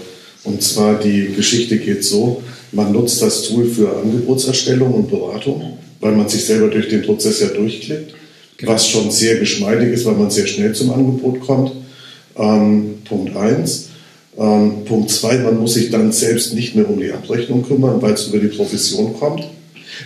[0.43, 6.13] Und zwar die Geschichte geht so, man nutzt das Tool für Angebotserstellung und Beratung, weil
[6.13, 8.13] man sich selber durch den Prozess ja durchklickt,
[8.57, 8.71] genau.
[8.71, 11.71] was schon sehr geschmeidig ist, weil man sehr schnell zum Angebot kommt.
[12.37, 13.89] Ähm, Punkt 1.
[14.37, 18.13] Ähm, Punkt 2, man muss sich dann selbst nicht mehr um die Abrechnung kümmern, weil
[18.13, 19.43] es über die Provision kommt.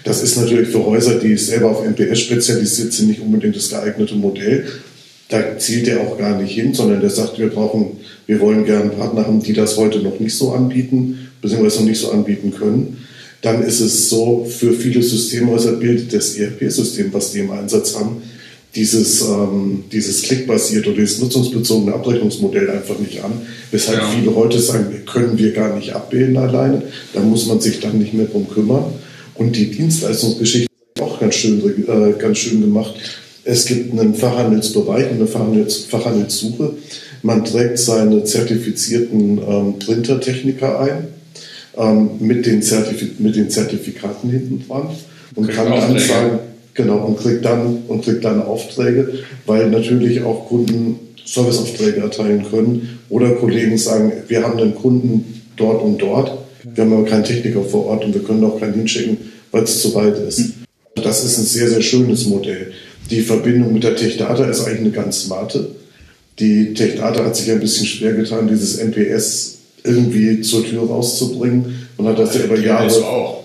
[0.06, 4.16] Das ist natürlich für Häuser, die selber auf MPS spezialisiert sind, nicht unbedingt das geeignete
[4.16, 4.66] Modell.
[5.28, 7.98] Da zielt er auch gar nicht hin, sondern der sagt, wir brauchen,
[8.28, 12.00] wir wollen gerne Partner haben, die das heute noch nicht so anbieten beziehungsweise noch nicht
[12.00, 12.98] so anbieten können,
[13.42, 18.22] dann ist es so, für viele Systemhäuser bildet das ERP-System, was die im Einsatz haben,
[18.76, 23.34] dieses, ähm, dieses klickbasierte oder dieses nutzungsbezogene Abrechnungsmodell einfach nicht an,
[23.72, 24.10] weshalb ja.
[24.10, 28.14] viele heute sagen, können wir gar nicht abbilden alleine, da muss man sich dann nicht
[28.14, 28.86] mehr drum kümmern.
[29.36, 32.94] Und die Dienstleistungsgeschichte ist auch ganz schön, äh, ganz schön gemacht.
[33.44, 36.74] Es gibt einen Fachhandelsbereich und eine Fachhandels Fachhandelssuche.
[37.24, 41.08] Man trägt seine zertifizierten ähm, Printertechniker ein
[41.77, 42.64] ähm, mit, den
[43.19, 44.90] mit den Zertifikaten hinten dran
[45.35, 46.40] und kriegt kann dann sagen,
[46.74, 53.00] genau, und kriegt dann, und kriegt dann Aufträge, weil natürlich auch Kunden Serviceaufträge erteilen können
[53.09, 57.64] oder Kollegen sagen, wir haben einen Kunden dort und dort, wir haben aber keinen Techniker
[57.64, 59.17] vor Ort und wir können auch keinen hinschicken,
[59.51, 60.53] weil es zu weit ist.
[60.95, 62.74] Das ist ein sehr, sehr schönes Modell.
[63.09, 65.69] Die Verbindung mit der TechData ist eigentlich eine ganz smarte.
[66.40, 71.88] Die TechData hat sich ein bisschen schwer getan, dieses NPS irgendwie zur Tür rauszubringen.
[71.98, 72.84] Man hat das ja über Jahre.
[72.84, 73.43] Also auch.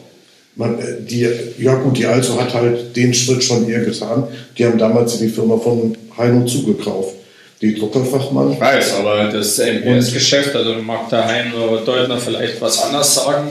[0.54, 4.24] Man, äh, die, ja gut, die Also hat halt den Schritt schon eher getan.
[4.56, 7.14] Die haben damals die Firma von Heino zugekauft.
[7.60, 8.52] Die Druckerfachmann.
[8.52, 13.48] Ich weiß, aber das MPS-Geschäft, also mag der Heino Deutner vielleicht was anders sagen,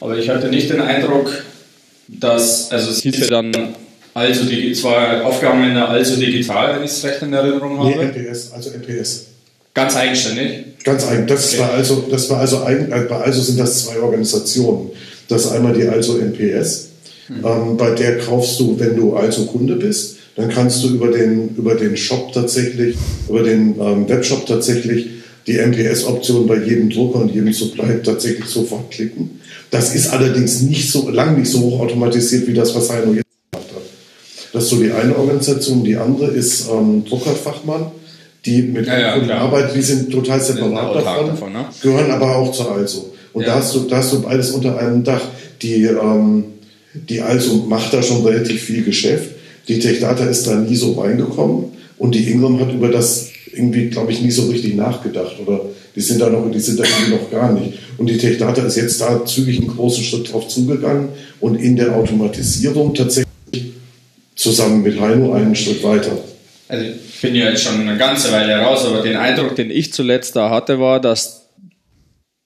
[0.00, 1.42] aber ich hatte nicht den Eindruck,
[2.06, 3.74] dass, also es hieß ja dann
[4.18, 7.90] also die, zwar Aufgaben in der Also Digital, wenn ich es recht in Erinnerung habe.
[7.90, 9.26] Nee, MPS, also MPS.
[9.78, 10.64] Ganz eigenständig?
[10.82, 11.28] Ganz eigen.
[11.28, 11.60] Das okay.
[11.60, 14.90] war also, das war also eigen, äh, bei Also sind das zwei Organisationen.
[15.28, 16.88] Das ist einmal die Also NPS.
[17.28, 17.44] Hm.
[17.44, 21.54] Ähm, bei der kaufst du, wenn du Also Kunde bist, dann kannst du über den,
[21.56, 22.96] über den Shop tatsächlich,
[23.28, 25.10] über den ähm, Webshop tatsächlich
[25.46, 29.40] die MPS-Option bei jedem Drucker und jedem Supply tatsächlich sofort klicken.
[29.70, 33.26] Das ist allerdings nicht so lang nicht so hoch automatisiert wie das, was Heino jetzt
[33.52, 33.82] gemacht hat.
[34.52, 35.84] Das ist so die eine Organisation.
[35.84, 37.92] Die andere ist ähm, Druckerfachmann
[38.48, 41.66] die mit ja, ja, Kunden arbeiten, die sind total separat davon, davon ne?
[41.82, 43.12] gehören aber auch zur Also.
[43.32, 43.48] Und ja.
[43.48, 45.20] da, hast du, da hast du beides unter einem Dach.
[45.62, 46.44] Die, ähm,
[46.94, 49.30] die Also macht da schon relativ viel Geschäft.
[49.68, 51.64] Die Techdata ist da nie so reingekommen.
[51.98, 55.36] Und die Ingram hat über das irgendwie, glaube ich, nie so richtig nachgedacht.
[55.44, 55.60] Oder
[55.94, 57.74] die sind da noch, die sind da irgendwie noch gar nicht.
[57.98, 61.08] Und die Techdata ist jetzt da zügig einen großen Schritt drauf zugegangen
[61.40, 63.26] und in der Automatisierung tatsächlich
[64.36, 66.12] zusammen mit Heino einen Schritt weiter.
[66.68, 69.92] Also ich bin ja jetzt schon eine ganze Weile raus, aber den Eindruck, den ich
[69.92, 71.50] zuletzt da hatte, war, dass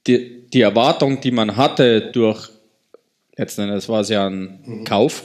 [0.06, 2.48] die, die Erwartung, die man hatte durch,
[3.36, 4.84] letzten Endes war es ja ein mhm.
[4.84, 5.24] Kauf,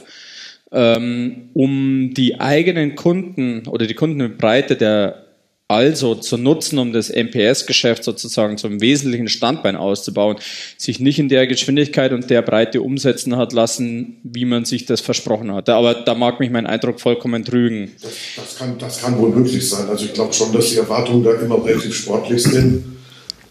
[0.72, 5.27] ähm, um die eigenen Kunden oder die Kundenbreite der
[5.68, 10.38] also zu nutzen, um das MPS-Geschäft sozusagen zum wesentlichen Standbein auszubauen,
[10.78, 15.02] sich nicht in der Geschwindigkeit und der Breite umsetzen hat lassen, wie man sich das
[15.02, 15.74] versprochen hatte.
[15.74, 17.90] Aber da mag mich mein Eindruck vollkommen trügen.
[18.00, 19.88] Das, das, kann, das kann wohl möglich sein.
[19.90, 22.84] Also ich glaube schon, dass die Erwartungen da immer relativ sportlich sind.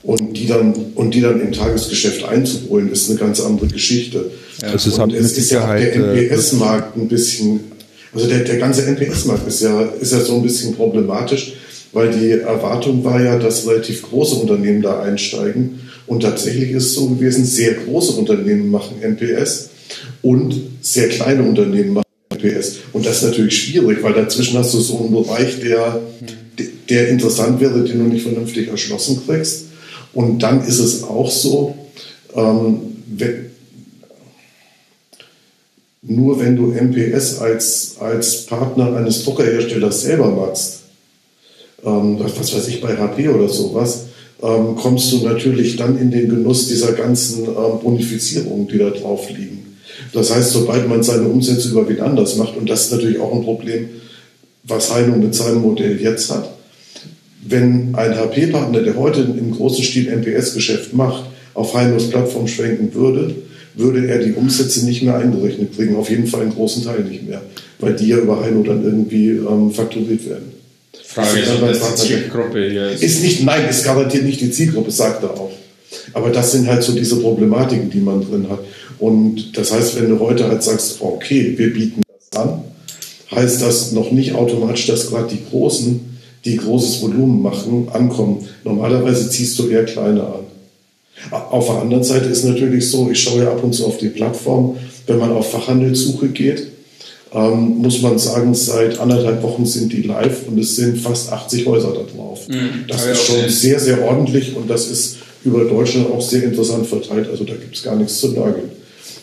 [0.02, 4.32] Und die, dann, und die dann im Tagesgeschäft einzuholen, ist eine ganz andere Geschichte.
[4.62, 7.60] Ja, das ist, halt es ist ja auch der äh, NPS-Markt ein bisschen,
[8.14, 11.54] also der, der ganze NPS-Markt ist ja, ist ja so ein bisschen problematisch,
[11.94, 15.80] weil die Erwartung war ja, dass relativ große Unternehmen da einsteigen.
[16.06, 19.70] Und tatsächlich ist es so gewesen, sehr große Unternehmen machen NPS
[20.22, 22.78] und sehr kleine Unternehmen machen NPS.
[22.94, 26.02] Und das ist natürlich schwierig, weil dazwischen hast du so einen Bereich, der,
[26.90, 29.66] der interessant wäre, den du nicht vernünftig erschlossen kriegst.
[30.14, 31.76] Und dann ist es auch so,
[32.36, 33.48] ähm, wenn,
[36.02, 40.84] nur wenn du MPS als, als Partner eines Druckerherstellers selber machst,
[41.86, 44.06] ähm, was weiß ich, bei HP oder sowas,
[44.42, 49.30] ähm, kommst du natürlich dann in den Genuss dieser ganzen ähm, Bonifizierungen, die da drauf
[49.30, 49.78] liegen.
[50.14, 53.34] Das heißt, sobald man seine Umsätze über wen anders macht, und das ist natürlich auch
[53.34, 53.90] ein Problem,
[54.64, 56.50] was Heino mit seinem Modell jetzt hat,
[57.48, 63.34] wenn ein HP-Partner, der heute im großen Stil MPS-Geschäft macht, auf Heinos Plattform schwenken würde,
[63.76, 67.28] würde er die Umsätze nicht mehr eingerechnet kriegen, auf jeden Fall einen großen Teil nicht
[67.28, 67.42] mehr,
[67.80, 70.57] weil die ja über Heino dann irgendwie ähm, fakturiert werden.
[71.18, 73.04] Frage ist, ob das die Zielgruppe hier ist.
[73.04, 75.52] Ist nicht, nein, ist garantiert nicht die Zielgruppe, sagt er auch.
[76.14, 78.60] Aber das sind halt so diese Problematiken, die man drin hat.
[79.00, 82.62] Und das heißt, wenn du heute halt sagst, okay, wir bieten das an,
[83.32, 88.48] heißt das noch nicht automatisch, dass gerade die Großen, die großes Volumen machen, ankommen.
[88.64, 90.48] Normalerweise ziehst du eher kleine an.
[91.32, 94.10] Auf der anderen Seite ist natürlich so, ich schaue ja ab und zu auf die
[94.10, 96.68] Plattform, wenn man auf Fachhandelssuche geht,
[97.34, 101.66] ähm, muss man sagen, seit anderthalb Wochen sind die live und es sind fast 80
[101.66, 102.48] Häuser da drauf.
[102.48, 102.86] Mhm.
[102.88, 106.88] Das ja, ist schon sehr, sehr ordentlich und das ist über Deutschland auch sehr interessant
[106.88, 107.30] verteilt.
[107.30, 108.70] Also da gibt es gar nichts zu nörgeln.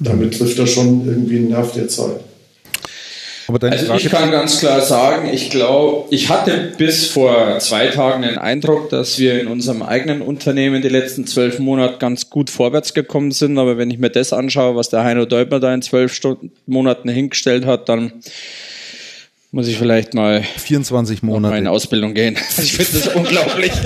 [0.00, 2.20] Damit trifft er schon irgendwie einen Nerv der Zeit
[3.48, 8.22] also Frage ich kann ganz klar sagen, ich glaube, ich hatte bis vor zwei Tagen
[8.22, 12.94] den Eindruck, dass wir in unserem eigenen Unternehmen die letzten zwölf Monate ganz gut vorwärts
[12.94, 13.58] gekommen sind.
[13.58, 17.08] Aber wenn ich mir das anschaue, was der Heino Deubner da in zwölf Stunden, Monaten
[17.08, 18.12] hingestellt hat, dann
[19.50, 22.36] muss ich vielleicht mal 24 Monate in Ausbildung gehen.
[22.58, 23.72] Ich finde das unglaublich.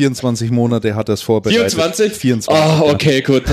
[0.00, 1.60] 24 Monate hat er es vorbereitet.
[1.60, 2.12] 24?
[2.14, 2.62] 24.
[2.62, 3.44] Ah, oh, okay, gut.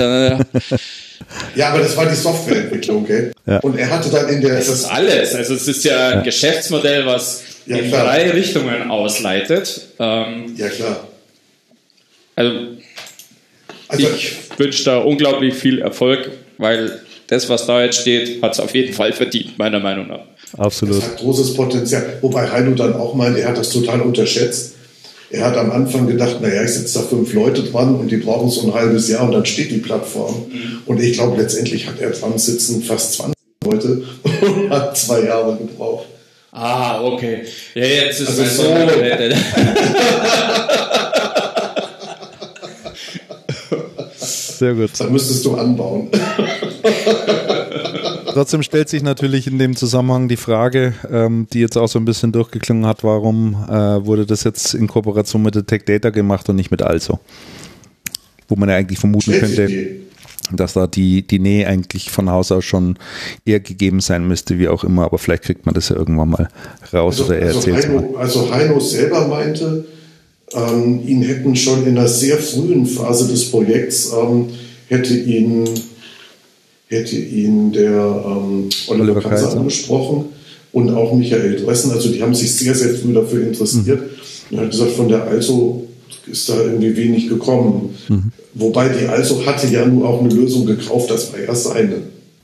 [1.55, 3.31] Ja, aber das war die Softwareentwicklung, gell?
[3.45, 3.59] Ja.
[3.59, 4.55] Und er hatte dann in der.
[4.55, 5.33] Das ist alles.
[5.35, 6.23] Also es ist ja ein ja.
[6.23, 8.05] Geschäftsmodell, was ja, in klar.
[8.05, 9.81] drei Richtungen ausleitet.
[9.99, 11.07] Ähm, ja, klar.
[12.35, 12.51] Also,
[13.87, 18.59] also ich wünsche da unglaublich viel Erfolg, weil das, was da jetzt steht, hat es
[18.59, 20.21] auf jeden Fall verdient, meiner Meinung nach.
[20.57, 20.97] Absolut.
[20.97, 22.17] Das hat großes Potenzial.
[22.21, 24.75] Wobei Heino dann auch meint, er hat das total unterschätzt.
[25.29, 28.49] Er hat am Anfang gedacht, naja, ich setze da fünf Leute dran und die brauchen
[28.49, 30.45] so ein halbes Jahr und dann steht die Plattform.
[30.49, 30.81] Mhm.
[30.85, 35.57] Und ich glaube, letztendlich hat er dran sitzen fast 20 Leute und hat zwei Jahre
[35.57, 36.05] gebraucht.
[36.51, 37.41] Ah, okay.
[37.75, 38.63] Ja, jetzt ist also es so.
[44.57, 44.89] Sehr gut.
[44.97, 46.09] Dann müsstest du anbauen.
[48.37, 52.05] Trotzdem stellt sich natürlich in dem Zusammenhang die Frage, ähm, die jetzt auch so ein
[52.05, 56.47] bisschen durchgeklungen hat, warum äh, wurde das jetzt in Kooperation mit der Tech Data gemacht
[56.47, 57.19] und nicht mit Also?
[58.47, 59.71] Wo man ja eigentlich vermuten könnte,
[60.51, 62.99] dass da die, die Nähe eigentlich von Haus aus schon
[63.43, 66.49] eher gegeben sein müsste, wie auch immer, aber vielleicht kriegt man das ja irgendwann mal
[66.93, 69.85] raus also, oder er also erzählt Heino, Also Heino selber meinte,
[70.53, 74.49] ähm, ihn hätten schon in einer sehr frühen Phase des Projekts, ähm,
[74.89, 75.67] hätte ihn
[76.87, 80.25] hätte ihn der ähm, Oliver, Oliver Kaiser angesprochen
[80.71, 81.91] und auch Michael Dressen.
[81.91, 83.99] Also die haben sich sehr, sehr früh dafür interessiert.
[83.99, 84.51] Mhm.
[84.51, 85.87] Und er hat gesagt, von der Also
[86.25, 87.95] ist da irgendwie wenig gekommen.
[88.07, 88.31] Mhm.
[88.53, 91.95] Wobei die Also hatte ja nur auch eine Lösung gekauft, das war ja seine.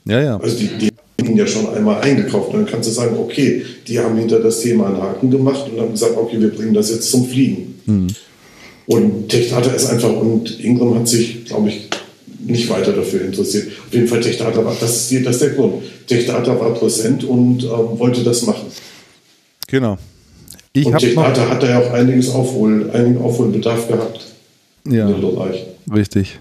[0.04, 0.36] Ja, ja.
[0.38, 0.90] Also die, die
[1.20, 2.52] haben ihn ja schon einmal eingekauft.
[2.52, 5.80] Und dann kannst du sagen, okay, die haben hinter das Thema einen Haken gemacht und
[5.80, 7.74] haben gesagt, okay, wir bringen das jetzt zum Fliegen.
[7.86, 8.08] Mhm.
[8.86, 11.88] Und Techdata ist einfach, und Ingram hat sich, glaube ich,
[12.46, 13.68] nicht weiter dafür interessiert.
[13.86, 15.82] Auf jeden Fall Techdata war, das ist, das ist der Grund.
[16.06, 18.66] Techdata war präsent und ähm, wollte das machen.
[19.68, 19.98] Genau.
[20.72, 24.20] Ich und Techdata hat da ja auch einiges Aufholen, einigen Aufholbedarf gehabt.
[24.86, 25.08] Ja,
[25.92, 26.40] richtig.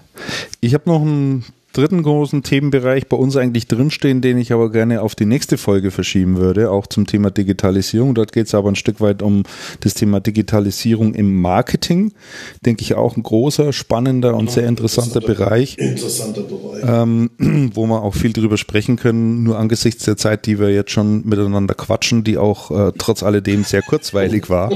[0.60, 5.02] Ich habe noch ein dritten großen Themenbereich bei uns eigentlich drinstehen, den ich aber gerne
[5.02, 8.16] auf die nächste Folge verschieben würde, auch zum Thema Digitalisierung.
[8.16, 9.44] Dort geht es aber ein Stück weit um
[9.82, 12.14] das Thema Digitalisierung im Marketing.
[12.66, 15.78] Denke ich auch ein großer, spannender und sehr interessanter, interessanter Bereich.
[15.78, 16.84] Interessanter Bereich.
[16.86, 17.32] Ähm,
[17.74, 21.26] wo wir auch viel drüber sprechen können, nur angesichts der Zeit, die wir jetzt schon
[21.26, 24.72] miteinander quatschen, die auch äh, trotz alledem sehr kurzweilig war.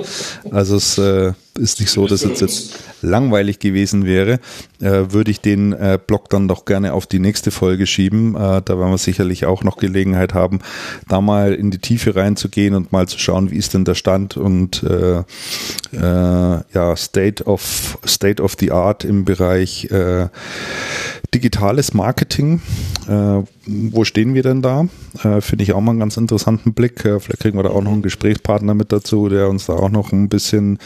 [0.51, 4.39] Also es äh, ist nicht so, dass es jetzt langweilig gewesen wäre,
[4.79, 8.35] äh, würde ich den äh, Blog dann doch gerne auf die nächste Folge schieben.
[8.35, 10.59] Äh, da werden wir sicherlich auch noch Gelegenheit haben,
[11.07, 14.37] da mal in die Tiefe reinzugehen und mal zu schauen, wie ist denn der Stand
[14.37, 20.27] und äh, äh, ja State of State of the Art im Bereich äh,
[21.33, 22.61] digitales Marketing.
[23.07, 24.87] Äh, wo stehen wir denn da?
[25.23, 27.05] Äh, Finde ich auch mal einen ganz interessanten Blick.
[27.05, 29.89] Äh, vielleicht kriegen wir da auch noch einen Gesprächspartner mit dazu, der uns da auch
[29.89, 30.79] noch ein bisschen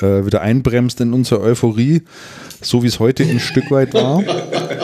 [0.00, 2.02] äh, wieder einbremst in unsere Euphorie,
[2.60, 4.22] so wie es heute ein Stück weit war.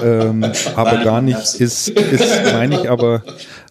[0.02, 0.44] Ähm,
[0.76, 3.22] aber gar nicht ist, ist meine ich aber,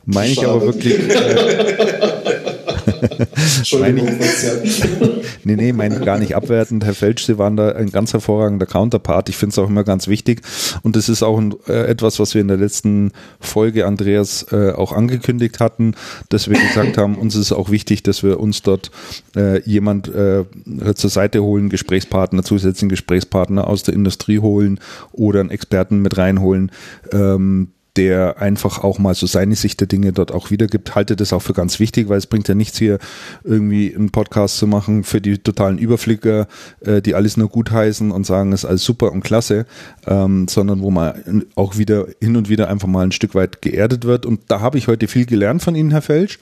[0.06, 1.10] meine ich aber wirklich.
[1.10, 2.57] Äh,
[3.58, 4.10] Entschuldigung,
[5.44, 6.86] nee, nee, mein gar nicht abwertend.
[6.86, 9.30] Herr Felsch, Sie waren da ein ganz hervorragender Counterpart.
[9.30, 10.42] Ich finde es auch immer ganz wichtig.
[10.84, 14.72] Und das ist auch ein, äh, etwas, was wir in der letzten Folge, Andreas, äh,
[14.72, 15.96] auch angekündigt hatten,
[16.30, 18.92] dass wir gesagt haben, uns ist auch wichtig, dass wir uns dort
[19.36, 20.46] äh, jemand äh,
[20.96, 24.80] zur Seite holen, Gesprächspartner, zusätzlichen Gesprächspartner aus der Industrie holen
[25.12, 26.72] oder einen Experten mit reinholen,
[27.12, 31.34] ähm, der einfach auch mal so seine Sicht der Dinge dort auch wiedergibt, halte das
[31.34, 33.00] auch für ganz wichtig, weil es bringt ja nichts hier
[33.44, 36.48] irgendwie einen Podcast zu machen für die totalen Überflicker,
[36.82, 39.66] äh, die alles nur gut heißen und sagen, es ist alles super und klasse,
[40.06, 44.06] ähm, sondern wo man auch wieder hin und wieder einfach mal ein Stück weit geerdet
[44.06, 44.28] wird.
[44.28, 46.38] Und da habe ich heute viel gelernt von Ihnen, Herr Felsch,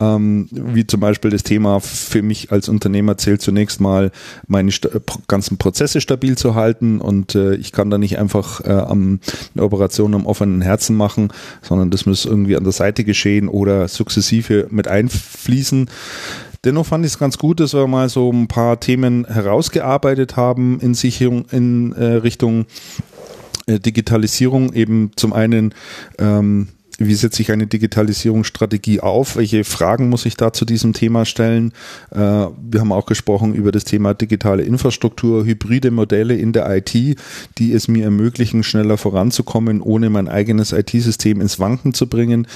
[0.00, 4.10] ähm, wie zum Beispiel das Thema für mich als Unternehmer zählt zunächst mal
[4.46, 4.70] meine
[5.26, 9.20] ganzen Prozesse stabil zu halten und äh, ich kann da nicht einfach äh, am,
[9.54, 13.88] eine Operation am offenen Herzen machen, sondern das muss irgendwie an der Seite geschehen oder
[13.88, 15.88] sukzessive mit einfließen.
[16.64, 20.80] Dennoch fand ich es ganz gut, dass wir mal so ein paar Themen herausgearbeitet haben
[20.80, 22.66] in Sicherung, in äh, Richtung
[23.66, 25.74] äh, Digitalisierung eben zum einen
[26.18, 26.68] ähm,
[26.98, 29.36] wie setze ich eine Digitalisierungsstrategie auf?
[29.36, 31.72] Welche Fragen muss ich da zu diesem Thema stellen?
[32.10, 36.94] Äh, wir haben auch gesprochen über das Thema digitale Infrastruktur, hybride Modelle in der IT,
[36.94, 42.46] die es mir ermöglichen, schneller voranzukommen, ohne mein eigenes IT-System ins Wanken zu bringen.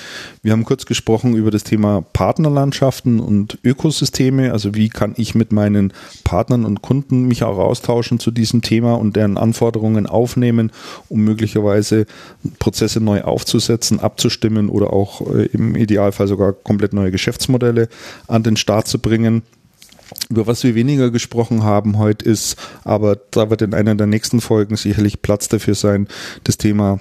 [0.42, 4.52] Wir haben kurz gesprochen über das Thema Partnerlandschaften und Ökosysteme.
[4.52, 5.92] Also wie kann ich mit meinen
[6.24, 10.72] Partnern und Kunden mich auch austauschen zu diesem Thema und deren Anforderungen aufnehmen,
[11.10, 12.06] um möglicherweise
[12.58, 17.88] Prozesse neu aufzusetzen, abzuschließen abzustimmen oder auch äh, im Idealfall sogar komplett neue Geschäftsmodelle
[18.28, 19.42] an den Start zu bringen.
[20.28, 24.40] Über was wir weniger gesprochen haben heute ist, aber da wird in einer der nächsten
[24.40, 26.08] Folgen sicherlich Platz dafür sein,
[26.44, 27.00] das Thema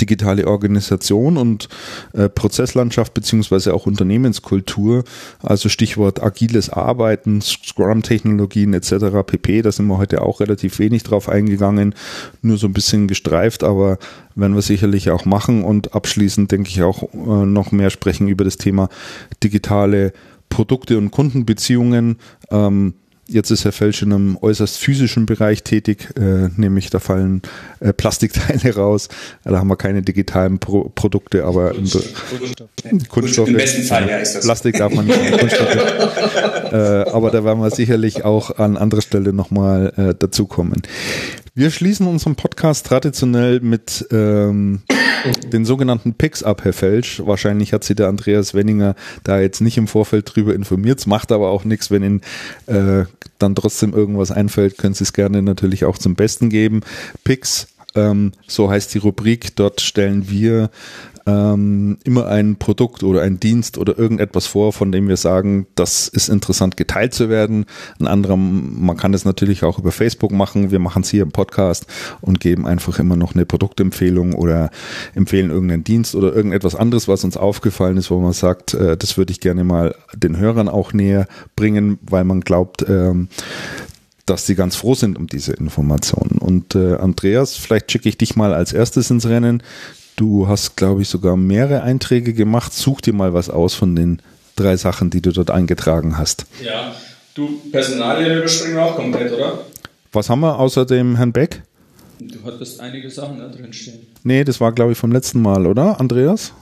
[0.00, 1.68] digitale Organisation und
[2.12, 5.04] äh, Prozesslandschaft beziehungsweise auch Unternehmenskultur,
[5.42, 9.24] also Stichwort agiles Arbeiten, Scrum-Technologien etc.
[9.26, 9.62] pp.
[9.62, 11.94] Da sind wir heute auch relativ wenig drauf eingegangen,
[12.42, 13.98] nur so ein bisschen gestreift, aber
[14.34, 18.44] werden wir sicherlich auch machen und abschließend denke ich auch äh, noch mehr sprechen über
[18.44, 18.88] das Thema
[19.42, 20.12] digitale
[20.48, 22.18] Produkte und Kundenbeziehungen.
[22.50, 22.94] Ähm,
[23.32, 27.40] Jetzt ist Herr Felsch in einem äußerst physischen Bereich tätig, äh, nämlich da fallen
[27.80, 29.08] äh, Plastikteile raus.
[29.44, 32.04] Da haben wir keine digitalen Pro Produkte, aber Kunststoff.
[32.28, 32.68] Kunststoff.
[33.08, 33.48] Kunststoffe.
[33.48, 34.44] Im besten Fall, ja, ist das.
[34.44, 35.76] Plastik darf man nicht, Kunststoffe.
[36.72, 40.82] Äh, aber da werden wir sicherlich auch an anderer Stelle nochmal äh, dazukommen.
[41.54, 44.80] Wir schließen unseren Podcast traditionell mit ähm,
[45.52, 47.20] den sogenannten Picks ab, Herr Felsch.
[47.24, 51.00] Wahrscheinlich hat Sie der Andreas Wenninger da jetzt nicht im Vorfeld drüber informiert.
[51.00, 52.20] Es macht aber auch nichts, wenn Ihnen
[52.66, 53.04] äh,
[53.38, 56.80] dann trotzdem irgendwas einfällt, können Sie es gerne natürlich auch zum Besten geben.
[57.24, 59.56] Picks ähm, so heißt die Rubrik.
[59.56, 60.70] Dort stellen wir
[61.26, 66.08] ähm, immer ein Produkt oder ein Dienst oder irgendetwas vor, von dem wir sagen, das
[66.08, 67.66] ist interessant geteilt zu werden.
[68.00, 70.70] Ein anderer, man kann das natürlich auch über Facebook machen.
[70.70, 71.86] Wir machen es hier im Podcast
[72.20, 74.70] und geben einfach immer noch eine Produktempfehlung oder
[75.14, 79.16] empfehlen irgendeinen Dienst oder irgendetwas anderes, was uns aufgefallen ist, wo man sagt, äh, das
[79.16, 81.26] würde ich gerne mal den Hörern auch näher
[81.56, 83.28] bringen, weil man glaubt, ähm,
[84.26, 86.38] dass sie ganz froh sind um diese Informationen.
[86.38, 89.62] Und äh, Andreas, vielleicht schicke ich dich mal als erstes ins Rennen.
[90.16, 92.72] Du hast, glaube ich, sogar mehrere Einträge gemacht.
[92.72, 94.20] Such dir mal was aus von den
[94.56, 96.46] drei Sachen, die du dort eingetragen hast.
[96.62, 96.94] Ja,
[97.34, 99.64] du, Personalien überspringen wir auch komplett, oder?
[100.12, 101.62] Was haben wir außer dem Herrn Beck?
[102.18, 104.06] Du hattest einige Sachen da drin stehen.
[104.22, 106.52] Nee, das war, glaube ich, vom letzten Mal, oder, Andreas?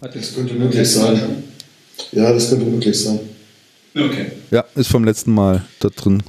[0.00, 1.44] Das könnte möglich sein.
[2.12, 3.20] Ja, das könnte möglich sein.
[3.94, 4.32] Okay.
[4.50, 6.22] Ja, ist vom letzten Mal da drin.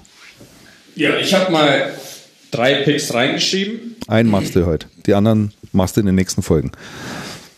[0.95, 1.93] Ja, ich habe mal
[2.55, 3.95] drei Picks reingeschrieben.
[4.07, 4.87] Einen machst du heute.
[5.05, 6.71] Die anderen machst du in den nächsten Folgen.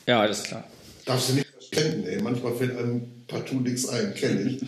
[0.08, 0.64] Ja, alles klar.
[1.06, 2.22] Darfst du nicht verschwenden, ey.
[2.22, 4.62] Manchmal fällt einem partout nichts ein, kenne ich.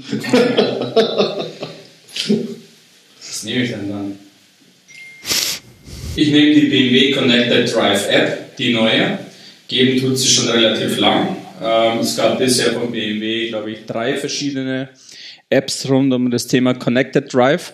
[3.20, 4.20] Was nehme ich denn dann?
[6.16, 9.20] Ich nehme die BMW Connected Drive App, die neue.
[9.68, 11.38] Geben tut sie schon relativ lang.
[11.62, 14.90] Ähm, es gab bisher von BMW, glaube ich, drei verschiedene
[15.50, 17.74] Apps rund um das Thema Connected Drive.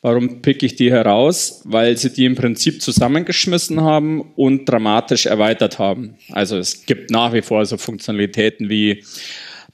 [0.00, 1.62] Warum pick ich die heraus?
[1.64, 6.16] Weil sie die im Prinzip zusammengeschmissen haben und dramatisch erweitert haben.
[6.32, 9.04] Also es gibt nach wie vor so Funktionalitäten wie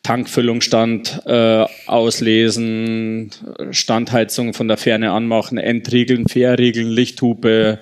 [0.03, 3.31] Tankfüllungsstand äh, auslesen,
[3.73, 7.81] Standheizung von der Ferne anmachen, Entriegeln, Fährriegeln, Lichthupe,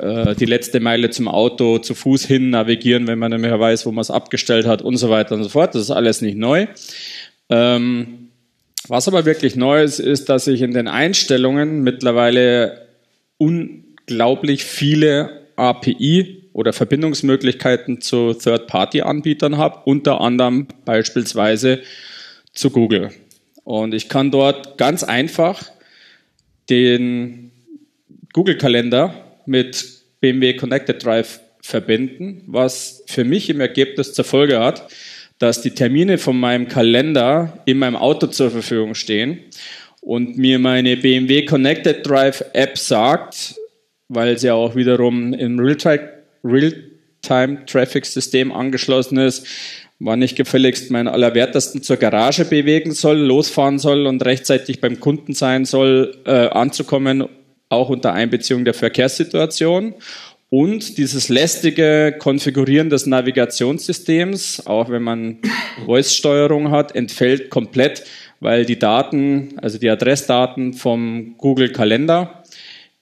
[0.00, 3.86] äh, die letzte Meile zum Auto zu Fuß hin navigieren, wenn man nicht mehr weiß,
[3.86, 5.74] wo man es abgestellt hat und so weiter und so fort.
[5.74, 6.66] Das ist alles nicht neu.
[7.48, 8.23] Ähm,
[8.88, 12.88] was aber wirklich neu ist, ist, dass ich in den Einstellungen mittlerweile
[13.38, 21.80] unglaublich viele API oder Verbindungsmöglichkeiten zu Third-Party-Anbietern habe, unter anderem beispielsweise
[22.52, 23.10] zu Google.
[23.64, 25.70] Und ich kann dort ganz einfach
[26.70, 27.50] den
[28.32, 29.14] Google-Kalender
[29.46, 29.84] mit
[30.20, 34.88] BMW Connected Drive verbinden, was für mich im Ergebnis zur Folge hat,
[35.38, 39.40] dass die Termine von meinem Kalender in meinem Auto zur Verfügung stehen
[40.00, 43.56] und mir meine BMW Connected Drive App sagt,
[44.08, 46.10] weil sie auch wiederum im Realtime
[46.44, 49.46] Real-Time-Traffic-System angeschlossen ist,
[49.98, 55.32] wann ich gefälligst meinen Allerwertesten zur Garage bewegen soll, losfahren soll und rechtzeitig beim Kunden
[55.32, 57.24] sein soll, äh, anzukommen,
[57.70, 59.94] auch unter Einbeziehung der Verkehrssituation.
[60.56, 65.38] Und dieses lästige Konfigurieren des Navigationssystems, auch wenn man
[65.84, 68.04] Voice-Steuerung hat, entfällt komplett,
[68.38, 72.43] weil die Daten, also die Adressdaten vom Google Kalender,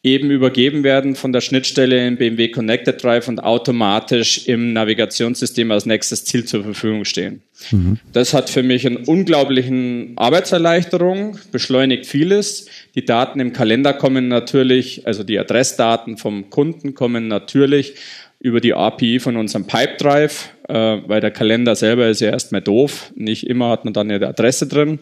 [0.04, 5.86] eben übergeben werden von der Schnittstelle im BMW Connected Drive und automatisch im Navigationssystem als
[5.86, 7.42] nächstes Ziel zur Verfügung stehen.
[7.70, 7.98] Mhm.
[8.12, 12.66] Das hat für mich einen unglaublichen Arbeitserleichterung, beschleunigt vieles.
[12.96, 17.94] Die Daten im Kalender kommen natürlich, also die Adressdaten vom Kunden kommen natürlich
[18.40, 20.74] über die API von unserem Pipedrive, äh,
[21.06, 23.12] weil der Kalender selber ist ja erstmal doof.
[23.14, 24.98] Nicht immer hat man dann eine Adresse drin.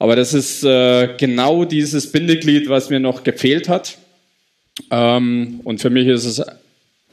[0.00, 3.98] Aber das ist äh, genau dieses Bindeglied, was mir noch gefehlt hat.
[4.90, 6.42] Ähm, und für mich ist es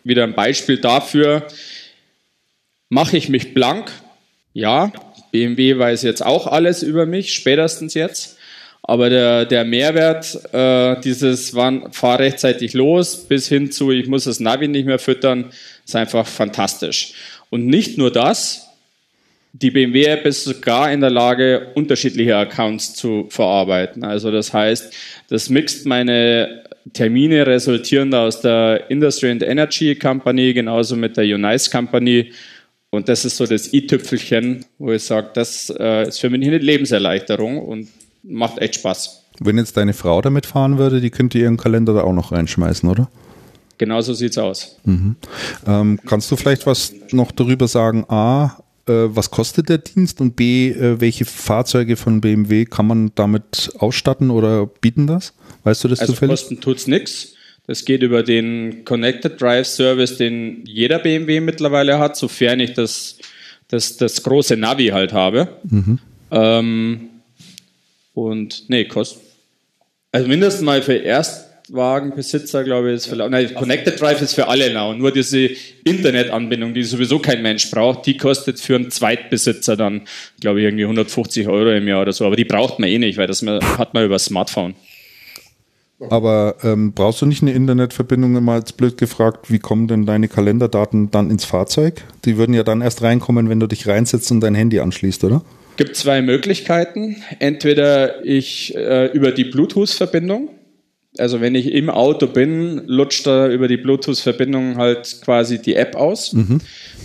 [0.04, 1.48] wieder ein Beispiel dafür,
[2.90, 3.92] mache ich mich blank?
[4.54, 4.92] Ja,
[5.32, 8.38] BMW weiß jetzt auch alles über mich, spätestens jetzt.
[8.82, 14.24] Aber der, der Mehrwert, äh, dieses wann fahr rechtzeitig los, bis hin zu ich muss
[14.24, 15.52] das Navi nicht mehr füttern,
[15.86, 17.14] ist einfach fantastisch.
[17.50, 18.68] Und nicht nur das,
[19.54, 24.04] die BMW-App ist sogar in der Lage, unterschiedliche Accounts zu verarbeiten.
[24.04, 24.94] Also das heißt,
[25.28, 26.64] das mixt meine
[26.94, 32.32] Termine resultieren aus der Industry and Energy Company, genauso mit der Unice Company.
[32.90, 36.58] Und das ist so das i-Tüpfelchen, wo ich sage, das äh, ist für mich eine
[36.58, 37.88] Lebenserleichterung und
[38.24, 39.26] macht echt Spaß.
[39.40, 42.90] Wenn jetzt deine Frau damit fahren würde, die könnte ihren Kalender da auch noch reinschmeißen,
[42.90, 43.10] oder?
[43.78, 44.78] Genau so sieht es aus.
[44.84, 45.16] Mhm.
[45.66, 48.06] Ähm, kannst du vielleicht was noch darüber sagen?
[48.10, 48.58] A,
[48.94, 54.30] was kostet der Dienst und B, äh, welche Fahrzeuge von BMW kann man damit ausstatten
[54.30, 55.34] oder bieten das?
[55.64, 56.32] Weißt du das also zufällig?
[56.32, 57.34] Kosten tut's nichts.
[57.68, 63.20] Das geht über den Connected Drive Service, den jeder BMW mittlerweile hat, sofern ich das,
[63.68, 65.50] das, das große Navi halt habe.
[65.70, 66.00] Mhm.
[66.32, 67.10] Ähm,
[68.14, 69.22] und nee, kostet.
[70.12, 70.96] Also mindestens mal für
[71.70, 74.94] Erstwagenbesitzer, glaube ich, ist für, nein, Connected Drive ist für alle now.
[74.94, 75.50] Nur diese
[75.84, 80.02] Internetanbindung, die sowieso kein Mensch braucht, die kostet für einen Zweitbesitzer dann,
[80.40, 82.26] glaube ich, irgendwie 150 Euro im Jahr oder so.
[82.26, 84.74] Aber die braucht man eh nicht, weil das hat man über Smartphone.
[86.10, 90.30] Aber ähm, brauchst du nicht eine Internetverbindung, mal als blöd gefragt, wie kommen denn deine
[90.30, 92.04] Kalenderdaten dann ins Fahrzeug?
[92.26, 95.44] Die würden ja dann erst reinkommen, wenn du dich reinsetzt und dein Handy anschließt, oder?
[95.80, 97.24] gibt zwei Möglichkeiten.
[97.40, 100.50] Entweder ich äh, über die Bluetooth-Verbindung,
[101.20, 105.96] also wenn ich im Auto bin, lutscht da über die Bluetooth-Verbindung halt quasi die App
[105.96, 106.34] aus.
[106.34, 106.60] Mhm.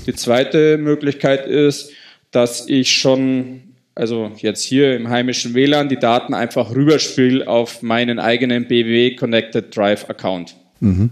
[0.07, 1.91] Die zweite Möglichkeit ist,
[2.31, 3.61] dass ich schon
[3.95, 9.75] also jetzt hier im heimischen WLAN, die Daten einfach rüberspiele auf meinen eigenen BW Connected
[9.77, 10.57] Drive Account.
[10.81, 11.11] Mhm.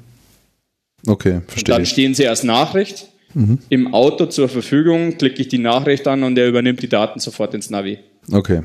[1.06, 1.74] Okay, verstehe.
[1.74, 3.58] Und dann stehen sie als Nachricht mhm.
[3.68, 7.54] im Auto zur Verfügung, klicke ich die Nachricht an und er übernimmt die Daten sofort
[7.54, 7.98] ins Navi.
[8.30, 8.62] Okay.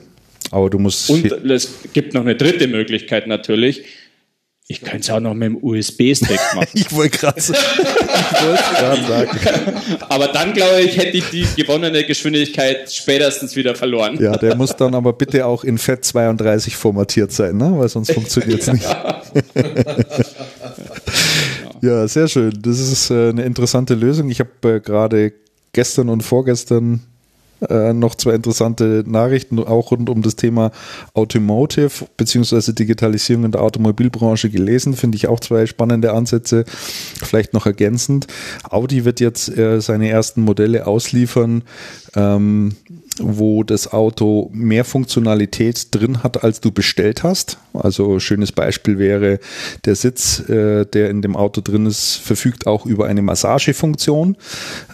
[0.51, 1.09] Aber du musst.
[1.09, 3.83] Und es gibt noch eine dritte Möglichkeit natürlich.
[4.69, 6.67] Ich könnte es auch noch mit dem USB-Stick machen.
[6.73, 7.55] ich wollte gerade sagen.
[10.09, 14.21] aber dann, glaube ich, hätte ich die gewonnene Geschwindigkeit spätestens wieder verloren.
[14.21, 17.73] Ja, der muss dann aber bitte auch in FAT32 formatiert sein, ne?
[17.77, 18.85] weil sonst funktioniert es nicht.
[21.81, 22.57] Ja, sehr schön.
[22.59, 24.29] Das ist äh, eine interessante Lösung.
[24.29, 25.33] Ich habe äh, gerade
[25.73, 27.01] gestern und vorgestern
[27.69, 30.71] äh, noch zwei interessante Nachrichten, auch rund um das Thema
[31.13, 32.73] Automotive bzw.
[32.73, 34.93] Digitalisierung in der Automobilbranche gelesen.
[34.93, 36.65] Finde ich auch zwei spannende Ansätze.
[36.67, 38.27] Vielleicht noch ergänzend.
[38.69, 41.63] Audi wird jetzt äh, seine ersten Modelle ausliefern.
[42.15, 42.75] Ähm,
[43.21, 47.57] wo das Auto mehr Funktionalität drin hat, als du bestellt hast.
[47.73, 49.39] Also schönes Beispiel wäre,
[49.85, 54.37] der Sitz, äh, der in dem Auto drin ist, verfügt auch über eine Massagefunktion.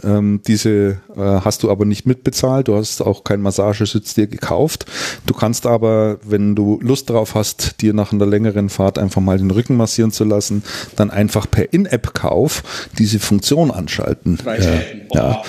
[0.03, 2.67] Ähm, diese äh, hast du aber nicht mitbezahlt.
[2.67, 4.85] Du hast auch keinen Massagesitz dir gekauft.
[5.25, 9.37] Du kannst aber, wenn du Lust drauf hast, dir nach einer längeren Fahrt einfach mal
[9.37, 10.63] den Rücken massieren zu lassen,
[10.95, 12.63] dann einfach per In-App-Kauf
[12.97, 14.39] diese Funktion anschalten.
[14.45, 15.41] Äh, ja.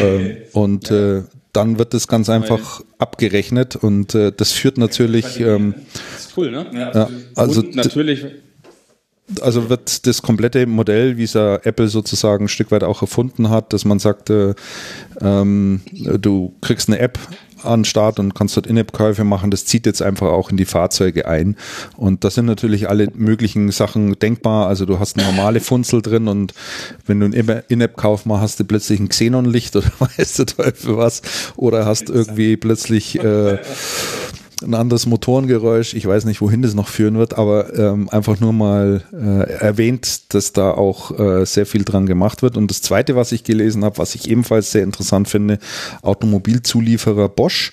[0.00, 1.22] Ähm, und äh,
[1.56, 5.40] dann wird das ganz einfach abgerechnet und äh, das führt natürlich.
[5.40, 5.74] Ähm,
[6.12, 6.66] das ist cool, ne?
[6.72, 8.26] Ja, also und natürlich.
[9.40, 13.50] Also wird das komplette Modell, wie es ja Apple sozusagen ein Stück weit auch erfunden
[13.50, 14.54] hat, dass man sagt, äh,
[15.20, 17.18] ähm, du kriegst eine App
[17.66, 19.50] an Start und kannst dort In-App-Käufe machen.
[19.50, 21.56] Das zieht jetzt einfach auch in die Fahrzeuge ein.
[21.96, 24.68] Und da sind natürlich alle möglichen Sachen denkbar.
[24.68, 26.54] Also du hast eine normale Funzel drin und
[27.06, 31.22] wenn du einen In-App-Kauf machst, hast du plötzlich ein Xenonlicht oder weißt du Teufel was.
[31.56, 33.58] Oder hast irgendwie plötzlich äh,
[34.62, 35.94] ein anderes Motorengeräusch.
[35.94, 40.34] Ich weiß nicht, wohin das noch führen wird, aber ähm, einfach nur mal äh, erwähnt,
[40.34, 42.56] dass da auch äh, sehr viel dran gemacht wird.
[42.56, 45.58] Und das Zweite, was ich gelesen habe, was ich ebenfalls sehr interessant finde,
[46.02, 47.72] Automobilzulieferer Bosch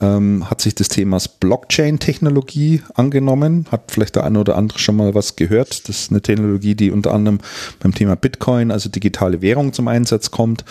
[0.00, 3.66] ähm, hat sich des Themas Blockchain-Technologie angenommen.
[3.70, 5.88] Hat vielleicht der eine oder andere schon mal was gehört.
[5.88, 7.40] Das ist eine Technologie, die unter anderem
[7.80, 10.64] beim Thema Bitcoin, also digitale Währung, zum Einsatz kommt.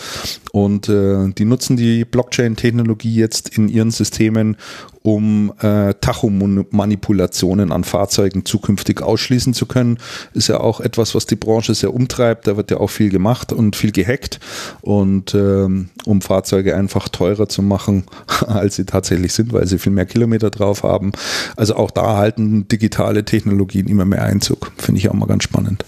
[0.51, 4.57] Und äh, die nutzen die Blockchain-Technologie jetzt in ihren Systemen,
[5.03, 9.97] um äh, Tachomanipulationen an Fahrzeugen zukünftig ausschließen zu können.
[10.33, 12.47] Ist ja auch etwas, was die Branche sehr umtreibt.
[12.47, 14.39] Da wird ja auch viel gemacht und viel gehackt.
[14.81, 18.03] Und ähm, um Fahrzeuge einfach teurer zu machen,
[18.47, 21.11] als sie tatsächlich sind, weil sie viel mehr Kilometer drauf haben.
[21.55, 24.71] Also auch da halten digitale Technologien immer mehr Einzug.
[24.77, 25.83] Finde ich auch mal ganz spannend.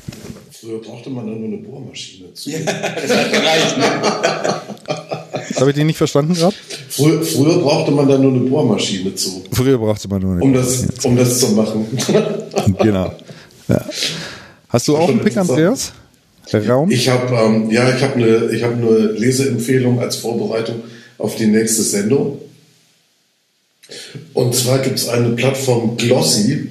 [0.50, 2.50] Früher brauchte man dann nur eine Bohrmaschine zu.
[2.50, 3.78] Ja, das hat gereicht.
[3.78, 5.04] Ne?
[5.60, 6.56] Habe ich die nicht verstanden gerade?
[6.90, 9.44] Früher, früher, brauchte man dann nur eine Bohrmaschine zu.
[9.52, 11.08] Früher brauchte man nur eine um das, zu.
[11.08, 11.86] Um das zu machen.
[12.80, 13.14] genau.
[13.68, 13.86] Ja.
[14.70, 15.94] Hast du auch einen Pick, Andreas?
[16.54, 16.92] Raum?
[16.92, 20.84] Ich habe ähm, ja, ich habe eine, ich habe eine Leseempfehlung als Vorbereitung
[21.18, 22.40] auf die nächste Sendung.
[24.34, 26.70] Und zwar gibt es eine Plattform Glossy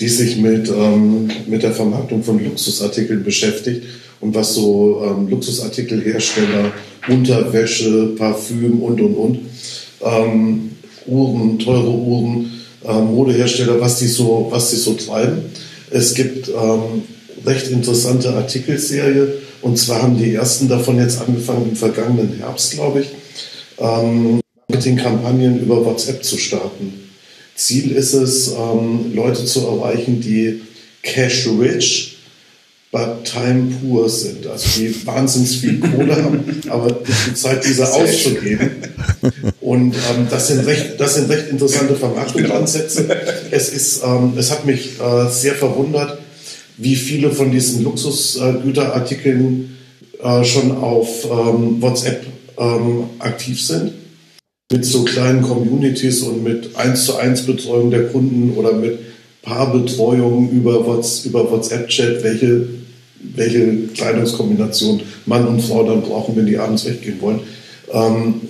[0.00, 3.84] die sich mit, ähm, mit der Vermarktung von Luxusartikeln beschäftigt
[4.20, 6.72] und was so ähm, Luxusartikelhersteller,
[7.08, 9.38] Unterwäsche, Parfüm und und und,
[10.02, 10.70] ähm,
[11.06, 12.50] Uhren, teure Uhren,
[12.84, 15.42] äh, Modehersteller, was die so, was die so treiben.
[15.90, 17.02] Es gibt ähm,
[17.44, 23.00] recht interessante Artikelserie und zwar haben die ersten davon jetzt angefangen im vergangenen Herbst, glaube
[23.00, 23.06] ich,
[23.78, 27.03] ähm, mit den Kampagnen über WhatsApp zu starten.
[27.56, 30.62] Ziel ist es, ähm, Leute zu erreichen, die
[31.02, 32.16] cash rich,
[32.90, 34.46] but time poor sind.
[34.46, 38.70] Also die wahnsinnig viel Kohle haben, aber nicht die Zeit, diese auszugeben.
[39.60, 43.08] Und ähm, das, sind recht, das sind recht interessante Vermarktungsansätze.
[43.50, 46.18] Es, ist, ähm, es hat mich äh, sehr verwundert,
[46.76, 49.76] wie viele von diesen Luxusgüterartikeln
[50.22, 52.26] äh, schon auf ähm, WhatsApp
[52.58, 53.92] ähm, aktiv sind
[54.72, 58.98] mit so kleinen Communities und mit 1 zu 1 Betreuung der Kunden oder mit
[59.42, 62.66] Paarbetreuung über, WhatsApp-Chat, welche,
[63.34, 67.40] welche Kleidungskombination Mann und Frau dann brauchen, wenn die abends weggehen wollen.
[67.92, 68.40] Ähm,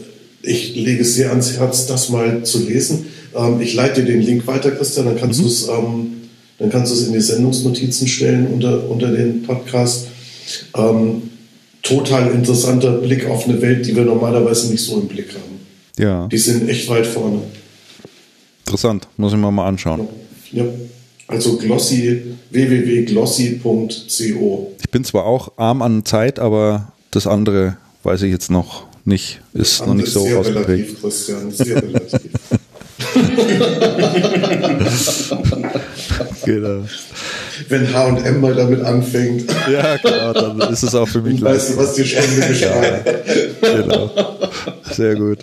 [0.42, 3.06] ich lege es sehr ans Herz, das mal zu lesen.
[3.34, 5.44] Ähm, ich leite dir den Link weiter, Christian, dann kannst mhm.
[5.44, 6.14] du es ähm,
[6.58, 10.06] dann kannst du es in die Sendungsnotizen stellen unter, unter den Podcast.
[10.76, 11.30] Ähm,
[11.82, 15.53] total interessanter Blick auf eine Welt, die wir normalerweise nicht so im Blick haben.
[15.98, 16.28] Ja.
[16.28, 17.42] Die sind echt weit vorne.
[18.64, 20.06] Interessant, muss ich mir mal anschauen.
[20.52, 20.64] Ja.
[21.26, 24.72] Also glossy, www.glossy.co.
[24.80, 29.40] Ich bin zwar auch arm an Zeit, aber das andere weiß ich jetzt noch nicht.
[29.52, 30.68] Ist noch nicht so sehr ausgeprägt.
[30.68, 32.30] Relativ, Christian, sehr relativ.
[36.44, 36.84] genau.
[37.68, 39.44] Wenn H&M mal damit anfängt.
[39.70, 41.56] Ja, klar, dann ist es auch für mich leicht.
[41.56, 42.52] Weißt du, was die Stunde.
[42.58, 43.00] Ja,
[43.60, 44.10] genau.
[44.90, 45.38] Sehr gut.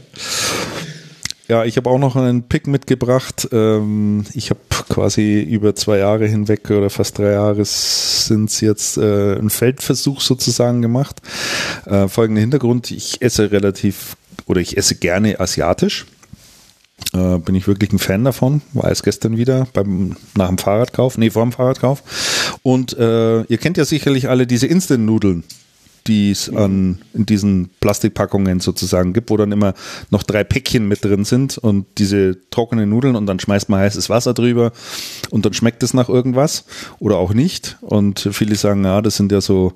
[1.51, 3.49] Ja, ich habe auch noch einen Pick mitgebracht.
[3.51, 8.97] Ähm, ich habe quasi über zwei Jahre hinweg oder fast drei Jahre sind es jetzt
[8.97, 11.21] äh, einen Feldversuch sozusagen gemacht.
[11.85, 16.05] Äh, folgender Hintergrund, ich esse relativ oder ich esse gerne asiatisch.
[17.13, 18.61] Äh, bin ich wirklich ein Fan davon.
[18.73, 22.03] War es gestern wieder beim, nach dem Fahrradkauf, nee, vor dem Fahrradkauf.
[22.63, 25.43] Und äh, ihr kennt ja sicherlich alle diese Instant-Nudeln
[26.07, 29.73] die es an in diesen Plastikpackungen sozusagen gibt, wo dann immer
[30.09, 34.09] noch drei Päckchen mit drin sind und diese trockenen Nudeln und dann schmeißt man heißes
[34.09, 34.71] Wasser drüber
[35.29, 36.65] und dann schmeckt es nach irgendwas
[36.99, 37.77] oder auch nicht.
[37.81, 39.73] Und viele sagen, ja, das sind ja so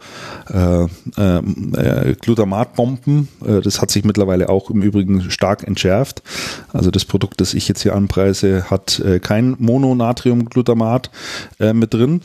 [0.49, 3.27] äh, äh, Glutamatbomben.
[3.45, 6.23] Äh, das hat sich mittlerweile auch im Übrigen stark entschärft.
[6.73, 11.11] Also das Produkt, das ich jetzt hier anpreise, hat äh, kein Mononatriumglutamat
[11.59, 12.21] äh, mit drin.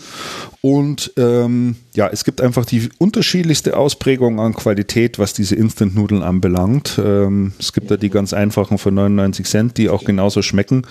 [0.63, 6.99] Und ähm, ja, es gibt einfach die unterschiedlichste Ausprägung an Qualität, was diese Instant-Nudeln anbelangt.
[6.99, 10.87] Ähm, es gibt da die ganz einfachen für 99 Cent, die auch genauso schmecken.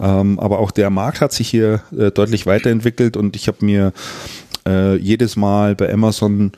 [0.00, 3.92] Ähm, aber auch der Markt hat sich hier äh, deutlich weiterentwickelt und ich habe mir
[4.64, 6.52] äh, jedes Mal bei Amazon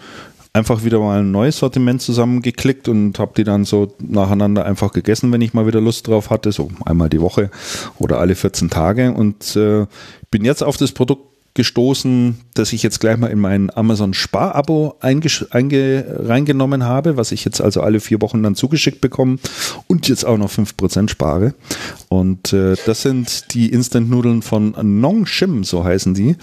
[0.53, 5.33] einfach wieder mal ein neues Sortiment zusammengeklickt und habe die dann so nacheinander einfach gegessen,
[5.33, 7.51] wenn ich mal wieder Lust drauf hatte, so einmal die Woche
[7.99, 9.87] oder alle 14 Tage und äh,
[10.31, 14.97] bin jetzt auf das Produkt gestoßen, dass ich jetzt gleich mal in mein Amazon Spar-Abo
[15.01, 19.39] reingenommen habe, was ich jetzt also alle vier Wochen dann zugeschickt bekomme
[19.87, 21.55] und jetzt auch noch fünf Prozent spare.
[22.09, 26.37] Und äh, das sind die Instant-Nudeln von Nong Shim, so heißen die.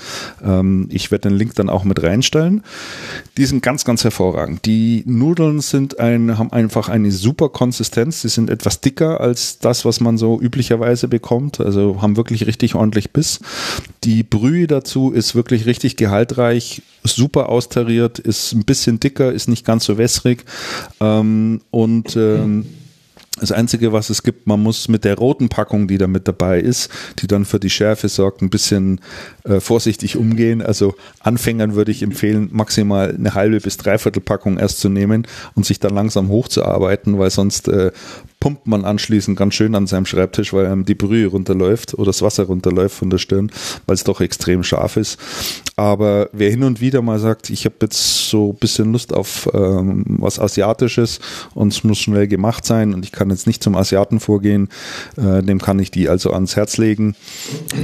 [0.44, 2.64] Ähm, ich werde den Link dann auch mit reinstellen.
[3.38, 4.66] Die sind ganz, ganz hervorragend.
[4.66, 8.22] Die Nudeln sind ein, haben einfach eine super Konsistenz.
[8.22, 11.60] Sie sind etwas dicker als das, was man so üblicherweise bekommt.
[11.60, 13.42] Also haben wirklich richtig ordentlich Biss.
[14.06, 19.66] Die Brühe dazu ist wirklich richtig gehaltreich, super austariert, ist ein bisschen dicker, ist nicht
[19.66, 20.46] ganz so wässrig
[21.00, 22.68] ähm, und ähm,
[23.40, 26.60] das Einzige, was es gibt, man muss mit der roten Packung, die da mit dabei
[26.60, 29.00] ist, die dann für die Schärfe sorgt, ein bisschen
[29.46, 30.62] äh, vorsichtig umgehen.
[30.62, 35.66] Also Anfängern würde ich empfehlen, maximal eine halbe bis dreiviertel Packung erst zu nehmen und
[35.66, 37.92] sich dann langsam hochzuarbeiten, weil sonst äh,
[38.42, 42.24] pumpt man anschließend ganz schön an seinem Schreibtisch, weil einem die Brühe runterläuft oder das
[42.24, 43.52] Wasser runterläuft von der Stirn,
[43.86, 45.20] weil es doch extrem scharf ist.
[45.78, 49.48] Aber wer hin und wieder mal sagt, ich habe jetzt so ein bisschen Lust auf
[49.54, 51.20] ähm, was Asiatisches
[51.54, 54.70] und es muss schnell gemacht sein und ich kann jetzt nicht zum Asiaten vorgehen,
[55.18, 57.16] äh, dem kann ich die also ans Herz legen.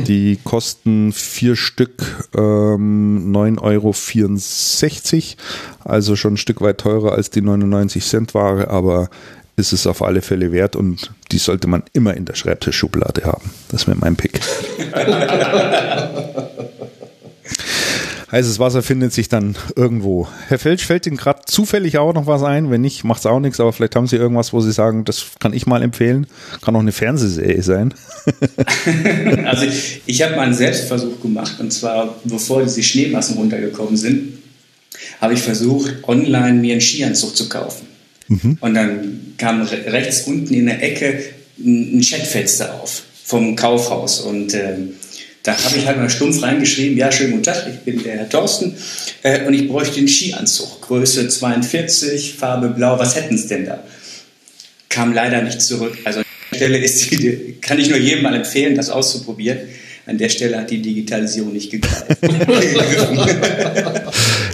[0.08, 5.44] Die kosten vier Stück ähm, 9,64 Euro,
[5.84, 9.10] also schon ein Stück weit teurer als die 99 Cent Ware, aber
[9.58, 13.50] ist es auf alle Fälle wert und die sollte man immer in der Schreibtischschublade haben.
[13.70, 14.40] Das wäre mein Pick.
[18.32, 20.28] Heißes Wasser findet sich dann irgendwo.
[20.48, 22.70] Herr Felsch, fällt Ihnen gerade zufällig auch noch was ein?
[22.70, 25.26] Wenn nicht, macht es auch nichts, aber vielleicht haben Sie irgendwas, wo Sie sagen, das
[25.40, 26.28] kann ich mal empfehlen.
[26.62, 27.94] Kann auch eine Fernsehserie sein.
[29.46, 34.34] also ich, ich habe mal einen Selbstversuch gemacht und zwar, bevor diese Schneemassen runtergekommen sind,
[35.20, 37.97] habe ich versucht, online mir einen Skianzug zu kaufen.
[38.28, 38.58] Mhm.
[38.60, 41.20] Und dann kam rechts unten in der Ecke
[41.60, 44.22] ein Chatfenster auf vom Kaufhaus.
[44.22, 44.76] Und äh,
[45.44, 48.30] da habe ich halt mal stumpf reingeschrieben, ja, schönen guten Tag, ich bin der Herr
[48.30, 48.76] Thorsten
[49.24, 53.84] äh, und ich bräuchte einen Skianzug, Größe 42, Farbe blau, was hätten Sie denn da?
[54.90, 55.98] Kam leider nicht zurück.
[56.04, 59.60] Also an der Stelle ist die, kann ich nur jedem mal empfehlen, das auszuprobieren.
[60.06, 62.18] An der Stelle hat die Digitalisierung nicht gegreift.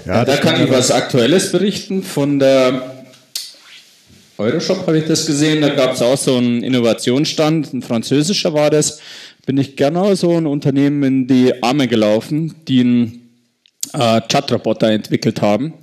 [0.07, 3.02] ja, da kann ich was Aktuelles berichten von der
[4.37, 8.69] Euroshop habe ich das gesehen, da gab es auch so einen Innovationsstand, ein französischer war
[8.69, 8.99] das.
[9.45, 13.29] Bin ich genau so ein Unternehmen in die Arme gelaufen, die einen
[13.93, 15.73] äh, Chat-Roboter entwickelt haben,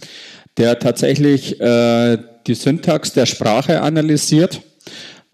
[0.57, 4.63] der tatsächlich äh, die Syntax der Sprache analysiert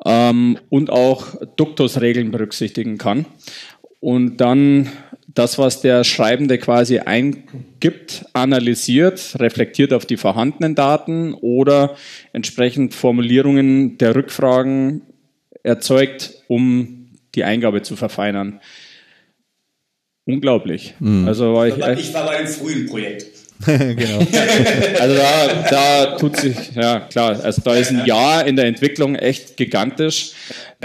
[0.04, 3.24] ähm, und auch Duktusregeln berücksichtigen kann
[4.00, 4.90] und dann
[5.36, 11.96] das, was der Schreibende quasi eingibt, analysiert, reflektiert auf die vorhandenen Daten oder
[12.32, 15.02] entsprechend Formulierungen der Rückfragen
[15.62, 18.60] erzeugt, um die Eingabe zu verfeinern.
[20.24, 20.94] Unglaublich.
[20.98, 21.28] Mhm.
[21.28, 23.26] Also war ich, ich war bei dem frühen Projekt.
[23.66, 24.18] genau.
[24.98, 29.14] Also da, da tut sich, ja klar, also da ist ein Jahr in der Entwicklung
[29.14, 30.32] echt gigantisch.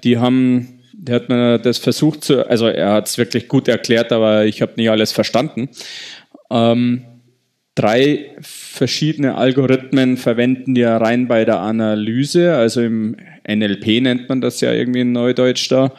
[0.04, 4.12] Die haben der hat mir das versucht zu, also er hat es wirklich gut erklärt,
[4.12, 5.70] aber ich habe nicht alles verstanden.
[6.52, 7.06] Ähm,
[7.74, 14.62] drei verschiedene Algorithmen verwenden die rein bei der Analyse, also im NLP nennt man das
[14.62, 15.94] ja irgendwie in Neudeutsch da.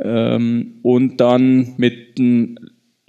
[0.00, 2.56] Ähm, und dann mit einem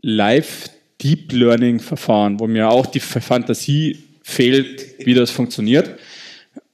[0.01, 0.69] Live
[1.01, 5.91] Deep Learning Verfahren, wo mir auch die Fantasie fehlt, wie das funktioniert,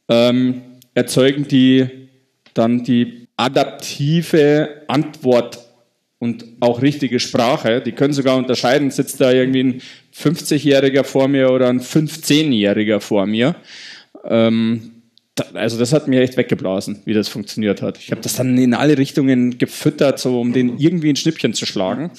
[0.09, 0.61] ähm,
[0.95, 1.85] erzeugen die
[2.55, 5.59] dann die adaptive Antwort
[6.19, 7.81] und auch richtige Sprache.
[7.81, 9.81] Die können sogar unterscheiden, sitzt da irgendwie ein
[10.15, 13.55] 50-Jähriger vor mir oder ein 15-Jähriger vor mir.
[14.25, 14.97] Ähm,
[15.53, 17.99] also das hat mir echt weggeblasen, wie das funktioniert hat.
[17.99, 21.67] Ich habe das dann in alle Richtungen gefüttert, so um den irgendwie ein Schnippchen zu
[21.67, 22.11] schlagen.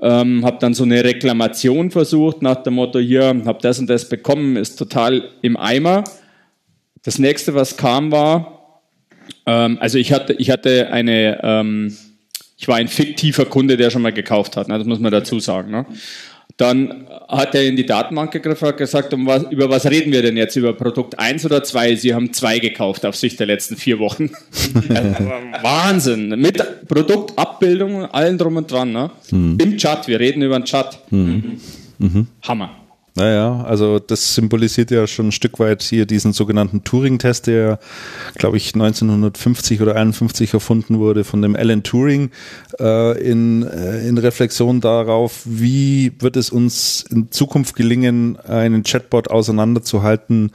[0.00, 4.08] Ähm, habe dann so eine Reklamation versucht nach dem Motto, hier, habe das und das
[4.08, 6.04] bekommen, ist total im Eimer.
[7.02, 8.53] Das nächste, was kam, war,
[9.46, 11.96] ähm, also ich hatte, ich hatte eine, ähm,
[12.56, 14.78] ich war ein fiktiver Kunde, der schon mal gekauft hat, ne?
[14.78, 15.70] das muss man dazu sagen.
[15.70, 15.86] Ne?
[16.56, 20.22] Dann hat er in die Datenbank gegriffen und gesagt, um was, über was reden wir
[20.22, 20.54] denn jetzt?
[20.54, 21.96] Über Produkt 1 oder 2?
[21.96, 24.30] Sie haben zwei gekauft auf Sicht der letzten vier Wochen.
[25.62, 26.28] Wahnsinn.
[26.28, 28.92] Mit Produktabbildung und allem drum und dran.
[28.92, 29.10] Ne?
[29.32, 29.58] Mhm.
[29.60, 31.00] Im Chat, wir reden über den Chat.
[31.10, 31.60] Mhm.
[31.98, 32.28] Mhm.
[32.42, 32.83] Hammer.
[33.16, 37.78] Naja, also das symbolisiert ja schon ein Stück weit hier diesen sogenannten Turing-Test, der,
[38.34, 42.32] glaube ich, 1950 oder 51 erfunden wurde von dem Alan Turing
[42.80, 49.30] äh, in, äh, in Reflexion darauf, wie wird es uns in Zukunft gelingen, einen Chatbot
[49.30, 50.50] auseinanderzuhalten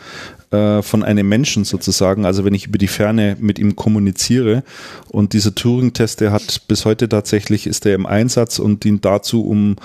[0.52, 4.64] äh, von einem Menschen sozusagen, also wenn ich über die Ferne mit ihm kommuniziere.
[5.08, 9.46] Und dieser Turing-Test, der hat bis heute tatsächlich, ist er im Einsatz und dient dazu,
[9.46, 9.76] um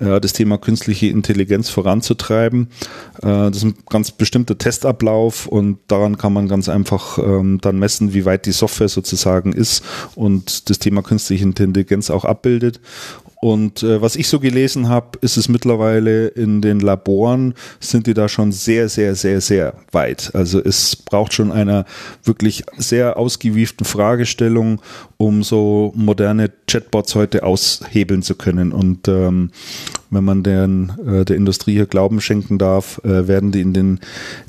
[0.00, 2.68] äh, das Thema künstliche Intelligenz voranzutreiben.
[3.18, 7.78] Äh, das ist ein ganz bestimmter Testablauf und daran kann man ganz einfach ähm, dann
[7.78, 12.80] messen, wie weit die Software sozusagen ist und das Thema künstliche Intelligenz auch abbildet.
[13.40, 18.14] Und äh, was ich so gelesen habe, ist es mittlerweile in den Laboren, sind die
[18.14, 20.30] da schon sehr, sehr, sehr, sehr weit.
[20.34, 21.84] Also es braucht schon einer
[22.24, 24.80] wirklich sehr ausgewieften Fragestellung,
[25.18, 28.72] um so moderne Chatbots heute aushebeln zu können.
[28.72, 29.50] Und ähm,
[30.10, 33.98] wenn man den, äh, der Industrie hier Glauben schenken darf, äh, werden die in den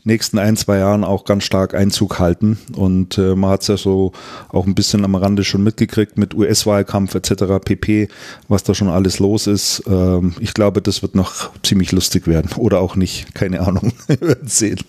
[0.04, 2.60] nächsten ein, zwei Jahren auch ganz stark Einzug halten.
[2.76, 4.12] Und äh, man hat es ja so
[4.50, 7.46] auch ein bisschen am Rande schon mitgekriegt mit US-Wahlkampf etc.
[7.66, 8.08] pp,
[8.48, 9.84] was da schon alles los ist.
[9.88, 12.52] Ähm, ich glaube, das wird noch ziemlich lustig werden.
[12.58, 13.34] Oder auch nicht.
[13.34, 13.92] Keine Ahnung.
[14.08, 14.80] Wir werden sehen.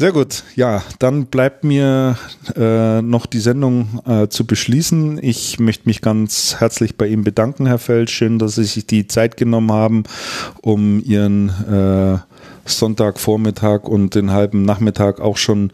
[0.00, 0.44] Sehr gut.
[0.56, 2.16] Ja, dann bleibt mir
[2.56, 5.22] äh, noch die Sendung äh, zu beschließen.
[5.22, 8.08] Ich möchte mich ganz herzlich bei Ihnen bedanken, Herr Feld.
[8.08, 10.04] Schön, dass Sie sich die Zeit genommen haben,
[10.62, 12.18] um Ihren äh,
[12.64, 15.70] Sonntagvormittag und den halben Nachmittag auch schon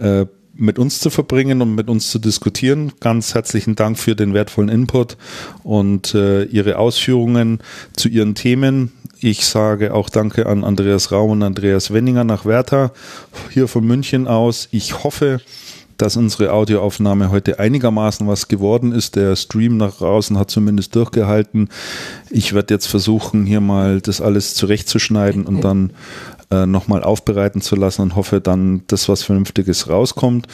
[0.00, 0.26] äh,
[0.60, 2.92] mit uns zu verbringen und mit uns zu diskutieren.
[3.00, 5.16] Ganz herzlichen Dank für den wertvollen Input
[5.64, 7.60] und äh, Ihre Ausführungen
[7.96, 8.92] zu Ihren Themen.
[9.20, 12.92] Ich sage auch Danke an Andreas Raum und Andreas Wenninger nach Werther
[13.50, 14.68] hier von München aus.
[14.70, 15.40] Ich hoffe,
[15.96, 19.16] dass unsere Audioaufnahme heute einigermaßen was geworden ist.
[19.16, 21.68] Der Stream nach draußen hat zumindest durchgehalten.
[22.30, 25.92] Ich werde jetzt versuchen, hier mal das alles zurechtzuschneiden und dann
[26.50, 30.46] äh, nochmal aufbereiten zu lassen und hoffe dann, dass was Vernünftiges rauskommt.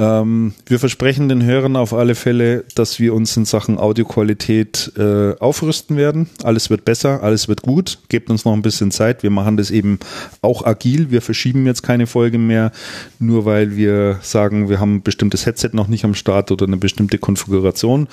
[0.00, 5.34] Ähm, wir versprechen den Hörern auf alle Fälle, dass wir uns in Sachen Audioqualität äh,
[5.38, 6.30] aufrüsten werden.
[6.42, 7.98] Alles wird besser, alles wird gut.
[8.08, 9.22] Gebt uns noch ein bisschen Zeit.
[9.22, 9.98] Wir machen das eben
[10.40, 11.10] auch agil.
[11.10, 12.72] Wir verschieben jetzt keine Folge mehr,
[13.18, 16.78] nur weil wir sagen, wir haben ein bestimmtes Headset noch nicht am Start oder eine
[16.78, 18.08] bestimmte Konfiguration.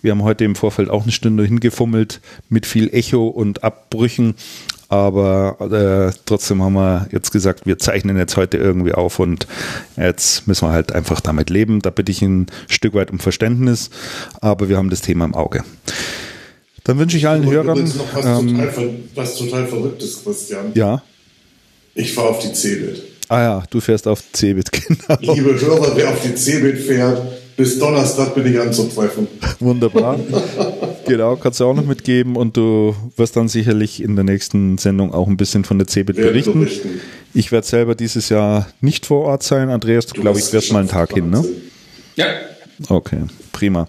[0.00, 4.36] Wir haben heute im Vorfeld auch eine Stunde hingefummelt mit viel Echo und Abbrüchen
[4.92, 5.56] aber
[6.12, 9.46] äh, trotzdem haben wir jetzt gesagt, wir zeichnen jetzt heute irgendwie auf und
[9.96, 11.80] jetzt müssen wir halt einfach damit leben.
[11.80, 13.88] Da bitte ich ein Stück weit um Verständnis,
[14.42, 15.64] aber wir haben das Thema im Auge.
[16.84, 17.82] Dann wünsche ich allen Hörern.
[17.84, 20.72] Noch was, ähm, total, was total Verrücktes, Christian.
[20.74, 21.02] Ja.
[21.94, 23.02] Ich fahre auf die Cebit.
[23.30, 25.18] Ah ja, du fährst auf Cebit, genau.
[25.20, 27.18] Liebe Hörer, wer auf die Cebit fährt,
[27.56, 29.28] bis Donnerstag bin ich anzutreffen.
[29.60, 30.18] Wunderbar.
[31.06, 35.12] genau, kannst du auch noch mitgeben und du wirst dann sicherlich in der nächsten Sendung
[35.12, 36.60] auch ein bisschen von der CeBIT berichten.
[36.60, 37.00] berichten.
[37.34, 39.70] Ich werde selber dieses Jahr nicht vor Ort sein.
[39.70, 41.44] Andreas, du glaube ich, wirst mal einen Tag hin, ne?
[42.16, 42.26] Ja.
[42.88, 43.22] Okay,
[43.52, 43.88] prima.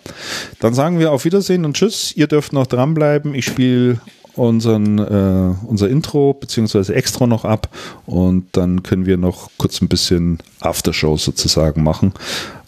[0.59, 2.13] Dann sagen wir auf Wiedersehen und Tschüss.
[2.15, 3.33] Ihr dürft noch dranbleiben.
[3.33, 3.99] Ich spiele
[4.35, 7.69] unseren, äh, unser Intro beziehungsweise Extra noch ab
[8.05, 12.13] und dann können wir noch kurz ein bisschen Aftershow sozusagen machen.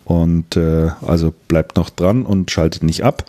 [0.06, 3.26] Und äh, also bleibt noch dran und schaltet nicht ab.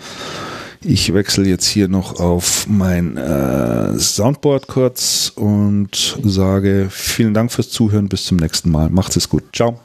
[0.83, 7.71] Ich wechsle jetzt hier noch auf mein äh, Soundboard kurz und sage vielen Dank fürs
[7.71, 8.09] Zuhören.
[8.09, 8.91] Bis zum nächsten Mal.
[8.91, 9.43] Macht's es gut.
[9.53, 9.81] Ciao.